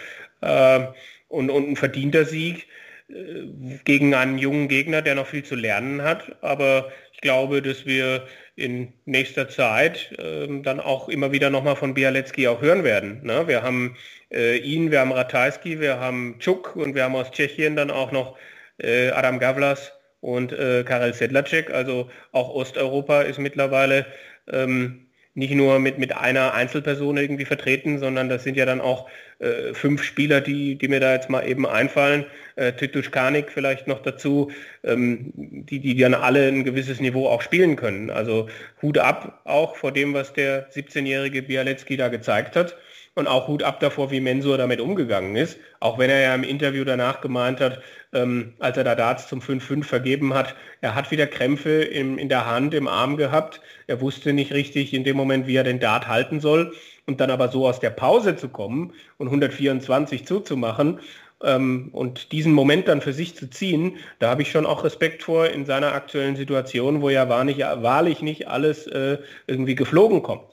Äh, 0.42 0.88
und, 1.30 1.50
und 1.50 1.70
ein 1.70 1.76
verdienter 1.76 2.26
Sieg. 2.26 2.68
Äh, 3.10 3.48
gegen 3.86 4.14
einen 4.14 4.38
jungen 4.38 4.68
Gegner, 4.68 5.02
der 5.02 5.16
noch 5.16 5.28
viel 5.28 5.44
zu 5.44 5.56
lernen 5.56 6.02
hat. 6.04 6.36
Aber 6.42 6.92
ich 7.14 7.22
glaube, 7.22 7.62
dass 7.62 7.86
wir 7.86 8.28
in 8.56 8.94
nächster 9.06 9.50
Zeit 9.50 10.12
äh, 10.20 10.48
dann 10.62 10.80
auch 10.80 11.10
immer 11.10 11.32
wieder 11.32 11.50
nochmal 11.50 11.76
von 11.76 11.94
Bialecki 11.94 12.48
auch 12.48 12.62
hören 12.62 12.84
werden. 12.84 13.22
Ne? 13.24 13.48
Wir 13.48 13.64
haben 13.64 13.98
äh, 14.32 14.58
ihn, 14.58 14.92
wir 14.92 15.00
haben 15.02 15.12
Ratajski, 15.12 15.80
wir 15.80 16.00
haben 16.00 16.38
Czuk 16.40 16.76
und 16.76 16.96
wir 16.96 17.04
haben 17.04 17.16
aus 17.16 17.32
Tschechien 17.32 17.76
dann 17.76 17.92
auch 17.92 18.12
noch 18.12 18.38
äh, 18.78 19.10
Adam 19.10 19.40
Gavlas 19.40 19.94
und 20.22 20.54
äh, 20.54 20.84
Karel 20.86 21.14
Sedlacek. 21.14 21.72
Also 21.72 22.10
auch 22.32 22.50
Osteuropa 22.50 23.22
ist 23.24 23.40
mittlerweile 23.40 24.06
ähm, 24.52 25.08
nicht 25.36 25.54
nur 25.56 25.80
mit, 25.80 25.98
mit 25.98 26.16
einer 26.16 26.54
Einzelperson 26.54 27.18
irgendwie 27.18 27.46
vertreten, 27.46 27.98
sondern 27.98 28.30
das 28.30 28.44
sind 28.44 28.56
ja 28.56 28.66
dann 28.66 28.82
auch 28.82 29.10
äh, 29.40 29.74
fünf 29.74 30.04
Spieler, 30.04 30.42
die, 30.42 30.76
die 30.76 30.88
mir 30.88 31.00
da 31.00 31.14
jetzt 31.14 31.30
mal 31.30 31.48
eben 31.48 31.66
einfallen. 31.66 32.26
Äh, 32.56 32.74
Titusz 32.74 33.10
Kanik 33.10 33.52
vielleicht 33.52 33.88
noch 33.88 34.02
dazu, 34.02 34.52
ähm, 34.84 35.32
die, 35.36 35.80
die 35.80 35.98
dann 35.98 36.14
alle 36.14 36.48
ein 36.48 36.64
gewisses 36.64 37.00
Niveau 37.00 37.28
auch 37.28 37.42
spielen 37.42 37.76
können. 37.76 38.12
Also 38.12 38.48
Hut 38.82 39.00
ab 39.00 39.42
auch 39.46 39.76
vor 39.76 39.92
dem, 39.92 40.14
was 40.14 40.34
der 40.34 40.70
17-jährige 40.72 41.42
Bialecki 41.42 41.98
da 41.98 42.10
gezeigt 42.10 42.56
hat. 42.56 42.78
Und 43.16 43.28
auch 43.28 43.48
Hut 43.48 43.62
ab 43.62 43.80
davor, 43.80 44.10
wie 44.10 44.20
Mensur 44.20 44.58
damit 44.58 44.82
umgegangen 44.82 45.36
ist. 45.36 45.60
Auch 45.80 46.00
wenn 46.00 46.10
er 46.10 46.22
ja 46.22 46.34
im 46.34 46.44
Interview 46.44 46.84
danach 46.84 47.22
gemeint 47.22 47.60
hat, 47.60 47.80
ähm, 48.12 48.54
als 48.58 48.76
er 48.76 48.84
da 48.84 48.96
Darts 48.96 49.28
zum 49.28 49.40
5-5 49.40 49.84
vergeben 49.84 50.34
hat, 50.34 50.56
er 50.82 50.96
hat 50.96 51.12
wieder 51.12 51.28
Krämpfe 51.28 51.84
im, 51.84 52.18
in 52.18 52.28
der 52.28 52.48
Hand, 52.48 52.74
im 52.74 52.88
Arm 52.88 53.16
gehabt. 53.18 53.62
Er 53.86 54.02
wusste 54.02 54.34
nicht 54.34 54.52
richtig 54.52 54.96
in 54.96 55.04
dem 55.04 55.16
Moment, 55.16 55.46
wie 55.46 55.56
er 55.56 55.64
den 55.64 55.80
Dart 55.80 56.08
halten 56.08 56.40
soll. 56.40 56.74
Und 57.06 57.22
dann 57.22 57.30
aber 57.30 57.50
so 57.50 57.68
aus 57.68 57.80
der 57.80 57.92
Pause 57.92 58.36
zu 58.36 58.50
kommen 58.50 58.94
und 59.18 59.28
124 59.28 60.26
zuzumachen 60.26 61.00
ähm, 61.44 61.90
und 61.92 62.32
diesen 62.32 62.54
Moment 62.54 62.88
dann 62.88 63.02
für 63.02 63.14
sich 63.14 63.36
zu 63.36 63.50
ziehen, 63.50 63.98
da 64.20 64.30
habe 64.30 64.42
ich 64.42 64.52
schon 64.52 64.66
auch 64.66 64.84
Respekt 64.84 65.24
vor 65.24 65.48
in 65.48 65.66
seiner 65.66 65.94
aktuellen 65.94 66.36
Situation, 66.36 67.02
wo 67.02 67.10
ja 67.10 67.30
wahrlich, 67.30 67.60
wahrlich 67.60 68.22
nicht 68.22 68.48
alles 68.48 68.88
äh, 68.88 69.18
irgendwie 69.46 69.76
geflogen 69.76 70.24
kommt. 70.24 70.53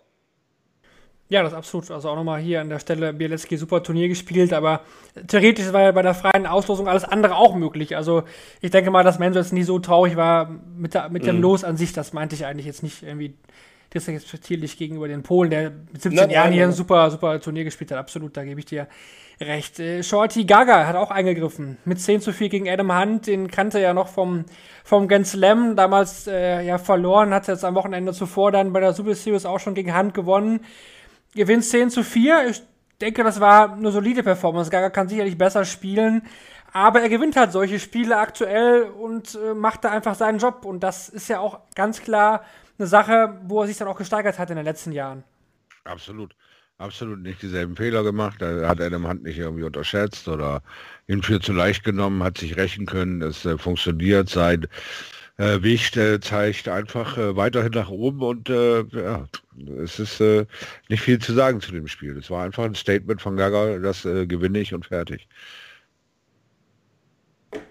Ja, 1.30 1.44
das 1.44 1.52
ist 1.52 1.58
absolut. 1.58 1.90
Also 1.92 2.10
auch 2.10 2.16
nochmal 2.16 2.40
hier 2.40 2.60
an 2.60 2.68
der 2.68 2.80
Stelle 2.80 3.12
Bielecki 3.12 3.56
super 3.56 3.84
Turnier 3.84 4.08
gespielt, 4.08 4.52
aber 4.52 4.80
theoretisch 5.28 5.72
war 5.72 5.82
ja 5.82 5.92
bei 5.92 6.02
der 6.02 6.12
freien 6.12 6.44
Auslosung 6.44 6.88
alles 6.88 7.04
andere 7.04 7.36
auch 7.36 7.54
möglich. 7.54 7.96
Also 7.96 8.24
ich 8.60 8.72
denke 8.72 8.90
mal, 8.90 9.04
dass 9.04 9.20
Menzo 9.20 9.38
jetzt 9.38 9.52
nie 9.52 9.62
so 9.62 9.78
traurig 9.78 10.16
war 10.16 10.50
mit, 10.76 10.94
der, 10.94 11.08
mit 11.08 11.22
mhm. 11.22 11.26
dem 11.26 11.40
Los 11.40 11.62
an 11.62 11.76
sich. 11.76 11.92
Das 11.92 12.12
meinte 12.12 12.34
ich 12.34 12.46
eigentlich 12.46 12.66
jetzt 12.66 12.82
nicht 12.82 13.04
irgendwie 13.04 13.34
disrespektierlich 13.94 14.76
gegenüber 14.76 15.06
den 15.06 15.22
Polen, 15.22 15.50
der 15.50 15.70
mit 15.70 16.02
17 16.02 16.14
nein, 16.14 16.30
Jahren 16.30 16.44
nein, 16.46 16.52
hier 16.52 16.62
nein. 16.62 16.70
ein 16.70 16.76
super, 16.76 17.08
super 17.12 17.40
Turnier 17.40 17.62
gespielt 17.62 17.92
hat. 17.92 17.98
Absolut, 17.98 18.36
da 18.36 18.42
gebe 18.42 18.58
ich 18.58 18.66
dir 18.66 18.88
recht. 19.40 19.78
Äh, 19.78 20.02
Shorty 20.02 20.44
Gaga 20.44 20.88
hat 20.88 20.96
auch 20.96 21.12
eingegriffen. 21.12 21.78
Mit 21.84 22.00
10 22.00 22.22
zu 22.22 22.32
4 22.32 22.48
gegen 22.48 22.68
Adam 22.68 22.92
Hunt. 23.00 23.28
Den 23.28 23.48
kannte 23.48 23.78
er 23.78 23.84
ja 23.84 23.94
noch 23.94 24.08
vom, 24.08 24.46
vom 24.82 25.06
Grand 25.06 25.28
Slam. 25.28 25.76
Damals 25.76 26.26
äh, 26.26 26.62
ja 26.62 26.78
verloren. 26.78 27.32
Hat 27.32 27.46
jetzt 27.46 27.64
am 27.64 27.76
Wochenende 27.76 28.12
zuvor 28.12 28.50
dann 28.50 28.72
bei 28.72 28.80
der 28.80 28.94
Super 28.94 29.14
Series 29.14 29.46
auch 29.46 29.60
schon 29.60 29.74
gegen 29.74 29.96
Hunt 29.96 30.12
gewonnen. 30.12 30.60
Gewinnt 31.34 31.64
10 31.64 31.90
zu 31.90 32.02
4. 32.02 32.48
Ich 32.50 32.62
denke, 33.00 33.24
das 33.24 33.40
war 33.40 33.72
eine 33.72 33.90
solide 33.92 34.22
Performance. 34.22 34.70
Gaga 34.70 34.90
kann 34.90 35.08
sicherlich 35.08 35.38
besser 35.38 35.64
spielen. 35.64 36.22
Aber 36.72 37.00
er 37.00 37.08
gewinnt 37.08 37.36
halt 37.36 37.52
solche 37.52 37.80
Spiele 37.80 38.18
aktuell 38.18 38.84
und 38.84 39.34
äh, 39.34 39.54
macht 39.54 39.84
da 39.84 39.90
einfach 39.90 40.14
seinen 40.14 40.38
Job. 40.38 40.64
Und 40.64 40.80
das 40.80 41.08
ist 41.08 41.28
ja 41.28 41.40
auch 41.40 41.60
ganz 41.74 42.00
klar 42.00 42.44
eine 42.78 42.86
Sache, 42.86 43.38
wo 43.44 43.60
er 43.60 43.66
sich 43.66 43.76
dann 43.76 43.88
auch 43.88 43.98
gesteigert 43.98 44.38
hat 44.38 44.50
in 44.50 44.56
den 44.56 44.64
letzten 44.64 44.92
Jahren. 44.92 45.24
Absolut. 45.84 46.34
Absolut 46.78 47.20
nicht 47.20 47.42
dieselben 47.42 47.76
Fehler 47.76 48.02
gemacht. 48.02 48.40
Da 48.40 48.66
hat 48.68 48.80
Adam 48.80 49.06
Hand 49.06 49.22
nicht 49.22 49.38
irgendwie 49.38 49.64
unterschätzt 49.64 50.28
oder 50.28 50.62
ihn 51.08 51.22
für 51.22 51.38
zu 51.40 51.52
leicht 51.52 51.84
genommen, 51.84 52.22
hat 52.22 52.38
sich 52.38 52.56
rächen 52.56 52.86
können. 52.86 53.20
Es 53.20 53.44
äh, 53.44 53.58
funktioniert. 53.58 54.30
Sein 54.30 54.66
äh, 55.40 55.62
Weg 55.62 55.96
äh, 55.96 56.20
zeigt 56.20 56.68
einfach 56.68 57.16
äh, 57.16 57.34
weiterhin 57.34 57.72
nach 57.72 57.88
oben 57.88 58.20
und 58.22 58.50
äh, 58.50 58.82
ja, 58.92 59.26
es 59.82 59.98
ist 59.98 60.20
äh, 60.20 60.46
nicht 60.88 61.02
viel 61.02 61.18
zu 61.18 61.32
sagen 61.32 61.60
zu 61.60 61.72
dem 61.72 61.88
Spiel. 61.88 62.16
Es 62.18 62.30
war 62.30 62.44
einfach 62.44 62.64
ein 62.64 62.74
Statement 62.74 63.22
von 63.22 63.36
Gaga, 63.36 63.78
das 63.78 64.02
gewinne 64.02 64.58
ich 64.58 64.74
und 64.74 64.86
fertig. 64.86 65.28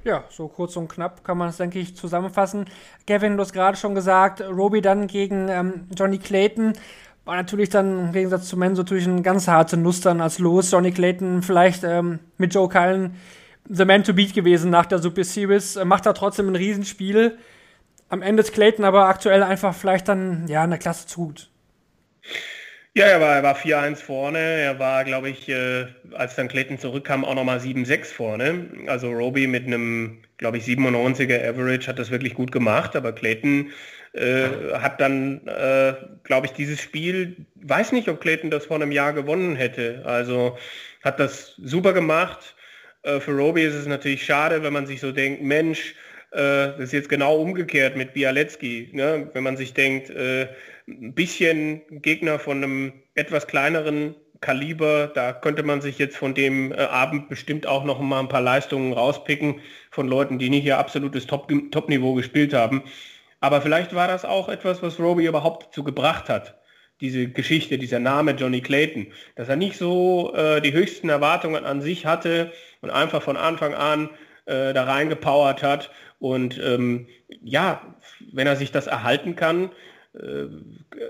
Ja, 0.03 0.25
so 0.29 0.47
kurz 0.47 0.75
und 0.75 0.89
knapp 0.89 1.23
kann 1.23 1.37
man 1.37 1.49
es, 1.49 1.57
denke 1.57 1.79
ich, 1.79 1.95
zusammenfassen. 1.95 2.65
Kevin, 3.07 3.37
du 3.37 3.41
hast 3.41 3.53
gerade 3.53 3.77
schon 3.77 3.95
gesagt, 3.95 4.41
Roby 4.41 4.81
dann 4.81 5.07
gegen 5.07 5.47
ähm, 5.47 5.87
Johnny 5.95 6.17
Clayton. 6.17 6.73
War 7.25 7.35
natürlich 7.35 7.69
dann 7.69 8.07
im 8.07 8.11
Gegensatz 8.11 8.47
zu 8.47 8.57
Menzo 8.57 8.81
natürlich 8.81 9.05
ein 9.05 9.23
ganz 9.23 9.47
harte 9.47 9.77
Nuss 9.77 10.01
dann 10.01 10.21
als 10.21 10.39
Los. 10.39 10.71
Johnny 10.71 10.91
Clayton 10.91 11.43
vielleicht 11.43 11.83
ähm, 11.83 12.19
mit 12.37 12.53
Joe 12.53 12.67
Cullen 12.67 13.15
the 13.69 13.85
man 13.85 14.03
to 14.03 14.13
beat 14.13 14.33
gewesen 14.33 14.71
nach 14.71 14.85
der 14.87 14.99
Super 14.99 15.23
Series. 15.23 15.75
Äh, 15.75 15.85
macht 15.85 16.05
da 16.05 16.13
trotzdem 16.13 16.49
ein 16.49 16.55
Riesenspiel. 16.55 17.37
Am 18.09 18.21
Ende 18.21 18.41
ist 18.41 18.53
Clayton 18.53 18.85
aber 18.85 19.05
aktuell 19.05 19.43
einfach 19.43 19.75
vielleicht 19.75 20.07
dann 20.07 20.47
ja 20.47 20.63
eine 20.63 20.79
Klasse 20.79 21.07
zu 21.07 21.27
gut. 21.27 21.49
Ja, 22.95 23.05
er 23.05 23.21
war, 23.21 23.35
er 23.35 23.43
war 23.43 23.55
4-1 23.55 23.97
vorne. 23.97 24.39
Er 24.39 24.79
war, 24.79 25.05
glaube 25.05 25.29
ich, 25.29 25.47
äh, 25.47 25.85
als 26.13 26.35
dann 26.35 26.47
Clayton 26.47 26.79
zurückkam, 26.79 27.23
auch 27.23 27.35
nochmal 27.35 27.59
7-6 27.59 28.05
vorne. 28.05 28.67
Also 28.87 29.11
Roby 29.11 29.45
mit 29.45 29.67
einem, 29.67 30.23
glaube 30.37 30.57
ich, 30.57 30.65
97er 30.65 31.47
Average 31.47 31.87
hat 31.87 31.99
das 31.99 32.09
wirklich 32.09 32.33
gut 32.33 32.51
gemacht, 32.51 32.95
aber 32.95 33.13
Clayton 33.13 33.71
äh, 34.13 34.73
hat 34.73 34.99
dann, 34.99 35.47
äh, 35.47 35.93
glaube 36.23 36.47
ich, 36.47 36.53
dieses 36.53 36.81
Spiel, 36.81 37.45
weiß 37.55 37.91
nicht, 37.91 38.09
ob 38.09 38.21
Clayton 38.21 38.49
das 38.49 38.65
vor 38.65 38.77
einem 38.77 38.91
Jahr 38.91 39.13
gewonnen 39.13 39.55
hätte. 39.55 40.01
Also 40.05 40.57
hat 41.03 41.19
das 41.19 41.53
super 41.57 41.93
gemacht. 41.93 42.55
Äh, 43.03 43.19
für 43.19 43.31
Roby 43.31 43.63
ist 43.63 43.75
es 43.75 43.85
natürlich 43.85 44.25
schade, 44.25 44.63
wenn 44.63 44.73
man 44.73 44.87
sich 44.87 44.99
so 44.99 45.11
denkt, 45.11 45.43
Mensch, 45.43 45.95
das 46.37 46.79
ist 46.79 46.93
jetzt 46.93 47.09
genau 47.09 47.37
umgekehrt 47.37 47.95
mit 47.95 48.13
Bialecki. 48.13 48.89
Ne? 48.93 49.29
Wenn 49.33 49.43
man 49.43 49.57
sich 49.57 49.73
denkt, 49.73 50.09
äh, 50.09 50.47
ein 50.87 51.13
bisschen 51.13 51.81
Gegner 51.89 52.39
von 52.39 52.63
einem 52.63 52.93
etwas 53.15 53.47
kleineren 53.47 54.15
Kaliber, 54.41 55.07
da 55.07 55.33
könnte 55.33 55.63
man 55.63 55.81
sich 55.81 55.97
jetzt 55.97 56.17
von 56.17 56.33
dem 56.33 56.71
äh, 56.71 56.77
Abend 56.77 57.29
bestimmt 57.29 57.67
auch 57.67 57.83
noch 57.83 57.99
mal 57.99 58.19
ein 58.19 58.29
paar 58.29 58.41
Leistungen 58.41 58.93
rauspicken 58.93 59.59
von 59.91 60.07
Leuten, 60.07 60.39
die 60.39 60.49
nicht 60.49 60.65
ihr 60.65 60.77
absolutes 60.77 61.27
Top-Niveau 61.27 61.69
Top 61.71 62.15
gespielt 62.17 62.53
haben. 62.53 62.83
Aber 63.41 63.61
vielleicht 63.61 63.93
war 63.95 64.07
das 64.07 64.25
auch 64.25 64.49
etwas, 64.49 64.81
was 64.81 64.99
Roby 64.99 65.25
überhaupt 65.25 65.67
dazu 65.67 65.83
gebracht 65.83 66.29
hat. 66.29 66.55
Diese 67.01 67.29
Geschichte, 67.29 67.77
dieser 67.77 67.99
Name 67.99 68.31
Johnny 68.31 68.61
Clayton, 68.61 69.07
dass 69.35 69.49
er 69.49 69.55
nicht 69.55 69.77
so 69.77 70.33
äh, 70.35 70.61
die 70.61 70.73
höchsten 70.73 71.09
Erwartungen 71.09 71.65
an 71.65 71.81
sich 71.81 72.05
hatte 72.05 72.51
und 72.81 72.89
einfach 72.89 73.21
von 73.21 73.37
Anfang 73.37 73.73
an 73.73 74.09
äh, 74.49 74.73
da 74.73 74.83
reingepowert 74.83 75.63
hat. 75.63 75.91
Und 76.19 76.59
ähm, 76.63 77.07
ja, 77.41 77.81
wenn 78.33 78.47
er 78.47 78.55
sich 78.55 78.71
das 78.71 78.87
erhalten 78.87 79.35
kann, 79.35 79.71
äh, 80.13 80.45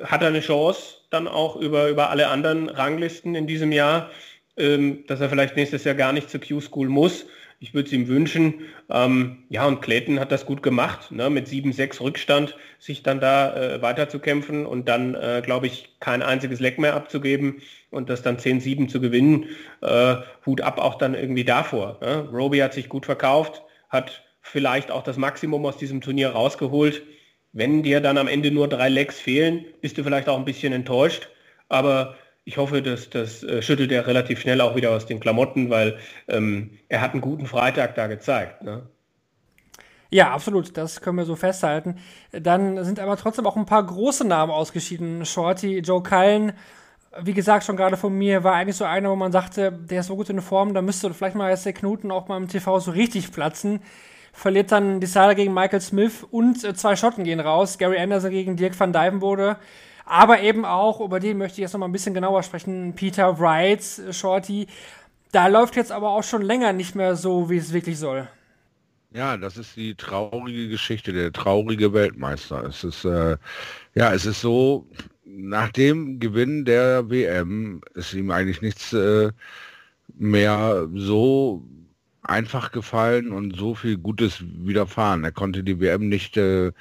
hat 0.03 0.21
er 0.21 0.27
eine 0.27 0.41
Chance 0.41 0.97
dann 1.09 1.27
auch 1.27 1.55
über, 1.55 1.89
über 1.89 2.09
alle 2.09 2.27
anderen 2.27 2.69
Ranglisten 2.69 3.35
in 3.35 3.47
diesem 3.47 3.71
Jahr, 3.71 4.11
ähm, 4.57 5.05
dass 5.07 5.21
er 5.21 5.29
vielleicht 5.29 5.55
nächstes 5.55 5.83
Jahr 5.83 5.95
gar 5.95 6.13
nicht 6.13 6.29
zur 6.29 6.41
Q-School 6.41 6.89
muss. 6.89 7.25
Ich 7.61 7.73
würde 7.73 7.87
es 7.87 7.93
ihm 7.93 8.07
wünschen. 8.07 8.61
Ähm, 8.89 9.43
ja, 9.49 9.65
und 9.65 9.81
Clayton 9.81 10.19
hat 10.19 10.31
das 10.31 10.45
gut 10.45 10.63
gemacht, 10.63 11.11
ne, 11.11 11.29
mit 11.29 11.47
7-6 11.47 11.99
Rückstand, 12.01 12.55
sich 12.79 13.03
dann 13.03 13.19
da 13.19 13.55
äh, 13.55 13.81
weiterzukämpfen 13.81 14.65
und 14.65 14.87
dann, 14.87 15.13
äh, 15.15 15.41
glaube 15.43 15.67
ich, 15.67 15.99
kein 15.99 16.21
einziges 16.21 16.61
Leck 16.61 16.79
mehr 16.79 16.95
abzugeben 16.95 17.61
und 17.91 18.09
das 18.09 18.21
dann 18.21 18.37
10-7 18.37 18.87
zu 18.87 19.01
gewinnen. 19.01 19.47
Äh, 19.81 20.15
Hut 20.45 20.61
ab 20.61 20.79
auch 20.79 20.95
dann 20.95 21.15
irgendwie 21.15 21.43
davor. 21.43 21.97
Ne? 22.01 22.29
Roby 22.31 22.59
hat 22.59 22.73
sich 22.73 22.87
gut 22.87 23.05
verkauft, 23.05 23.61
hat 23.89 24.23
vielleicht 24.41 24.89
auch 24.89 25.03
das 25.03 25.17
Maximum 25.17 25.65
aus 25.65 25.77
diesem 25.77 25.99
Turnier 25.99 26.29
rausgeholt. 26.29 27.03
Wenn 27.51 27.83
dir 27.83 27.99
dann 27.99 28.17
am 28.17 28.27
Ende 28.27 28.51
nur 28.51 28.69
drei 28.69 28.89
Lecks 28.89 29.19
fehlen, 29.19 29.65
bist 29.81 29.97
du 29.97 30.03
vielleicht 30.03 30.29
auch 30.29 30.37
ein 30.37 30.45
bisschen 30.45 30.71
enttäuscht. 30.71 31.29
Aber 31.67 32.15
ich 32.45 32.57
hoffe, 32.57 32.81
dass 32.81 33.09
das 33.09 33.43
äh, 33.43 33.61
schüttelt 33.61 33.91
er 33.91 34.07
relativ 34.07 34.39
schnell 34.39 34.61
auch 34.61 34.75
wieder 34.75 34.91
aus 34.91 35.05
den 35.05 35.19
Klamotten, 35.19 35.69
weil 35.69 35.97
ähm, 36.27 36.79
er 36.87 37.01
hat 37.01 37.11
einen 37.11 37.21
guten 37.21 37.45
Freitag 37.45 37.95
da 37.95 38.07
gezeigt. 38.07 38.63
Ne? 38.63 38.83
Ja, 40.11 40.31
absolut, 40.33 40.75
das 40.75 41.01
können 41.01 41.17
wir 41.17 41.25
so 41.25 41.35
festhalten. 41.35 41.97
Dann 42.31 42.83
sind 42.83 42.99
aber 42.99 43.15
trotzdem 43.17 43.45
auch 43.45 43.55
ein 43.55 43.67
paar 43.67 43.85
große 43.85 44.25
Namen 44.25 44.51
ausgeschieden. 44.51 45.23
Shorty, 45.23 45.79
Joe 45.79 46.01
Cullen, 46.01 46.53
wie 47.21 47.33
gesagt, 47.33 47.63
schon 47.63 47.77
gerade 47.77 47.97
von 47.97 48.17
mir, 48.17 48.43
war 48.43 48.55
eigentlich 48.55 48.77
so 48.77 48.85
einer, 48.85 49.11
wo 49.11 49.15
man 49.15 49.31
sagte, 49.31 49.71
der 49.71 49.99
ist 49.99 50.07
so 50.07 50.15
gut 50.15 50.29
in 50.29 50.41
Form, 50.41 50.73
da 50.73 50.81
müsste 50.81 51.13
vielleicht 51.13 51.35
mal 51.35 51.51
jetzt 51.51 51.65
der 51.65 51.73
Knoten 51.73 52.11
auch 52.11 52.27
mal 52.27 52.37
im 52.37 52.47
TV 52.47 52.79
so 52.79 52.91
richtig 52.91 53.31
platzen. 53.31 53.81
Verliert 54.33 54.71
dann 54.71 54.99
die 54.99 55.07
Saga 55.07 55.33
gegen 55.33 55.53
Michael 55.53 55.81
Smith 55.81 56.25
und 56.29 56.63
äh, 56.63 56.73
zwei 56.73 56.95
Schotten 56.95 57.23
gehen 57.23 57.39
raus. 57.39 57.77
Gary 57.77 57.99
Anderson 57.99 58.31
gegen 58.31 58.55
Dirk 58.55 58.79
van 58.79 58.93
Dijvenbode. 58.93 59.57
Aber 60.09 60.41
eben 60.41 60.65
auch, 60.65 61.01
über 61.01 61.19
den 61.19 61.37
möchte 61.37 61.53
ich 61.53 61.59
jetzt 61.59 61.73
noch 61.73 61.79
mal 61.79 61.87
ein 61.87 61.91
bisschen 61.91 62.15
genauer 62.15 62.41
sprechen, 62.41 62.93
Peter 62.95 63.39
Wright, 63.39 63.79
äh, 63.99 64.11
Shorty. 64.11 64.65
Da 65.31 65.45
läuft 65.47 65.75
jetzt 65.75 65.91
aber 65.91 66.09
auch 66.09 66.23
schon 66.23 66.41
länger 66.41 66.73
nicht 66.73 66.95
mehr 66.95 67.15
so, 67.15 67.51
wie 67.51 67.57
es 67.57 67.73
wirklich 67.73 67.99
soll. 67.99 68.27
Ja, 69.13 69.37
das 69.37 69.57
ist 69.57 69.75
die 69.75 69.93
traurige 69.93 70.67
Geschichte, 70.67 71.13
der 71.13 71.31
traurige 71.31 71.93
Weltmeister. 71.93 72.63
Es 72.63 72.83
ist, 72.83 73.05
äh, 73.05 73.37
ja, 73.93 74.11
es 74.11 74.25
ist 74.25 74.41
so, 74.41 74.87
nach 75.25 75.69
dem 75.69 76.19
Gewinn 76.19 76.65
der 76.65 77.07
WM 77.11 77.81
ist 77.93 78.15
ihm 78.15 78.31
eigentlich 78.31 78.63
nichts 78.63 78.91
äh, 78.93 79.31
mehr 80.17 80.87
so 80.95 81.63
einfach 82.23 82.71
gefallen 82.71 83.31
und 83.31 83.55
so 83.55 83.75
viel 83.75 83.97
Gutes 83.97 84.43
widerfahren. 84.43 85.23
Er 85.23 85.31
konnte 85.31 85.63
die 85.63 85.79
WM 85.79 86.09
nicht 86.09 86.35
äh, 86.37 86.71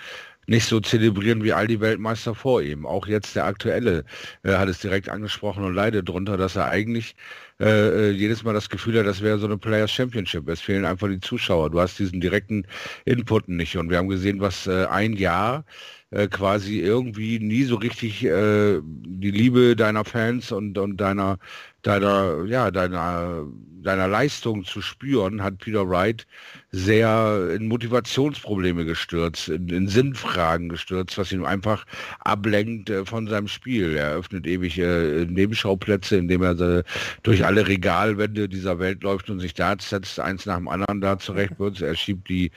nicht 0.48 0.66
so 0.66 0.80
zelebrieren 0.80 1.44
wie 1.44 1.52
all 1.52 1.66
die 1.66 1.80
Weltmeister 1.80 2.34
vor 2.34 2.62
ihm. 2.62 2.86
Auch 2.86 3.06
jetzt 3.06 3.36
der 3.36 3.44
aktuelle 3.44 4.04
äh, 4.42 4.54
hat 4.54 4.68
es 4.68 4.80
direkt 4.80 5.08
angesprochen 5.10 5.62
und 5.62 5.74
leidet 5.74 6.08
darunter, 6.08 6.36
dass 6.36 6.56
er 6.56 6.68
eigentlich 6.70 7.14
äh, 7.60 8.08
äh, 8.08 8.10
jedes 8.12 8.42
Mal 8.44 8.54
das 8.54 8.70
Gefühl 8.70 8.98
hat, 8.98 9.06
das 9.06 9.20
wäre 9.22 9.38
so 9.38 9.46
eine 9.46 9.58
Players 9.58 9.92
Championship. 9.92 10.48
Es 10.48 10.60
fehlen 10.60 10.86
einfach 10.86 11.08
die 11.08 11.20
Zuschauer. 11.20 11.70
Du 11.70 11.80
hast 11.80 11.98
diesen 11.98 12.20
direkten 12.20 12.66
Input 13.04 13.48
nicht. 13.48 13.76
Und 13.76 13.90
wir 13.90 13.98
haben 13.98 14.08
gesehen, 14.08 14.40
was 14.40 14.66
äh, 14.66 14.86
ein 14.86 15.12
Jahr 15.14 15.64
äh, 16.10 16.28
quasi 16.28 16.80
irgendwie 16.80 17.38
nie 17.38 17.64
so 17.64 17.76
richtig 17.76 18.24
äh, 18.24 18.80
die 18.82 19.30
Liebe 19.30 19.76
deiner 19.76 20.04
Fans 20.04 20.50
und, 20.50 20.78
und 20.78 20.96
deiner, 20.96 21.38
deiner, 21.82 22.44
ja, 22.46 22.70
deiner 22.70 23.44
deiner 23.82 24.08
Leistung 24.08 24.64
zu 24.64 24.82
spüren, 24.82 25.42
hat 25.42 25.58
Peter 25.58 25.88
Wright 25.88 26.26
sehr 26.70 27.48
in 27.54 27.66
Motivationsprobleme 27.66 28.84
gestürzt, 28.84 29.48
in, 29.48 29.68
in 29.68 29.88
Sinnfragen 29.88 30.68
gestürzt, 30.68 31.16
was 31.16 31.32
ihn 31.32 31.44
einfach 31.44 31.86
ablenkt 32.20 32.90
äh, 32.90 33.06
von 33.06 33.26
seinem 33.26 33.48
Spiel. 33.48 33.96
Er 33.96 34.12
öffnet 34.12 34.46
ewig 34.46 34.78
äh, 34.78 35.24
Nebenschauplätze, 35.24 36.16
indem 36.16 36.42
er 36.42 36.60
äh, 36.60 36.82
durch 37.22 37.46
alle 37.46 37.66
Regalwände 37.66 38.48
dieser 38.48 38.78
Welt 38.78 39.02
läuft 39.02 39.30
und 39.30 39.40
sich 39.40 39.54
da 39.54 39.76
setzt, 39.78 40.20
eins 40.20 40.44
nach 40.44 40.56
dem 40.56 40.68
anderen 40.68 41.00
da 41.00 41.18
zurechtwirft. 41.18 41.80
Er 41.80 41.94
schiebt 41.94 42.28
die, 42.28 42.50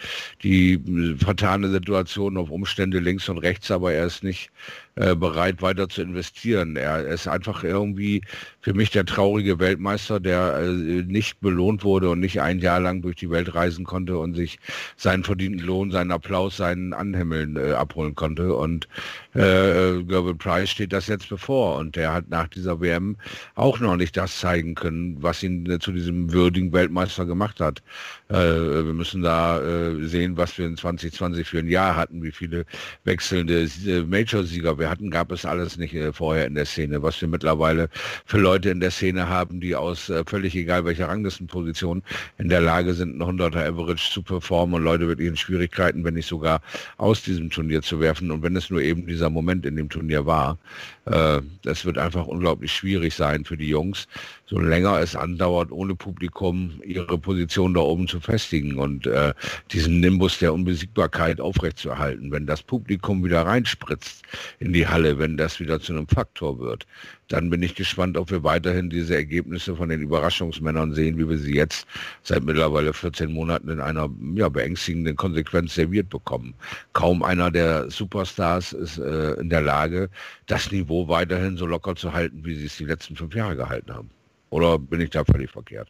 die 0.43 0.73
äh, 0.73 1.15
vertane 1.17 1.69
Situation 1.69 2.35
auf 2.35 2.49
Umstände 2.49 2.99
links 2.99 3.29
und 3.29 3.37
rechts, 3.37 3.71
aber 3.71 3.93
er 3.93 4.07
ist 4.07 4.23
nicht 4.23 4.51
äh, 4.95 5.15
bereit 5.15 5.61
weiter 5.61 5.87
zu 5.87 6.01
investieren. 6.01 6.75
Er 6.75 7.05
ist 7.05 7.27
einfach 7.27 7.63
irgendwie 7.63 8.21
für 8.59 8.73
mich 8.73 8.91
der 8.91 9.05
traurige 9.05 9.59
Weltmeister, 9.59 10.19
der 10.19 10.57
äh, 10.59 11.03
nicht 11.03 11.39
belohnt 11.39 11.83
wurde 11.83 12.09
und 12.09 12.19
nicht 12.19 12.41
ein 12.41 12.59
Jahr 12.59 12.79
lang 12.79 13.01
durch 13.01 13.15
die 13.15 13.29
Welt 13.29 13.55
reisen 13.55 13.85
konnte 13.85 14.17
und 14.17 14.35
sich 14.35 14.59
seinen 14.97 15.23
verdienten 15.23 15.65
Lohn, 15.65 15.91
seinen 15.91 16.11
Applaus, 16.11 16.57
seinen 16.57 16.93
Anhimmeln 16.93 17.55
äh, 17.55 17.71
abholen 17.71 18.15
konnte. 18.15 18.53
Und 18.53 18.87
äh, 19.33 20.03
Gervin 20.03 20.37
Price 20.37 20.69
steht 20.69 20.93
das 20.93 21.07
jetzt 21.07 21.29
bevor 21.29 21.77
und 21.77 21.95
der 21.95 22.13
hat 22.13 22.29
nach 22.29 22.47
dieser 22.49 22.81
WM 22.81 23.15
auch 23.55 23.79
noch 23.79 23.95
nicht 23.95 24.17
das 24.17 24.39
zeigen 24.39 24.75
können, 24.75 25.17
was 25.21 25.41
ihn 25.41 25.69
äh, 25.69 25.79
zu 25.79 25.91
diesem 25.91 26.33
würdigen 26.33 26.73
Weltmeister 26.73 27.25
gemacht 27.25 27.59
hat. 27.59 27.81
Äh, 28.29 28.35
wir 28.35 28.93
müssen 28.93 29.21
da 29.21 29.61
äh, 29.61 30.05
sehen, 30.05 30.37
was 30.37 30.57
wir 30.57 30.65
in 30.65 30.77
2020 30.77 31.47
für 31.47 31.59
ein 31.59 31.69
Jahr 31.69 31.95
hatten, 31.95 32.23
wie 32.23 32.31
viele 32.31 32.65
wechselnde 33.05 33.67
Major-Sieger 34.07 34.77
wir 34.81 34.89
hatten, 34.89 35.09
gab 35.09 35.31
es 35.31 35.45
alles 35.45 35.77
nicht 35.77 35.93
äh, 35.93 36.11
vorher 36.11 36.45
in 36.45 36.55
der 36.55 36.65
Szene. 36.65 37.01
Was 37.01 37.21
wir 37.21 37.29
mittlerweile 37.29 37.87
für 38.25 38.37
Leute 38.37 38.69
in 38.69 38.81
der 38.81 38.91
Szene 38.91 39.29
haben, 39.29 39.61
die 39.61 39.75
aus 39.75 40.09
äh, 40.09 40.25
völlig 40.25 40.55
egal 40.55 40.83
welcher 40.83 41.07
Ranglistenposition 41.07 42.03
in 42.37 42.49
der 42.49 42.59
Lage 42.59 42.93
sind, 42.93 43.17
ein 43.17 43.39
100er 43.39 43.65
Average 43.65 44.11
zu 44.11 44.23
performen 44.23 44.75
und 44.75 44.83
Leute 44.83 45.07
wirklich 45.07 45.29
in 45.29 45.37
Schwierigkeiten, 45.37 46.03
wenn 46.03 46.15
nicht 46.15 46.27
sogar 46.27 46.61
aus 46.97 47.21
diesem 47.21 47.49
Turnier 47.49 47.81
zu 47.81 48.01
werfen. 48.01 48.31
Und 48.31 48.43
wenn 48.43 48.57
es 48.57 48.69
nur 48.69 48.81
eben 48.81 49.07
dieser 49.07 49.29
Moment 49.29 49.65
in 49.65 49.77
dem 49.77 49.87
Turnier 49.87 50.25
war, 50.25 50.57
das 51.03 51.85
wird 51.85 51.97
einfach 51.97 52.27
unglaublich 52.27 52.71
schwierig 52.71 53.15
sein 53.15 53.43
für 53.43 53.57
die 53.57 53.67
Jungs, 53.67 54.07
so 54.45 54.59
länger 54.59 54.99
es 54.99 55.15
andauert, 55.15 55.71
ohne 55.71 55.95
Publikum 55.95 56.79
ihre 56.83 57.17
Position 57.17 57.73
da 57.73 57.79
oben 57.79 58.07
zu 58.07 58.19
festigen 58.19 58.77
und 58.77 59.07
äh, 59.07 59.33
diesen 59.71 59.99
Nimbus 59.99 60.37
der 60.39 60.53
Unbesiegbarkeit 60.53 61.41
aufrechtzuerhalten. 61.41 62.31
Wenn 62.31 62.45
das 62.45 62.61
Publikum 62.61 63.23
wieder 63.23 63.45
reinspritzt 63.45 64.23
in 64.59 64.73
die 64.73 64.87
Halle, 64.87 65.17
wenn 65.17 65.37
das 65.37 65.59
wieder 65.59 65.79
zu 65.79 65.93
einem 65.93 66.07
Faktor 66.07 66.59
wird, 66.59 66.85
dann 67.31 67.49
bin 67.49 67.63
ich 67.63 67.75
gespannt, 67.75 68.17
ob 68.17 68.29
wir 68.29 68.43
weiterhin 68.43 68.89
diese 68.89 69.15
Ergebnisse 69.15 69.75
von 69.75 69.89
den 69.89 70.01
Überraschungsmännern 70.01 70.93
sehen, 70.93 71.17
wie 71.17 71.29
wir 71.29 71.37
sie 71.37 71.55
jetzt 71.55 71.87
seit 72.23 72.43
mittlerweile 72.43 72.93
14 72.93 73.31
Monaten 73.31 73.69
in 73.69 73.79
einer 73.79 74.09
ja, 74.35 74.49
beängstigenden 74.49 75.15
Konsequenz 75.15 75.75
serviert 75.75 76.09
bekommen. 76.09 76.53
Kaum 76.93 77.23
einer 77.23 77.49
der 77.49 77.89
Superstars 77.89 78.73
ist 78.73 78.97
äh, 78.97 79.33
in 79.33 79.49
der 79.49 79.61
Lage, 79.61 80.09
das 80.47 80.71
Niveau 80.71 81.07
weiterhin 81.07 81.55
so 81.55 81.65
locker 81.65 81.95
zu 81.95 82.11
halten, 82.11 82.43
wie 82.43 82.55
sie 82.55 82.65
es 82.65 82.77
die 82.77 82.85
letzten 82.85 83.15
fünf 83.15 83.33
Jahre 83.33 83.55
gehalten 83.55 83.93
haben. 83.93 84.09
Oder 84.49 84.77
bin 84.77 84.99
ich 84.99 85.11
da 85.11 85.23
völlig 85.23 85.49
verkehrt? 85.49 85.89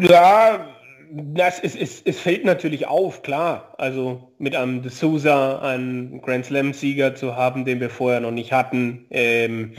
Ja, 0.00 0.75
das 1.12 1.58
ist, 1.58 1.76
ist, 1.76 2.06
es 2.06 2.18
fällt 2.18 2.44
natürlich 2.44 2.86
auf, 2.86 3.22
klar. 3.22 3.74
Also 3.78 4.32
mit 4.38 4.54
einem 4.54 4.82
De 4.82 4.90
Souza 4.90 5.60
einen 5.60 6.20
Grand 6.22 6.46
Slam-Sieger 6.46 7.14
zu 7.14 7.36
haben, 7.36 7.64
den 7.64 7.80
wir 7.80 7.90
vorher 7.90 8.20
noch 8.20 8.30
nicht 8.30 8.52
hatten. 8.52 9.06
Ähm, 9.10 9.74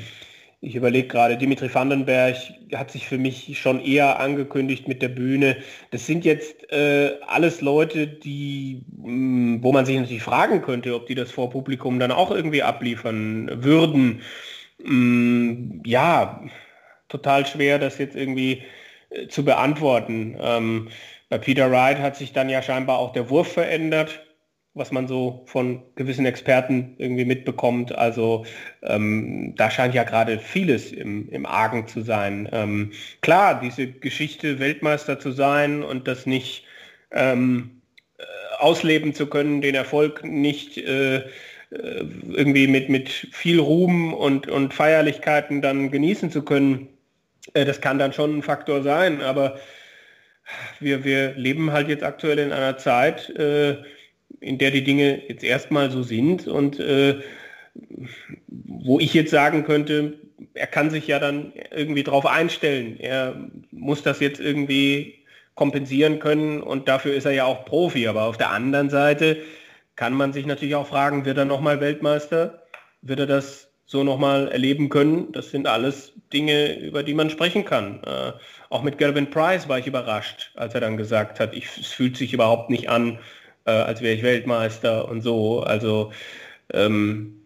ich 0.59 0.75
überlege 0.75 1.07
gerade, 1.07 1.37
Dimitri 1.37 1.73
Vandenberg 1.73 2.35
hat 2.73 2.91
sich 2.91 3.07
für 3.07 3.19
mich 3.19 3.59
schon 3.59 3.79
eher 3.79 4.19
angekündigt 4.19 4.87
mit 4.87 5.01
der 5.03 5.09
Bühne. 5.09 5.57
Das 5.91 6.07
sind 6.07 6.25
jetzt 6.25 6.71
äh, 6.71 7.11
alles 7.27 7.61
Leute, 7.61 8.07
die, 8.07 8.83
mh, 8.97 9.05
hm, 9.05 9.63
wo 9.63 9.71
man 9.71 9.85
sich 9.85 9.97
natürlich 9.97 10.23
fragen 10.23 10.61
könnte, 10.61 10.95
ob 10.95 11.05
die 11.05 11.15
das 11.15 11.31
vor 11.31 11.49
Publikum 11.51 11.99
dann 11.99 12.11
auch 12.11 12.31
irgendwie 12.31 12.63
abliefern 12.63 13.63
würden. 13.63 14.21
Mh, 14.79 14.87
hm, 14.89 15.83
ja, 15.85 16.43
total 17.07 17.45
schwer, 17.45 17.79
das 17.79 17.99
jetzt 17.99 18.15
irgendwie 18.15 18.63
äh, 19.09 19.27
zu 19.27 19.45
beantworten. 19.45 20.37
Ähm, 20.39 20.89
bei 21.29 21.37
Peter 21.37 21.71
Wright 21.71 21.99
hat 21.99 22.15
sich 22.15 22.33
dann 22.33 22.49
ja 22.49 22.61
scheinbar 22.61 22.99
auch 22.99 23.13
der 23.13 23.29
Wurf 23.29 23.51
verändert, 23.51 24.21
was 24.73 24.91
man 24.91 25.07
so 25.07 25.43
von 25.47 25.83
gewissen 25.95 26.25
Experten 26.25 26.95
irgendwie 26.97 27.25
mitbekommt. 27.25 27.97
Also 27.97 28.45
ähm, 28.83 29.53
da 29.57 29.71
scheint 29.71 29.93
ja 29.93 30.03
gerade 30.03 30.39
vieles 30.39 30.91
im, 30.91 31.29
im 31.29 31.45
Argen 31.45 31.87
zu 31.87 32.01
sein. 32.01 32.47
Ähm, 32.51 32.91
klar, 33.21 33.59
diese 33.59 33.87
Geschichte, 33.87 34.59
Weltmeister 34.59 35.19
zu 35.19 35.31
sein 35.31 35.83
und 35.83 36.07
das 36.07 36.25
nicht 36.25 36.65
ähm, 37.11 37.81
äh, 38.17 38.23
ausleben 38.59 39.13
zu 39.13 39.27
können, 39.27 39.61
den 39.61 39.75
Erfolg 39.75 40.23
nicht 40.23 40.77
äh, 40.77 41.23
äh, 41.69 42.05
irgendwie 42.29 42.67
mit, 42.67 42.87
mit 42.87 43.09
viel 43.09 43.59
Ruhm 43.59 44.13
und, 44.13 44.47
und 44.47 44.73
Feierlichkeiten 44.73 45.61
dann 45.61 45.91
genießen 45.91 46.31
zu 46.31 46.43
können, 46.43 46.87
äh, 47.53 47.65
das 47.65 47.81
kann 47.81 47.99
dann 47.99 48.13
schon 48.13 48.37
ein 48.37 48.43
Faktor 48.43 48.83
sein. 48.83 49.21
Aber 49.21 49.59
wir, 50.79 51.03
wir 51.03 51.33
leben 51.33 51.71
halt 51.71 51.89
jetzt 51.89 52.03
aktuell 52.03 52.39
in 52.39 52.51
einer 52.51 52.77
Zeit, 52.77 53.29
äh, 53.31 53.77
in 54.39 54.57
der 54.57 54.71
die 54.71 54.83
Dinge 54.83 55.21
jetzt 55.27 55.43
erstmal 55.43 55.91
so 55.91 56.03
sind 56.03 56.47
und 56.47 56.79
äh, 56.79 57.21
wo 58.49 58.99
ich 58.99 59.13
jetzt 59.13 59.31
sagen 59.31 59.63
könnte, 59.65 60.13
er 60.53 60.67
kann 60.67 60.89
sich 60.89 61.07
ja 61.07 61.19
dann 61.19 61.53
irgendwie 61.75 62.03
darauf 62.03 62.25
einstellen. 62.25 62.99
Er 62.99 63.35
muss 63.71 64.03
das 64.03 64.19
jetzt 64.19 64.39
irgendwie 64.39 65.25
kompensieren 65.55 66.19
können 66.19 66.61
und 66.61 66.87
dafür 66.87 67.13
ist 67.13 67.25
er 67.25 67.31
ja 67.31 67.45
auch 67.45 67.65
Profi. 67.65 68.07
Aber 68.07 68.23
auf 68.23 68.37
der 68.37 68.51
anderen 68.51 68.89
Seite 68.89 69.37
kann 69.95 70.13
man 70.13 70.33
sich 70.33 70.45
natürlich 70.45 70.75
auch 70.75 70.87
fragen, 70.87 71.25
wird 71.25 71.37
er 71.37 71.45
nochmal 71.45 71.81
Weltmeister? 71.81 72.63
Wird 73.01 73.19
er 73.19 73.27
das 73.27 73.66
so 73.87 74.03
nochmal 74.03 74.49
erleben 74.49 74.89
können? 74.89 75.31
Das 75.31 75.49
sind 75.49 75.65
alles 75.65 76.13
Dinge, 76.31 76.77
über 76.79 77.03
die 77.03 77.13
man 77.13 77.29
sprechen 77.29 77.65
kann. 77.65 78.03
Äh, 78.03 78.33
auch 78.69 78.83
mit 78.83 78.97
Gavin 78.97 79.29
Price 79.29 79.67
war 79.67 79.79
ich 79.79 79.87
überrascht, 79.87 80.51
als 80.55 80.75
er 80.75 80.81
dann 80.81 80.97
gesagt 80.97 81.39
hat, 81.39 81.55
ich, 81.55 81.65
es 81.79 81.87
fühlt 81.87 82.17
sich 82.17 82.33
überhaupt 82.33 82.69
nicht 82.69 82.89
an, 82.89 83.17
äh, 83.65 83.71
als 83.71 84.01
wäre 84.01 84.13
ich 84.13 84.23
Weltmeister 84.23 85.07
und 85.07 85.21
so. 85.21 85.61
Also, 85.61 86.11
ähm, 86.73 87.41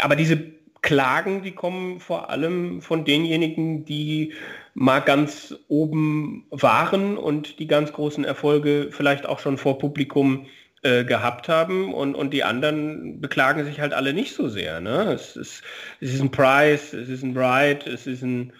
aber 0.00 0.14
diese 0.14 0.52
Klagen, 0.82 1.42
die 1.42 1.52
kommen 1.52 1.98
vor 1.98 2.28
allem 2.28 2.82
von 2.82 3.06
denjenigen, 3.06 3.86
die 3.86 4.34
mal 4.74 5.00
ganz 5.00 5.54
oben 5.68 6.44
waren 6.50 7.16
und 7.16 7.58
die 7.58 7.66
ganz 7.66 7.92
großen 7.92 8.24
Erfolge 8.24 8.88
vielleicht 8.90 9.24
auch 9.24 9.38
schon 9.38 9.56
vor 9.56 9.78
Publikum 9.78 10.46
äh, 10.84 11.04
gehabt 11.04 11.48
haben 11.48 11.92
und, 11.92 12.14
und 12.14 12.30
die 12.30 12.44
anderen 12.44 13.20
beklagen 13.20 13.64
sich 13.64 13.80
halt 13.80 13.92
alle 13.92 14.12
nicht 14.12 14.34
so 14.34 14.48
sehr. 14.48 14.80
Ne? 14.80 15.12
Es, 15.12 15.34
ist, 15.34 15.62
es 16.00 16.14
ist 16.14 16.20
ein 16.20 16.30
Price, 16.30 16.92
es 16.92 17.08
ist 17.08 17.22
ein 17.22 17.34
Bright, 17.34 17.86
es 17.86 18.06
ist 18.06 18.22
ein 18.22 18.52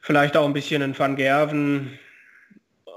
vielleicht 0.00 0.36
auch 0.36 0.46
ein 0.46 0.52
bisschen 0.52 0.82
ein 0.82 0.98
Van 0.98 1.16
Gerven. 1.16 1.98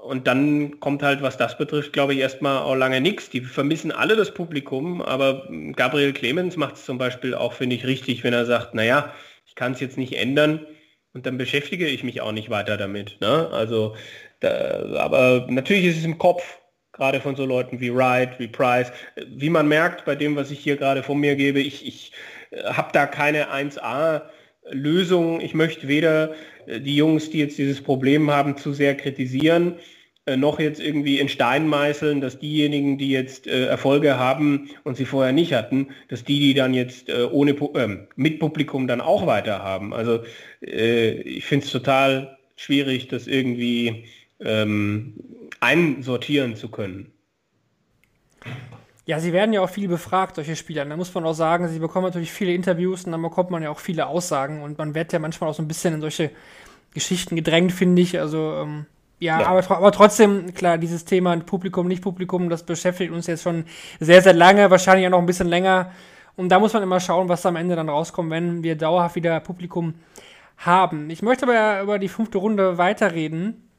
Und 0.04 0.28
dann 0.28 0.80
kommt 0.80 1.02
halt, 1.02 1.22
was 1.22 1.38
das 1.38 1.58
betrifft, 1.58 1.94
glaube 1.94 2.14
ich, 2.14 2.20
erstmal 2.20 2.60
auch 2.60 2.76
lange 2.76 3.00
nichts. 3.00 3.30
Die 3.30 3.42
vermissen 3.42 3.92
alle 3.92 4.16
das 4.16 4.34
Publikum, 4.34 5.02
aber 5.02 5.48
Gabriel 5.76 6.14
Clemens 6.14 6.58
macht 6.58 6.76
es 6.76 6.86
zum 6.86 6.98
Beispiel 6.98 7.34
auch, 7.34 7.54
finde 7.54 7.76
ich, 7.76 7.86
richtig, 7.86 8.24
wenn 8.24 8.34
er 8.34 8.46
sagt, 8.46 8.74
naja, 8.74 9.14
ich 9.46 9.56
kann 9.56 9.72
es 9.72 9.80
jetzt 9.80 9.98
nicht 9.98 10.18
ändern 10.18 10.66
und 11.14 11.26
dann 11.26 11.38
beschäftige 11.38 11.88
ich 11.88 12.04
mich 12.04 12.22
auch 12.22 12.34
nicht 12.34 12.50
weiter 12.50 12.76
damit. 12.76 13.18
Ne? 13.22 13.50
Also, 13.52 13.96
da, 14.42 14.84
aber 14.98 15.48
natürlich 15.50 15.86
ist 15.86 15.98
es 16.00 16.06
im 16.06 16.18
Kopf, 16.18 16.60
gerade 16.94 17.20
von 17.20 17.36
so 17.36 17.46
Leuten 17.46 17.82
wie 17.82 17.94
Wright, 17.94 18.40
wie 18.40 18.48
Price. 18.48 18.92
Wie 19.28 19.50
man 19.50 19.68
merkt 19.68 20.06
bei 20.06 20.16
dem, 20.16 20.36
was 20.36 20.52
ich 20.52 20.60
hier 20.60 20.78
gerade 20.78 21.04
von 21.04 21.20
mir 21.20 21.36
gebe, 21.36 21.60
ich, 21.60 21.86
ich 21.86 22.12
äh, 22.52 22.64
habe 22.64 22.92
da 22.94 23.08
keine 23.08 23.52
1A-Lösung. 23.52 25.42
Ich 25.42 25.54
möchte 25.54 25.88
weder 25.88 26.34
äh, 26.68 26.80
die 26.80 26.96
Jungs, 26.96 27.30
die 27.32 27.40
jetzt 27.40 27.58
dieses 27.58 27.82
Problem 27.82 28.32
haben, 28.32 28.58
zu 28.58 28.74
sehr 28.74 28.96
kritisieren, 28.96 29.76
äh, 30.28 30.38
noch 30.38 30.60
jetzt 30.60 30.80
irgendwie 30.80 31.20
in 31.20 31.30
Stein 31.30 31.68
meißeln, 31.68 32.22
dass 32.22 32.40
diejenigen, 32.40 33.00
die 33.00 33.10
jetzt 33.10 33.48
Erfolge 33.48 34.18
haben 34.18 34.70
und 34.84 34.96
sie 34.96 35.06
vorher 35.06 35.34
nicht 35.34 35.54
hatten, 35.54 35.88
dass 36.10 36.24
die, 36.24 36.40
die 36.40 36.54
dann 36.54 36.76
jetzt 36.76 37.12
ohne 37.12 37.52
äh, 37.52 37.98
mit 38.16 38.40
Publikum 38.40 38.88
dann 38.88 39.02
auch 39.02 39.26
weiter 39.26 39.64
haben. 39.64 39.94
Also 39.94 40.20
ich 40.62 41.44
finde 41.44 41.66
es 41.66 41.72
total 41.72 42.38
schwierig, 42.56 43.10
das 43.10 43.28
irgendwie 43.28 44.06
ähm, 44.40 45.14
einsortieren 45.64 46.56
zu 46.56 46.70
können. 46.70 47.12
Ja, 49.06 49.20
sie 49.20 49.34
werden 49.34 49.54
ja 49.54 49.62
auch 49.62 49.70
viel 49.70 49.88
befragt, 49.88 50.36
solche 50.36 50.56
Spieler. 50.56 50.86
Da 50.86 50.96
muss 50.96 51.14
man 51.14 51.26
auch 51.26 51.34
sagen, 51.34 51.68
sie 51.68 51.80
bekommen 51.80 52.06
natürlich 52.06 52.32
viele 52.32 52.54
Interviews 52.54 53.04
und 53.04 53.12
dann 53.12 53.22
bekommt 53.22 53.50
man 53.50 53.64
ja 53.64 53.70
auch 53.70 53.80
viele 53.80 54.08
Aussagen 54.08 54.62
und 54.62 54.78
man 54.78 54.96
wird 54.96 55.12
ja 55.12 55.20
manchmal 55.20 55.50
auch 55.50 55.54
so 55.54 55.62
ein 55.62 55.68
bisschen 55.68 55.96
in 55.96 56.02
solche 56.02 56.32
Geschichten 56.94 57.36
gedrängt, 57.36 57.74
finde 57.74 58.02
ich. 58.02 58.18
Also, 58.20 58.54
ähm, 58.62 58.86
ja, 59.20 59.42
ja. 59.42 59.48
Aber, 59.48 59.72
aber, 59.72 59.92
trotzdem, 59.92 60.54
klar, 60.54 60.78
dieses 60.78 61.04
Thema 61.06 61.36
Publikum, 61.38 61.88
nicht 61.88 62.02
Publikum, 62.02 62.50
das 62.50 62.64
beschäftigt 62.64 63.12
uns 63.12 63.28
jetzt 63.28 63.44
schon 63.44 63.66
sehr, 64.00 64.22
sehr 64.22 64.34
lange, 64.34 64.70
wahrscheinlich 64.70 65.06
auch 65.08 65.12
noch 65.12 65.20
ein 65.20 65.26
bisschen 65.26 65.48
länger. 65.48 65.92
Und 66.36 66.50
da 66.50 66.60
muss 66.60 66.74
man 66.74 66.84
immer 66.84 67.00
schauen, 67.00 67.30
was 67.30 67.46
am 67.46 67.56
Ende 67.56 67.76
dann 67.76 67.90
rauskommt, 67.90 68.32
wenn 68.32 68.64
wir 68.64 68.76
dauerhaft 68.76 69.16
wieder 69.16 69.40
Publikum 69.40 69.96
haben. 70.58 71.10
Ich 71.10 71.22
möchte 71.22 71.46
aber 71.46 71.54
ja 71.54 71.82
über 71.82 72.00
die 72.00 72.08
fünfte 72.08 72.38
Runde 72.38 72.78
weiterreden. 72.78 73.70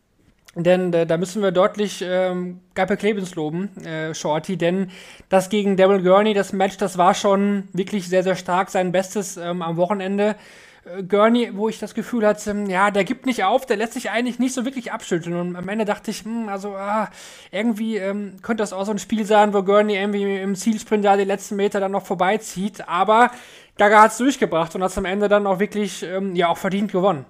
Denn 0.57 0.93
äh, 0.93 1.07
da 1.07 1.17
müssen 1.17 1.43
wir 1.43 1.51
deutlich 1.51 2.05
ähm, 2.07 2.61
Gabriel 2.75 2.99
Clemens 2.99 3.35
loben, 3.35 3.77
äh, 3.85 4.15
Shorty, 4.15 4.57
denn 4.57 4.91
das 5.29 5.49
gegen 5.49 5.77
Daryl 5.77 6.03
Gurney, 6.03 6.35
das 6.35 6.53
Match, 6.53 6.77
das 6.77 6.97
war 6.97 7.15
schon 7.15 7.69
wirklich 7.73 8.09
sehr, 8.09 8.23
sehr 8.23 8.37
stark, 8.37 8.71
sein 8.71 8.93
Bestes 8.93 9.37
ähm, 9.37 9.63
am 9.63 9.77
Wochenende. 9.77 10.37
Äh, 10.85 11.03
Gurney, 11.03 11.51
wo 11.55 11.69
ich 11.69 11.79
das 11.79 11.95
Gefühl 11.95 12.27
hatte, 12.27 12.55
ja, 12.69 12.91
der 12.91 13.05
gibt 13.05 13.27
nicht 13.27 13.43
auf, 13.43 13.67
der 13.67 13.77
lässt 13.77 13.95
sich 13.95 14.11
eigentlich 14.11 14.39
nicht 14.39 14.55
so 14.55 14.65
wirklich 14.65 14.93
abschütteln. 14.93 15.35
Und 15.37 15.57
am 15.57 15.69
Ende 15.69 15.85
dachte 15.85 16.13
ich, 16.13 16.25
hm, 16.25 16.49
also 16.49 16.77
ah, 16.77 17.11
irgendwie 17.51 17.97
ähm, 17.97 18.37
könnte 18.43 18.63
das 18.63 18.73
auch 18.73 18.85
so 18.85 18.93
ein 18.93 18.99
Spiel 18.99 19.25
sein, 19.25 19.53
wo 19.55 19.63
Gurney 19.63 19.97
irgendwie 19.97 20.37
im 20.37 20.55
Zielsprint 20.55 21.05
da 21.05 21.17
die 21.17 21.25
letzten 21.25 21.57
Meter 21.57 21.81
dann 21.81 21.93
noch 21.93 22.07
vorbeizieht. 22.07 22.89
Aber 22.89 23.31
Gaga 23.77 24.03
hat 24.03 24.13
es 24.13 24.19
durchgebracht 24.19 24.75
und 24.75 24.83
hat 24.83 24.91
es 24.91 24.99
am 24.99 25.05
Ende 25.05 25.29
dann 25.29 25.47
auch 25.49 25.59
wirklich, 25.59 26.05
ähm, 26.05 26.37
ja, 26.37 26.49
auch 26.49 26.59
verdient 26.59 26.93
gewonnen. 26.93 27.25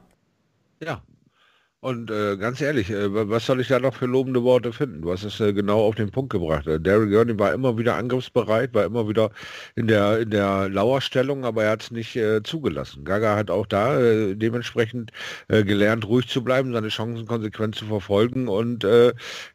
Ja, 0.82 1.00
Und 1.84 2.10
äh, 2.10 2.38
ganz 2.38 2.62
ehrlich, 2.62 2.88
äh, 2.88 3.28
was 3.28 3.44
soll 3.44 3.60
ich 3.60 3.68
da 3.68 3.78
noch 3.78 3.94
für 3.94 4.06
lobende 4.06 4.42
Worte 4.42 4.72
finden? 4.72 5.02
Du 5.02 5.12
hast 5.12 5.22
es 5.22 5.38
äh, 5.38 5.52
genau 5.52 5.82
auf 5.82 5.96
den 5.96 6.10
Punkt 6.10 6.32
gebracht. 6.32 6.66
Äh, 6.66 6.80
Daryl 6.80 7.10
Gurney 7.10 7.38
war 7.38 7.52
immer 7.52 7.76
wieder 7.76 7.96
angriffsbereit, 7.96 8.72
war 8.72 8.86
immer 8.86 9.06
wieder 9.06 9.30
in 9.76 9.86
der, 9.86 10.20
in 10.20 10.30
der 10.30 10.70
Lauerstellung, 10.70 11.44
aber 11.44 11.64
er 11.64 11.72
hat 11.72 11.82
es 11.82 11.90
nicht 11.90 12.16
äh, 12.16 12.42
zugelassen. 12.42 13.04
Gaga 13.04 13.36
hat 13.36 13.50
auch 13.50 13.66
da 13.66 14.00
äh, 14.00 14.34
dementsprechend 14.34 15.12
gelernt, 15.48 16.08
ruhig 16.08 16.26
zu 16.26 16.42
bleiben, 16.42 16.72
seine 16.72 16.88
Chancen 16.88 17.26
konsequent 17.26 17.74
zu 17.74 17.84
verfolgen 17.84 18.48
und 18.48 18.86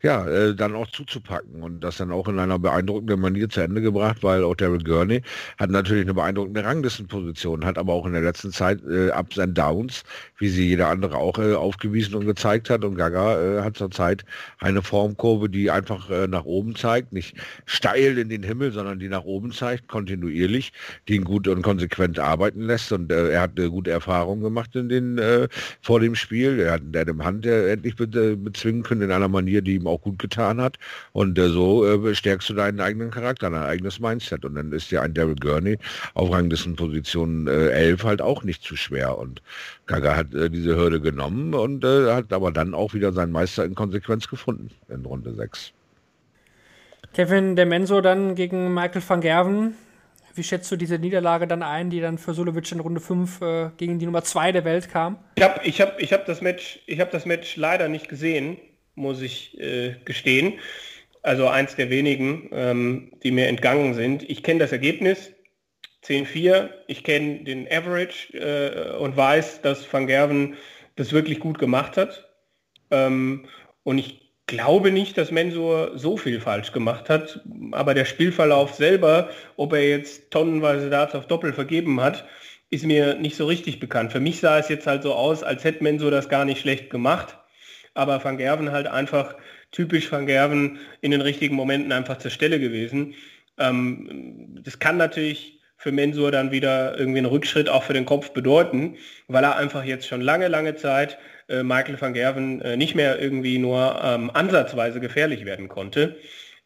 ja, 0.01 0.53
dann 0.53 0.75
auch 0.75 0.87
zuzupacken 0.87 1.63
und 1.63 1.81
das 1.81 1.97
dann 1.97 2.11
auch 2.11 2.27
in 2.27 2.37
einer 2.37 2.59
beeindruckenden 2.59 3.19
Manier 3.19 3.49
zu 3.49 3.61
Ende 3.61 3.81
gebracht, 3.81 4.17
weil 4.21 4.43
auch 4.43 4.55
Daryl 4.55 4.83
Gurney 4.83 5.21
hat 5.57 5.69
natürlich 5.71 6.03
eine 6.03 6.13
beeindruckende 6.13 6.63
Ranglistenposition, 6.63 7.65
hat 7.65 7.77
aber 7.77 7.93
auch 7.93 8.05
in 8.05 8.13
der 8.13 8.21
letzten 8.21 8.51
Zeit 8.51 8.81
Ups 9.17 9.39
and 9.39 9.57
Downs, 9.57 10.03
wie 10.37 10.49
sie 10.49 10.67
jeder 10.67 10.89
andere 10.89 11.17
auch 11.17 11.39
aufgewiesen 11.39 12.18
Entwicklung 12.19 12.25
gezeigt 12.25 12.69
hat. 12.69 12.83
Und 12.83 12.95
Gaga 12.95 13.59
äh, 13.59 13.61
hat 13.61 13.77
zurzeit 13.77 14.25
eine 14.59 14.81
Formkurve, 14.81 15.49
die 15.49 15.71
einfach 15.71 16.09
äh, 16.09 16.27
nach 16.27 16.45
oben 16.45 16.75
zeigt, 16.75 17.13
nicht 17.13 17.35
steil 17.65 18.17
in 18.17 18.29
den 18.29 18.43
Himmel, 18.43 18.71
sondern 18.71 18.99
die 18.99 19.09
nach 19.09 19.23
oben 19.23 19.51
zeigt, 19.51 19.87
kontinuierlich, 19.87 20.71
die 21.07 21.15
ihn 21.15 21.23
gut 21.23 21.47
und 21.47 21.61
konsequent 21.61 22.19
arbeiten 22.19 22.61
lässt. 22.61 22.91
Und 22.91 23.11
äh, 23.11 23.29
er 23.31 23.41
hat 23.41 23.51
eine 23.57 23.69
gute 23.69 23.91
Erfahrung 23.91 24.41
gemacht 24.41 24.75
in 24.75 24.89
den, 24.89 25.17
äh, 25.17 25.47
vor 25.81 25.99
dem 25.99 26.15
Spiel. 26.15 26.59
Er 26.59 26.73
hat 26.73 26.81
Adam 26.95 27.23
Hand 27.23 27.45
äh, 27.45 27.71
endlich 27.71 27.95
be 27.95 28.05
äh, 28.05 28.35
bezwingen 28.35 28.83
können 28.83 29.01
in 29.01 29.11
einer 29.11 29.27
Manier, 29.27 29.61
die 29.61 29.75
ihm 29.75 29.87
auch 29.87 30.01
gut 30.01 30.19
getan 30.19 30.61
hat. 30.61 30.77
Und 31.13 31.39
so 31.39 32.13
stärkst 32.13 32.49
du 32.49 32.53
deinen 32.53 32.79
eigenen 32.79 33.11
Charakter, 33.11 33.49
dein 33.49 33.63
eigenes 33.63 33.99
Mindset. 33.99 34.43
Und 34.45 34.55
dann 34.55 34.71
ist 34.71 34.91
ja 34.91 35.01
ein 35.01 35.13
Daryl 35.13 35.35
Gurney 35.35 35.77
auf 36.13 36.31
Ranglistenposition 36.31 37.47
11 37.47 38.03
halt 38.03 38.21
auch 38.21 38.43
nicht 38.43 38.63
zu 38.63 38.75
schwer. 38.75 39.17
Und 39.17 39.41
Gaga 39.89 40.15
hat 40.15 40.33
äh, 40.35 40.49
diese 40.51 40.75
Hürde 40.75 41.01
genommen 41.01 41.53
und 41.55 41.83
äh, 41.83 42.11
hat 42.13 42.31
aber 42.31 42.51
dann 42.51 42.75
auch 42.75 42.93
wieder 42.93 43.11
seinen 43.11 43.31
Meister 43.31 43.65
in 43.65 43.73
Konsequenz 43.73 44.27
gefunden 44.27 44.69
in 44.87 45.03
Runde 45.03 45.33
6. 45.33 45.73
Kevin 47.13 47.55
der 47.55 47.65
Menso 47.65 47.99
dann 47.99 48.35
gegen 48.35 48.71
Michael 48.71 49.01
van 49.05 49.19
Gerven. 49.19 49.73
Wie 50.35 50.43
schätzt 50.43 50.71
du 50.71 50.75
diese 50.75 50.99
Niederlage 50.99 51.47
dann 51.47 51.63
ein, 51.63 51.89
die 51.89 52.01
dann 52.01 52.19
für 52.19 52.35
Solovic 52.35 52.71
in 52.71 52.79
Runde 52.79 53.01
5 53.01 53.41
äh, 53.41 53.69
gegen 53.77 53.97
die 53.97 54.05
Nummer 54.05 54.23
2 54.23 54.51
der 54.51 54.63
Welt 54.63 54.89
kam? 54.91 55.17
Ich 55.35 55.43
habe 55.43 55.59
ich 55.63 55.81
hab, 55.81 55.99
ich 55.99 56.13
hab 56.13 56.27
das, 56.27 56.41
Match, 56.41 56.79
hab 56.87 57.09
das 57.09 57.25
Match 57.25 57.57
leider 57.57 57.89
nicht 57.89 58.09
gesehen, 58.09 58.57
muss 58.93 59.21
ich 59.21 59.59
äh, 59.59 59.95
gestehen. 60.05 60.53
Also 61.23 61.47
eins 61.47 61.75
der 61.75 61.89
wenigen, 61.89 62.49
ähm, 62.51 63.11
die 63.23 63.31
mir 63.31 63.47
entgangen 63.47 63.95
sind. 63.95 64.21
Ich 64.29 64.43
kenne 64.43 64.59
das 64.59 64.71
Ergebnis, 64.71 65.31
10-4. 66.05 66.69
Ich 66.87 67.03
kenne 67.03 67.43
den 67.43 67.67
Average 67.71 68.33
äh, 68.33 68.97
und 68.97 69.17
weiß, 69.17 69.61
dass 69.61 69.91
Van 69.91 70.07
Gerven 70.07 70.55
das 70.95 71.11
wirklich 71.11 71.39
gut 71.39 71.59
gemacht 71.59 71.97
hat. 71.97 72.29
Ähm, 72.91 73.45
und 73.83 73.97
ich 73.97 74.29
glaube 74.47 74.91
nicht, 74.91 75.17
dass 75.17 75.31
Mensur 75.31 75.91
so 75.95 76.17
viel 76.17 76.41
falsch 76.41 76.71
gemacht 76.71 77.09
hat. 77.09 77.41
Aber 77.71 77.93
der 77.93 78.05
Spielverlauf 78.05 78.73
selber, 78.73 79.29
ob 79.57 79.73
er 79.73 79.87
jetzt 79.87 80.31
tonnenweise 80.31 80.89
Darts 80.89 81.15
auf 81.15 81.27
Doppel 81.27 81.53
vergeben 81.53 82.01
hat, 82.01 82.25
ist 82.71 82.85
mir 82.85 83.15
nicht 83.15 83.35
so 83.35 83.45
richtig 83.45 83.79
bekannt. 83.79 84.11
Für 84.11 84.19
mich 84.19 84.39
sah 84.39 84.59
es 84.59 84.69
jetzt 84.69 84.87
halt 84.87 85.03
so 85.03 85.13
aus, 85.13 85.43
als 85.43 85.63
hätte 85.63 85.83
Mensur 85.83 86.11
das 86.11 86.29
gar 86.29 86.45
nicht 86.45 86.61
schlecht 86.61 86.89
gemacht. 86.89 87.37
Aber 87.93 88.23
Van 88.23 88.37
Gerven 88.37 88.71
halt 88.71 88.87
einfach 88.87 89.35
typisch 89.71 90.11
Van 90.11 90.25
Gerven 90.25 90.79
in 91.01 91.11
den 91.11 91.21
richtigen 91.21 91.55
Momenten 91.55 91.91
einfach 91.91 92.17
zur 92.17 92.31
Stelle 92.31 92.59
gewesen. 92.59 93.15
Ähm, 93.57 94.57
das 94.63 94.79
kann 94.79 94.97
natürlich 94.97 95.58
für 95.79 95.93
Mensur 95.93 96.29
dann 96.29 96.51
wieder 96.51 96.99
irgendwie 96.99 97.19
einen 97.19 97.27
Rückschritt 97.27 97.69
auch 97.69 97.83
für 97.83 97.93
den 97.93 98.05
Kopf 98.05 98.31
bedeuten, 98.31 98.97
weil 99.29 99.45
er 99.45 99.55
einfach 99.55 99.85
jetzt 99.85 100.07
schon 100.07 100.19
lange, 100.19 100.49
lange 100.49 100.75
Zeit 100.75 101.17
äh, 101.47 101.63
Michael 101.63 101.99
van 101.99 102.13
Gerven 102.13 102.61
äh, 102.61 102.75
nicht 102.75 102.95
mehr 102.95 103.17
irgendwie 103.17 103.57
nur 103.57 103.97
ähm, 104.03 104.29
ansatzweise 104.33 104.99
gefährlich 104.99 105.45
werden 105.45 105.69
konnte. 105.69 106.17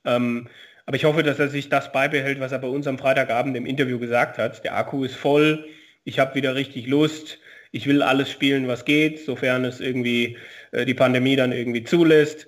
Ähm, 0.03 0.47
aber 0.87 0.97
ich 0.97 1.05
hoffe, 1.05 1.21
dass 1.21 1.37
er 1.37 1.47
sich 1.47 1.69
das 1.69 1.91
beibehält, 1.91 2.39
was 2.39 2.51
er 2.51 2.59
bei 2.59 2.67
uns 2.67 2.87
am 2.87 2.97
Freitagabend 2.97 3.55
im 3.55 3.67
Interview 3.67 3.99
gesagt 3.99 4.39
hat. 4.39 4.63
Der 4.63 4.75
Akku 4.75 5.03
ist 5.03 5.15
voll, 5.15 5.63
ich 6.05 6.17
habe 6.17 6.33
wieder 6.33 6.55
richtig 6.55 6.87
Lust, 6.87 7.37
ich 7.71 7.85
will 7.85 8.01
alles 8.01 8.31
spielen, 8.31 8.67
was 8.67 8.83
geht, 8.83 9.23
sofern 9.23 9.63
es 9.63 9.79
irgendwie 9.79 10.37
äh, 10.71 10.85
die 10.85 10.95
Pandemie 10.95 11.35
dann 11.35 11.51
irgendwie 11.51 11.83
zulässt. 11.83 12.47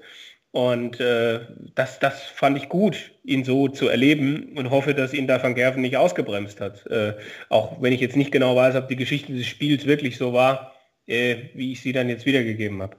Und 0.55 1.01
äh, 1.01 1.41
das, 1.75 1.99
das 1.99 2.23
fand 2.23 2.55
ich 2.57 2.69
gut, 2.69 3.11
ihn 3.25 3.43
so 3.43 3.67
zu 3.67 3.89
erleben 3.89 4.53
und 4.55 4.69
hoffe, 4.69 4.93
dass 4.93 5.13
ihn 5.13 5.27
da 5.27 5.43
Van 5.43 5.53
Gerven 5.53 5.81
nicht 5.81 5.97
ausgebremst 5.97 6.61
hat. 6.61 6.87
Äh, 6.87 7.15
auch 7.49 7.81
wenn 7.81 7.91
ich 7.91 7.99
jetzt 7.99 8.15
nicht 8.15 8.31
genau 8.31 8.55
weiß, 8.55 8.75
ob 8.75 8.87
die 8.87 8.95
Geschichte 8.95 9.33
des 9.33 9.47
Spiels 9.47 9.85
wirklich 9.85 10.17
so 10.17 10.31
war, 10.31 10.71
äh, 11.07 11.49
wie 11.55 11.73
ich 11.73 11.81
sie 11.81 11.91
dann 11.91 12.07
jetzt 12.07 12.25
wiedergegeben 12.25 12.81
habe. 12.81 12.95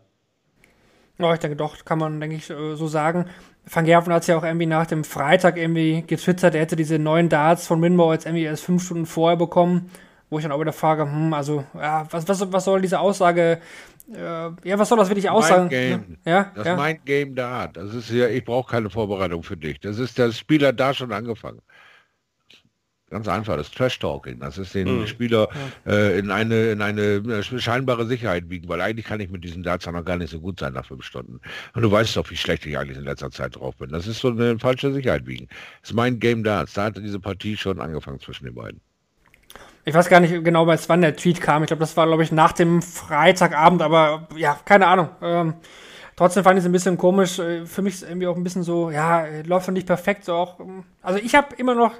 Ja, 1.19 1.33
ich 1.33 1.41
denke 1.41 1.57
doch, 1.57 1.83
kann 1.87 1.99
man, 1.99 2.21
denke 2.21 2.37
ich, 2.37 2.51
äh, 2.51 2.77
so 2.77 2.89
sagen. 2.89 3.25
Van 3.65 3.87
Gerven 3.87 4.13
hat 4.13 4.21
es 4.21 4.29
ja 4.29 4.37
auch 4.37 4.45
irgendwie 4.45 4.67
nach 4.67 4.87
dem 4.87 5.03
Freitag 5.03 5.57
irgendwie 5.57 6.05
getwittert, 6.07 6.55
er 6.55 6.61
hätte 6.61 6.77
diese 6.77 6.99
neuen 6.99 7.31
Darts 7.31 7.67
von 7.67 7.81
Winmore 7.81 8.13
jetzt 8.13 8.27
irgendwie 8.27 8.45
erst 8.45 8.65
fünf 8.65 8.85
Stunden 8.85 9.07
vorher 9.07 9.39
bekommen, 9.39 9.91
wo 10.31 10.39
ich 10.39 10.43
dann 10.43 10.53
auch 10.53 10.61
wieder 10.61 10.73
frage, 10.73 11.03
hm, 11.03 11.33
also, 11.33 11.65
ja, 11.75 12.07
was, 12.11 12.27
was, 12.29 12.53
was 12.53 12.65
soll 12.65 12.81
diese 12.81 13.01
Aussage 13.01 13.61
äh, 14.15 14.51
ja, 14.69 14.79
was 14.79 14.89
soll 14.89 14.99
das 14.99 15.09
wirklich 15.09 15.29
aussagen? 15.29 15.69
Game. 15.69 16.17
Ja, 16.25 16.53
das 16.55 16.67
ja. 16.67 16.73
ist 16.73 16.79
mein 16.79 17.05
Game 17.05 17.35
da. 17.35 17.67
Das 17.67 17.93
ist 17.93 18.11
ja, 18.11 18.29
ich 18.29 18.45
brauche 18.45 18.71
keine 18.71 18.89
Vorbereitung 18.89 19.43
für 19.43 19.57
dich. 19.57 19.81
Das 19.81 19.99
ist 19.99 20.19
der 20.19 20.31
Spieler 20.33 20.73
da 20.73 20.95
schon 20.95 21.13
angefangen. 21.13 21.61
Ganz 23.09 23.29
einfach, 23.29 23.57
das 23.57 23.71
Trash-Talking. 23.71 24.41
Das 24.41 24.59
ist 24.59 24.75
den 24.75 25.01
mhm. 25.01 25.07
Spieler 25.07 25.49
äh, 25.87 26.19
in 26.19 26.33
eine 26.33 26.71
in 26.71 26.83
eine 26.83 27.03
äh, 27.03 27.43
scheinbare 27.43 28.05
Sicherheit 28.05 28.51
wiegen, 28.51 28.69
weil 28.69 28.81
eigentlich 28.81 29.07
kann 29.07 29.21
ich 29.21 29.31
mit 29.31 29.45
diesen 29.45 29.63
Darts 29.63 29.87
noch 29.87 30.05
gar 30.05 30.17
nicht 30.17 30.31
so 30.31 30.41
gut 30.41 30.59
sein 30.59 30.73
nach 30.73 30.87
fünf 30.87 31.05
Stunden. 31.05 31.41
Und 31.75 31.83
du 31.83 31.91
weißt 31.91 32.17
doch, 32.17 32.29
wie 32.31 32.37
schlecht 32.37 32.67
ich 32.67 32.77
eigentlich 32.77 32.99
in 32.99 33.05
letzter 33.05 33.31
Zeit 33.31 33.57
drauf 33.57 33.77
bin. 33.77 33.91
Das 33.91 34.09
ist 34.09 34.21
so 34.21 34.29
eine 34.29 34.59
falsche 34.59 34.93
Sicherheit 34.93 35.27
wiegen. 35.27 35.47
Das 35.81 35.91
ist 35.91 35.97
mein 35.97 36.19
Game 36.19 36.43
Darts. 36.43 36.75
Da 36.75 36.85
hat 36.85 36.97
diese 36.97 37.21
Partie 37.21 37.57
schon 37.57 37.81
angefangen 37.81 38.19
zwischen 38.19 38.45
den 38.45 38.55
beiden. 38.55 38.81
Ich 39.89 39.95
weiß 39.95 40.09
gar 40.09 40.19
nicht 40.19 40.43
genau, 40.43 40.67
bei 40.67 40.77
wann 40.89 41.01
der 41.01 41.15
Tweet 41.15 41.41
kam. 41.41 41.63
Ich 41.63 41.69
glaube, 41.69 41.79
das 41.79 41.97
war, 41.97 42.09
glaube 42.09 42.25
ich, 42.25 42.33
nach 42.33 42.51
dem 42.51 42.83
Freitagabend, 42.83 43.83
aber 43.83 44.27
ja, 44.37 44.59
keine 44.65 44.89
Ahnung. 44.89 45.11
Ähm, 45.23 45.55
trotzdem 46.17 46.43
fand 46.43 46.59
ich 46.59 46.65
es 46.65 46.69
ein 46.69 46.73
bisschen 46.73 46.99
komisch. 46.99 47.39
Äh, 47.39 47.67
für 47.67 47.83
mich 47.83 47.95
ist 47.95 48.03
irgendwie 48.03 48.27
auch 48.27 48.35
ein 48.35 48.43
bisschen 48.43 48.65
so, 48.65 48.91
ja, 48.91 49.25
läuft 49.45 49.69
noch 49.69 49.75
nicht 49.75 49.87
perfekt. 49.87 50.25
So 50.25 50.35
auch, 50.35 50.59
ähm, 50.59 50.83
also 51.03 51.21
ich 51.21 51.37
habe 51.37 51.55
immer 51.55 51.77
noch 51.77 51.93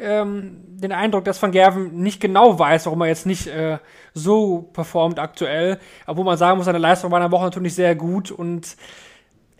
ähm, 0.00 0.64
den 0.66 0.90
Eindruck, 0.90 1.24
dass 1.26 1.40
Van 1.40 1.52
Gerven 1.52 2.02
nicht 2.02 2.20
genau 2.20 2.58
weiß, 2.58 2.86
warum 2.86 3.02
er 3.02 3.06
jetzt 3.06 3.24
nicht 3.24 3.46
äh, 3.46 3.78
so 4.14 4.62
performt 4.72 5.20
aktuell. 5.20 5.78
Obwohl 6.08 6.24
man 6.24 6.38
sagen 6.38 6.56
muss, 6.56 6.66
seine 6.66 6.78
Leistung 6.78 7.12
war 7.12 7.20
in 7.20 7.30
der 7.30 7.30
Woche 7.30 7.44
natürlich 7.44 7.76
sehr 7.76 7.94
gut 7.94 8.32
und 8.32 8.76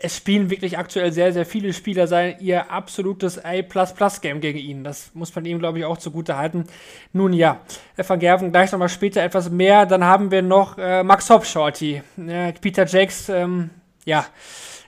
es 0.01 0.17
spielen 0.17 0.49
wirklich 0.49 0.79
aktuell 0.79 1.13
sehr, 1.13 1.33
sehr 1.33 1.45
viele 1.45 1.73
Spieler 1.73 2.07
sein, 2.07 2.37
ihr 2.39 2.71
absolutes 2.71 3.45
A-Game 3.45 4.41
gegen 4.41 4.59
ihn. 4.59 4.85
Das 4.85 5.11
muss 5.15 5.35
man 5.35 5.45
ihm, 5.45 5.59
glaube 5.59 5.81
ich, 5.81 5.85
auch 5.85 5.99
zugute 5.99 6.39
halten. 6.39 6.67
Nun 7.13 7.33
ja, 7.33 7.61
Van 7.97 8.21
Gerven 8.21 8.53
gleich 8.53 8.71
nochmal 8.71 8.89
später 8.89 9.23
etwas 9.23 9.51
mehr. 9.51 9.87
Dann 9.87 10.05
haben 10.05 10.31
wir 10.31 10.43
noch 10.43 10.79
äh, 10.79 11.03
Max 11.03 11.29
Hopshorty. 11.29 12.03
Äh, 12.17 12.53
Peter 12.53 12.87
Jakes, 12.87 13.29
ähm, 13.29 13.71
ja, 14.05 14.25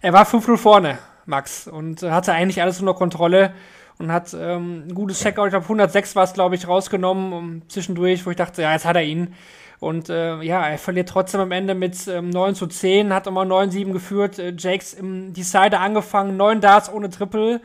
er 0.01 0.13
war 0.13 0.25
5-0 0.25 0.57
vorne, 0.57 0.99
Max, 1.27 1.67
und 1.67 2.03
hatte 2.03 2.33
eigentlich 2.33 2.63
alles 2.63 2.81
unter 2.81 2.95
Kontrolle 2.95 3.53
und 3.99 4.13
hat 4.13 4.33
ähm, 4.33 4.85
ein 4.89 4.95
gutes 4.95 5.21
Checkout, 5.21 5.47
ich 5.47 5.51
glaube 5.51 5.65
106 5.65 6.15
war 6.15 6.25
es, 6.25 6.33
glaube 6.33 6.55
ich, 6.55 6.69
rausgenommen 6.69 7.33
um, 7.33 7.69
zwischendurch, 7.69 8.25
wo 8.25 8.31
ich 8.31 8.37
dachte, 8.37 8.63
ja, 8.63 8.73
jetzt 8.73 8.87
hat 8.87 8.97
er 8.97 9.03
ihn. 9.03 9.35
Und 9.81 10.11
äh, 10.11 10.43
ja, 10.43 10.69
er 10.69 10.79
verliert 10.79 11.09
trotzdem 11.09 11.41
am 11.41 11.53
Ende 11.53 11.75
mit 11.75 12.07
ähm, 12.07 12.29
9 12.29 12.55
zu 12.55 12.67
10, 12.67 13.15
hat 13.15 13.27
immer 13.27 13.43
9-7 13.43 13.93
geführt. 13.93 14.39
Äh, 14.39 14.55
Jakes 14.57 14.93
im 14.93 15.33
Decider 15.33 15.81
angefangen, 15.81 16.37
9 16.37 16.61
Darts 16.61 16.93
ohne 16.93 17.09
Triple. 17.09 17.63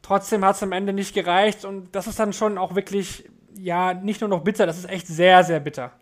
Trotzdem 0.00 0.44
hat 0.44 0.56
es 0.56 0.62
am 0.62 0.72
Ende 0.72 0.94
nicht 0.94 1.14
gereicht. 1.14 1.66
Und 1.66 1.94
das 1.94 2.06
ist 2.06 2.18
dann 2.18 2.32
schon 2.32 2.56
auch 2.56 2.74
wirklich, 2.74 3.28
ja, 3.54 3.92
nicht 3.92 4.22
nur 4.22 4.30
noch 4.30 4.44
bitter, 4.44 4.64
das 4.64 4.78
ist 4.78 4.88
echt 4.88 5.06
sehr, 5.06 5.44
sehr 5.44 5.60
bitter. 5.60 5.92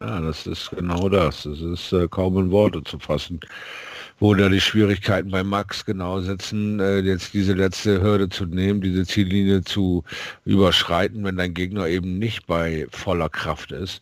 Ja, 0.00 0.20
das 0.20 0.46
ist 0.46 0.70
genau 0.70 1.08
das. 1.08 1.44
Es 1.46 1.60
ist 1.60 1.92
äh, 1.92 2.06
kaum 2.08 2.38
in 2.38 2.50
Worte 2.52 2.82
zu 2.84 2.98
fassen 3.00 3.40
wo 4.20 4.34
da 4.34 4.50
die 4.50 4.60
Schwierigkeiten 4.60 5.30
bei 5.30 5.42
Max 5.42 5.86
genau 5.86 6.20
sitzen, 6.20 6.78
äh, 6.78 6.98
jetzt 6.98 7.32
diese 7.32 7.54
letzte 7.54 8.02
Hürde 8.02 8.28
zu 8.28 8.44
nehmen, 8.44 8.82
diese 8.82 9.06
Ziellinie 9.06 9.62
zu 9.62 10.04
überschreiten, 10.44 11.24
wenn 11.24 11.36
dein 11.36 11.54
Gegner 11.54 11.88
eben 11.88 12.18
nicht 12.18 12.46
bei 12.46 12.86
voller 12.90 13.30
Kraft 13.30 13.72
ist. 13.72 14.00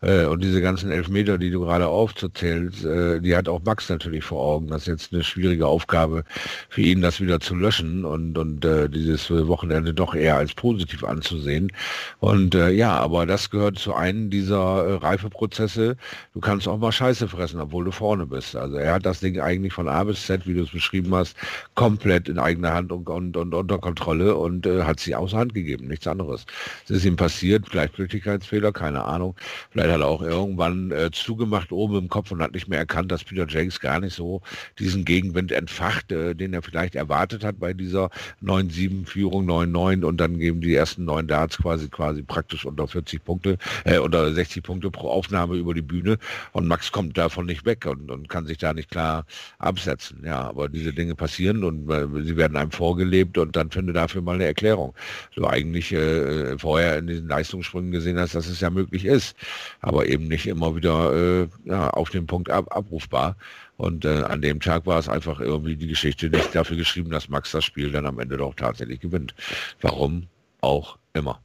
Äh, 0.00 0.26
und 0.26 0.42
diese 0.44 0.60
ganzen 0.60 0.90
Elfmeter, 0.90 1.38
die 1.38 1.50
du 1.50 1.60
gerade 1.60 1.88
aufzählst, 1.88 2.84
äh, 2.84 3.20
die 3.20 3.34
hat 3.36 3.48
auch 3.48 3.62
Max 3.64 3.88
natürlich 3.88 4.24
vor 4.24 4.40
Augen. 4.40 4.68
Das 4.68 4.82
ist 4.82 4.88
jetzt 4.88 5.12
eine 5.12 5.24
schwierige 5.24 5.66
Aufgabe 5.66 6.24
für 6.68 6.82
ihn, 6.82 7.00
das 7.02 7.20
wieder 7.20 7.40
zu 7.40 7.54
löschen 7.56 8.04
und, 8.04 8.38
und 8.38 8.64
äh, 8.64 8.88
dieses 8.88 9.30
Wochenende 9.30 9.92
doch 9.94 10.14
eher 10.14 10.36
als 10.36 10.54
positiv 10.54 11.02
anzusehen. 11.04 11.72
Und 12.20 12.54
äh, 12.54 12.70
ja, 12.70 12.96
aber 12.96 13.26
das 13.26 13.50
gehört 13.50 13.78
zu 13.78 13.94
einem 13.94 14.30
dieser 14.30 14.86
äh, 14.86 14.94
Reifeprozesse. 14.94 15.96
Du 16.34 16.40
kannst 16.40 16.68
auch 16.68 16.78
mal 16.78 16.92
Scheiße 16.92 17.26
fressen, 17.28 17.60
obwohl 17.60 17.84
du 17.84 17.90
vorne 17.90 18.26
bist. 18.26 18.54
Also 18.54 18.76
er 18.76 18.94
hat 18.94 19.06
das 19.06 19.20
Ding 19.20 19.40
eigentlich 19.40 19.72
von 19.72 19.88
A 19.88 20.04
bis 20.04 20.26
Z, 20.26 20.46
wie 20.46 20.54
du 20.54 20.62
es 20.62 20.70
beschrieben 20.70 21.14
hast, 21.14 21.36
komplett 21.74 22.28
in 22.28 22.38
eigener 22.38 22.72
Hand 22.74 22.92
und, 22.92 23.08
und, 23.08 23.36
und 23.36 23.54
unter 23.54 23.78
Kontrolle 23.78 24.36
und 24.36 24.66
äh, 24.66 24.82
hat 24.84 25.00
sie 25.00 25.14
außer 25.16 25.38
Hand 25.38 25.54
gegeben, 25.54 25.88
nichts 25.88 26.06
anderes. 26.06 26.46
Es 26.84 26.90
ist 26.90 27.04
ihm 27.04 27.16
passiert, 27.16 27.68
Gleichgültigkeitsfehler, 27.70 28.72
keine 28.72 29.04
Ahnung. 29.04 29.34
Vielleicht 29.70 29.87
Fred 29.88 30.00
hat 30.00 30.02
auch 30.02 30.22
irgendwann 30.22 30.90
äh, 30.90 31.10
zugemacht 31.10 31.72
oben 31.72 31.96
im 31.96 32.08
Kopf 32.08 32.30
und 32.30 32.42
hat 32.42 32.52
nicht 32.52 32.68
mehr 32.68 32.78
erkannt, 32.78 33.10
dass 33.10 33.24
Peter 33.24 33.46
Jakes 33.48 33.80
gar 33.80 34.00
nicht 34.00 34.14
so 34.14 34.42
diesen 34.78 35.04
Gegenwind 35.04 35.50
entfacht, 35.50 36.12
äh, 36.12 36.34
den 36.34 36.52
er 36.52 36.62
vielleicht 36.62 36.94
erwartet 36.94 37.42
hat 37.42 37.58
bei 37.58 37.72
dieser 37.72 38.10
9-7-Führung, 38.44 39.48
9-9 39.48 40.04
und 40.04 40.18
dann 40.18 40.38
geben 40.38 40.60
die 40.60 40.74
ersten 40.74 41.04
neun 41.04 41.26
Darts 41.26 41.58
quasi 41.58 41.88
quasi 41.88 42.22
praktisch 42.22 42.66
unter 42.66 42.86
40 42.86 43.24
Punkte, 43.24 43.56
äh, 43.84 43.98
unter 43.98 44.32
60 44.32 44.62
Punkte 44.62 44.90
pro 44.90 45.08
Aufnahme 45.08 45.56
über 45.56 45.72
die 45.72 45.82
Bühne 45.82 46.18
und 46.52 46.66
Max 46.66 46.92
kommt 46.92 47.16
davon 47.16 47.46
nicht 47.46 47.64
weg 47.64 47.86
und, 47.86 48.10
und 48.10 48.28
kann 48.28 48.46
sich 48.46 48.58
da 48.58 48.74
nicht 48.74 48.90
klar 48.90 49.24
absetzen. 49.58 50.22
Ja, 50.24 50.42
aber 50.48 50.68
diese 50.68 50.92
Dinge 50.92 51.14
passieren 51.14 51.64
und 51.64 51.90
äh, 51.90 52.06
sie 52.24 52.36
werden 52.36 52.56
einem 52.56 52.72
vorgelebt 52.72 53.38
und 53.38 53.56
dann 53.56 53.70
finde 53.70 53.92
dafür 53.94 54.20
mal 54.20 54.34
eine 54.34 54.44
Erklärung. 54.44 54.94
Du 55.34 55.46
eigentlich 55.46 55.92
äh, 55.92 56.58
vorher 56.58 56.98
in 56.98 57.06
diesen 57.06 57.28
Leistungssprüngen 57.28 57.90
gesehen 57.90 58.18
hast, 58.18 58.34
dass 58.34 58.46
es 58.48 58.60
ja 58.60 58.68
möglich 58.70 59.06
ist, 59.06 59.36
aber 59.80 60.06
eben 60.06 60.28
nicht 60.28 60.46
immer 60.46 60.74
wieder 60.74 61.42
äh, 61.42 61.48
ja, 61.64 61.90
auf 61.90 62.10
den 62.10 62.26
Punkt 62.26 62.50
ab, 62.50 62.74
abrufbar. 62.74 63.36
Und 63.76 64.04
äh, 64.04 64.22
an 64.22 64.42
dem 64.42 64.60
Tag 64.60 64.86
war 64.86 64.98
es 64.98 65.08
einfach 65.08 65.40
irgendwie 65.40 65.76
die 65.76 65.86
Geschichte 65.86 66.28
nicht 66.30 66.54
dafür 66.54 66.76
geschrieben, 66.76 67.10
dass 67.10 67.28
Max 67.28 67.52
das 67.52 67.64
Spiel 67.64 67.92
dann 67.92 68.06
am 68.06 68.18
Ende 68.18 68.36
doch 68.36 68.54
tatsächlich 68.54 69.00
gewinnt. 69.00 69.34
Warum 69.80 70.26
auch 70.60 70.98
immer. 71.14 71.40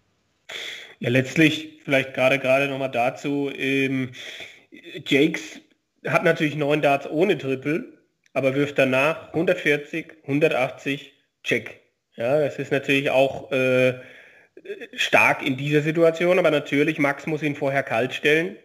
Ja, 1.00 1.10
letztlich 1.10 1.80
vielleicht 1.84 2.14
gerade 2.14 2.40
gerade 2.40 2.68
nochmal 2.68 2.92
dazu. 2.92 3.52
Ähm, 3.56 4.12
Jakes 5.06 5.60
hat 6.08 6.24
natürlich 6.24 6.56
neun 6.56 6.82
Darts 6.82 7.08
ohne 7.08 7.38
Triple, 7.38 7.86
aber 8.34 8.56
wirft 8.56 8.80
danach 8.80 9.28
140, 9.30 10.14
180, 10.24 11.14
Check. 11.44 11.82
Ja, 12.16 12.40
das 12.40 12.58
ist 12.58 12.72
natürlich 12.72 13.10
auch 13.10 13.52
äh, 13.52 13.96
stark 14.94 15.46
in 15.46 15.58
dieser 15.58 15.82
Situation, 15.82 16.40
aber 16.40 16.52
natürlich, 16.52 17.00
Max 17.00 17.28
muss 17.28 17.44
ihn 17.44 17.56
vorher 17.56 17.84
kalt 17.84 18.14
stellen. 18.14 18.58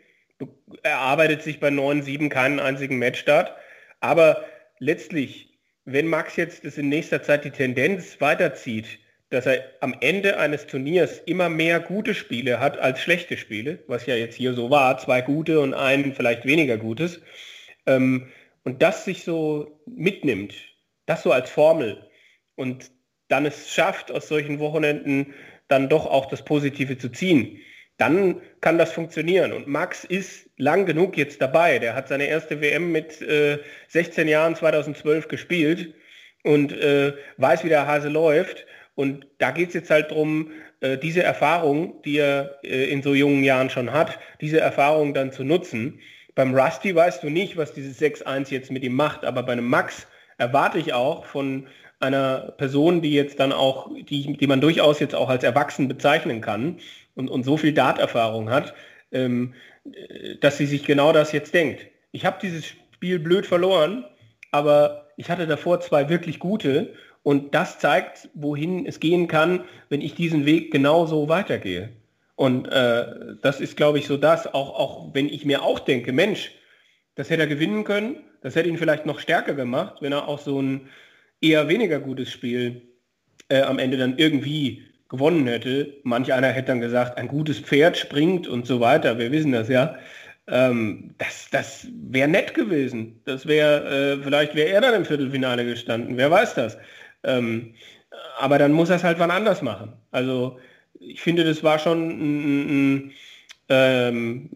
Er 0.82 0.98
arbeitet 0.98 1.42
sich 1.42 1.60
bei 1.60 1.68
9-7 1.68 2.28
keinen 2.28 2.60
einzigen 2.60 2.98
Matchstart. 2.98 3.52
Aber 4.00 4.44
letztlich, 4.78 5.58
wenn 5.84 6.06
Max 6.06 6.36
jetzt 6.36 6.64
das 6.64 6.78
in 6.78 6.88
nächster 6.88 7.22
Zeit 7.22 7.44
die 7.44 7.50
Tendenz 7.50 8.20
weiterzieht, 8.20 8.98
dass 9.30 9.46
er 9.46 9.64
am 9.80 9.94
Ende 10.00 10.38
eines 10.38 10.66
Turniers 10.66 11.18
immer 11.26 11.48
mehr 11.48 11.80
gute 11.80 12.14
Spiele 12.14 12.60
hat 12.60 12.78
als 12.78 13.00
schlechte 13.00 13.36
Spiele, 13.36 13.80
was 13.86 14.06
ja 14.06 14.14
jetzt 14.14 14.36
hier 14.36 14.54
so 14.54 14.70
war, 14.70 14.98
zwei 14.98 15.20
gute 15.20 15.60
und 15.60 15.74
ein 15.74 16.14
vielleicht 16.14 16.46
weniger 16.46 16.78
gutes, 16.78 17.20
ähm, 17.86 18.28
und 18.64 18.82
das 18.82 19.04
sich 19.04 19.24
so 19.24 19.80
mitnimmt, 19.86 20.54
das 21.06 21.22
so 21.22 21.32
als 21.32 21.50
Formel 21.50 22.06
und 22.54 22.90
dann 23.28 23.44
es 23.44 23.72
schafft, 23.72 24.10
aus 24.10 24.28
solchen 24.28 24.58
Wochenenden 24.58 25.34
dann 25.68 25.88
doch 25.88 26.06
auch 26.06 26.26
das 26.26 26.44
Positive 26.44 26.98
zu 26.98 27.10
ziehen, 27.10 27.60
dann 27.98 28.40
kann 28.60 28.78
das 28.78 28.92
funktionieren. 28.92 29.52
Und 29.52 29.66
Max 29.66 30.04
ist 30.04 30.48
lang 30.56 30.86
genug 30.86 31.16
jetzt 31.16 31.42
dabei. 31.42 31.78
Der 31.78 31.94
hat 31.94 32.08
seine 32.08 32.26
erste 32.26 32.60
WM 32.60 32.92
mit 32.92 33.20
äh, 33.22 33.58
16 33.88 34.28
Jahren 34.28 34.54
2012 34.54 35.28
gespielt 35.28 35.94
und 36.44 36.72
äh, 36.72 37.12
weiß, 37.36 37.64
wie 37.64 37.68
der 37.68 37.86
Hase 37.86 38.08
läuft. 38.08 38.66
Und 38.94 39.26
da 39.38 39.50
geht 39.50 39.68
es 39.68 39.74
jetzt 39.74 39.90
halt 39.90 40.10
darum, 40.10 40.50
äh, 40.80 40.96
diese 40.96 41.22
Erfahrung, 41.22 42.00
die 42.02 42.18
er 42.18 42.58
äh, 42.62 42.84
in 42.84 43.02
so 43.02 43.14
jungen 43.14 43.42
Jahren 43.42 43.70
schon 43.70 43.92
hat, 43.92 44.18
diese 44.40 44.60
Erfahrung 44.60 45.12
dann 45.12 45.32
zu 45.32 45.44
nutzen. 45.44 46.00
Beim 46.34 46.54
Rusty 46.54 46.94
weißt 46.94 47.22
du 47.24 47.30
nicht, 47.30 47.56
was 47.56 47.72
dieses 47.72 48.00
6-1 48.00 48.52
jetzt 48.52 48.70
mit 48.70 48.84
ihm 48.84 48.94
macht, 48.94 49.24
aber 49.24 49.42
bei 49.42 49.52
einem 49.52 49.68
Max 49.68 50.06
erwarte 50.38 50.78
ich 50.78 50.92
auch 50.92 51.26
von 51.26 51.66
einer 52.00 52.52
Person, 52.56 53.02
die 53.02 53.12
jetzt 53.12 53.40
dann 53.40 53.52
auch, 53.52 53.90
die, 53.94 54.36
die 54.36 54.46
man 54.46 54.60
durchaus 54.60 55.00
jetzt 55.00 55.14
auch 55.14 55.28
als 55.28 55.44
erwachsen 55.44 55.88
bezeichnen 55.88 56.40
kann 56.40 56.78
und, 57.14 57.28
und 57.28 57.44
so 57.44 57.56
viel 57.56 57.72
Darterfahrung 57.72 58.50
hat, 58.50 58.74
ähm, 59.10 59.54
dass 60.40 60.58
sie 60.58 60.66
sich 60.66 60.84
genau 60.84 61.12
das 61.12 61.32
jetzt 61.32 61.54
denkt. 61.54 61.86
Ich 62.12 62.24
habe 62.24 62.38
dieses 62.40 62.66
Spiel 62.66 63.18
blöd 63.18 63.46
verloren, 63.46 64.04
aber 64.52 65.08
ich 65.16 65.30
hatte 65.30 65.46
davor 65.46 65.80
zwei 65.80 66.08
wirklich 66.08 66.38
gute 66.38 66.94
und 67.22 67.54
das 67.54 67.78
zeigt, 67.78 68.28
wohin 68.34 68.86
es 68.86 69.00
gehen 69.00 69.26
kann, 69.28 69.64
wenn 69.88 70.00
ich 70.00 70.14
diesen 70.14 70.46
Weg 70.46 70.70
genauso 70.70 71.28
weitergehe. 71.28 71.90
Und 72.36 72.68
äh, 72.68 73.34
das 73.42 73.60
ist, 73.60 73.76
glaube 73.76 73.98
ich, 73.98 74.06
so 74.06 74.16
das, 74.16 74.46
auch, 74.46 74.78
auch 74.78 75.14
wenn 75.14 75.28
ich 75.28 75.44
mir 75.44 75.62
auch 75.62 75.80
denke, 75.80 76.12
Mensch, 76.12 76.52
das 77.16 77.30
hätte 77.30 77.42
er 77.42 77.48
gewinnen 77.48 77.82
können, 77.82 78.22
das 78.42 78.54
hätte 78.54 78.68
ihn 78.68 78.78
vielleicht 78.78 79.06
noch 79.06 79.18
stärker 79.18 79.54
gemacht, 79.54 79.96
wenn 80.00 80.12
er 80.12 80.28
auch 80.28 80.38
so 80.38 80.62
ein 80.62 80.88
eher 81.40 81.68
weniger 81.68 82.00
gutes 82.00 82.30
Spiel 82.30 82.82
äh, 83.48 83.62
am 83.62 83.78
Ende 83.78 83.96
dann 83.96 84.18
irgendwie 84.18 84.84
gewonnen 85.08 85.46
hätte. 85.46 85.94
Manch 86.02 86.32
einer 86.32 86.48
hätte 86.48 86.68
dann 86.68 86.80
gesagt, 86.80 87.18
ein 87.18 87.28
gutes 87.28 87.60
Pferd 87.60 87.96
springt 87.96 88.46
und 88.46 88.66
so 88.66 88.80
weiter. 88.80 89.18
Wir 89.18 89.32
wissen 89.32 89.52
das 89.52 89.68
ja. 89.68 89.96
Ähm, 90.46 91.14
das 91.18 91.48
das 91.50 91.86
wäre 91.92 92.28
nett 92.28 92.54
gewesen. 92.54 93.20
Das 93.24 93.46
wäre, 93.46 94.18
äh, 94.18 94.22
vielleicht 94.22 94.54
wäre 94.54 94.70
er 94.70 94.80
dann 94.80 94.94
im 94.94 95.04
Viertelfinale 95.04 95.64
gestanden. 95.64 96.16
Wer 96.16 96.30
weiß 96.30 96.54
das. 96.54 96.78
Ähm, 97.24 97.74
aber 98.38 98.58
dann 98.58 98.72
muss 98.72 98.90
er 98.90 98.96
es 98.96 99.04
halt 99.04 99.18
wann 99.18 99.30
anders 99.30 99.62
machen. 99.62 99.92
Also 100.10 100.58
ich 101.00 101.20
finde, 101.20 101.44
das 101.44 101.62
war 101.62 101.78
schon 101.78 102.08
ein, 102.08 103.12
ähm, 103.68 104.50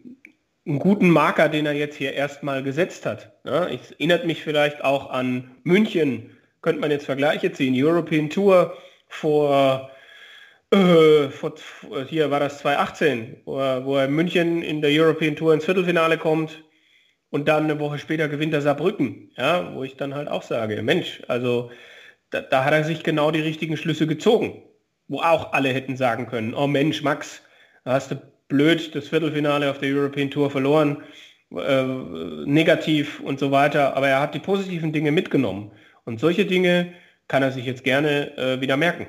einen 0.67 0.79
guten 0.79 1.11
Marker, 1.11 1.49
den 1.49 1.67
er 1.67 1.73
jetzt 1.73 1.97
hier 1.97 2.13
erstmal 2.13 2.63
gesetzt 2.63 3.07
hat. 3.07 3.33
Ja, 3.45 3.69
ich 3.69 3.81
erinnert 3.93 4.27
mich 4.27 4.43
vielleicht 4.43 4.85
auch 4.85 5.11
an 5.11 5.51
München 5.65 6.31
könnte 6.63 6.81
man 6.81 6.91
jetzt 6.91 7.07
Vergleiche 7.07 7.53
ziehen. 7.53 7.75
European 7.77 8.31
Tour 8.31 8.77
vor, 9.09 9.91
äh, 10.71 11.29
vor 11.29 11.55
hier 12.09 12.31
war 12.31 12.41
das 12.41 12.59
2018, 12.59 13.43
wo 13.45 13.59
er, 13.59 13.85
wo 13.85 13.97
er 13.97 14.07
in 14.07 14.13
München 14.13 14.63
in 14.63 14.81
der 14.81 14.91
European 14.91 15.37
Tour 15.37 15.53
ins 15.53 15.65
Viertelfinale 15.65 16.17
kommt 16.17 16.63
und 17.31 17.49
dann 17.49 17.65
eine 17.65 17.81
Woche 17.81 17.99
später 17.99 18.29
gewinnt 18.29 18.55
er 18.55 18.63
Saarbrücken, 18.63 19.33
ja, 19.37 19.75
wo 19.75 19.83
ich 19.85 19.97
dann 19.97 20.15
halt 20.15 20.29
auch 20.29 20.43
sage, 20.43 20.83
Mensch, 20.83 21.23
also 21.29 21.71
da, 22.31 22.41
da 22.41 22.65
hat 22.65 22.73
er 22.73 22.85
sich 22.85 23.03
genau 23.03 23.31
die 23.31 23.41
richtigen 23.41 23.77
Schlüsse 23.77 24.07
gezogen, 24.07 24.63
wo 25.09 25.21
auch 25.21 25.53
alle 25.53 25.71
hätten 25.71 25.97
sagen 25.97 26.27
können, 26.27 26.55
oh 26.55 26.67
Mensch, 26.67 27.03
Max, 27.03 27.43
da 27.85 27.93
hast 27.93 28.11
du 28.11 28.17
blöd 28.49 28.95
das 28.95 29.09
Viertelfinale 29.09 29.71
auf 29.71 29.79
der 29.79 29.95
European 29.95 30.31
Tour 30.31 30.51
verloren, 30.51 31.03
äh, 31.57 31.85
negativ 32.45 33.21
und 33.21 33.39
so 33.39 33.51
weiter, 33.51 33.97
aber 33.97 34.09
er 34.09 34.21
hat 34.21 34.35
die 34.35 34.39
positiven 34.39 34.93
Dinge 34.93 35.11
mitgenommen. 35.11 35.73
Und 36.05 36.21
solche 36.21 36.47
Dinge 36.47 36.93
kann 37.29 37.43
er 37.43 37.53
sich 37.53 37.65
jetzt 37.65 37.85
gerne 37.85 38.37
äh, 38.37 38.61
wieder 38.61 38.77
merken. 38.77 39.07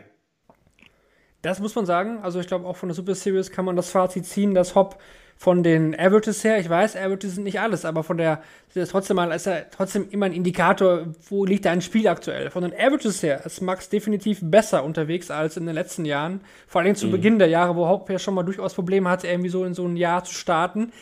Das 1.41 1.59
muss 1.59 1.75
man 1.75 1.85
sagen. 1.85 2.19
Also 2.23 2.39
ich 2.39 2.47
glaube 2.47 2.65
auch 2.65 2.77
von 2.77 2.89
der 2.89 2.95
Super 2.95 3.15
Series 3.15 3.51
kann 3.51 3.65
man 3.65 3.75
das 3.75 3.89
Fazit 3.89 4.25
ziehen, 4.25 4.53
dass 4.53 4.75
Hop 4.75 4.97
von 5.35 5.61
den 5.61 5.93
Averages 5.99 6.43
her, 6.43 6.57
ich 6.59 6.69
weiß, 6.69 6.95
Averages 6.95 7.35
sind 7.35 7.43
nicht 7.43 7.59
alles, 7.59 7.83
aber 7.83 8.03
von 8.03 8.17
der, 8.17 8.41
ist 8.73 8.91
trotzdem 8.91 9.17
mal, 9.17 9.31
ist 9.31 9.45
er 9.45 9.69
trotzdem 9.71 10.07
immer 10.09 10.27
ein 10.27 10.31
Indikator, 10.31 11.07
wo 11.27 11.43
liegt 11.43 11.67
ein 11.67 11.81
Spiel 11.81 12.07
aktuell. 12.07 12.49
Von 12.49 12.63
den 12.63 12.73
Averages 12.73 13.21
her 13.23 13.45
ist 13.45 13.61
Max 13.61 13.89
definitiv 13.89 14.39
besser 14.41 14.85
unterwegs 14.85 15.31
als 15.31 15.57
in 15.57 15.65
den 15.65 15.75
letzten 15.75 16.05
Jahren. 16.05 16.41
Vor 16.67 16.81
allem 16.81 16.95
zu 16.95 17.07
mhm. 17.07 17.11
Beginn 17.11 17.39
der 17.39 17.49
Jahre, 17.49 17.75
wo 17.75 17.87
Hop 17.87 18.09
ja 18.09 18.19
schon 18.19 18.35
mal 18.35 18.43
durchaus 18.43 18.73
Probleme 18.73 19.09
hatte, 19.09 19.27
irgendwie 19.27 19.49
so 19.49 19.65
in 19.65 19.73
so 19.73 19.85
ein 19.85 19.97
Jahr 19.97 20.23
zu 20.23 20.33
starten 20.33 20.93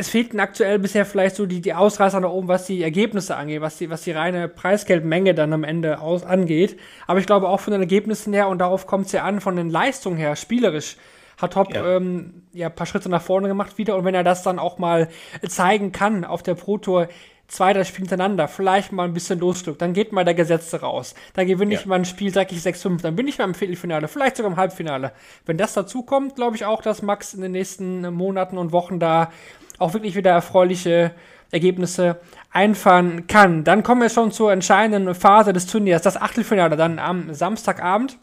es 0.00 0.08
fehlten 0.08 0.40
aktuell 0.40 0.78
bisher 0.78 1.04
vielleicht 1.04 1.36
so 1.36 1.44
die, 1.44 1.60
die 1.60 1.74
Ausreißer 1.74 2.20
nach 2.20 2.30
oben, 2.30 2.48
was 2.48 2.66
die 2.66 2.82
Ergebnisse 2.82 3.36
angeht, 3.36 3.60
was 3.60 3.76
die, 3.76 3.90
was 3.90 4.02
die 4.02 4.12
reine 4.12 4.48
Preisgeldmenge 4.48 5.34
dann 5.34 5.52
am 5.52 5.62
Ende 5.62 6.00
aus, 6.00 6.24
angeht. 6.24 6.78
Aber 7.06 7.20
ich 7.20 7.26
glaube 7.26 7.48
auch 7.48 7.60
von 7.60 7.72
den 7.72 7.82
Ergebnissen 7.82 8.32
her, 8.32 8.48
und 8.48 8.58
darauf 8.58 8.86
kommt 8.86 9.06
es 9.06 9.12
ja 9.12 9.24
an, 9.24 9.40
von 9.40 9.56
den 9.56 9.68
Leistungen 9.68 10.16
her, 10.16 10.36
spielerisch, 10.36 10.96
hat 11.36 11.52
Top 11.52 11.74
ja. 11.74 11.96
Ähm, 11.96 12.42
ja 12.52 12.68
ein 12.68 12.74
paar 12.74 12.86
Schritte 12.86 13.08
nach 13.08 13.22
vorne 13.22 13.48
gemacht 13.48 13.76
wieder. 13.78 13.96
Und 13.96 14.04
wenn 14.04 14.14
er 14.14 14.24
das 14.24 14.42
dann 14.42 14.58
auch 14.58 14.78
mal 14.78 15.08
zeigen 15.46 15.92
kann 15.92 16.24
auf 16.24 16.42
der 16.42 16.54
Pro 16.54 16.78
Tour, 16.78 17.08
zwei, 17.50 17.72
drei 17.72 17.84
Spiele 17.84 18.08
hintereinander, 18.08 18.48
vielleicht 18.48 18.92
mal 18.92 19.04
ein 19.04 19.12
bisschen 19.12 19.40
Losglück, 19.40 19.78
dann 19.78 19.92
geht 19.92 20.12
mal 20.12 20.24
der 20.24 20.34
Gesetzte 20.34 20.80
raus. 20.80 21.14
Dann 21.34 21.46
gewinne 21.46 21.74
ja. 21.74 21.80
ich 21.80 21.86
mal 21.86 21.96
ein 21.96 22.04
Spiel, 22.04 22.32
sag 22.32 22.52
ich 22.52 22.58
6-5, 22.58 23.02
dann 23.02 23.16
bin 23.16 23.28
ich 23.28 23.38
mal 23.38 23.44
im 23.44 23.54
Viertelfinale, 23.54 24.08
vielleicht 24.08 24.36
sogar 24.36 24.52
im 24.52 24.56
Halbfinale. 24.56 25.12
Wenn 25.46 25.58
das 25.58 25.74
dazu 25.74 26.02
kommt, 26.02 26.36
glaube 26.36 26.56
ich 26.56 26.64
auch, 26.64 26.80
dass 26.80 27.02
Max 27.02 27.34
in 27.34 27.42
den 27.42 27.52
nächsten 27.52 28.12
Monaten 28.14 28.56
und 28.56 28.72
Wochen 28.72 29.00
da 29.00 29.30
auch 29.78 29.94
wirklich 29.94 30.14
wieder 30.14 30.30
erfreuliche 30.30 31.12
Ergebnisse 31.50 32.20
einfahren 32.52 33.26
kann. 33.26 33.64
Dann 33.64 33.82
kommen 33.82 34.02
wir 34.02 34.10
schon 34.10 34.30
zur 34.30 34.52
entscheidenden 34.52 35.14
Phase 35.14 35.52
des 35.52 35.66
Turniers, 35.66 36.02
das 36.02 36.16
Achtelfinale 36.16 36.76
dann 36.76 36.98
am 36.98 37.34
Samstagabend. 37.34 38.18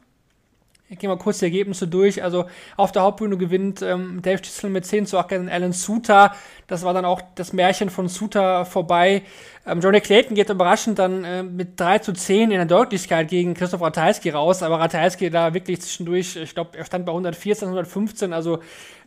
Ich 0.89 0.99
gehe 0.99 1.09
mal 1.09 1.17
kurz 1.17 1.39
die 1.39 1.45
Ergebnisse 1.45 1.85
durch. 1.85 2.23
Also 2.23 2.45
auf 2.77 2.93
der 2.93 3.01
Hauptbühne 3.01 3.35
gewinnt 3.37 3.81
ähm, 3.81 4.21
Dave 4.21 4.41
Chisholm 4.41 4.71
mit 4.71 4.85
10 4.85 5.05
zu 5.05 5.17
8 5.17 5.27
gegen 5.27 5.49
Alan 5.49 5.73
Suter. 5.73 6.33
Das 6.67 6.83
war 6.83 6.93
dann 6.93 7.03
auch 7.03 7.21
das 7.35 7.51
Märchen 7.51 7.89
von 7.89 8.07
Suter 8.07 8.63
vorbei. 8.63 9.23
Ähm, 9.65 9.81
Johnny 9.81 9.99
Clayton 9.99 10.33
geht 10.33 10.49
überraschend 10.49 10.97
dann 10.97 11.25
äh, 11.25 11.43
mit 11.43 11.77
3 11.77 11.99
zu 11.99 12.13
10 12.13 12.51
in 12.51 12.57
der 12.57 12.65
Deutlichkeit 12.65 13.27
gegen 13.27 13.53
Christoph 13.53 13.81
Ratajski 13.81 14.29
raus. 14.29 14.63
Aber 14.63 14.79
Ratajski 14.79 15.29
da 15.29 15.53
wirklich 15.53 15.81
zwischendurch, 15.81 16.37
ich 16.37 16.53
glaube, 16.53 16.77
er 16.77 16.85
stand 16.85 17.05
bei 17.05 17.11
114, 17.11 17.67
115. 17.67 18.31
Also 18.31 18.59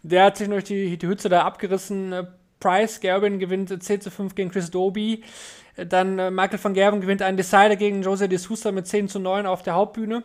der 0.03 0.25
hat 0.25 0.37
sich 0.37 0.49
durch 0.49 0.65
die, 0.65 0.99
die 0.99 1.07
Hütze 1.07 1.31
da 1.31 1.45
abgerissen. 1.45 2.13
Äh, 2.13 2.25
Price, 2.61 3.01
Gerwin 3.01 3.39
gewinnt 3.39 3.83
10 3.83 4.03
zu 4.03 4.11
5 4.11 4.35
gegen 4.35 4.51
Chris 4.51 4.71
Doby. 4.71 5.25
Dann 5.77 6.19
äh, 6.19 6.31
Michael 6.31 6.63
van 6.63 6.75
Gerwen 6.75 7.01
gewinnt 7.01 7.23
einen 7.23 7.39
Decider 7.39 7.77
gegen 7.77 8.03
Jose 8.03 8.29
de 8.29 8.37
Sousa 8.37 8.71
mit 8.71 8.87
10 8.87 9.09
zu 9.09 9.19
9 9.19 9.47
auf 9.47 9.63
der 9.63 9.75
Hauptbühne. 9.75 10.25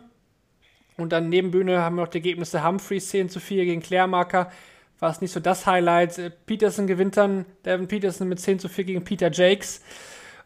Und 0.96 1.12
dann 1.12 1.28
Nebenbühne 1.28 1.82
haben 1.82 1.96
wir 1.96 2.02
noch 2.02 2.08
die 2.08 2.18
Ergebnisse 2.18 2.64
Humphreys 2.64 3.08
10 3.08 3.28
zu 3.28 3.40
4 3.40 3.64
gegen 3.66 3.82
Klärmarker. 3.82 4.50
war 4.98 5.10
es 5.10 5.20
nicht 5.20 5.32
so 5.32 5.40
das 5.40 5.66
Highlight. 5.66 6.18
Äh, 6.18 6.30
Peterson 6.30 6.86
gewinnt 6.86 7.16
dann, 7.16 7.44
Devin 7.64 7.86
Peterson 7.88 8.28
mit 8.28 8.40
10 8.40 8.58
zu 8.58 8.68
4 8.68 8.84
gegen 8.84 9.04
Peter 9.04 9.30
Jakes. 9.30 9.82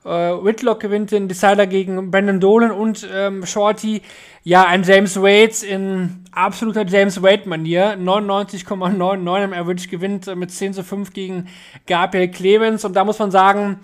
Äh, 0.04 0.08
Whitlock 0.08 0.80
gewinnt 0.80 1.10
den 1.12 1.28
Decider 1.28 1.66
gegen 1.66 2.10
Brandon 2.10 2.40
Dolan 2.40 2.70
und 2.70 3.06
ähm, 3.12 3.44
Shorty, 3.44 4.00
ja, 4.42 4.64
ein 4.64 4.82
James 4.82 5.16
Wade 5.20 5.66
in 5.66 6.24
absoluter 6.32 6.86
James 6.86 7.22
Wade-Manier. 7.22 7.98
99,99 7.98 9.44
im 9.44 9.52
Average 9.52 9.88
gewinnt 9.88 10.26
äh, 10.26 10.34
mit 10.34 10.50
10 10.50 10.72
zu 10.72 10.82
5 10.82 11.12
gegen 11.12 11.48
Gabriel 11.86 12.28
Clemens. 12.28 12.84
Und 12.84 12.94
da 12.94 13.04
muss 13.04 13.18
man 13.18 13.30
sagen, 13.30 13.80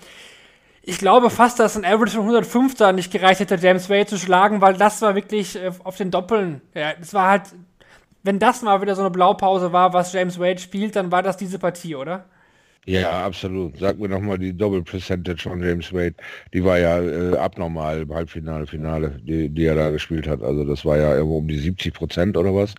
ich 0.87 0.99
glaube 0.99 1.30
fast, 1.30 1.59
dass 1.59 1.76
ein 1.76 1.84
Average 1.84 2.12
von 2.12 2.22
105 2.22 2.76
da 2.76 2.93
nicht 2.93 3.12
gereicht 3.12 3.41
hätte, 3.41 3.57
James 3.57 3.91
Wade 3.91 4.07
zu 4.07 4.16
schlagen, 4.16 4.61
weil 4.61 4.74
das 4.74 5.03
war 5.03 5.16
wirklich 5.16 5.57
äh, 5.57 5.72
auf 5.82 5.97
den 5.97 6.12
Doppeln. 6.12 6.62
Ja, 6.74 6.93
es 7.01 7.12
war 7.12 7.28
halt, 7.28 7.43
wenn 8.22 8.39
das 8.39 8.62
mal 8.62 8.80
wieder 8.80 8.95
so 8.95 9.03
eine 9.03 9.11
Blaupause 9.11 9.72
war, 9.72 9.93
was 9.93 10.12
James 10.12 10.39
Wade 10.39 10.61
spielt, 10.61 10.95
dann 10.95 11.11
war 11.11 11.22
das 11.22 11.37
diese 11.37 11.59
Partie, 11.59 11.97
oder? 11.97 12.24
Ja, 12.89 13.26
absolut. 13.26 13.76
Sag 13.78 13.99
mir 13.99 14.09
nochmal 14.09 14.39
die 14.39 14.57
Double 14.57 14.80
Percentage 14.80 15.43
von 15.43 15.61
James 15.61 15.93
Wade. 15.93 16.14
Die 16.55 16.62
war 16.62 16.78
ja 16.78 17.03
äh, 17.03 17.37
abnormal 17.37 18.03
im 18.03 18.14
Halbfinale, 18.14 18.64
Finale, 18.68 19.18
die, 19.24 19.49
die 19.49 19.64
er 19.64 19.74
da 19.74 19.91
gespielt 19.91 20.28
hat. 20.28 20.41
Also 20.41 20.64
das 20.64 20.84
war 20.84 20.97
ja 20.97 21.16
irgendwo 21.16 21.39
um 21.39 21.49
die 21.49 21.59
70 21.59 21.93
Prozent 21.95 22.37
oder 22.37 22.55
was. 22.55 22.76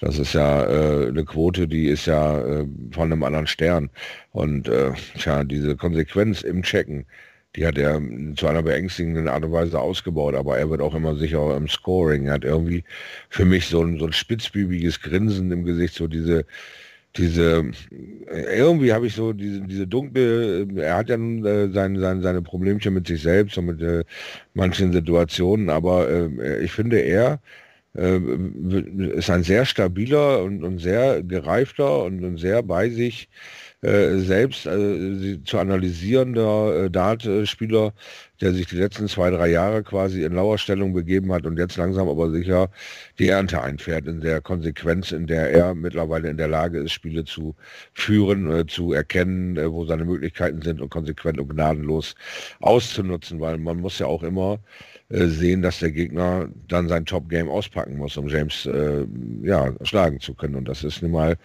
Das 0.00 0.18
ist 0.18 0.32
ja 0.32 0.64
äh, 0.64 1.08
eine 1.08 1.26
Quote, 1.26 1.68
die 1.68 1.88
ist 1.88 2.06
ja 2.06 2.38
äh, 2.38 2.66
von 2.92 3.12
einem 3.12 3.22
anderen 3.22 3.46
Stern. 3.46 3.90
Und 4.32 4.66
äh, 4.68 4.92
tja, 5.18 5.44
diese 5.44 5.76
Konsequenz 5.76 6.40
im 6.40 6.62
Checken, 6.62 7.04
die 7.56 7.66
hat 7.66 7.78
er 7.78 8.00
zu 8.36 8.46
einer 8.46 8.62
beängstigenden 8.62 9.28
Art 9.28 9.44
und 9.44 9.52
Weise 9.52 9.78
ausgebaut, 9.78 10.34
aber 10.34 10.58
er 10.58 10.70
wird 10.70 10.80
auch 10.80 10.94
immer 10.94 11.16
sicherer 11.16 11.56
im 11.56 11.68
Scoring. 11.68 12.26
Er 12.26 12.34
hat 12.34 12.44
irgendwie 12.44 12.84
für 13.30 13.44
mich 13.44 13.66
so 13.66 13.82
ein, 13.82 13.98
so 13.98 14.06
ein 14.06 14.12
spitzbübiges 14.12 15.00
Grinsen 15.00 15.52
im 15.52 15.64
Gesicht, 15.64 15.94
so 15.94 16.08
diese 16.08 16.44
diese, 17.16 17.70
irgendwie 18.28 18.92
habe 18.92 19.06
ich 19.06 19.14
so 19.14 19.32
diese, 19.32 19.60
diese 19.60 19.86
dunkle, 19.86 20.66
er 20.76 20.96
hat 20.96 21.08
ja 21.08 21.16
nun 21.16 21.44
äh, 21.44 21.68
seine, 21.70 22.00
seine, 22.00 22.22
seine 22.22 22.42
Problemchen 22.42 22.92
mit 22.94 23.06
sich 23.06 23.22
selbst 23.22 23.56
und 23.56 23.66
mit 23.66 23.80
äh, 23.80 24.04
manchen 24.54 24.92
Situationen, 24.92 25.70
aber 25.70 26.10
äh, 26.10 26.64
ich 26.64 26.72
finde, 26.72 26.98
er 26.98 27.40
äh, 27.96 28.18
ist 29.14 29.30
ein 29.30 29.44
sehr 29.44 29.64
stabiler 29.64 30.42
und, 30.42 30.64
und 30.64 30.78
sehr 30.78 31.22
gereifter 31.22 32.02
und, 32.02 32.24
und 32.24 32.38
sehr 32.38 32.62
bei 32.62 32.90
sich 32.90 33.28
äh, 33.84 34.18
selbst 34.18 34.66
äh, 34.66 35.38
zu 35.44 35.58
analysierender 35.58 36.84
äh, 36.84 36.90
Dartspieler, 36.90 37.92
der 38.40 38.52
sich 38.52 38.66
die 38.66 38.76
letzten 38.76 39.08
zwei, 39.08 39.30
drei 39.30 39.48
Jahre 39.48 39.82
quasi 39.82 40.24
in 40.24 40.32
Lauerstellung 40.32 40.94
begeben 40.94 41.32
hat 41.32 41.44
und 41.44 41.58
jetzt 41.58 41.76
langsam 41.76 42.08
aber 42.08 42.30
sicher 42.30 42.70
die 43.18 43.28
Ernte 43.28 43.60
einfährt 43.62 44.06
in 44.06 44.20
der 44.20 44.40
Konsequenz, 44.40 45.12
in 45.12 45.26
der 45.26 45.50
er 45.50 45.74
mittlerweile 45.74 46.30
in 46.30 46.36
der 46.38 46.48
Lage 46.48 46.78
ist, 46.78 46.92
Spiele 46.92 47.24
zu 47.24 47.54
führen, 47.92 48.50
äh, 48.50 48.66
zu 48.66 48.92
erkennen, 48.92 49.56
äh, 49.56 49.70
wo 49.70 49.84
seine 49.84 50.04
Möglichkeiten 50.04 50.62
sind 50.62 50.80
und 50.80 50.88
konsequent 50.88 51.38
und 51.38 51.48
gnadenlos 51.50 52.14
auszunutzen, 52.60 53.40
weil 53.40 53.58
man 53.58 53.80
muss 53.80 53.98
ja 53.98 54.06
auch 54.06 54.22
immer 54.22 54.60
sehen, 55.10 55.62
dass 55.62 55.80
der 55.80 55.90
Gegner 55.90 56.48
dann 56.68 56.88
sein 56.88 57.04
Top-Game 57.04 57.48
auspacken 57.48 57.98
muss, 57.98 58.16
um 58.16 58.28
James 58.28 58.66
äh, 58.66 59.06
ja, 59.42 59.72
schlagen 59.82 60.18
zu 60.18 60.34
können. 60.34 60.54
Und 60.54 60.66
das 60.66 60.82
ist 60.82 61.02
nun 61.02 61.12
mal 61.12 61.36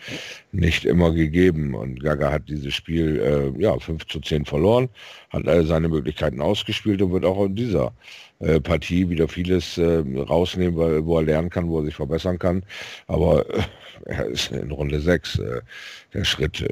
nicht 0.51 0.86
immer 0.86 1.12
gegeben. 1.12 1.76
Und 1.76 2.01
Gaga 2.01 2.32
hat 2.32 2.47
dieses 2.47 2.74
Spiel 2.74 3.20
äh, 3.20 3.62
ja, 3.62 3.78
5 3.78 4.07
zu 4.07 4.22
10 4.22 4.45
verloren, 4.45 4.89
hat 5.30 5.45
äh, 5.45 5.64
seine 5.66 5.89
Möglichkeiten 5.89 6.41
ausgespielt 6.41 7.01
und 7.01 7.12
wird 7.12 7.26
auch 7.26 7.45
in 7.45 7.55
dieser 7.55 7.93
äh, 8.39 8.62
Partie 8.62 9.10
wieder 9.10 9.28
vieles 9.28 9.78
äh, 9.78 10.03
rausnehmen, 10.18 10.78
weil, 10.78 11.05
wo 11.05 11.18
er 11.18 11.24
lernen 11.24 11.49
kann, 11.49 11.68
wo 11.68 11.80
er 11.80 11.86
sich 11.86 11.95
verbessern 11.95 12.39
kann. 12.39 12.64
Aber 13.07 13.45
er 14.05 14.26
ist 14.26 14.51
in 14.51 14.72
Runde 14.72 15.01
6 15.01 15.41
der 16.14 16.24
Schritt 16.24 16.66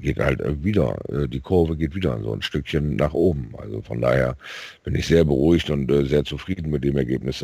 geht 0.00 0.18
halt 0.18 0.40
äh, 0.40 0.62
wieder, 0.62 0.96
äh, 1.08 1.28
die 1.28 1.40
Kurve 1.40 1.76
geht 1.76 1.94
wieder 1.94 2.20
so 2.22 2.32
ein 2.32 2.42
Stückchen 2.42 2.96
nach 2.96 3.12
oben. 3.12 3.52
Also 3.58 3.82
von 3.82 4.00
daher 4.00 4.36
bin 4.84 4.94
ich 4.94 5.06
sehr 5.06 5.24
beruhigt 5.24 5.70
und 5.70 5.90
äh, 5.90 6.04
sehr 6.04 6.24
zufrieden 6.24 6.70
mit 6.70 6.84
dem 6.84 6.96
Ergebnis. 6.96 7.42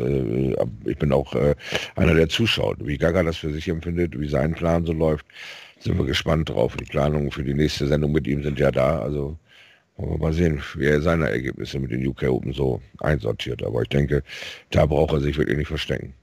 Ich 0.85 0.97
bin 0.97 1.11
auch 1.11 1.35
einer 1.95 2.13
der 2.13 2.29
Zuschauer. 2.29 2.75
Wie 2.79 2.97
Gaga 2.97 3.23
das 3.23 3.37
für 3.37 3.51
sich 3.51 3.67
empfindet, 3.67 4.19
wie 4.19 4.27
sein 4.27 4.53
Plan 4.53 4.85
so 4.85 4.93
läuft, 4.93 5.25
sind 5.79 5.97
wir 5.97 6.05
gespannt 6.05 6.49
drauf. 6.49 6.75
Die 6.77 6.85
Planungen 6.85 7.31
für 7.31 7.43
die 7.43 7.53
nächste 7.53 7.87
Sendung 7.87 8.11
mit 8.11 8.27
ihm 8.27 8.43
sind 8.43 8.59
ja 8.59 8.71
da. 8.71 8.99
Also 8.99 9.37
wollen 9.97 10.11
wir 10.11 10.17
mal 10.17 10.33
sehen, 10.33 10.61
wie 10.75 10.85
er 10.85 11.01
seine 11.01 11.29
Ergebnisse 11.29 11.79
mit 11.79 11.91
den 11.91 12.05
UK 12.07 12.23
Open 12.23 12.53
so 12.53 12.81
einsortiert. 12.99 13.63
Aber 13.63 13.81
ich 13.81 13.89
denke, 13.89 14.23
da 14.71 14.85
braucht 14.85 15.13
er 15.13 15.21
sich 15.21 15.37
wirklich 15.37 15.57
nicht 15.57 15.67
verstecken. 15.67 16.13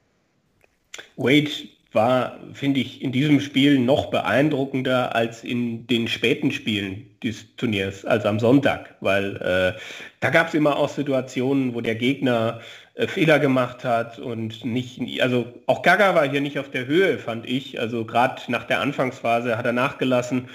Wade 1.17 1.51
war, 1.93 2.39
finde 2.53 2.81
ich, 2.81 3.03
in 3.03 3.13
diesem 3.13 3.41
Spiel 3.41 3.79
noch 3.79 4.07
beeindruckender 4.07 5.15
als 5.15 5.43
in 5.43 5.87
den 5.87 6.07
späten 6.07 6.53
Spielen 6.53 7.11
des 7.23 7.57
Turniers, 7.57 8.05
also 8.05 8.29
am 8.29 8.39
Sonntag, 8.39 8.95
weil 9.01 9.37
äh, 9.37 9.81
da 10.21 10.31
gab 10.31 10.49
es 10.49 10.55
immer 10.55 10.77
auch 10.77 10.89
Situationen, 10.89 11.75
wo 11.75 11.81
der 11.81 11.97
Gegner 11.97 12.61
äh, 12.95 13.09
Fehler 13.09 13.39
gemacht 13.39 13.85
hat 13.85 14.19
und 14.19 14.65
nicht, 14.65 15.01
also 15.21 15.47
auch 15.67 15.83
Gaga 15.83 16.15
war 16.15 16.29
hier 16.29 16.41
nicht 16.41 16.59
auf 16.59 16.71
der 16.71 16.87
Höhe, 16.87 17.19
fand 17.19 17.49
ich, 17.49 17.81
also 17.81 18.05
gerade 18.05 18.41
nach 18.49 18.65
der 18.65 18.81
Anfangsphase 18.81 19.59
hat 19.59 19.67
er 19.67 19.73
nachgelassen, 19.73 20.49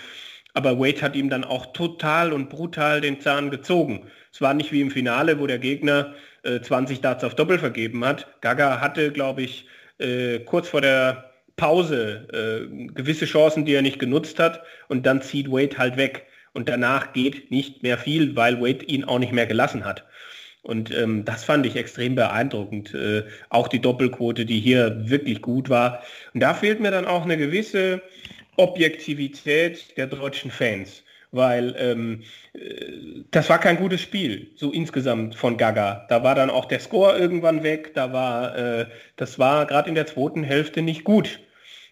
aber 0.54 0.80
Wade 0.80 1.02
hat 1.02 1.18
ihm 1.18 1.30
dann 1.30 1.44
auch 1.44 1.74
total 1.74 2.32
und 2.32 2.50
brutal 2.50 3.02
den 3.02 3.20
Zahn 3.20 3.52
gezogen. 3.52 4.08
Es 4.32 4.40
war 4.40 4.54
nicht 4.54 4.72
wie 4.72 4.82
im 4.82 4.90
Finale, 4.90 5.40
wo 5.40 5.48
der 5.48 5.60
Gegner 5.60 6.14
äh, 6.44 6.62
20 6.62 7.02
Darts 7.02 7.26
auf 7.26 7.36
Doppel 7.36 7.60
vergeben 7.60 8.06
hat. 8.06 8.28
Gaga 8.40 8.80
hatte, 8.80 9.12
glaube 9.12 9.42
ich, 9.42 9.68
äh, 10.00 10.40
kurz 10.40 10.70
vor 10.70 10.82
der 10.82 11.32
Pause 11.58 12.28
äh, 12.34 12.86
gewisse 12.94 13.26
Chancen, 13.26 13.66
die 13.66 13.74
er 13.74 13.82
nicht 13.82 14.00
genutzt 14.00 14.40
hat 14.40 14.64
und 14.88 15.06
dann 15.06 15.22
zieht 15.22 15.52
Wade 15.52 15.78
halt 15.78 15.98
weg. 15.98 16.26
Und 16.54 16.70
danach 16.70 17.14
geht 17.14 17.52
nicht 17.52 17.84
mehr 17.84 17.98
viel, 17.98 18.36
weil 18.36 18.62
Wade 18.62 18.86
ihn 18.86 19.04
auch 19.04 19.20
nicht 19.20 19.34
mehr 19.34 19.46
gelassen 19.46 19.84
hat. 19.84 20.06
Und 20.62 20.90
ähm, 20.96 21.26
das 21.26 21.44
fand 21.44 21.66
ich 21.66 21.76
extrem 21.76 22.16
beeindruckend. 22.16 22.94
Äh, 22.94 23.24
auch 23.50 23.68
die 23.68 23.80
Doppelquote, 23.80 24.46
die 24.46 24.60
hier 24.60 25.10
wirklich 25.10 25.42
gut 25.42 25.70
war. 25.70 26.02
Und 26.34 26.40
da 26.40 26.54
fehlt 26.54 26.80
mir 26.80 26.92
dann 26.92 27.06
auch 27.06 27.24
eine 27.24 27.38
gewisse 27.38 28.02
Objektivität 28.58 29.96
der 29.98 30.08
deutschen 30.08 30.50
Fans 30.50 31.04
weil 31.36 31.76
ähm, 31.78 32.24
äh, 32.54 33.24
das 33.32 33.50
war 33.50 33.60
kein 33.60 33.78
gutes 33.78 34.02
Spiel, 34.02 34.52
so 34.56 34.72
insgesamt 34.72 35.36
von 35.36 35.58
Gaga. 35.58 36.06
Da 36.10 36.24
war 36.24 36.36
dann 36.36 36.50
auch 36.50 36.66
der 36.66 36.80
Score 36.80 37.18
irgendwann 37.18 37.64
weg, 37.64 37.94
da 37.94 38.14
war, 38.14 38.58
äh, 38.58 38.86
das 39.18 39.38
war 39.40 39.66
gerade 39.66 39.90
in 39.90 39.96
der 39.96 40.08
zweiten 40.08 40.44
Hälfte 40.44 40.82
nicht 40.82 41.04
gut. 41.04 41.40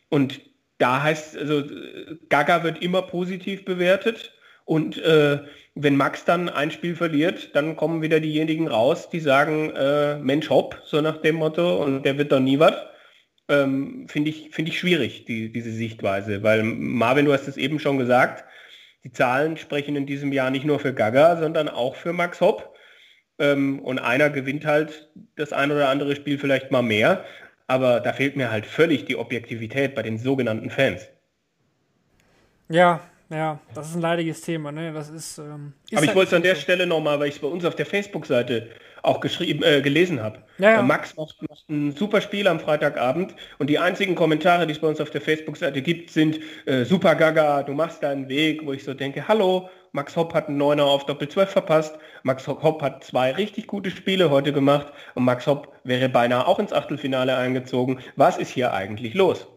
Und 0.10 0.42
da 0.78 1.04
heißt, 1.04 1.38
also 1.38 1.64
Gaga 2.30 2.64
wird 2.64 2.82
immer 2.82 3.04
positiv 3.04 3.66
bewertet 3.66 4.34
und 4.66 4.98
äh, 4.98 5.40
wenn 5.76 5.96
Max 5.96 6.26
dann 6.26 6.50
ein 6.50 6.72
Spiel 6.72 6.96
verliert, 6.96 7.56
dann 7.56 7.76
kommen 7.76 8.02
wieder 8.02 8.20
diejenigen 8.20 8.68
raus, 8.68 9.10
die 9.10 9.20
sagen, 9.20 9.72
äh, 9.72 10.20
Mensch 10.20 10.50
hopp, 10.50 10.82
so 10.86 11.02
nach 11.02 11.18
dem 11.18 11.36
Motto, 11.36 11.84
und 11.84 12.04
der 12.04 12.18
wird 12.18 12.32
doch 12.32 12.40
nie 12.40 12.60
was. 12.60 12.76
Ähm, 13.50 14.08
Finde 14.08 14.30
ich, 14.30 14.52
find 14.52 14.70
ich 14.70 14.80
schwierig, 14.80 15.26
die, 15.26 15.52
diese 15.52 15.72
Sichtweise, 15.72 16.44
weil 16.44 16.64
Marvin, 16.64 17.26
du 17.26 17.34
hast 17.34 17.48
es 17.48 17.58
eben 17.58 17.80
schon 17.80 17.98
gesagt, 17.98 18.46
die 19.04 19.12
Zahlen 19.12 19.58
sprechen 19.58 19.96
in 19.96 20.06
diesem 20.06 20.32
Jahr 20.32 20.50
nicht 20.50 20.66
nur 20.66 20.80
für 20.80 20.94
Gaga, 20.94 21.38
sondern 21.38 21.70
auch 21.70 21.96
für 21.96 22.14
Max 22.14 22.42
Hopp. 22.42 22.74
Ähm, 23.40 23.80
und 23.80 24.00
einer 24.00 24.30
gewinnt 24.30 24.66
halt 24.66 25.10
das 25.36 25.54
ein 25.54 25.72
oder 25.72 25.90
andere 25.90 26.16
Spiel 26.16 26.38
vielleicht 26.38 26.72
mal 26.72 26.84
mehr. 26.84 27.26
Aber 27.68 28.00
da 28.00 28.14
fehlt 28.14 28.36
mir 28.36 28.52
halt 28.52 28.66
völlig 28.66 29.06
die 29.06 29.18
Objektivität 29.18 29.96
bei 29.96 30.04
den 30.04 30.18
sogenannten 30.18 30.70
Fans. 30.70 31.08
Ja, 32.70 33.02
ja, 33.30 33.60
das 33.74 33.90
ist 33.90 33.96
ein 33.96 34.02
leidiges 34.02 34.42
Thema. 34.42 34.72
Ne? 34.72 34.94
Das 34.94 35.10
ist, 35.10 35.38
ähm, 35.38 35.74
ist 35.86 35.94
Aber 35.94 36.04
ich 36.04 36.10
halt 36.10 36.16
wollte 36.16 36.30
es 36.30 36.34
an 36.34 36.44
der 36.44 36.56
so. 36.56 36.62
Stelle 36.62 36.86
nochmal, 36.86 37.20
weil 37.20 37.30
ich 37.30 37.36
es 37.36 37.42
bei 37.42 37.48
uns 37.48 37.66
auf 37.66 37.76
der 37.76 37.86
Facebook-Seite 37.86 38.70
auch 39.04 39.20
geschrieben, 39.20 39.64
äh, 39.64 39.82
gelesen 39.82 40.22
habe. 40.22 40.40
Ja, 40.58 40.72
ja. 40.72 40.80
Äh, 40.80 40.84
Max 40.84 41.16
macht, 41.16 41.42
macht, 41.48 41.70
ein 41.70 41.92
super 41.94 42.22
Spiel 42.22 42.48
am 42.48 42.60
Freitagabend 42.60 43.36
und 43.60 43.70
die 43.70 43.78
einzigen 43.78 44.16
Kommentare, 44.16 44.66
die 44.66 44.74
es 44.74 44.80
bei 44.80 44.88
uns 44.88 45.02
auf 45.02 45.12
der 45.12 45.22
Facebook-Seite 45.22 45.82
gibt, 45.82 46.10
sind 46.10 46.40
äh, 46.66 46.86
super 46.86 47.16
Gaga, 47.16 47.64
du 47.64 47.74
machst 47.74 48.02
deinen 48.02 48.30
Weg, 48.30 48.66
wo 48.66 48.72
ich 48.72 48.84
so 48.84 48.94
denke, 48.94 49.28
hallo, 49.28 49.70
Max 49.92 50.16
Hopp 50.16 50.34
hat 50.34 50.48
einen 50.48 50.58
Neuner 50.58 50.86
auf 50.86 51.06
Doppel 51.06 51.28
12 51.28 51.50
verpasst, 51.50 51.98
Max 52.24 52.48
Hopp 52.48 52.82
hat 52.82 53.04
zwei 53.04 53.32
richtig 53.32 53.68
gute 53.68 53.92
Spiele 53.92 54.30
heute 54.30 54.54
gemacht 54.54 54.92
und 55.16 55.24
Max 55.26 55.46
Hopp 55.48 55.74
wäre 55.84 56.08
beinahe 56.10 56.48
auch 56.48 56.60
ins 56.60 56.74
Achtelfinale 56.74 57.36
eingezogen. 57.36 58.00
Was 58.16 58.38
ist 58.38 58.50
hier 58.50 58.74
eigentlich 58.74 59.14
los? 59.14 59.48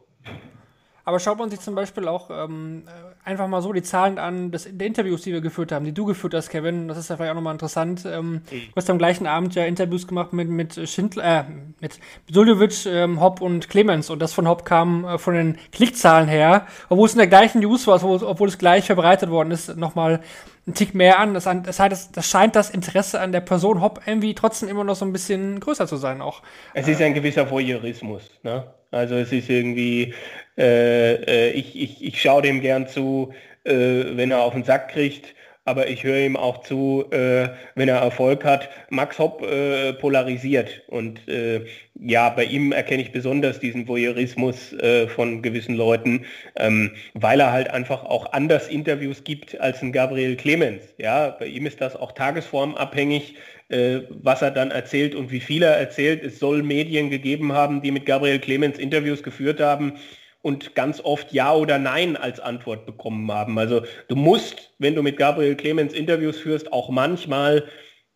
Aber 1.09 1.21
schaut 1.21 1.39
man 1.39 1.51
sich 1.51 1.61
zum 1.61 1.77
Beispiel 1.77 2.09
auch 2.09 2.31
ähm, 2.31 2.83
einfach 3.25 3.47
mal 3.47 3.63
so 3.63 3.73
die 3.73 3.85
Zahlen 3.85 4.19
an, 4.19 4.51
des, 4.51 4.67
der 4.69 4.89
Interviews, 4.89 5.23
die 5.23 5.33
wir 5.33 5.41
geführt 5.41 5.71
haben, 5.71 5.85
die 5.85 5.95
du 5.95 6.05
geführt 6.05 6.35
hast, 6.35 6.49
Kevin. 6.49 6.89
Das 6.89 6.99
ist 6.99 7.09
ja 7.09 7.17
vielleicht 7.17 7.31
auch 7.31 7.37
nochmal 7.37 7.55
interessant. 7.55 8.05
Ähm, 8.05 8.33
mhm. 8.33 8.41
Du 8.51 8.75
hast 8.75 8.91
am 8.91 8.99
gleichen 8.99 9.29
Abend 9.29 9.55
ja 9.55 9.65
Interviews 9.67 10.09
gemacht 10.09 10.33
mit, 10.33 10.49
mit 10.49 10.89
Schindler, 10.89 11.43
äh, 11.43 11.45
mit 11.81 12.01
Suljovic, 12.29 12.87
ähm, 12.87 13.21
Hopp 13.21 13.41
und 13.41 13.69
Clemens. 13.69 14.11
Und 14.11 14.19
das 14.19 14.33
von 14.33 14.49
Hopp 14.49 14.65
kam 14.65 15.05
äh, 15.05 15.17
von 15.17 15.35
den 15.35 15.59
Klickzahlen 15.71 16.29
her, 16.29 16.67
obwohl 16.89 17.07
es 17.07 17.13
in 17.13 17.19
der 17.19 17.29
gleichen 17.29 17.61
News 17.61 17.87
war, 17.87 18.03
obwohl, 18.03 18.49
es 18.49 18.59
gleich 18.59 18.87
verbreitet 18.87 19.31
worden 19.31 19.53
ist, 19.53 19.77
nochmal 19.77 20.23
ein 20.67 20.75
Tick 20.75 20.93
mehr 20.93 21.21
an. 21.21 21.35
Das, 21.35 21.45
das, 21.45 21.79
heißt, 21.79 22.17
das 22.17 22.29
scheint 22.29 22.57
das 22.57 22.69
Interesse 22.71 23.21
an 23.21 23.31
der 23.31 23.43
Person 23.43 23.81
Hopp 23.81 24.01
irgendwie 24.07 24.35
trotzdem 24.35 24.69
immer 24.69 24.83
noch 24.83 24.97
so 24.97 25.05
ein 25.05 25.13
bisschen 25.13 25.61
größer 25.61 25.87
zu 25.87 25.99
sein 25.99 26.21
auch. 26.21 26.43
Es 26.75 26.89
ist 26.89 27.01
ein 27.01 27.15
gewisser 27.15 27.49
Voyeurismus, 27.49 28.23
ne? 28.43 28.65
Also 28.91 29.17
es 29.17 29.33
ist 29.33 29.51
irgendwie, 29.51 30.15
äh, 30.57 31.15
äh 31.15 31.51
ich, 31.51 31.81
ich, 31.81 32.05
ich 32.05 32.21
schaue 32.21 32.43
dem 32.43 32.61
gern 32.61 32.89
zu, 32.89 33.33
äh, 33.65 33.73
wenn 33.73 34.31
er 34.31 34.43
auf 34.43 34.55
den 34.55 34.65
Sack 34.65 34.89
kriegt 34.91 35.35
aber 35.67 35.89
ich 35.89 36.05
höre 36.05 36.21
ihm 36.21 36.37
auch 36.37 36.63
zu, 36.63 37.05
äh, 37.11 37.49
wenn 37.75 37.89
er 37.89 37.97
Erfolg 37.97 38.45
hat. 38.45 38.71
Max 38.89 39.19
Hopp 39.19 39.43
äh, 39.43 39.93
polarisiert 39.95 40.83
und 40.87 41.29
äh, 41.29 41.67
ja, 41.95 42.31
bei 42.31 42.45
ihm 42.45 42.73
erkenne 42.73 43.03
ich 43.03 43.11
besonders 43.11 43.59
diesen 43.59 43.89
Voyeurismus 43.89 44.75
von 45.15 45.41
gewissen 45.43 45.75
Leuten, 45.75 46.27
ähm, 46.57 46.93
weil 47.15 47.41
er 47.41 47.53
halt 47.53 47.71
einfach 47.71 48.05
auch 48.05 48.33
anders 48.33 48.69
Interviews 48.69 49.25
gibt 49.25 49.59
als 49.61 49.83
ein 49.83 49.93
Gabriel 49.93 50.37
Clemens. 50.37 50.83
Ja, 50.99 51.31
bei 51.31 51.47
ihm 51.47 51.65
ist 51.65 51.81
das 51.81 51.97
auch 51.97 52.13
tagesformabhängig, 52.13 53.37
äh, 53.69 54.03
was 54.11 54.43
er 54.43 54.51
dann 54.51 54.71
erzählt 54.71 55.15
und 55.15 55.31
wie 55.31 55.41
viel 55.41 55.63
er 55.63 55.77
erzählt. 55.77 56.23
Es 56.23 56.39
soll 56.39 56.63
Medien 56.63 57.11
gegeben 57.11 57.53
haben, 57.53 57.83
die 57.83 57.91
mit 57.91 58.07
Gabriel 58.07 58.39
Clemens 58.39 58.79
Interviews 58.79 59.23
geführt 59.23 59.61
haben 59.61 59.95
und 60.43 60.77
ganz 60.77 61.01
oft 61.01 61.33
Ja 61.33 61.53
oder 61.53 61.79
Nein 61.79 62.17
als 62.17 62.39
Antwort 62.39 62.87
bekommen 62.87 63.31
haben. 63.33 63.59
Also 63.59 63.83
du 64.07 64.15
musst, 64.15 64.73
wenn 64.79 64.95
du 64.95 65.03
mit 65.03 65.17
Gabriel 65.17 65.57
Clemens 65.57 65.93
Interviews 65.93 66.39
führst, 66.39 66.73
auch 66.73 66.89
manchmal 66.89 67.65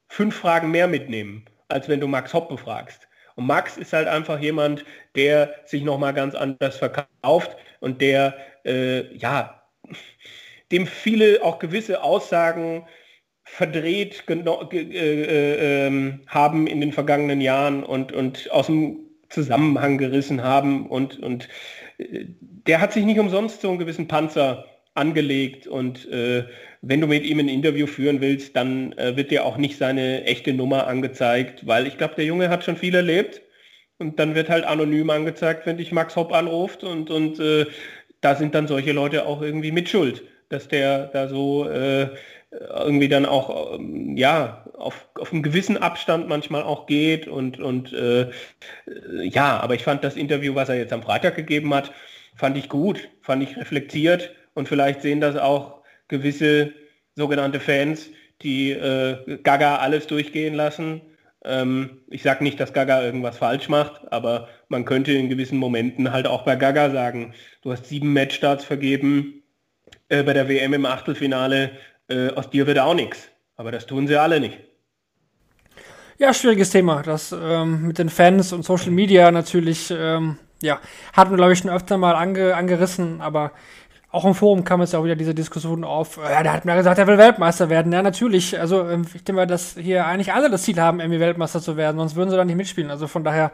fünf 0.09 0.37
Fragen 0.37 0.71
mehr 0.71 0.87
mitnehmen, 0.87 1.45
als 1.69 1.89
wenn 1.89 2.01
du 2.01 2.07
Max 2.07 2.33
Hopp 2.33 2.49
befragst. 2.49 3.09
Und 3.35 3.47
Max 3.47 3.77
ist 3.77 3.93
halt 3.93 4.07
einfach 4.07 4.39
jemand, 4.39 4.85
der 5.17 5.55
sich 5.65 5.83
nochmal 5.83 6.15
ganz 6.15 6.35
anders 6.35 6.77
verkauft 6.77 7.57
und 7.81 8.01
der, 8.01 8.37
äh, 8.65 9.13
ja, 9.17 9.63
dem 10.71 10.87
viele 10.87 11.43
auch 11.43 11.59
gewisse 11.59 12.03
Aussagen 12.03 12.87
verdreht 13.53 14.25
äh, 14.29 14.35
äh, 14.35 15.87
ähm, 15.87 16.21
haben 16.27 16.67
in 16.67 16.81
den 16.81 16.93
vergangenen 16.93 17.41
Jahren 17.41 17.83
und, 17.83 18.13
und 18.13 18.51
aus 18.51 18.67
dem 18.67 18.99
Zusammenhang 19.29 19.99
gerissen 19.99 20.43
haben 20.43 20.87
und, 20.87 21.19
und 21.21 21.49
der 21.99 22.81
hat 22.81 22.93
sich 22.93 23.05
nicht 23.05 23.19
umsonst 23.19 23.61
so 23.61 23.69
einen 23.69 23.79
gewissen 23.79 24.09
Panzer 24.09 24.65
angelegt 24.95 25.67
und 25.67 26.09
äh, 26.11 26.45
wenn 26.83 27.01
du 27.01 27.07
mit 27.07 27.25
ihm 27.25 27.41
ein 27.41 27.49
Interview 27.49 27.87
führen 27.87 28.21
willst, 28.21 28.57
dann 28.57 28.93
äh, 28.93 29.17
wird 29.17 29.31
dir 29.31 29.45
auch 29.45 29.57
nicht 29.57 29.77
seine 29.77 30.25
echte 30.25 30.53
Nummer 30.53 30.87
angezeigt, 30.87 31.67
weil 31.67 31.87
ich 31.87 31.99
glaube, 31.99 32.15
der 32.17 32.25
Junge 32.25 32.49
hat 32.49 32.65
schon 32.65 32.77
viel 32.77 32.95
erlebt 32.95 33.43
und 33.99 34.19
dann 34.19 34.35
wird 34.35 34.49
halt 34.49 34.65
anonym 34.65 35.11
angezeigt, 35.11 35.67
wenn 35.67 35.77
dich 35.77 35.93
Max 35.93 36.17
Hopp 36.17 36.33
anruft 36.33 36.83
und, 36.85 37.11
und 37.11 37.39
äh, 37.39 37.67
da 38.21 38.35
sind 38.35 38.55
dann 38.55 38.67
solche 38.67 38.93
Leute 38.93 39.27
auch 39.27 39.43
irgendwie 39.43 39.73
mit 39.73 39.89
Schuld, 39.89 40.23
dass 40.49 40.69
der 40.69 41.07
da 41.07 41.29
so 41.29 41.69
äh, 41.69 42.09
irgendwie 42.51 43.09
dann 43.09 43.27
auch 43.27 43.79
ähm, 43.79 44.17
ja 44.17 44.65
auf, 44.75 45.09
auf 45.15 45.33
einen 45.33 45.43
gewissen 45.43 45.77
Abstand 45.77 46.29
manchmal 46.29 46.63
auch 46.63 46.87
geht 46.87 47.29
und 47.29 47.61
und 47.61 47.93
äh, 47.93 48.31
ja, 49.23 49.61
aber 49.61 49.75
ich 49.75 49.85
fand 49.85 50.03
das 50.03 50.17
Interview, 50.17 50.55
was 50.55 50.69
er 50.69 50.77
jetzt 50.77 50.93
am 50.93 51.03
Freitag 51.03 51.37
gegeben 51.37 51.73
hat, 51.75 51.93
fand 52.35 52.57
ich 52.59 52.69
gut, 52.69 53.09
fand 53.23 53.43
ich 53.43 53.57
reflektiert 53.57 54.35
und 54.55 54.69
vielleicht 54.69 55.03
sehen 55.03 55.21
das 55.21 55.37
auch 55.37 55.83
gewisse 56.09 56.73
sogenannte 57.15 57.61
Fans, 57.61 58.11
die 58.43 58.73
äh, 58.73 59.39
Gaga 59.43 59.77
alles 59.77 60.07
durchgehen 60.07 60.55
lassen. 60.55 61.03
Ähm, 61.45 62.01
ich 62.09 62.23
sage 62.23 62.43
nicht, 62.43 62.59
dass 62.59 62.73
Gaga 62.73 63.03
irgendwas 63.03 63.39
falsch 63.39 63.69
macht, 63.69 64.13
aber 64.13 64.49
man 64.69 64.85
könnte 64.85 65.13
in 65.13 65.29
gewissen 65.29 65.59
Momenten 65.59 66.13
halt 66.13 66.27
auch 66.27 66.43
bei 66.43 66.57
Gaga 66.57 66.91
sagen, 66.91 67.35
du 67.63 67.73
hast 67.73 67.87
sieben 67.87 68.13
Matchstarts 68.13 68.65
vergeben 68.65 69.43
äh, 70.09 70.23
bei 70.23 70.33
der 70.33 70.49
WM 70.49 70.75
im 70.75 70.87
Achtelfinale, 70.87 71.71
äh, 72.11 72.31
aus 72.35 72.51
dir 72.51 72.67
wird 72.67 72.79
auch 72.79 72.95
nichts. 72.95 73.29
Aber 73.57 73.73
das 73.73 73.87
tun 73.87 74.07
sie 74.07 74.17
alle 74.17 74.41
nicht. 74.41 74.59
Ja, 76.19 76.35
schwieriges 76.35 76.71
Thema. 76.71 77.03
Das 77.03 77.33
ähm, 77.33 77.87
mit 77.87 77.99
den 77.99 78.11
Fans 78.11 78.53
und 78.53 78.65
Social 78.65 78.91
Media 78.91 79.31
natürlich, 79.31 79.91
ähm, 79.91 80.37
ja, 80.63 80.79
hatten 81.15 81.31
wir, 81.31 81.37
glaube 81.37 81.53
ich, 81.53 81.61
schon 81.61 81.71
öfter 81.71 81.97
mal 81.97 82.15
ange 82.15 82.55
angerissen, 82.55 83.21
aber 83.21 83.53
auch 84.13 84.25
im 84.25 84.35
Forum 84.35 84.65
kam 84.65 84.81
es 84.81 84.93
ja 84.93 84.99
auch 84.99 85.05
wieder 85.05 85.15
diese 85.15 85.35
Diskussion 85.35 85.85
auf, 85.85 86.19
ja, 86.19 86.43
der 86.43 86.53
hat 86.53 86.65
mir 86.65 86.75
gesagt, 86.75 86.99
er 86.99 87.07
will 87.07 87.17
Weltmeister 87.17 87.71
werden. 87.71 87.93
Ja, 87.93 88.03
natürlich. 88.03 88.59
Also, 88.59 88.89
ähm, 88.89 89.03
ich 89.07 89.25
denke 89.25 89.35
mal, 89.35 89.47
dass 89.47 89.77
hier 89.79 90.05
eigentlich 90.05 90.33
alle 90.33 90.51
das 90.51 90.63
Ziel 90.63 90.81
haben, 90.81 91.01
irgendwie 91.01 91.21
Weltmeister 91.21 91.61
zu 91.61 91.77
werden, 91.77 91.97
sonst 91.97 92.17
würden 92.17 92.31
sie 92.31 92.37
da 92.37 92.45
nicht 92.45 92.57
mitspielen. 92.57 92.91
Also 92.91 93.07
von 93.07 93.23
daher, 93.23 93.53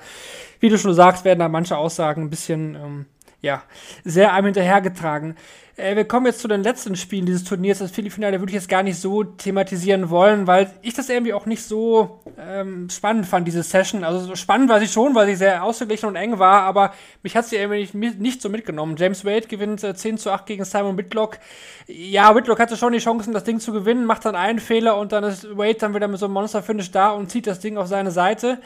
wie 0.61 0.69
du 0.69 0.78
schon 0.78 0.95
sagst, 0.95 1.24
werden 1.24 1.41
da 1.41 1.49
manche 1.49 1.77
Aussagen 1.77 2.23
ein 2.23 2.31
bisschen, 2.31 2.74
ähm, 2.74 3.07
ja, 3.41 3.63
sehr 4.05 4.33
einem 4.33 4.47
hinterhergetragen. 4.47 5.37
Äh, 5.77 5.95
wir 5.95 6.07
kommen 6.07 6.27
jetzt 6.27 6.41
zu 6.41 6.49
den 6.49 6.63
letzten 6.63 6.97
Spielen 6.97 7.27
dieses 7.27 7.45
Turniers. 7.45 7.79
Das 7.79 7.91
Viertelfinale 7.91 8.41
würde 8.41 8.51
ich 8.51 8.55
jetzt 8.55 8.69
gar 8.69 8.83
nicht 8.83 8.99
so 8.99 9.25
thematisieren 9.25 10.09
wollen, 10.09 10.47
weil 10.47 10.71
ich 10.83 10.95
das 10.95 11.11
irgendwie 11.11 11.35
auch 11.35 11.45
nicht 11.45 11.63
so 11.63 12.21
ähm, 12.39 12.89
spannend 12.89 13.27
fand, 13.27 13.47
diese 13.47 13.63
Session. 13.63 14.03
Also 14.03 14.21
so 14.21 14.37
spannend 14.37 14.71
war 14.71 14.81
sie 14.81 14.89
schon, 14.89 15.15
weil 15.15 15.27
sie 15.27 15.35
sehr 15.35 15.63
ausgeglichen 15.63 16.09
und 16.09 16.17
eng 16.17 16.39
war, 16.39 16.63
aber 16.63 16.95
mich 17.23 17.37
hat 17.37 17.47
sie 17.47 17.57
irgendwie 17.57 17.89
nicht, 17.97 18.19
nicht 18.19 18.43
so 18.43 18.49
mitgenommen. 18.49 18.97
James 18.97 19.25
Wade 19.25 19.49
gewinnt 19.49 19.85
äh, 19.85 19.95
10 19.95 20.19
zu 20.19 20.31
8 20.31 20.47
gegen 20.47 20.65
Simon 20.65 20.97
Whitlock. 20.97 21.39
Ja, 21.87 22.35
Whitlock 22.35 22.59
hatte 22.59 22.77
schon 22.77 22.95
die 22.95 22.99
Chancen, 22.99 23.35
das 23.35 23.45
Ding 23.45 23.61
zu 23.61 23.73
gewinnen, 23.73 24.07
macht 24.07 24.25
dann 24.25 24.35
einen 24.35 24.61
Fehler 24.61 24.97
und 24.97 25.13
dann 25.13 25.25
ist 25.25 25.57
Wade 25.57 25.79
dann 25.79 25.95
wieder 25.95 26.09
mit 26.09 26.19
so 26.19 26.27
einem 26.27 26.35
Monster-Finish 26.35 26.91
da 26.91 27.11
und 27.11 27.31
zieht 27.31 27.47
das 27.47 27.61
Ding 27.61 27.77
auf 27.77 27.87
seine 27.87 28.11
Seite. 28.11 28.61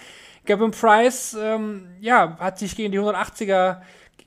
Gavin 0.47 0.71
Price, 0.71 1.37
ähm, 1.39 1.89
ja, 2.01 2.37
hat 2.39 2.59
sich 2.59 2.75
gegen 2.77 2.93
die 2.93 2.99
180er 2.99 3.79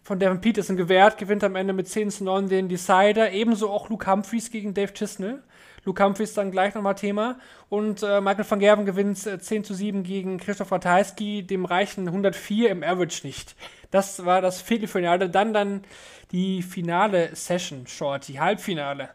von 0.03 0.19
Devin 0.19 0.41
Peterson 0.41 0.75
gewährt, 0.75 1.17
gewinnt 1.17 1.43
am 1.43 1.55
Ende 1.55 1.73
mit 1.73 1.87
10 1.87 2.11
zu 2.11 2.23
9 2.25 2.49
den 2.49 2.67
Decider. 2.67 3.31
Ebenso 3.31 3.69
auch 3.69 3.89
Luke 3.89 4.09
Humphreys 4.09 4.51
gegen 4.51 4.73
Dave 4.73 4.93
Chisnell. 4.93 5.41
Luke 5.85 6.03
Humphreys 6.03 6.33
dann 6.33 6.51
gleich 6.51 6.75
nochmal 6.75 6.95
Thema. 6.95 7.39
Und 7.69 8.03
äh, 8.03 8.21
Michael 8.21 8.45
van 8.49 8.59
Gerven 8.59 8.85
gewinnt 8.85 9.25
äh, 9.25 9.39
10 9.39 9.63
zu 9.63 9.73
7 9.73 10.03
gegen 10.03 10.37
Christoph 10.37 10.71
Ratajski, 10.71 11.43
dem 11.43 11.65
reichen 11.65 12.07
104 12.07 12.69
im 12.69 12.83
Average 12.83 13.25
nicht. 13.25 13.55
Das 13.91 14.25
war 14.25 14.41
das 14.41 14.61
Viertelfinale. 14.61 15.29
Dann 15.29 15.53
dann 15.53 15.83
die 16.31 16.61
finale 16.63 17.35
Session, 17.35 17.87
Shorty, 17.87 18.33
Halbfinale. 18.33 19.09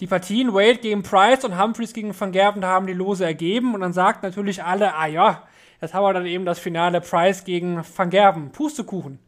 Die 0.00 0.06
Partien 0.06 0.54
Wade 0.54 0.78
gegen 0.78 1.02
Price 1.02 1.44
und 1.44 1.60
Humphreys 1.60 1.92
gegen 1.92 2.18
Van 2.18 2.32
Gerven 2.32 2.64
haben 2.64 2.86
die 2.86 2.92
Lose 2.92 3.24
ergeben. 3.24 3.74
Und 3.74 3.80
dann 3.80 3.92
sagt 3.92 4.22
natürlich 4.22 4.62
alle, 4.62 4.94
ah 4.94 5.06
ja, 5.06 5.42
jetzt 5.80 5.94
haben 5.94 6.04
wir 6.04 6.12
dann 6.12 6.26
eben 6.26 6.44
das 6.44 6.58
Finale 6.58 7.00
Price 7.00 7.44
gegen 7.44 7.82
Van 7.96 8.10
Gerven. 8.10 8.50
Pustekuchen. 8.50 9.18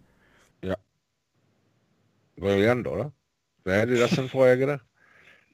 Brillant, 2.37 2.87
oder? 2.87 3.13
Wer 3.65 3.81
hätte 3.81 3.97
das 3.97 4.11
denn 4.13 4.29
vorher 4.29 4.57
gedacht? 4.57 4.85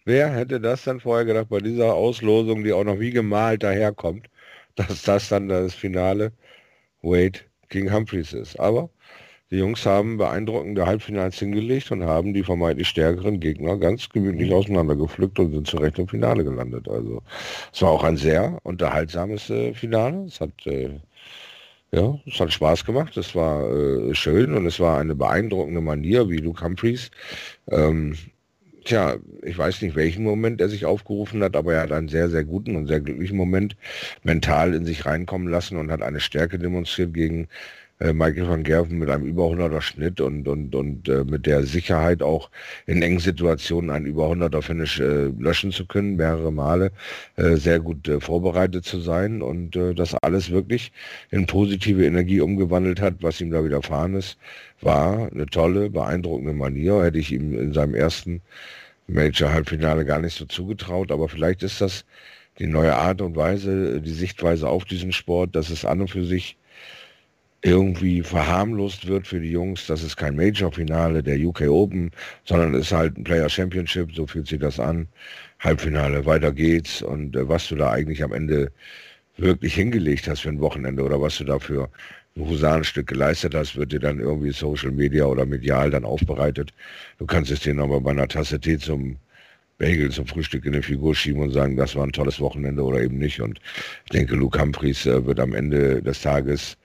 Wer 0.05 0.29
hätte 0.31 0.61
das 0.61 0.85
denn 0.85 1.01
vorher 1.01 1.25
gedacht 1.25 1.49
bei 1.49 1.61
dieser 1.61 1.95
Auslosung, 1.95 2.65
die 2.65 2.73
auch 2.73 2.85
noch 2.85 2.99
wie 2.99 3.13
gemalt 3.13 3.63
daherkommt, 3.63 4.29
dass 4.75 5.03
das 5.03 5.29
dann 5.29 5.49
das 5.49 5.75
Finale 5.75 6.33
Wade 7.03 7.41
gegen 7.69 7.93
Humphreys 7.93 8.33
ist. 8.33 8.59
Aber 8.59 8.91
die 9.51 9.59
Jungs 9.59 9.85
haben 9.85 10.17
beeindruckende 10.17 10.87
Halbfinals 10.87 11.39
hingelegt 11.39 11.91
und 11.93 12.05
haben 12.05 12.33
die 12.33 12.43
vermeintlich 12.43 12.89
stärkeren 12.89 13.39
Gegner 13.39 13.77
ganz 13.77 14.09
gemütlich 14.09 14.49
mhm. 14.49 14.57
auseinandergepflückt 14.57 15.39
und 15.39 15.53
sind 15.53 15.67
zurecht 15.67 15.99
im 15.99 16.09
Finale 16.09 16.43
gelandet. 16.43 16.89
Also 16.89 17.23
es 17.73 17.83
war 17.83 17.91
auch 17.91 18.03
ein 18.03 18.17
sehr 18.17 18.59
unterhaltsames 18.63 19.51
äh, 19.51 19.75
Finale. 19.75 20.25
Es 20.25 20.41
hat 20.41 20.67
äh, 20.67 21.01
ja, 21.95 22.19
es 22.27 22.41
hat 22.41 22.53
Spaß 22.53 22.85
gemacht, 22.85 23.17
es 23.17 23.35
war 23.35 23.71
äh, 23.71 24.15
schön 24.15 24.55
und 24.55 24.67
es 24.67 24.81
war 24.81 24.99
eine 24.99 25.15
beeindruckende 25.15 25.81
Manier, 25.81 26.29
wie 26.31 26.39
Luke 26.39 26.65
Humphreys. 26.65 27.11
Ähm, 27.71 28.17
tja, 28.85 29.17
ich 29.43 29.59
weiß 29.59 29.83
nicht, 29.83 29.95
welchen 29.95 30.25
Moment 30.25 30.61
er 30.61 30.69
sich 30.69 30.87
aufgerufen 30.87 31.43
hat, 31.43 31.55
aber 31.55 31.75
er 31.75 31.83
hat 31.83 31.93
einen 31.93 32.09
sehr, 32.09 32.31
sehr 32.31 32.45
guten 32.45 32.77
und 32.77 32.87
sehr 32.87 33.01
glücklichen 33.01 33.37
Moment 33.37 33.77
mental 34.23 34.75
in 34.75 34.87
sich 34.87 35.05
reinkommen 35.07 35.49
lassen 35.49 35.77
und 35.77 35.91
hat 35.91 36.03
eine 36.03 36.21
Stärke 36.21 36.59
demonstriert 36.59 37.13
gegen 37.15 37.49
äh, 38.03 38.13
Michael 38.13 38.49
van 38.49 38.63
Gerven 38.65 38.99
mit 38.99 39.09
einem 39.09 39.25
über 39.25 39.45
100er 39.45 39.81
Schnitt 39.81 40.21
und, 40.21 40.49
und, 40.49 40.75
und 40.75 41.09
äh, 41.09 41.25
mit 41.25 41.47
der 41.47 41.65
Sicherheit 41.65 42.23
auch 42.23 42.51
in 42.87 43.03
engen 43.03 43.21
Situationen 43.21 43.91
ein 43.91 44.07
über 44.07 44.27
100er 44.27 44.63
Finish 44.63 45.01
äh, 45.01 45.27
löschen 45.39 45.71
zu 45.73 45.87
können, 45.87 46.17
mehrere 46.17 46.53
Male 46.53 46.91
äh, 47.37 47.57
sehr 47.57 47.81
gut 47.81 48.09
äh, 48.09 48.21
vorbereitet 48.21 48.85
zu 48.85 49.01
sein 49.01 49.43
und 49.43 49.77
äh, 49.77 49.95
das 49.95 50.15
alles 50.23 50.51
wirklich 50.51 50.93
in 51.31 51.47
positive 51.47 52.05
Energie 52.05 52.41
umgewandelt 52.41 53.01
hat, 53.01 53.15
was 53.21 53.41
ihm 53.41 53.51
da 53.51 53.65
widerfahren 53.65 54.15
ist, 54.15 54.39
war 54.81 55.31
eine 55.33 55.47
tolle, 55.47 55.91
beeindruckende 55.91 56.53
Manier, 56.53 57.05
hätte 57.05 57.19
ich 57.19 57.33
ihm 57.33 57.59
in 57.59 57.73
seinem 57.73 57.95
ersten 57.95 58.43
Major-Halbfinale 59.07 60.05
gar 60.05 60.21
nicht 60.21 60.37
so 60.37 60.45
zugetraut, 60.47 61.13
aber 61.13 61.29
vielleicht 61.29 61.63
ist 61.63 61.81
das 61.81 62.05
die 62.59 62.67
neue 62.67 62.95
Art 62.97 63.21
und 63.23 63.37
Weise, 63.37 64.01
die 64.01 64.13
Sichtweise 64.13 64.69
auf 64.69 64.85
diesen 64.85 65.13
Sport, 65.13 65.57
dass 65.57 65.71
es 65.71 65.85
an 65.85 66.01
und 66.03 66.11
für 66.11 66.25
sich 66.25 66.57
irgendwie 67.63 68.23
verharmlost 68.23 69.07
wird 69.07 69.27
für 69.27 69.41
die 69.41 69.51
Jungs. 69.51 69.87
Das 69.87 70.03
ist 70.03 70.17
kein 70.17 70.37
Major-Finale 70.37 71.23
der 71.23 71.39
UK 71.39 71.63
Open, 71.63 72.11
sondern 72.45 72.75
es 72.75 72.87
ist 72.87 72.93
halt 72.93 73.17
ein 73.17 73.25
Player 73.25 73.49
Championship, 73.49 74.15
so 74.15 74.27
fühlt 74.27 74.49
sich 74.49 74.59
das 74.59 74.81
an. 74.81 75.09
Halbfinale, 75.61 76.27
weiter 76.27 76.53
geht's. 76.53 77.03
Und 77.03 77.37
äh, 77.37 77.49
was 77.49 77.69
du 77.69 77.77
da 77.77 77.93
eigentlich 77.93 78.23
am 78.25 78.33
Ende 78.33 78.73
wirklich 79.37 79.75
hingelegt 79.75 80.29
hast 80.29 80.41
für 80.41 80.49
ein 80.49 80.61
Wochenende 80.61 81.03
oder 81.05 81.21
was 81.21 81.39
du 81.39 81.45
dafür 81.45 81.89
ein 82.37 82.49
Husarenstück 82.49 83.07
geleistet 83.07 83.55
hast, 83.55 83.77
wird 83.77 83.93
dir 83.93 84.01
dann 84.01 84.19
irgendwie 84.19 84.51
Social 84.53 84.91
Media 84.91 85.27
oder 85.27 85.47
medial 85.47 85.91
dann 85.91 86.05
aufbereitet. 86.05 86.73
Du 87.19 87.27
kannst 87.27 87.51
es 87.51 87.61
dir 87.61 87.75
nochmal 87.75 88.01
bei 88.01 88.11
einer 88.11 88.29
Tasse 88.29 88.59
Tee 88.59 88.79
zum 88.79 89.19
Bagel 89.79 90.11
zum 90.11 90.27
Frühstück 90.27 90.65
in 90.65 90.75
eine 90.75 90.83
Figur 90.83 91.15
schieben 91.15 91.43
und 91.43 91.51
sagen, 91.51 91.77
das 91.77 91.95
war 91.95 92.05
ein 92.05 92.13
tolles 92.13 92.41
Wochenende 92.41 92.83
oder 92.83 93.01
eben 93.01 93.19
nicht. 93.19 93.41
Und 93.41 93.61
ich 94.05 94.11
denke, 94.11 94.35
Luke 94.35 94.61
Humphries 94.61 95.07
äh, 95.07 95.25
wird 95.27 95.41
am 95.41 95.55
Ende 95.55 96.03
des 96.03 96.23
Tages 96.23 96.77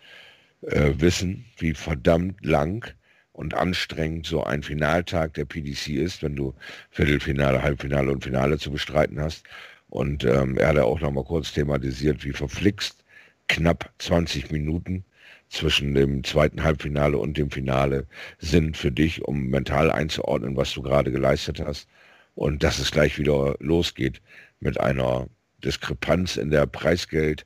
äh, 0.62 0.94
wissen, 0.98 1.46
wie 1.58 1.74
verdammt 1.74 2.46
lang 2.46 2.94
und 3.32 3.54
anstrengend 3.54 4.26
so 4.26 4.44
ein 4.44 4.64
Finaltag 4.64 5.36
der 5.36 5.46
PDC 5.46 5.90
ist, 5.90 6.24
wenn 6.24 6.36
du 6.36 6.56
Viertelfinale, 6.90 7.62
Halbfinale 7.62 8.12
und 8.12 8.24
Finale 8.24 8.58
zu 8.58 8.72
bestreiten 8.72 9.20
hast. 9.20 9.44
Und 9.90 10.24
ähm, 10.24 10.58
er 10.58 10.70
hat 10.70 10.78
auch 10.80 11.00
noch 11.00 11.12
mal 11.12 11.24
kurz 11.24 11.54
thematisiert, 11.54 12.26
wie 12.26 12.34
verflixt 12.34 13.04
knapp 13.48 13.92
20 14.00 14.52
Minuten 14.52 15.06
zwischen 15.50 15.94
dem 15.94 16.24
zweiten 16.24 16.64
Halbfinale 16.64 17.18
und 17.18 17.38
dem 17.38 17.52
Finale 17.52 18.06
sind 18.40 18.76
für 18.76 18.92
dich, 18.92 19.24
um 19.24 19.48
mental 19.48 19.92
einzuordnen, 19.92 20.58
was 20.58 20.74
du 20.74 20.82
gerade 20.82 21.12
geleistet 21.12 21.62
hast. 21.64 21.88
Und 22.36 22.64
dass 22.64 22.80
es 22.80 22.92
gleich 22.92 23.18
wieder 23.18 23.56
losgeht 23.60 24.22
mit 24.60 24.80
einer 24.80 25.28
Diskrepanz 25.64 26.38
in 26.38 26.52
der 26.52 26.66
Preisgeldgeschichte, 26.66 27.46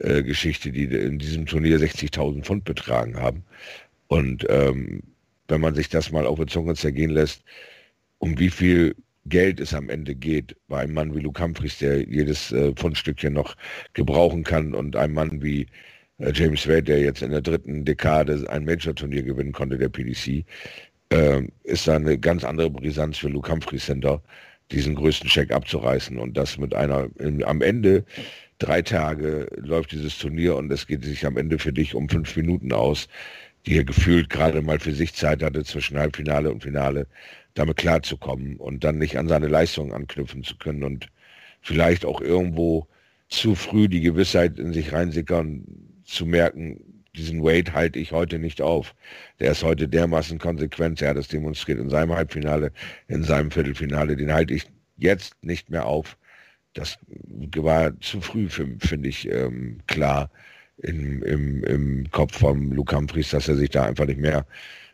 äh, 0.00 0.22
die 0.22 0.84
in 0.84 1.18
diesem 1.18 1.46
Turnier 1.46 1.78
60.000 1.78 2.42
Pfund 2.42 2.64
betragen 2.64 3.16
haben. 3.16 3.44
Und 4.08 4.46
ähm, 4.48 5.02
wenn 5.48 5.60
man 5.60 5.74
sich 5.74 5.88
das 5.88 6.12
mal 6.12 6.26
auf 6.26 6.38
der 6.38 6.46
Zunge 6.46 6.74
zergehen 6.74 7.10
lässt, 7.10 7.44
um 8.18 8.38
wie 8.38 8.50
viel 8.50 8.94
Geld 9.26 9.60
es 9.60 9.72
am 9.74 9.88
Ende 9.88 10.14
geht 10.14 10.56
bei 10.68 10.80
einem 10.80 10.94
Mann 10.94 11.14
wie 11.14 11.20
Luke 11.20 11.42
Humphries, 11.42 11.78
der 11.78 12.02
jedes 12.08 12.52
äh, 12.52 12.72
Pfundstückchen 12.72 13.32
noch 13.32 13.56
gebrauchen 13.92 14.42
kann 14.42 14.74
und 14.74 14.96
einem 14.96 15.14
Mann 15.14 15.42
wie 15.42 15.66
äh, 16.18 16.32
James 16.34 16.66
Wade, 16.66 16.84
der 16.84 17.00
jetzt 17.00 17.22
in 17.22 17.30
der 17.30 17.40
dritten 17.40 17.84
Dekade 17.84 18.44
ein 18.48 18.64
Major-Turnier 18.64 19.22
gewinnen 19.22 19.52
konnte, 19.52 19.78
der 19.78 19.88
PDC, 19.88 20.44
äh, 21.10 21.42
ist 21.64 21.86
da 21.86 21.96
eine 21.96 22.18
ganz 22.18 22.44
andere 22.44 22.70
Brisanz 22.70 23.18
für 23.18 23.28
Luke 23.28 23.50
Humphries 23.50 23.86
Center, 23.86 24.22
diesen 24.72 24.94
größten 24.94 25.28
Check 25.28 25.52
abzureißen 25.52 26.18
und 26.18 26.36
das 26.36 26.58
mit 26.58 26.74
einer, 26.74 27.08
in, 27.18 27.44
am 27.44 27.62
Ende 27.62 28.04
drei 28.62 28.82
Tage 28.82 29.48
läuft 29.56 29.92
dieses 29.92 30.18
Turnier 30.18 30.56
und 30.56 30.70
es 30.72 30.86
geht 30.86 31.04
sich 31.04 31.26
am 31.26 31.36
Ende 31.36 31.58
für 31.58 31.72
dich 31.72 31.94
um 31.94 32.08
fünf 32.08 32.36
Minuten 32.36 32.72
aus, 32.72 33.08
die 33.66 33.76
er 33.76 33.84
gefühlt 33.84 34.30
gerade 34.30 34.62
mal 34.62 34.78
für 34.78 34.92
sich 34.92 35.14
Zeit 35.14 35.42
hatte 35.42 35.64
zwischen 35.64 35.98
Halbfinale 35.98 36.50
und 36.50 36.62
Finale 36.62 37.06
damit 37.54 37.76
klarzukommen 37.76 38.56
und 38.56 38.84
dann 38.84 38.98
nicht 38.98 39.18
an 39.18 39.28
seine 39.28 39.48
Leistungen 39.48 39.92
anknüpfen 39.92 40.42
zu 40.42 40.56
können 40.56 40.84
und 40.84 41.08
vielleicht 41.60 42.04
auch 42.04 42.20
irgendwo 42.20 42.86
zu 43.28 43.54
früh 43.54 43.88
die 43.88 44.00
Gewissheit 44.00 44.58
in 44.58 44.72
sich 44.72 44.92
reinsickern, 44.92 45.64
zu 46.04 46.26
merken, 46.26 47.04
diesen 47.16 47.42
Wade 47.42 47.72
halte 47.72 47.98
ich 47.98 48.12
heute 48.12 48.38
nicht 48.38 48.60
auf. 48.62 48.94
Der 49.40 49.52
ist 49.52 49.62
heute 49.62 49.88
dermaßen 49.88 50.38
konsequent, 50.38 51.02
er 51.02 51.10
hat 51.10 51.16
es 51.16 51.28
demonstriert 51.28 51.78
in 51.78 51.90
seinem 51.90 52.14
Halbfinale, 52.14 52.72
in 53.08 53.22
seinem 53.22 53.50
Viertelfinale, 53.50 54.16
den 54.16 54.32
halte 54.32 54.54
ich 54.54 54.66
jetzt 54.96 55.34
nicht 55.42 55.70
mehr 55.70 55.86
auf. 55.86 56.16
Das 56.74 56.98
war 57.56 57.98
zu 58.00 58.20
früh, 58.20 58.48
finde 58.48 59.08
ich, 59.08 59.30
ähm, 59.30 59.78
klar 59.86 60.30
im, 60.78 61.22
im, 61.22 61.64
im 61.64 62.10
Kopf 62.10 62.38
von 62.38 62.70
Luke 62.72 62.96
Humphries, 62.96 63.30
dass 63.30 63.48
er 63.48 63.56
sich 63.56 63.70
da 63.70 63.84
einfach 63.84 64.06
nicht 64.06 64.20
mehr 64.20 64.46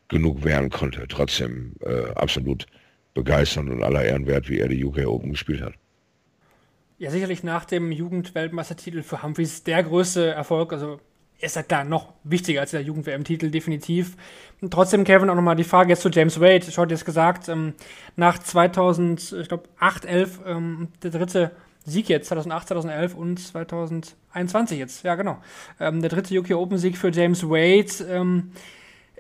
genug 0.09 0.45
wehren 0.45 0.71
konnte. 0.71 1.07
Trotzdem 1.09 1.75
äh, 1.81 2.11
absolut 2.15 2.67
begeisternd 3.15 3.71
und 3.71 3.83
aller 3.83 4.05
Ehren 4.05 4.27
wert, 4.27 4.49
wie 4.49 4.59
er 4.59 4.69
die 4.69 4.85
UK 4.85 5.07
Open 5.07 5.31
gespielt 5.31 5.63
hat. 5.63 5.75
Ja, 6.99 7.11
sicherlich 7.11 7.45
nach 7.45 7.65
dem 7.65 7.93
Jugendweltmeistertitel 7.93 9.03
für 9.03 9.23
Humphreys 9.23 9.63
der 9.63 9.85
größte 9.85 10.31
Erfolg. 10.31 10.73
Also 10.73 11.01
ist 11.41 11.57
er 11.57 11.63
da 11.63 11.85
noch 11.85 12.15
wichtiger 12.25 12.61
als 12.61 12.73
der 12.73 12.83
Jugend-WM-Titel, 12.83 13.51
definitiv. 13.51 14.17
Und 14.61 14.73
trotzdem, 14.73 15.05
Kevin, 15.05 15.31
auch 15.31 15.37
nochmal 15.37 15.55
die 15.55 15.65
Frage 15.65 15.91
jetzt 15.91 16.03
zu 16.03 16.09
James 16.09 16.41
Wade. 16.41 16.67
Ich 16.67 16.77
hatte 16.77 16.95
jetzt 16.95 17.05
gesagt, 17.05 17.49
ähm, 17.49 17.75
nach 18.17 18.39
2000, 18.39 19.37
ich 19.41 19.49
glaube, 19.49 19.69
8, 19.79 20.05
11, 20.05 20.41
ähm, 20.47 20.89
der 21.03 21.13
dritte 21.13 21.53
Sieg 21.89 22.09
jetzt, 22.09 22.29
2008, 22.29 22.69
2011 22.69 23.15
und 23.15 23.39
2021 23.41 24.79
jetzt. 24.79 25.05
Ja, 25.05 25.15
genau. 25.15 25.39
Ähm, 25.81 26.01
der 26.01 26.11
dritte 26.11 26.39
UK 26.39 26.53
Open 26.53 26.79
Sieg 26.79 26.97
für 26.97 27.11
James 27.11 27.43
Wade. 27.45 28.05
Ähm, 28.11 28.53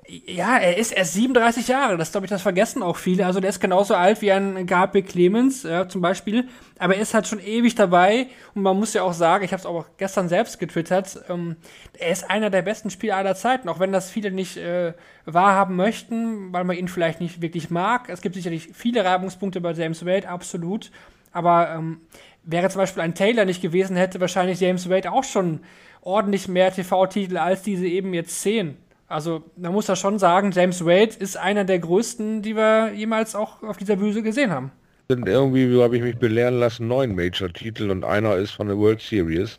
ja, 0.08 0.56
er 0.56 0.78
ist 0.78 0.92
erst 0.92 1.12
37 1.14 1.68
Jahre, 1.68 1.98
das 1.98 2.12
glaube 2.12 2.24
ich, 2.24 2.30
das 2.30 2.40
vergessen 2.40 2.82
auch 2.82 2.96
viele. 2.96 3.26
Also 3.26 3.40
der 3.40 3.50
ist 3.50 3.60
genauso 3.60 3.94
alt 3.94 4.22
wie 4.22 4.32
ein 4.32 4.66
Gabriel 4.66 5.04
Clemens 5.04 5.66
äh, 5.66 5.86
zum 5.86 6.00
Beispiel, 6.00 6.48
aber 6.78 6.96
er 6.96 7.02
ist 7.02 7.12
halt 7.12 7.26
schon 7.26 7.40
ewig 7.40 7.74
dabei 7.74 8.28
und 8.54 8.62
man 8.62 8.78
muss 8.78 8.94
ja 8.94 9.02
auch 9.02 9.12
sagen, 9.12 9.44
ich 9.44 9.52
habe 9.52 9.60
es 9.60 9.66
auch 9.66 9.84
gestern 9.98 10.30
selbst 10.30 10.58
getwittert, 10.58 11.22
ähm, 11.28 11.56
er 11.98 12.10
ist 12.10 12.30
einer 12.30 12.48
der 12.48 12.62
besten 12.62 12.88
Spieler 12.88 13.16
aller 13.16 13.34
Zeiten, 13.34 13.68
auch 13.68 13.80
wenn 13.80 13.92
das 13.92 14.10
viele 14.10 14.30
nicht 14.30 14.56
äh, 14.56 14.94
wahrhaben 15.26 15.76
möchten, 15.76 16.54
weil 16.54 16.64
man 16.64 16.78
ihn 16.78 16.88
vielleicht 16.88 17.20
nicht 17.20 17.42
wirklich 17.42 17.68
mag. 17.68 18.08
Es 18.08 18.22
gibt 18.22 18.34
sicherlich 18.34 18.70
viele 18.72 19.04
Reibungspunkte 19.04 19.60
bei 19.60 19.72
James 19.72 20.06
Wade, 20.06 20.26
absolut, 20.26 20.90
aber 21.32 21.70
ähm, 21.70 22.00
wäre 22.44 22.68
zum 22.68 22.80
Beispiel 22.80 23.02
ein 23.02 23.14
Taylor 23.14 23.44
nicht 23.44 23.62
gewesen, 23.62 23.96
hätte 23.96 24.20
wahrscheinlich 24.20 24.60
James 24.60 24.88
Wade 24.88 25.12
auch 25.12 25.24
schon 25.24 25.60
ordentlich 26.00 26.48
mehr 26.48 26.72
TV-Titel 26.72 27.36
als 27.36 27.62
diese 27.62 27.86
eben 27.86 28.14
jetzt 28.14 28.40
zehn. 28.40 28.76
Also, 29.06 29.42
man 29.56 29.72
muss 29.72 29.88
ja 29.88 29.96
schon 29.96 30.18
sagen, 30.18 30.50
James 30.52 30.84
Wade 30.84 31.14
ist 31.18 31.36
einer 31.38 31.64
der 31.64 31.78
größten, 31.78 32.42
die 32.42 32.54
wir 32.54 32.92
jemals 32.92 33.34
auch 33.34 33.62
auf 33.62 33.78
dieser 33.78 33.96
Bühne 33.96 34.22
gesehen 34.22 34.50
haben. 34.50 34.70
Sind 35.08 35.26
irgendwie, 35.26 35.72
so 35.72 35.82
habe 35.82 35.96
ich 35.96 36.02
mich 36.02 36.18
belehren 36.18 36.60
lassen, 36.60 36.86
neun 36.86 37.14
Major-Titel 37.14 37.90
und 37.90 38.04
einer 38.04 38.36
ist 38.36 38.50
von 38.50 38.66
der 38.68 38.76
World 38.76 39.00
Series, 39.00 39.56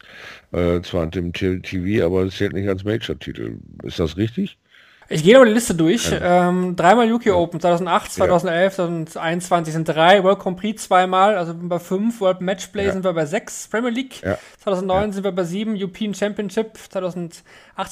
äh, 0.51 0.81
zwar 0.81 1.07
dem 1.07 1.33
TV, 1.33 2.05
aber 2.05 2.21
es 2.23 2.37
zählt 2.37 2.53
nicht 2.53 2.69
als 2.69 2.83
Major-Titel. 2.83 3.57
Ist 3.81 3.99
das 3.99 4.17
richtig? 4.17 4.59
Ich 5.11 5.23
gehe 5.23 5.33
nochmal 5.33 5.47
die 5.47 5.55
Liste 5.55 5.73
durch. 5.73 6.11
Ja. 6.11 6.49
Ähm, 6.49 6.75
dreimal 6.75 7.11
UK 7.11 7.27
ja. 7.27 7.33
Open, 7.33 7.59
2008, 7.59 8.11
2011, 8.11 8.77
ja. 8.77 9.05
2021 9.05 9.73
sind 9.73 9.89
drei. 9.89 10.23
World 10.23 10.39
Prix 10.55 10.83
zweimal, 10.83 11.35
also 11.35 11.55
bei 11.55 11.79
fünf. 11.79 12.21
World 12.21 12.41
Matchplay 12.41 12.91
sind 12.91 13.03
wir 13.03 13.13
bei 13.13 13.25
sechs. 13.25 13.67
Premier 13.67 13.89
League 13.89 14.21
2009 14.59 15.13
sind 15.13 15.23
wir 15.23 15.31
bei 15.31 15.43
sieben. 15.43 15.75
European 15.75 16.13
Championship 16.13 16.77
2018 16.77 17.43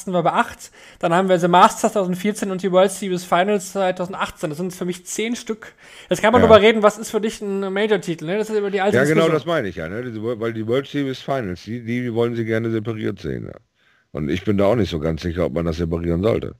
sind 0.05 0.13
wir 0.13 0.21
bei 0.21 0.33
acht. 0.33 0.71
Dann 0.99 1.13
haben 1.13 1.27
wir 1.27 1.39
The 1.39 1.47
Masters 1.47 1.93
2014 1.93 2.51
und 2.51 2.61
die 2.61 2.71
World 2.71 2.91
Series 2.91 3.23
Finals 3.23 3.71
2018. 3.71 4.49
Das 4.51 4.57
sind 4.57 4.73
für 4.73 4.85
mich 4.85 5.05
zehn 5.07 5.35
Stück. 5.35 5.73
Jetzt 6.09 6.21
kann 6.21 6.31
man 6.31 6.41
darüber 6.41 6.61
reden, 6.61 6.83
was 6.83 6.99
ist 6.99 7.09
für 7.09 7.21
dich 7.21 7.41
ein 7.41 7.73
Major-Titel. 7.73 8.25
Ne? 8.25 8.37
Das 8.37 8.49
ist 8.49 8.57
über 8.57 8.69
die 8.69 8.81
alte 8.81 8.97
Ja, 8.97 9.05
genau, 9.05 9.27
das 9.29 9.45
meine 9.45 9.67
ich 9.69 9.77
ja. 9.77 9.89
Ne? 9.89 10.03
Weil 10.39 10.53
die 10.53 10.67
World 10.67 10.87
Series 10.87 11.19
Finals, 11.19 11.63
die, 11.63 11.83
die 11.83 12.13
wollen 12.13 12.35
sie 12.35 12.45
gerne 12.45 12.69
separiert 12.69 13.19
sehen. 13.19 13.49
Und 14.11 14.29
ich 14.29 14.43
bin 14.43 14.57
da 14.57 14.65
auch 14.65 14.75
nicht 14.75 14.91
so 14.91 14.99
ganz 14.99 15.23
sicher, 15.23 15.45
ob 15.45 15.53
man 15.53 15.65
das 15.65 15.77
separieren 15.77 16.21
sollte. 16.21 16.55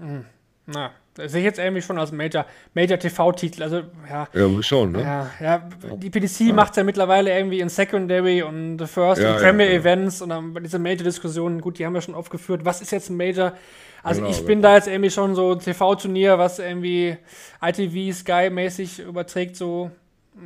Hm. 0.00 0.24
Na, 0.66 0.90
das 1.14 1.32
sehe 1.32 1.40
ich 1.40 1.46
jetzt 1.46 1.58
irgendwie 1.58 1.80
schon 1.82 1.98
als 1.98 2.12
Major, 2.12 2.44
Major 2.74 2.98
TV-Titel. 2.98 3.62
Also, 3.62 3.82
ja. 4.08 4.28
Ja, 4.32 4.62
schon, 4.62 4.92
ne? 4.92 5.00
Ja, 5.02 5.30
ja 5.40 5.68
die 5.96 6.10
PDC 6.10 6.40
ja. 6.40 6.52
macht 6.52 6.70
es 6.72 6.76
ja 6.76 6.84
mittlerweile 6.84 7.34
irgendwie 7.34 7.60
in 7.60 7.68
Secondary 7.68 8.42
und 8.42 8.78
The 8.78 8.86
First 8.86 9.22
ja, 9.22 9.32
und 9.32 9.42
Premier 9.42 9.66
ja, 9.66 9.78
Events 9.78 10.20
und 10.20 10.28
dann 10.28 10.54
diese 10.62 10.78
Major-Diskussionen, 10.78 11.60
gut, 11.60 11.78
die 11.78 11.86
haben 11.86 11.94
wir 11.94 12.02
schon 12.02 12.14
aufgeführt. 12.14 12.64
Was 12.64 12.82
ist 12.82 12.92
jetzt 12.92 13.08
ein 13.08 13.16
Major? 13.16 13.54
Also, 14.02 14.20
genau, 14.20 14.30
ich 14.30 14.38
bin 14.44 14.58
genau. 14.58 14.68
da 14.68 14.74
jetzt 14.76 14.88
irgendwie 14.88 15.10
schon 15.10 15.34
so 15.34 15.54
TV-Turnier, 15.54 16.38
was 16.38 16.58
irgendwie 16.58 17.16
ITV, 17.62 18.16
Sky-mäßig 18.16 19.00
überträgt, 19.00 19.56
so, 19.56 19.90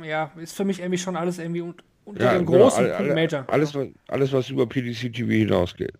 ja, 0.03 0.31
ist 0.37 0.55
für 0.55 0.65
mich 0.65 0.79
irgendwie 0.79 0.97
schon 0.97 1.15
alles 1.15 1.37
irgendwie 1.37 1.61
unter 2.05 2.31
dem 2.31 2.45
genau, 2.45 2.59
großen 2.59 2.91
alle, 2.91 3.13
Major. 3.13 3.45
Alles, 3.47 3.77
alles, 4.07 4.33
was 4.33 4.49
über 4.49 4.65
PDC 4.65 5.13
TV 5.13 5.29
hinausgeht. 5.29 5.93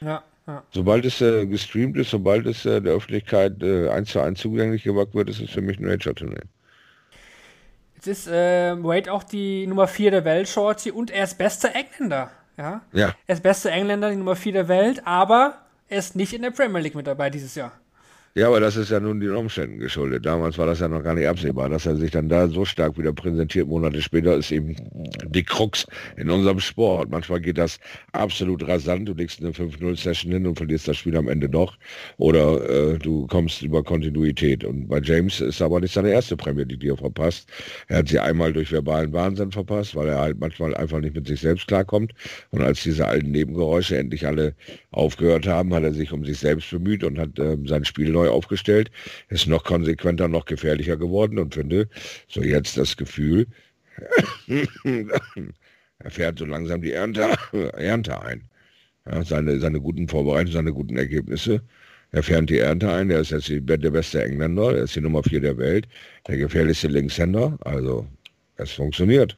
Ja. 0.00 0.22
Sobald 0.70 1.04
es 1.06 1.20
äh, 1.20 1.46
gestreamt 1.46 1.96
ist, 1.96 2.10
sobald 2.10 2.46
es 2.46 2.66
äh, 2.66 2.80
der 2.80 2.92
Öffentlichkeit 2.94 3.62
äh, 3.62 3.88
eins 3.88 4.10
zu 4.10 4.20
eins 4.20 4.40
zugänglich 4.40 4.82
gemacht 4.82 5.14
wird, 5.14 5.30
ist 5.30 5.40
es 5.40 5.50
für 5.50 5.62
mich 5.62 5.78
ein 5.78 5.86
Major-Turnier. 5.86 6.42
Jetzt 7.94 8.06
ist 8.06 8.28
äh, 8.28 8.74
Wade 8.82 9.10
auch 9.10 9.22
die 9.22 9.66
Nummer 9.66 9.88
4 9.88 10.10
der 10.10 10.24
Welt, 10.26 10.48
Shorty, 10.48 10.90
und 10.90 11.10
er 11.10 11.24
ist 11.24 11.38
bester 11.38 11.70
Engländer. 11.74 12.30
Ja? 12.58 12.82
ja. 12.92 13.14
Er 13.26 13.34
ist 13.34 13.42
bester 13.42 13.70
Engländer, 13.70 14.10
die 14.10 14.16
Nummer 14.16 14.36
4 14.36 14.52
der 14.52 14.68
Welt, 14.68 15.06
aber 15.06 15.58
er 15.88 15.98
ist 15.98 16.14
nicht 16.14 16.34
in 16.34 16.42
der 16.42 16.50
Premier 16.50 16.80
League 16.80 16.94
mit 16.94 17.06
dabei 17.06 17.30
dieses 17.30 17.54
Jahr. 17.54 17.72
Ja, 18.36 18.48
aber 18.48 18.58
das 18.58 18.74
ist 18.74 18.90
ja 18.90 18.98
nun 18.98 19.20
den 19.20 19.30
Umständen 19.30 19.78
geschuldet. 19.78 20.26
Damals 20.26 20.58
war 20.58 20.66
das 20.66 20.80
ja 20.80 20.88
noch 20.88 21.04
gar 21.04 21.14
nicht 21.14 21.28
absehbar, 21.28 21.68
dass 21.68 21.86
er 21.86 21.94
sich 21.94 22.10
dann 22.10 22.28
da 22.28 22.48
so 22.48 22.64
stark 22.64 22.98
wieder 22.98 23.12
präsentiert. 23.12 23.68
Monate 23.68 24.02
später 24.02 24.34
ist 24.36 24.50
eben 24.50 24.74
die 25.28 25.44
Krux 25.44 25.86
in 26.16 26.28
unserem 26.28 26.58
Sport. 26.58 27.10
Manchmal 27.12 27.40
geht 27.40 27.58
das 27.58 27.78
absolut 28.10 28.66
rasant. 28.66 29.08
Du 29.08 29.14
legst 29.14 29.40
eine 29.40 29.52
5-0-Session 29.52 30.32
hin 30.32 30.48
und 30.48 30.56
verlierst 30.56 30.88
das 30.88 30.96
Spiel 30.96 31.16
am 31.16 31.28
Ende 31.28 31.48
doch. 31.48 31.78
Oder 32.16 32.68
äh, 32.94 32.98
du 32.98 33.28
kommst 33.28 33.62
über 33.62 33.84
Kontinuität. 33.84 34.64
Und 34.64 34.88
bei 34.88 35.00
James 35.00 35.40
ist 35.40 35.62
aber 35.62 35.78
nicht 35.78 35.94
seine 35.94 36.10
erste 36.10 36.36
Prämie, 36.36 36.64
die 36.64 36.88
er 36.88 36.96
verpasst. 36.96 37.48
Er 37.86 37.98
hat 37.98 38.08
sie 38.08 38.18
einmal 38.18 38.52
durch 38.52 38.72
verbalen 38.72 39.12
Wahnsinn 39.12 39.52
verpasst, 39.52 39.94
weil 39.94 40.08
er 40.08 40.18
halt 40.18 40.40
manchmal 40.40 40.74
einfach 40.74 40.98
nicht 40.98 41.14
mit 41.14 41.28
sich 41.28 41.38
selbst 41.38 41.68
klarkommt. 41.68 42.12
Und 42.50 42.62
als 42.62 42.82
diese 42.82 43.06
alten 43.06 43.30
Nebengeräusche 43.30 43.96
endlich 43.96 44.26
alle 44.26 44.56
aufgehört 44.90 45.46
haben, 45.46 45.72
hat 45.72 45.84
er 45.84 45.92
sich 45.92 46.10
um 46.10 46.24
sich 46.24 46.38
selbst 46.38 46.68
bemüht 46.72 47.04
und 47.04 47.16
hat 47.16 47.38
äh, 47.38 47.56
sein 47.64 47.84
Spiel 47.84 48.10
neu 48.10 48.23
neu 48.24 48.30
aufgestellt, 48.30 48.90
ist 49.28 49.46
noch 49.46 49.64
konsequenter, 49.64 50.28
noch 50.28 50.44
gefährlicher 50.44 50.96
geworden 50.96 51.38
und 51.38 51.54
finde 51.54 51.88
so 52.28 52.42
jetzt 52.42 52.76
das 52.76 52.96
Gefühl, 52.96 53.46
er 55.98 56.10
fährt 56.10 56.38
so 56.38 56.44
langsam 56.44 56.82
die 56.82 56.92
Ernte, 56.92 57.34
Ernte 57.76 58.20
ein. 58.20 58.42
Ja, 59.06 59.22
seine, 59.22 59.60
seine 59.60 59.80
guten 59.80 60.08
Vorbereitungen, 60.08 60.52
seine 60.52 60.72
guten 60.72 60.96
Ergebnisse. 60.96 61.60
Er 62.10 62.22
fährt 62.22 62.48
die 62.48 62.58
Ernte 62.58 62.90
ein, 62.92 63.10
er 63.10 63.20
ist 63.20 63.30
jetzt 63.30 63.48
die, 63.48 63.60
der 63.60 63.90
beste 63.90 64.24
Engländer, 64.24 64.76
er 64.76 64.84
ist 64.84 64.96
die 64.96 65.00
Nummer 65.00 65.22
4 65.22 65.40
der 65.40 65.58
Welt, 65.58 65.88
der 66.26 66.36
gefährlichste 66.38 66.88
Linkshänder, 66.88 67.58
also 67.62 68.06
es 68.56 68.72
funktioniert. 68.72 69.36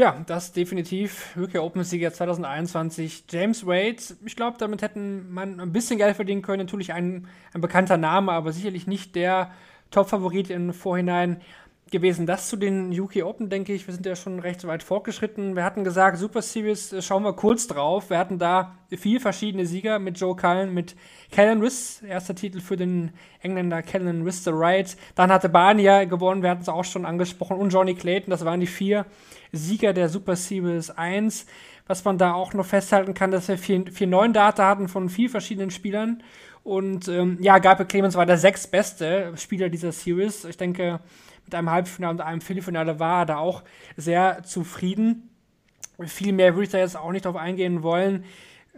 Ja, 0.00 0.16
das 0.24 0.52
definitiv. 0.52 1.36
UK 1.36 1.56
Open-Sieger 1.56 2.10
2021. 2.10 3.24
James 3.28 3.66
Wade, 3.66 3.98
ich 4.24 4.34
glaube, 4.34 4.56
damit 4.58 4.80
hätten 4.80 5.30
man 5.30 5.60
ein 5.60 5.72
bisschen 5.74 5.98
Geld 5.98 6.16
verdienen 6.16 6.40
können. 6.40 6.64
Natürlich 6.64 6.94
ein, 6.94 7.28
ein 7.52 7.60
bekannter 7.60 7.98
Name, 7.98 8.32
aber 8.32 8.50
sicherlich 8.54 8.86
nicht 8.86 9.14
der 9.14 9.50
Top-Favorit 9.90 10.48
im 10.48 10.72
Vorhinein 10.72 11.42
gewesen. 11.90 12.26
Das 12.26 12.48
zu 12.48 12.56
den 12.56 12.98
UK 12.98 13.24
Open, 13.24 13.50
denke 13.50 13.72
ich. 13.72 13.86
Wir 13.86 13.94
sind 13.94 14.06
ja 14.06 14.16
schon 14.16 14.38
recht 14.38 14.66
weit 14.66 14.82
fortgeschritten. 14.82 15.56
Wir 15.56 15.64
hatten 15.64 15.84
gesagt, 15.84 16.18
Super 16.18 16.42
Series, 16.42 16.92
äh, 16.92 17.02
schauen 17.02 17.22
wir 17.22 17.32
kurz 17.32 17.66
drauf. 17.66 18.10
Wir 18.10 18.18
hatten 18.18 18.38
da 18.38 18.76
vier 18.90 19.20
verschiedene 19.20 19.66
Sieger 19.66 19.98
mit 19.98 20.18
Joe 20.18 20.36
Cullen, 20.36 20.72
mit 20.72 20.96
Callan 21.30 21.60
Riss, 21.60 22.02
erster 22.02 22.34
Titel 22.34 22.60
für 22.60 22.76
den 22.76 23.12
Engländer 23.40 23.82
Callan 23.82 24.22
Riss 24.22 24.44
the 24.44 24.50
Right. 24.52 24.96
Dann 25.14 25.30
hatte 25.30 25.48
Barnia 25.48 26.04
gewonnen, 26.04 26.42
wir 26.42 26.50
hatten 26.50 26.62
es 26.62 26.68
auch 26.68 26.84
schon 26.84 27.06
angesprochen, 27.06 27.56
und 27.56 27.70
Johnny 27.70 27.94
Clayton. 27.94 28.30
Das 28.30 28.44
waren 28.44 28.60
die 28.60 28.66
vier 28.66 29.06
Sieger 29.52 29.92
der 29.92 30.08
Super 30.08 30.36
Series 30.36 30.90
1. 30.90 31.46
Was 31.86 32.04
man 32.04 32.18
da 32.18 32.34
auch 32.34 32.54
noch 32.54 32.66
festhalten 32.66 33.14
kann, 33.14 33.32
dass 33.32 33.48
wir 33.48 33.58
vier, 33.58 33.84
vier 33.90 34.06
neuen 34.06 34.32
Data 34.32 34.68
hatten 34.68 34.86
von 34.86 35.08
vier 35.08 35.28
verschiedenen 35.28 35.70
Spielern. 35.70 36.22
Und 36.62 37.08
ähm, 37.08 37.38
ja, 37.40 37.58
Gabriel 37.58 37.88
Clemens 37.88 38.14
war 38.14 38.26
der 38.26 38.36
sechstbeste 38.36 39.32
Spieler 39.36 39.70
dieser 39.70 39.92
Series. 39.92 40.44
Ich 40.44 40.56
denke, 40.56 41.00
mit 41.50 41.54
einem 41.56 41.70
Halbfinale 41.70 42.12
und 42.12 42.20
einem 42.20 42.40
Viertelfinale 42.40 43.00
war 43.00 43.22
er 43.22 43.26
da 43.26 43.36
auch 43.38 43.64
sehr 43.96 44.44
zufrieden. 44.44 45.30
Viel 46.06 46.32
mehr 46.32 46.54
würde 46.54 46.64
ich 46.64 46.70
da 46.70 46.78
jetzt 46.78 46.96
auch 46.96 47.10
nicht 47.10 47.24
drauf 47.24 47.36
eingehen 47.36 47.82
wollen. 47.82 48.24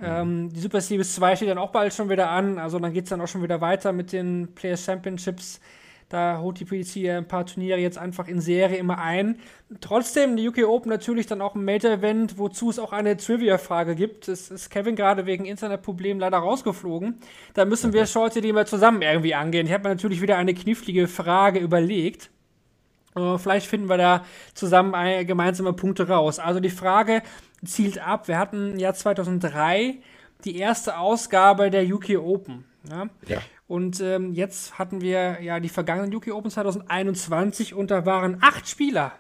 Ähm, 0.01 0.49
die 0.51 0.59
Super 0.59 0.81
Series 0.81 1.15
2 1.15 1.37
steht 1.37 1.51
dann 1.51 1.59
auch 1.59 1.71
bald 1.71 1.93
schon 1.93 2.09
wieder 2.09 2.31
an, 2.31 2.59
also 2.59 2.79
dann 2.79 2.93
geht 2.95 3.05
es 3.05 3.11
dann 3.11 3.21
auch 3.21 3.29
schon 3.29 3.43
wieder 3.43 3.61
weiter 3.61 3.93
mit 3.93 4.13
den 4.13 4.55
Players 4.55 4.85
Championships. 4.85 5.61
Da 6.09 6.41
holt 6.41 6.61
die 6.61 6.67
PDC 6.67 7.09
ein 7.09 7.29
paar 7.29 7.47
Turniere 7.47 7.79
jetzt 7.79 7.97
einfach 7.97 8.29
in 8.29 8.41
Serie 8.41 8.77
immer 8.77 8.99
ein. 8.99 9.39
Trotzdem, 9.81 10.37
die 10.37 10.47
UK 10.47 10.65
Open 10.69 10.91
natürlich 10.91 11.27
dann 11.27 11.41
auch 11.41 11.55
ein 11.55 11.65
Major-Event, 11.65 12.37
wozu 12.37 12.69
es 12.69 12.79
auch 12.79 12.93
eine 12.93 13.17
Trivia-Frage 13.17 13.95
gibt. 13.95 14.29
Es 14.29 14.51
ist 14.51 14.69
Kevin 14.69 14.95
gerade 14.95 15.25
wegen 15.25 15.47
Internetproblemen 15.47 16.21
leider 16.21 16.37
rausgeflogen. 16.37 17.19
Da 17.55 17.65
müssen 17.65 17.95
wir 17.95 18.05
Shorty 18.05 18.43
die 18.43 18.53
mal 18.53 18.67
zusammen 18.67 19.01
irgendwie 19.01 19.35
angehen. 19.35 19.67
Ich 19.67 19.73
habe 19.73 19.85
mir 19.85 19.95
natürlich 19.95 20.21
wieder 20.21 20.37
eine 20.37 20.53
knifflige 20.53 21.09
Frage 21.09 21.61
überlegt. 21.61 22.31
Äh, 23.15 23.39
vielleicht 23.39 23.67
finden 23.67 23.89
wir 23.89 23.99
da 23.99 24.25
zusammen 24.55 25.27
gemeinsame 25.27 25.73
Punkte 25.73 26.09
raus. 26.09 26.39
Also 26.39 26.61
die 26.61 26.71
Frage 26.71 27.23
zielt 27.65 27.99
ab. 27.99 28.29
Wir 28.29 28.39
hatten 28.39 28.73
im 28.73 28.79
Jahr 28.79 28.95
2003 28.95 29.97
die 30.45 30.57
erste 30.57 30.99
Ausgabe 30.99 31.71
der 31.71 31.85
UK 31.85 32.19
Open. 32.19 32.65
Ja. 32.91 33.07
ja. 33.29 33.39
Und 33.69 34.01
ähm, 34.01 34.33
jetzt 34.33 34.79
hatten 34.79 35.01
wir 35.01 35.41
ja 35.41 35.61
die 35.61 35.69
vergangenen 35.69 36.15
UK 36.15 36.29
Open 36.33 36.51
2021 36.51 37.75
und 37.75 37.91
da 37.91 38.05
waren 38.05 38.39
acht 38.41 38.69
Spieler 38.69 39.13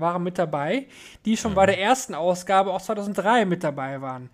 waren 0.00 0.22
mit 0.22 0.38
dabei, 0.38 0.86
die 1.24 1.36
schon 1.36 1.52
mhm. 1.52 1.56
bei 1.56 1.66
der 1.66 1.78
ersten 1.78 2.14
Ausgabe 2.14 2.72
auch 2.72 2.80
2003 2.80 3.44
mit 3.44 3.62
dabei 3.62 4.00
waren. 4.00 4.30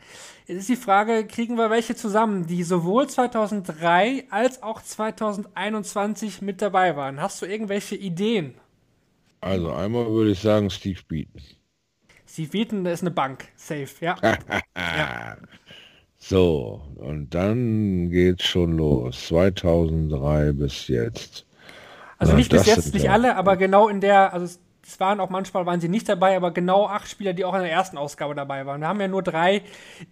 Jetzt 0.46 0.60
ist 0.60 0.68
die 0.68 0.76
Frage, 0.76 1.26
kriegen 1.26 1.56
wir 1.56 1.70
welche 1.70 1.96
zusammen, 1.96 2.46
die 2.46 2.62
sowohl 2.62 3.08
2003 3.08 4.26
als 4.30 4.62
auch 4.62 4.80
2021 4.80 6.40
mit 6.40 6.62
dabei 6.62 6.96
waren? 6.96 7.20
Hast 7.20 7.42
du 7.42 7.46
irgendwelche 7.46 7.96
Ideen? 7.96 8.54
Also 9.46 9.72
einmal 9.72 10.10
würde 10.10 10.32
ich 10.32 10.40
sagen 10.40 10.70
Steve 10.70 11.00
Beaton. 11.06 11.40
Steve 12.28 12.50
Beaton, 12.50 12.84
der 12.84 12.92
ist 12.92 13.02
eine 13.02 13.12
Bank. 13.12 13.46
Safe, 13.56 13.86
ja. 14.00 14.16
ja. 14.76 15.36
So, 16.18 16.82
und 16.96 17.34
dann 17.34 18.10
geht's 18.10 18.44
schon 18.44 18.76
los. 18.76 19.28
2003 19.28 20.52
bis 20.52 20.88
jetzt. 20.88 21.46
Also 22.18 22.32
Na, 22.32 22.38
nicht 22.38 22.50
bis 22.50 22.66
jetzt, 22.66 22.92
nicht 22.94 23.08
alle, 23.08 23.36
aber 23.36 23.56
genau 23.56 23.88
in 23.88 24.00
der, 24.00 24.32
also 24.32 24.58
es 24.86 25.00
waren 25.00 25.20
auch 25.20 25.30
manchmal 25.30 25.66
waren 25.66 25.80
sie 25.80 25.88
nicht 25.88 26.08
dabei, 26.08 26.36
aber 26.36 26.50
genau 26.52 26.86
acht 26.86 27.08
Spieler, 27.08 27.32
die 27.32 27.44
auch 27.44 27.54
in 27.54 27.62
der 27.62 27.70
ersten 27.70 27.98
Ausgabe 27.98 28.34
dabei 28.34 28.66
waren. 28.66 28.80
Wir 28.80 28.88
haben 28.88 29.00
ja 29.00 29.08
nur 29.08 29.22
drei, 29.22 29.62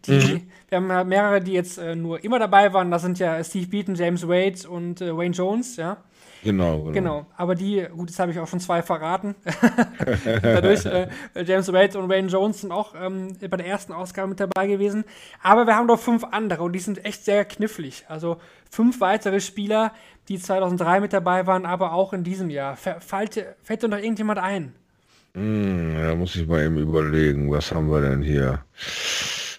die, 0.06 0.12
mhm. 0.12 0.51
wir 0.69 0.97
haben 0.97 1.09
mehrere, 1.09 1.40
die 1.40 1.52
jetzt 1.52 1.78
äh, 1.78 1.97
nur 1.97 2.23
immer 2.23 2.39
dabei 2.39 2.73
waren. 2.73 2.90
Das 2.90 3.02
sind 3.02 3.19
ja 3.19 3.43
Steve 3.43 3.66
Beaton, 3.66 3.94
James 3.94 4.28
Wade 4.28 4.69
und 4.69 5.01
äh, 5.01 5.16
Wayne 5.16 5.35
Jones, 5.35 5.77
ja. 5.77 5.98
Genau, 6.45 6.83
genau. 6.83 6.93
Genau. 6.93 7.27
Aber 7.37 7.55
die, 7.55 7.87
gut, 7.97 8.11
jetzt 8.11 8.19
habe 8.19 8.31
ich 8.31 8.39
auch 8.39 8.47
schon 8.47 8.61
zwei 8.61 8.83
verraten. 8.83 9.35
Dadurch, 10.43 10.85
äh, 10.85 11.09
James 11.45 11.73
Wade 11.73 11.99
und 11.99 12.09
Wayne 12.11 12.29
Jones 12.29 12.61
sind 12.61 12.71
auch 12.71 12.95
ähm, 13.01 13.37
bei 13.41 13.57
der 13.57 13.66
ersten 13.66 13.93
Ausgabe 13.93 14.29
mit 14.29 14.41
dabei 14.41 14.66
gewesen. 14.66 15.05
Aber 15.43 15.66
wir 15.66 15.75
haben 15.75 15.87
noch 15.87 15.99
fünf 15.99 16.23
andere 16.31 16.62
und 16.62 16.73
die 16.73 16.81
sind 16.81 17.05
echt 17.05 17.25
sehr 17.25 17.45
knifflig. 17.47 18.05
Also 18.09 18.37
fünf 18.71 19.01
weitere 19.01 19.41
Spieler, 19.41 19.93
die 20.29 20.39
2003 20.39 21.01
mit 21.01 21.12
dabei 21.15 21.47
waren, 21.47 21.65
aber 21.65 21.93
auch 21.95 22.12
in 22.12 22.25
diesem 22.25 22.51
Jahr. 22.51 22.77
Fällt, 22.77 23.47
fällt 23.62 23.83
dir 23.83 23.89
noch 23.89 23.99
irgendjemand 23.99 24.39
ein? 24.39 24.75
Hm, 25.35 25.97
da 25.99 26.15
muss 26.15 26.37
ich 26.37 26.47
mal 26.47 26.62
eben 26.62 26.79
überlegen, 26.79 27.51
was 27.51 27.73
haben 27.73 27.91
wir 27.91 28.03
denn 28.03 28.23
hier? 28.23 28.65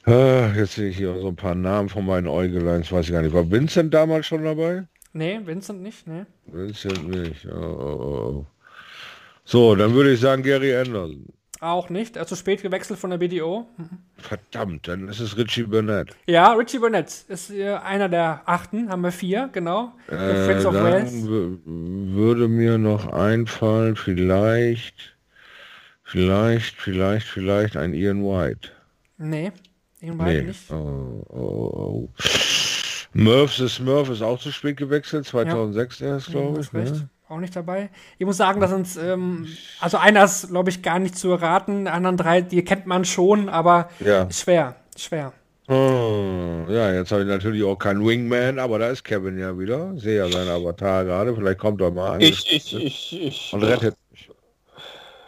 Ah, 0.06 0.52
jetzt 0.56 0.76
sehe 0.76 0.90
ich 0.90 0.98
hier 0.98 1.20
so 1.20 1.30
ein 1.30 1.36
paar 1.36 1.56
Namen 1.56 1.90
von 1.90 2.06
meinen 2.06 2.28
Äugelein, 2.28 2.82
das 2.82 2.92
weiß 2.92 3.08
ich 3.08 3.12
gar 3.12 3.24
nicht. 3.24 3.34
War 3.34 3.50
Vincent 3.50 3.94
damals 3.94 4.28
schon 4.28 4.44
dabei? 4.44 4.84
Nee, 5.16 5.40
Vincent 5.46 5.82
nicht, 5.82 6.08
ne? 6.08 6.28
Vincent 6.46 7.08
nicht. 7.08 7.48
Oh, 7.48 7.56
oh, 7.56 8.02
oh. 8.04 8.46
So, 9.46 9.74
dann 9.74 9.94
würde 9.94 10.12
ich 10.12 10.20
sagen 10.20 10.44
Gary 10.44 10.76
Anderson. 10.76 11.28
Auch 11.62 11.90
nicht. 11.90 12.18
Er 12.18 12.24
ist 12.24 12.28
zu 12.28 12.36
spät 12.36 12.62
gewechselt 12.62 13.00
von 13.00 13.12
der 13.12 13.18
BDO. 13.18 13.66
Verdammt, 14.18 14.90
dann 14.90 15.08
ist 15.08 15.22
es 15.22 15.38
Richie 15.38 15.64
Burnett. 15.64 16.10
Ja, 16.28 16.52
Richie 16.52 16.80
Burnett 16.80 17.24
ist 17.30 17.50
einer 17.50 18.10
der 18.10 18.42
achten, 18.46 18.90
haben 18.90 19.04
wir 19.04 19.14
vier, 19.14 19.50
genau. 19.54 19.94
Äh, 20.10 20.48
Prince 20.48 20.68
of 20.68 20.76
Wales. 20.76 21.14
Würde 21.24 22.50
mir 22.50 22.78
noch 22.78 23.08
einfallen, 23.08 23.96
vielleicht, 23.96 25.16
vielleicht, 26.04 26.76
vielleicht, 26.76 27.28
vielleicht 27.28 27.78
ein 27.78 27.94
Ian 27.94 28.22
White. 28.22 28.72
Nee, 29.18 29.54
Ian 30.02 30.20
White 30.20 30.42
nee. 30.42 30.42
nicht. 30.42 30.70
Oh, 30.72 31.26
oh, 31.30 31.40
oh. 31.40 32.10
Murph 33.18 33.54
the 33.54 33.70
Smurf 33.70 34.10
ist 34.10 34.22
auch 34.22 34.38
zu 34.38 34.52
spät 34.52 34.76
gewechselt, 34.76 35.26
2006 35.26 36.00
ja. 36.00 36.08
erst, 36.08 36.32
glaube 36.32 36.60
ich. 36.60 36.74
Ne? 36.74 37.10
Auch 37.30 37.40
nicht 37.40 37.56
dabei. 37.56 37.90
Ich 38.18 38.26
muss 38.26 38.36
sagen, 38.36 38.60
dass 38.60 38.74
uns, 38.74 38.98
ähm, 38.98 39.48
also 39.80 39.96
einer 39.98 40.26
ist, 40.26 40.50
glaube 40.50 40.70
ich, 40.70 40.82
gar 40.82 41.00
nicht 41.00 41.18
zu 41.18 41.32
erraten, 41.32 41.86
die 41.86 41.92
anderen 41.92 42.18
drei, 42.18 42.42
die 42.42 42.62
kennt 42.66 42.88
man 42.88 43.06
schon, 43.06 43.48
aber 43.48 43.90
ja. 44.02 44.30
schwer, 44.30 44.76
schwer. 44.98 45.32
Oh, 45.70 46.66
ja, 46.68 46.94
jetzt 46.94 47.14
habe 47.14 47.22
ich 47.22 47.28
natürlich 47.30 47.64
auch 47.64 47.78
keinen 47.78 48.06
Wingman, 48.06 48.60
aber 48.60 48.80
da 48.80 48.90
ist 48.90 49.06
Kevin 49.06 49.40
ja 49.40 49.58
wieder. 49.58 49.98
Sehe 49.98 50.18
ja 50.18 50.30
seinen 50.30 50.50
Avatar 50.50 51.06
gerade, 51.06 51.34
vielleicht 51.34 51.60
kommt 51.60 51.80
er 51.80 51.92
mal 51.92 52.16
an. 52.16 52.22
Ich, 52.22 52.52
ich, 52.52 52.76
ich, 52.76 53.22
ich. 53.22 53.54
Und 53.54 53.64
rettet 53.64 53.96
mich. 54.12 54.30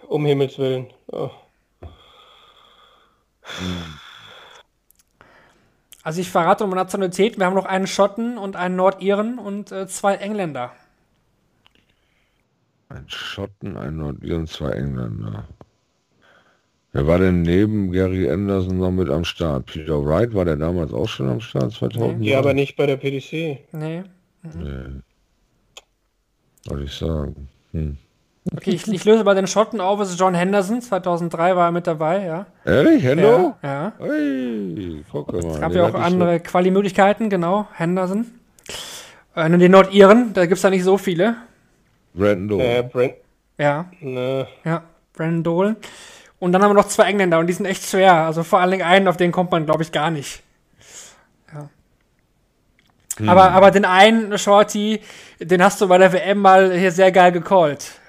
Um 0.10 0.26
Himmels 0.26 0.60
Willen. 0.60 0.88
Oh. 1.08 1.30
Hm. 3.44 4.00
Also 6.08 6.22
ich 6.22 6.30
verrate 6.30 6.64
um 6.64 6.70
Nationalität, 6.70 7.38
wir 7.38 7.46
haben 7.46 7.54
noch 7.54 7.66
einen 7.66 7.86
Schotten 7.86 8.38
und 8.38 8.56
einen 8.56 8.78
Nordiren 8.78 9.40
und 9.40 9.74
äh, 9.74 9.88
zwei 9.88 10.16
Engländer. 10.16 10.72
Ein 12.88 13.04
Schotten, 13.10 13.76
ein 13.76 13.98
Nordiren, 13.98 14.48
zwei 14.48 14.72
Engländer. 14.72 15.50
Wer 16.94 17.08
war 17.08 17.20
denn 17.20 17.42
neben 17.42 17.92
Gary 17.92 18.32
Anderson 18.32 18.78
noch 18.78 18.92
mit 18.92 19.10
am 19.10 19.26
Start? 19.26 19.66
Peter 19.66 20.02
Wright 20.02 20.34
war 20.34 20.46
der 20.46 20.56
damals 20.56 20.94
auch 20.94 21.10
schon 21.10 21.28
am 21.28 21.42
Start 21.42 21.74
2000? 21.74 22.22
Nee. 22.22 22.30
Ja, 22.30 22.40
aber 22.40 22.54
nicht 22.54 22.78
bei 22.78 22.86
der 22.86 22.96
PDC. 22.96 23.66
Nee. 23.74 24.04
Nee. 24.44 25.02
Soll 26.66 26.84
ich 26.84 26.94
sagen. 26.94 27.50
Hm. 27.74 27.98
Okay, 28.56 28.72
ich, 28.72 28.88
ich, 28.88 29.06
löse 29.06 29.24
mal 29.24 29.36
den 29.36 29.48
Schotten 29.48 29.82
auf. 29.82 30.00
Es 30.00 30.10
ist 30.10 30.20
John 30.20 30.34
Henderson. 30.34 30.82
2003 30.82 31.56
war 31.56 31.68
er 31.68 31.72
mit 31.72 31.88
dabei, 31.88 32.26
ja. 32.26 32.46
Ehrlich? 32.66 33.04
Hendo? 33.04 33.56
Ja. 33.62 33.70
ja. 33.70 33.94
Hey, 34.00 35.04
guck 35.12 35.32
mal. 35.32 35.46
Es 35.46 35.60
gab 35.60 35.74
ja 35.74 35.88
auch 35.88 35.94
andere 35.94 36.40
Quali-Möglichkeiten, 36.40 37.30
genau. 37.30 37.68
Henderson. 37.74 38.26
Äh, 39.36 39.50
den 39.50 39.72
Nordiren, 39.72 40.34
da 40.34 40.46
gibt 40.46 40.56
es 40.56 40.62
da 40.62 40.70
nicht 40.70 40.84
so 40.84 40.98
viele. 40.98 41.36
Brandon 42.14 42.48
Dole. 42.48 42.78
Äh, 42.78 42.84
Brand 42.84 43.14
ja. 43.58 43.86
Ne. 44.00 44.48
Ja, 44.64 44.84
Brandon 45.14 45.44
Dole. 45.44 45.76
Und 46.40 46.52
dann 46.52 46.62
haben 46.62 46.70
wir 46.70 46.76
noch 46.76 46.88
zwei 46.88 47.06
Engländer 47.06 47.40
und 47.40 47.48
die 47.48 47.54
sind 47.54 47.66
echt 47.66 47.84
schwer. 47.84 48.14
Also 48.14 48.44
vor 48.44 48.60
allen 48.60 48.72
Dingen 48.72 48.84
einen, 48.84 49.08
auf 49.08 49.18
den 49.18 49.32
kommt 49.32 49.52
man, 49.52 49.66
glaube 49.66 49.84
ich, 49.84 49.92
gar 49.92 50.12
nicht. 50.12 50.44
Ja. 51.54 51.70
Hm. 53.18 53.30
Aber, 53.30 53.52
aber 53.52 53.72
den 53.72 53.86
einen, 53.86 54.38
Shorty, 54.38 55.02
den 55.40 55.64
hast 55.64 55.82
du 55.82 55.88
bei 55.88 55.98
der 55.98 56.14
WM 56.14 56.40
mal 56.40 56.72
hier 56.78 56.92
sehr 56.92 57.12
geil 57.12 57.32
gecallt. 57.32 58.00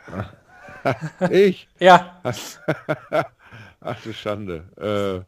ich? 1.30 1.68
ja. 1.78 2.20
Ach 3.80 3.96
du 4.02 4.12
Schande. 4.12 4.64
Äh, 4.76 5.24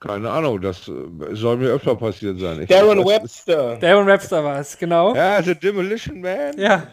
keine 0.00 0.30
Ahnung, 0.30 0.62
das 0.62 0.88
äh, 0.88 0.92
soll 1.32 1.58
mir 1.58 1.68
öfter 1.68 1.94
passiert 1.94 2.40
sein. 2.40 2.62
Ich 2.62 2.68
Darren 2.68 3.04
Webster. 3.04 3.76
Darren 3.76 4.06
Webster 4.06 4.42
war 4.42 4.58
es, 4.58 4.78
genau. 4.78 5.14
Ja, 5.14 5.42
The 5.42 5.54
Demolition 5.54 6.22
Man. 6.22 6.58
Ja, 6.58 6.84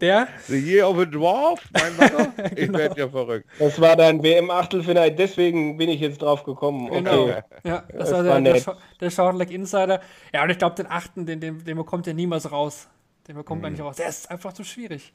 der. 0.00 0.28
The 0.46 0.58
Year 0.58 0.88
of 0.88 0.98
a 0.98 1.04
Dwarf, 1.04 1.60
mein 1.74 1.96
Mann. 2.16 2.32
Ich 2.52 2.66
genau. 2.66 2.78
werde 2.78 2.98
ja 2.98 3.08
verrückt. 3.08 3.46
Das 3.58 3.78
war 3.78 3.96
dein 3.96 4.22
WM-Achtelfinale, 4.22 5.12
deswegen 5.12 5.76
bin 5.76 5.90
ich 5.90 6.00
jetzt 6.00 6.22
drauf 6.22 6.42
gekommen. 6.42 6.90
Genau. 6.90 7.24
Okay. 7.24 7.42
Ja, 7.64 7.84
das, 7.92 8.08
das 8.08 8.26
war, 8.26 8.40
der, 8.40 8.52
der, 8.54 8.60
Sch 8.60 8.68
der 8.98 9.10
Shortleg 9.10 9.50
Insider. 9.50 10.00
Ja, 10.32 10.42
und 10.42 10.48
ich 10.48 10.56
glaube, 10.56 10.76
den 10.76 10.86
achten, 10.86 11.26
den, 11.26 11.40
den, 11.40 11.62
den 11.62 11.76
bekommt 11.76 12.06
er 12.06 12.14
niemals 12.14 12.50
raus. 12.50 12.88
Den 13.28 13.36
bekommt 13.36 13.60
mhm. 13.60 13.66
er 13.66 13.70
nicht 13.72 13.82
raus. 13.82 13.96
Der 13.96 14.08
ist 14.08 14.30
einfach 14.30 14.54
zu 14.54 14.64
schwierig. 14.64 15.12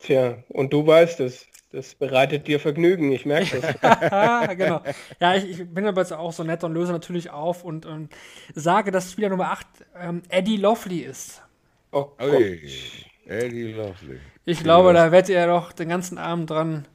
Tja, 0.00 0.38
und 0.48 0.72
du 0.72 0.86
weißt 0.86 1.20
es. 1.20 1.46
Das 1.72 1.94
bereitet 1.94 2.48
dir 2.48 2.58
Vergnügen, 2.58 3.12
ich 3.12 3.24
merke 3.24 3.60
das. 3.60 4.48
genau. 4.56 4.80
Ja, 5.20 5.36
ich, 5.36 5.48
ich, 5.50 5.72
bin 5.72 5.86
aber 5.86 6.00
jetzt 6.00 6.12
auch 6.12 6.32
so 6.32 6.42
nett 6.42 6.64
und 6.64 6.74
löse 6.74 6.90
natürlich 6.90 7.30
auf 7.30 7.62
und, 7.62 7.86
und 7.86 8.08
sage, 8.56 8.90
dass 8.90 9.12
Spieler 9.12 9.28
Nummer 9.28 9.52
8 9.52 9.66
ähm, 10.00 10.22
Eddie 10.30 10.56
Lovely 10.56 10.98
ist. 10.98 11.42
Oh, 11.92 12.06
Ui, 12.20 12.60
Eddie 13.24 13.72
Lovely. 13.72 14.18
Ich 14.44 14.64
glaube, 14.64 14.92
da 14.94 15.12
werdet 15.12 15.28
ihr 15.28 15.46
doch 15.46 15.70
den 15.70 15.90
ganzen 15.90 16.18
Abend 16.18 16.50
dran 16.50 16.88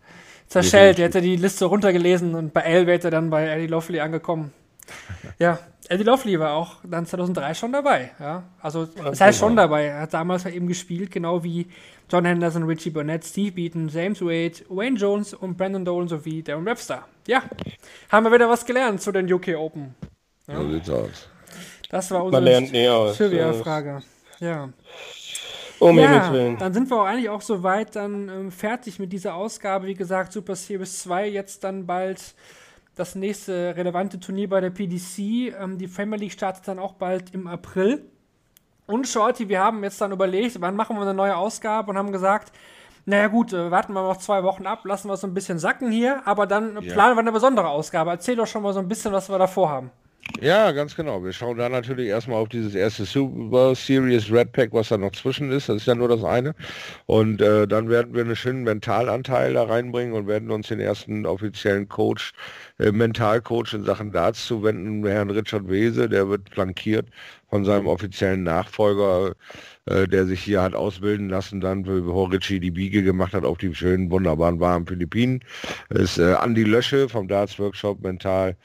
zerschellt. 0.48 1.00
Ihr 1.00 1.06
hättet 1.06 1.24
die 1.24 1.38
Liste 1.38 1.66
runtergelesen 1.66 2.36
und 2.36 2.54
bei 2.54 2.62
L 2.62 2.86
wärt 2.86 3.06
ihr 3.06 3.12
dann 3.12 3.30
bei 3.30 3.48
Eddie 3.48 3.68
Lovely 3.68 4.02
angekommen. 4.02 4.52
Ja, 5.40 5.58
Eddie 5.90 6.04
Lovely 6.04 6.40
war 6.40 6.54
auch 6.54 6.78
dann 6.84 7.06
2003 7.06 7.54
schon 7.54 7.72
dabei. 7.72 8.12
Ja, 8.20 8.44
also 8.62 8.86
das 8.86 9.22
heißt 9.22 9.40
schon 9.40 9.56
dabei. 9.56 9.86
Er 9.86 10.02
hat 10.02 10.14
damals 10.14 10.46
eben 10.46 10.68
gespielt, 10.68 11.12
genau 11.12 11.44
wie 11.44 11.68
John 12.10 12.26
Henderson, 12.26 12.64
Richie 12.64 12.90
Burnett, 12.90 13.24
Steve 13.26 13.52
Beaton, 13.52 13.90
James 13.90 14.22
Wade, 14.22 14.56
Wayne 14.70 14.98
Jones 14.98 15.34
und 15.34 15.58
Brandon 15.58 15.86
Dolan 15.86 16.08
sowie 16.08 16.42
Darren 16.44 16.66
Webster. 16.66 17.06
Ja, 17.28 17.44
haben 18.10 18.26
wir 18.26 18.32
wieder 18.32 18.50
was 18.50 18.66
gelernt 18.66 19.02
zu 19.02 19.12
den 19.12 19.32
UK 19.32 19.50
Open. 19.58 19.96
Ja. 20.48 20.58
So 20.58 20.72
sieht's 20.72 20.90
aus. 20.90 21.30
Das 21.90 22.12
war 22.12 22.26
unsere 22.26 23.14
Trivia-Frage. 23.14 24.02
Ja. 24.40 24.70
Um 25.80 26.00
ja, 26.00 26.56
dann 26.58 26.74
sind 26.74 26.90
wir 26.90 27.02
auch 27.02 27.06
eigentlich 27.06 27.30
auch 27.30 27.42
soweit 27.42 27.96
dann 27.96 28.30
ähm, 28.30 28.52
fertig 28.52 28.98
mit 28.98 29.12
dieser 29.12 29.36
Ausgabe. 29.36 29.88
Wie 29.88 29.94
gesagt, 29.94 30.32
Super 30.32 30.56
Series 30.56 31.00
2 31.04 31.28
jetzt 31.28 31.64
dann 31.64 31.86
bald 31.86 32.34
das 32.96 33.16
nächste 33.16 33.76
relevante 33.76 34.20
Turnier 34.20 34.50
bei 34.50 34.62
der 34.62 34.70
PDC. 34.70 35.54
Ähm, 35.60 35.78
die 35.78 35.88
Premier 35.88 36.18
League 36.18 36.32
startet 36.32 36.68
dann 36.68 36.80
auch 36.80 36.94
bald 36.94 37.34
im 37.34 37.48
April. 37.48 38.10
Und 38.88 39.08
Shorty, 39.08 39.50
wir 39.50 39.60
haben 39.60 39.84
jetzt 39.84 40.00
dann 40.00 40.12
überlegt, 40.12 40.62
wann 40.62 40.76
machen 40.76 40.96
wir 40.96 41.02
eine 41.02 41.14
neue 41.14 41.36
Ausgabe 41.36 41.92
und 41.92 41.98
haben 41.98 42.12
gesagt, 42.12 42.52
naja 43.06 43.28
gut, 43.28 43.54
äh, 43.54 43.70
warten 43.70 43.94
wir 43.94 44.02
noch 44.02 44.18
zwei 44.18 44.44
Wochen 44.44 44.66
ab, 44.66 44.86
lassen 44.86 45.10
wir 45.10 45.14
es 45.14 45.22
so 45.22 45.28
ein 45.28 45.34
bisschen 45.34 45.60
sacken 45.60 45.92
hier, 45.92 46.22
aber 46.26 46.48
dann 46.48 46.82
ja. 46.82 46.94
planen 46.94 47.16
wir 47.16 47.20
eine 47.20 47.32
besondere 47.32 47.68
Ausgabe. 47.68 48.12
Erzähl 48.12 48.36
doch 48.36 48.48
schon 48.48 48.64
mal 48.64 48.74
so 48.74 48.80
ein 48.80 48.88
bisschen, 48.88 49.12
was 49.12 49.30
wir 49.30 49.38
da 49.38 49.48
vorhaben. 49.48 49.92
Ja, 50.42 50.72
ganz 50.72 50.96
genau. 50.96 51.24
Wir 51.24 51.32
schauen 51.32 51.58
da 51.58 51.70
natürlich 51.70 52.08
erstmal 52.10 52.42
auf 52.42 52.50
dieses 52.50 52.76
erste 52.76 53.06
Super 53.06 53.74
Series 53.76 54.30
Red 54.32 54.52
Pack, 54.52 54.74
was 54.74 54.90
da 54.90 54.98
noch 54.98 55.12
zwischen 55.12 55.52
ist. 55.52 55.70
Das 55.70 55.78
ist 55.78 55.88
ja 55.88 55.96
nur 55.96 56.10
das 56.10 56.24
eine. 56.24 56.54
Und 57.06 57.42
äh, 57.42 57.68
dann 57.68 57.90
werden 57.90 58.14
wir 58.14 58.24
einen 58.24 58.36
schönen 58.36 58.64
Mentalanteil 58.64 59.54
da 59.54 59.64
reinbringen 59.64 60.14
und 60.14 60.28
werden 60.28 60.52
uns 60.52 60.68
den 60.68 60.80
ersten 60.82 61.26
offiziellen 61.26 61.88
Coach, 61.88 62.34
äh, 62.80 62.92
Mentalcoach 62.92 63.74
in 63.74 63.84
Sachen 63.86 64.12
Darts 64.12 64.46
zuwenden, 64.46 65.06
Herrn 65.08 65.30
Richard 65.30 65.70
Wese. 65.70 66.10
Der 66.10 66.28
wird 66.28 66.50
flankiert 66.50 67.08
von 67.50 67.64
seinem 67.64 67.88
offiziellen 67.88 68.44
Nachfolger, 68.44 69.36
äh, 69.86 70.08
der 70.08 70.26
sich 70.26 70.42
hier 70.44 70.62
hat 70.62 70.76
ausbilden 70.76 71.30
lassen, 71.30 71.62
dann 71.62 71.84
bevor 71.84 72.32
Richie 72.32 72.60
die 72.60 72.72
Biege 72.72 73.04
gemacht 73.04 73.34
hat 73.34 73.46
auf 73.46 73.58
die 73.60 73.74
schönen, 73.74 74.12
wunderbaren, 74.12 74.60
warmen 74.60 74.86
Philippinen. 74.88 75.40
Das 75.90 76.02
ist 76.02 76.18
äh, 76.18 76.36
Andy 76.44 76.64
Lösche 76.64 77.08
vom 77.08 77.28
Darts 77.28 77.58
Workshop 77.60 78.02
Mental 78.02 78.58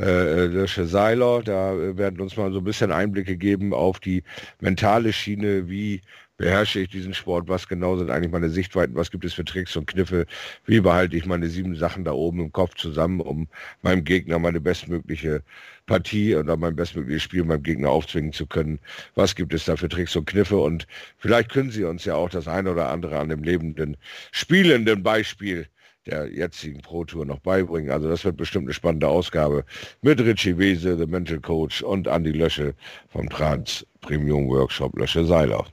äh, 0.00 0.46
Lösche 0.46 0.86
Seiler. 0.86 1.42
Da 1.42 1.96
werden 1.96 2.20
uns 2.20 2.36
mal 2.36 2.52
so 2.52 2.58
ein 2.58 2.64
bisschen 2.64 2.92
Einblicke 2.92 3.36
geben 3.36 3.72
auf 3.72 4.00
die 4.00 4.22
mentale 4.60 5.12
Schiene, 5.12 5.68
wie 5.68 6.00
beherrsche 6.38 6.80
ich 6.80 6.88
diesen 6.88 7.12
Sport, 7.14 7.48
was 7.48 7.68
genau 7.68 7.96
sind 7.96 8.10
eigentlich 8.10 8.30
meine 8.30 8.48
Sichtweiten, 8.48 8.94
was 8.94 9.10
gibt 9.10 9.24
es 9.24 9.34
für 9.34 9.44
Tricks 9.44 9.76
und 9.76 9.86
Kniffe, 9.86 10.24
wie 10.66 10.80
behalte 10.80 11.16
ich 11.16 11.26
meine 11.26 11.48
sieben 11.48 11.74
Sachen 11.74 12.04
da 12.04 12.12
oben 12.12 12.40
im 12.40 12.52
Kopf 12.52 12.76
zusammen, 12.76 13.20
um 13.20 13.48
meinem 13.82 14.04
Gegner 14.04 14.38
meine 14.38 14.60
bestmögliche 14.60 15.42
Partie 15.86 16.36
oder 16.36 16.56
mein 16.56 16.76
bestmögliches 16.76 17.24
Spiel 17.24 17.42
meinem 17.44 17.64
Gegner 17.64 17.90
aufzwingen 17.90 18.32
zu 18.32 18.46
können. 18.46 18.78
Was 19.16 19.34
gibt 19.34 19.52
es 19.52 19.64
da 19.64 19.76
für 19.76 19.88
Tricks 19.88 20.14
und 20.14 20.26
Kniffe 20.26 20.58
und 20.58 20.86
vielleicht 21.18 21.50
können 21.50 21.70
Sie 21.72 21.84
uns 21.84 22.04
ja 22.04 22.14
auch 22.14 22.30
das 22.30 22.46
eine 22.46 22.70
oder 22.70 22.88
andere 22.88 23.18
an 23.18 23.30
dem 23.30 23.42
lebenden, 23.42 23.96
spielenden 24.30 25.02
Beispiel 25.02 25.66
der 26.08 26.28
jetzigen 26.28 26.80
Pro 26.80 27.04
Tour 27.04 27.24
noch 27.24 27.38
beibringen. 27.38 27.90
Also 27.90 28.08
das 28.08 28.24
wird 28.24 28.36
bestimmt 28.36 28.66
eine 28.66 28.74
spannende 28.74 29.08
Ausgabe 29.08 29.64
mit 30.02 30.20
Richie 30.20 30.58
Wese, 30.58 30.96
The 30.98 31.06
Mental 31.06 31.40
Coach 31.40 31.82
und 31.82 32.06
Andy 32.06 32.32
Lösche 32.32 32.74
vom 33.08 33.28
Trans 33.28 33.86
Premium 34.00 34.48
Workshop 34.48 34.96
Lösche 34.98 35.24
Seiler. 35.24 35.64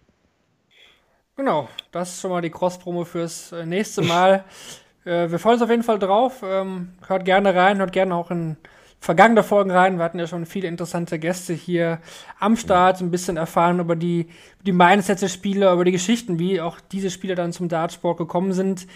Genau, 1.37 1.67
das 1.91 2.13
ist 2.13 2.21
schon 2.21 2.31
mal 2.31 2.41
die 2.41 2.49
Cross-Promo 2.49 3.03
fürs 3.03 3.51
äh, 3.51 3.65
nächste 3.65 4.01
Mal. 4.01 4.45
äh, 5.05 5.29
wir 5.29 5.39
freuen 5.39 5.55
uns 5.55 5.63
auf 5.63 5.69
jeden 5.69 5.83
Fall 5.83 5.99
drauf. 5.99 6.41
Ähm, 6.43 6.93
hört 7.07 7.25
gerne 7.25 7.53
rein, 7.53 7.79
hört 7.79 7.91
gerne 7.91 8.15
auch 8.15 8.31
in 8.31 8.55
vergangene 9.05 9.43
Folgen 9.43 9.69
rein. 9.69 9.97
Wir 9.97 10.03
hatten 10.03 10.17
ja 10.17 10.27
schon 10.27 10.45
viele 10.45 10.67
interessante 10.67 11.19
Gäste 11.19 11.53
hier 11.53 11.99
am 12.39 12.55
Start, 12.55 13.01
ein 13.01 13.11
bisschen 13.11 13.37
erfahren 13.37 13.79
über 13.79 13.95
die, 13.95 14.27
die 14.65 14.71
Mindsets 14.71 15.21
der 15.21 15.27
Spieler, 15.27 15.73
über 15.73 15.85
die 15.85 15.91
Geschichten, 15.91 16.39
wie 16.39 16.59
auch 16.59 16.79
diese 16.79 17.11
Spieler 17.11 17.35
dann 17.35 17.53
zum 17.53 17.69
Dartsport 17.69 18.17
gekommen 18.17 18.53
sind. 18.53 18.87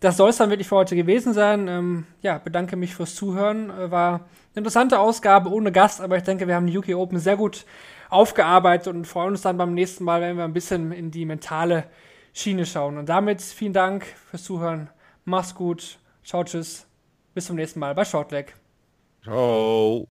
Das 0.00 0.16
soll 0.16 0.30
es 0.30 0.38
dann 0.38 0.48
wirklich 0.48 0.68
für 0.68 0.76
heute 0.76 0.96
gewesen 0.96 1.34
sein. 1.34 1.68
Ähm, 1.68 2.06
ja, 2.22 2.38
bedanke 2.38 2.76
mich 2.76 2.94
fürs 2.94 3.14
Zuhören. 3.14 3.68
Äh, 3.70 3.90
war 3.90 4.14
eine 4.14 4.20
interessante 4.54 4.98
Ausgabe 4.98 5.50
ohne 5.50 5.72
Gast, 5.72 6.00
aber 6.00 6.16
ich 6.16 6.22
denke, 6.22 6.48
wir 6.48 6.54
haben 6.54 6.66
die 6.66 6.76
UK 6.76 6.94
Open 6.96 7.18
sehr 7.18 7.36
gut 7.36 7.66
aufgearbeitet 8.08 8.88
und 8.88 9.04
freuen 9.06 9.32
uns 9.32 9.42
dann 9.42 9.58
beim 9.58 9.74
nächsten 9.74 10.04
Mal, 10.04 10.22
wenn 10.22 10.36
wir 10.36 10.44
ein 10.44 10.54
bisschen 10.54 10.90
in 10.90 11.10
die 11.10 11.26
mentale 11.26 11.84
Schiene 12.32 12.64
schauen. 12.64 12.96
Und 12.96 13.10
damit 13.10 13.42
vielen 13.42 13.74
Dank 13.74 14.06
fürs 14.30 14.42
Zuhören. 14.42 14.88
Mach's 15.26 15.54
gut. 15.54 15.98
Ciao, 16.24 16.44
tschüss. 16.44 16.86
Bis 17.34 17.46
zum 17.46 17.56
nächsten 17.56 17.78
Mal 17.78 17.94
bei 17.94 18.04
Shortleg. 18.04 18.56
Ciao. 19.22 20.06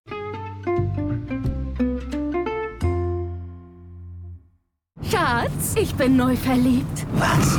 Schatz, 5.02 5.74
ich 5.74 5.92
bin 5.96 6.16
neu 6.16 6.36
verliebt. 6.36 7.06
Was? 7.14 7.58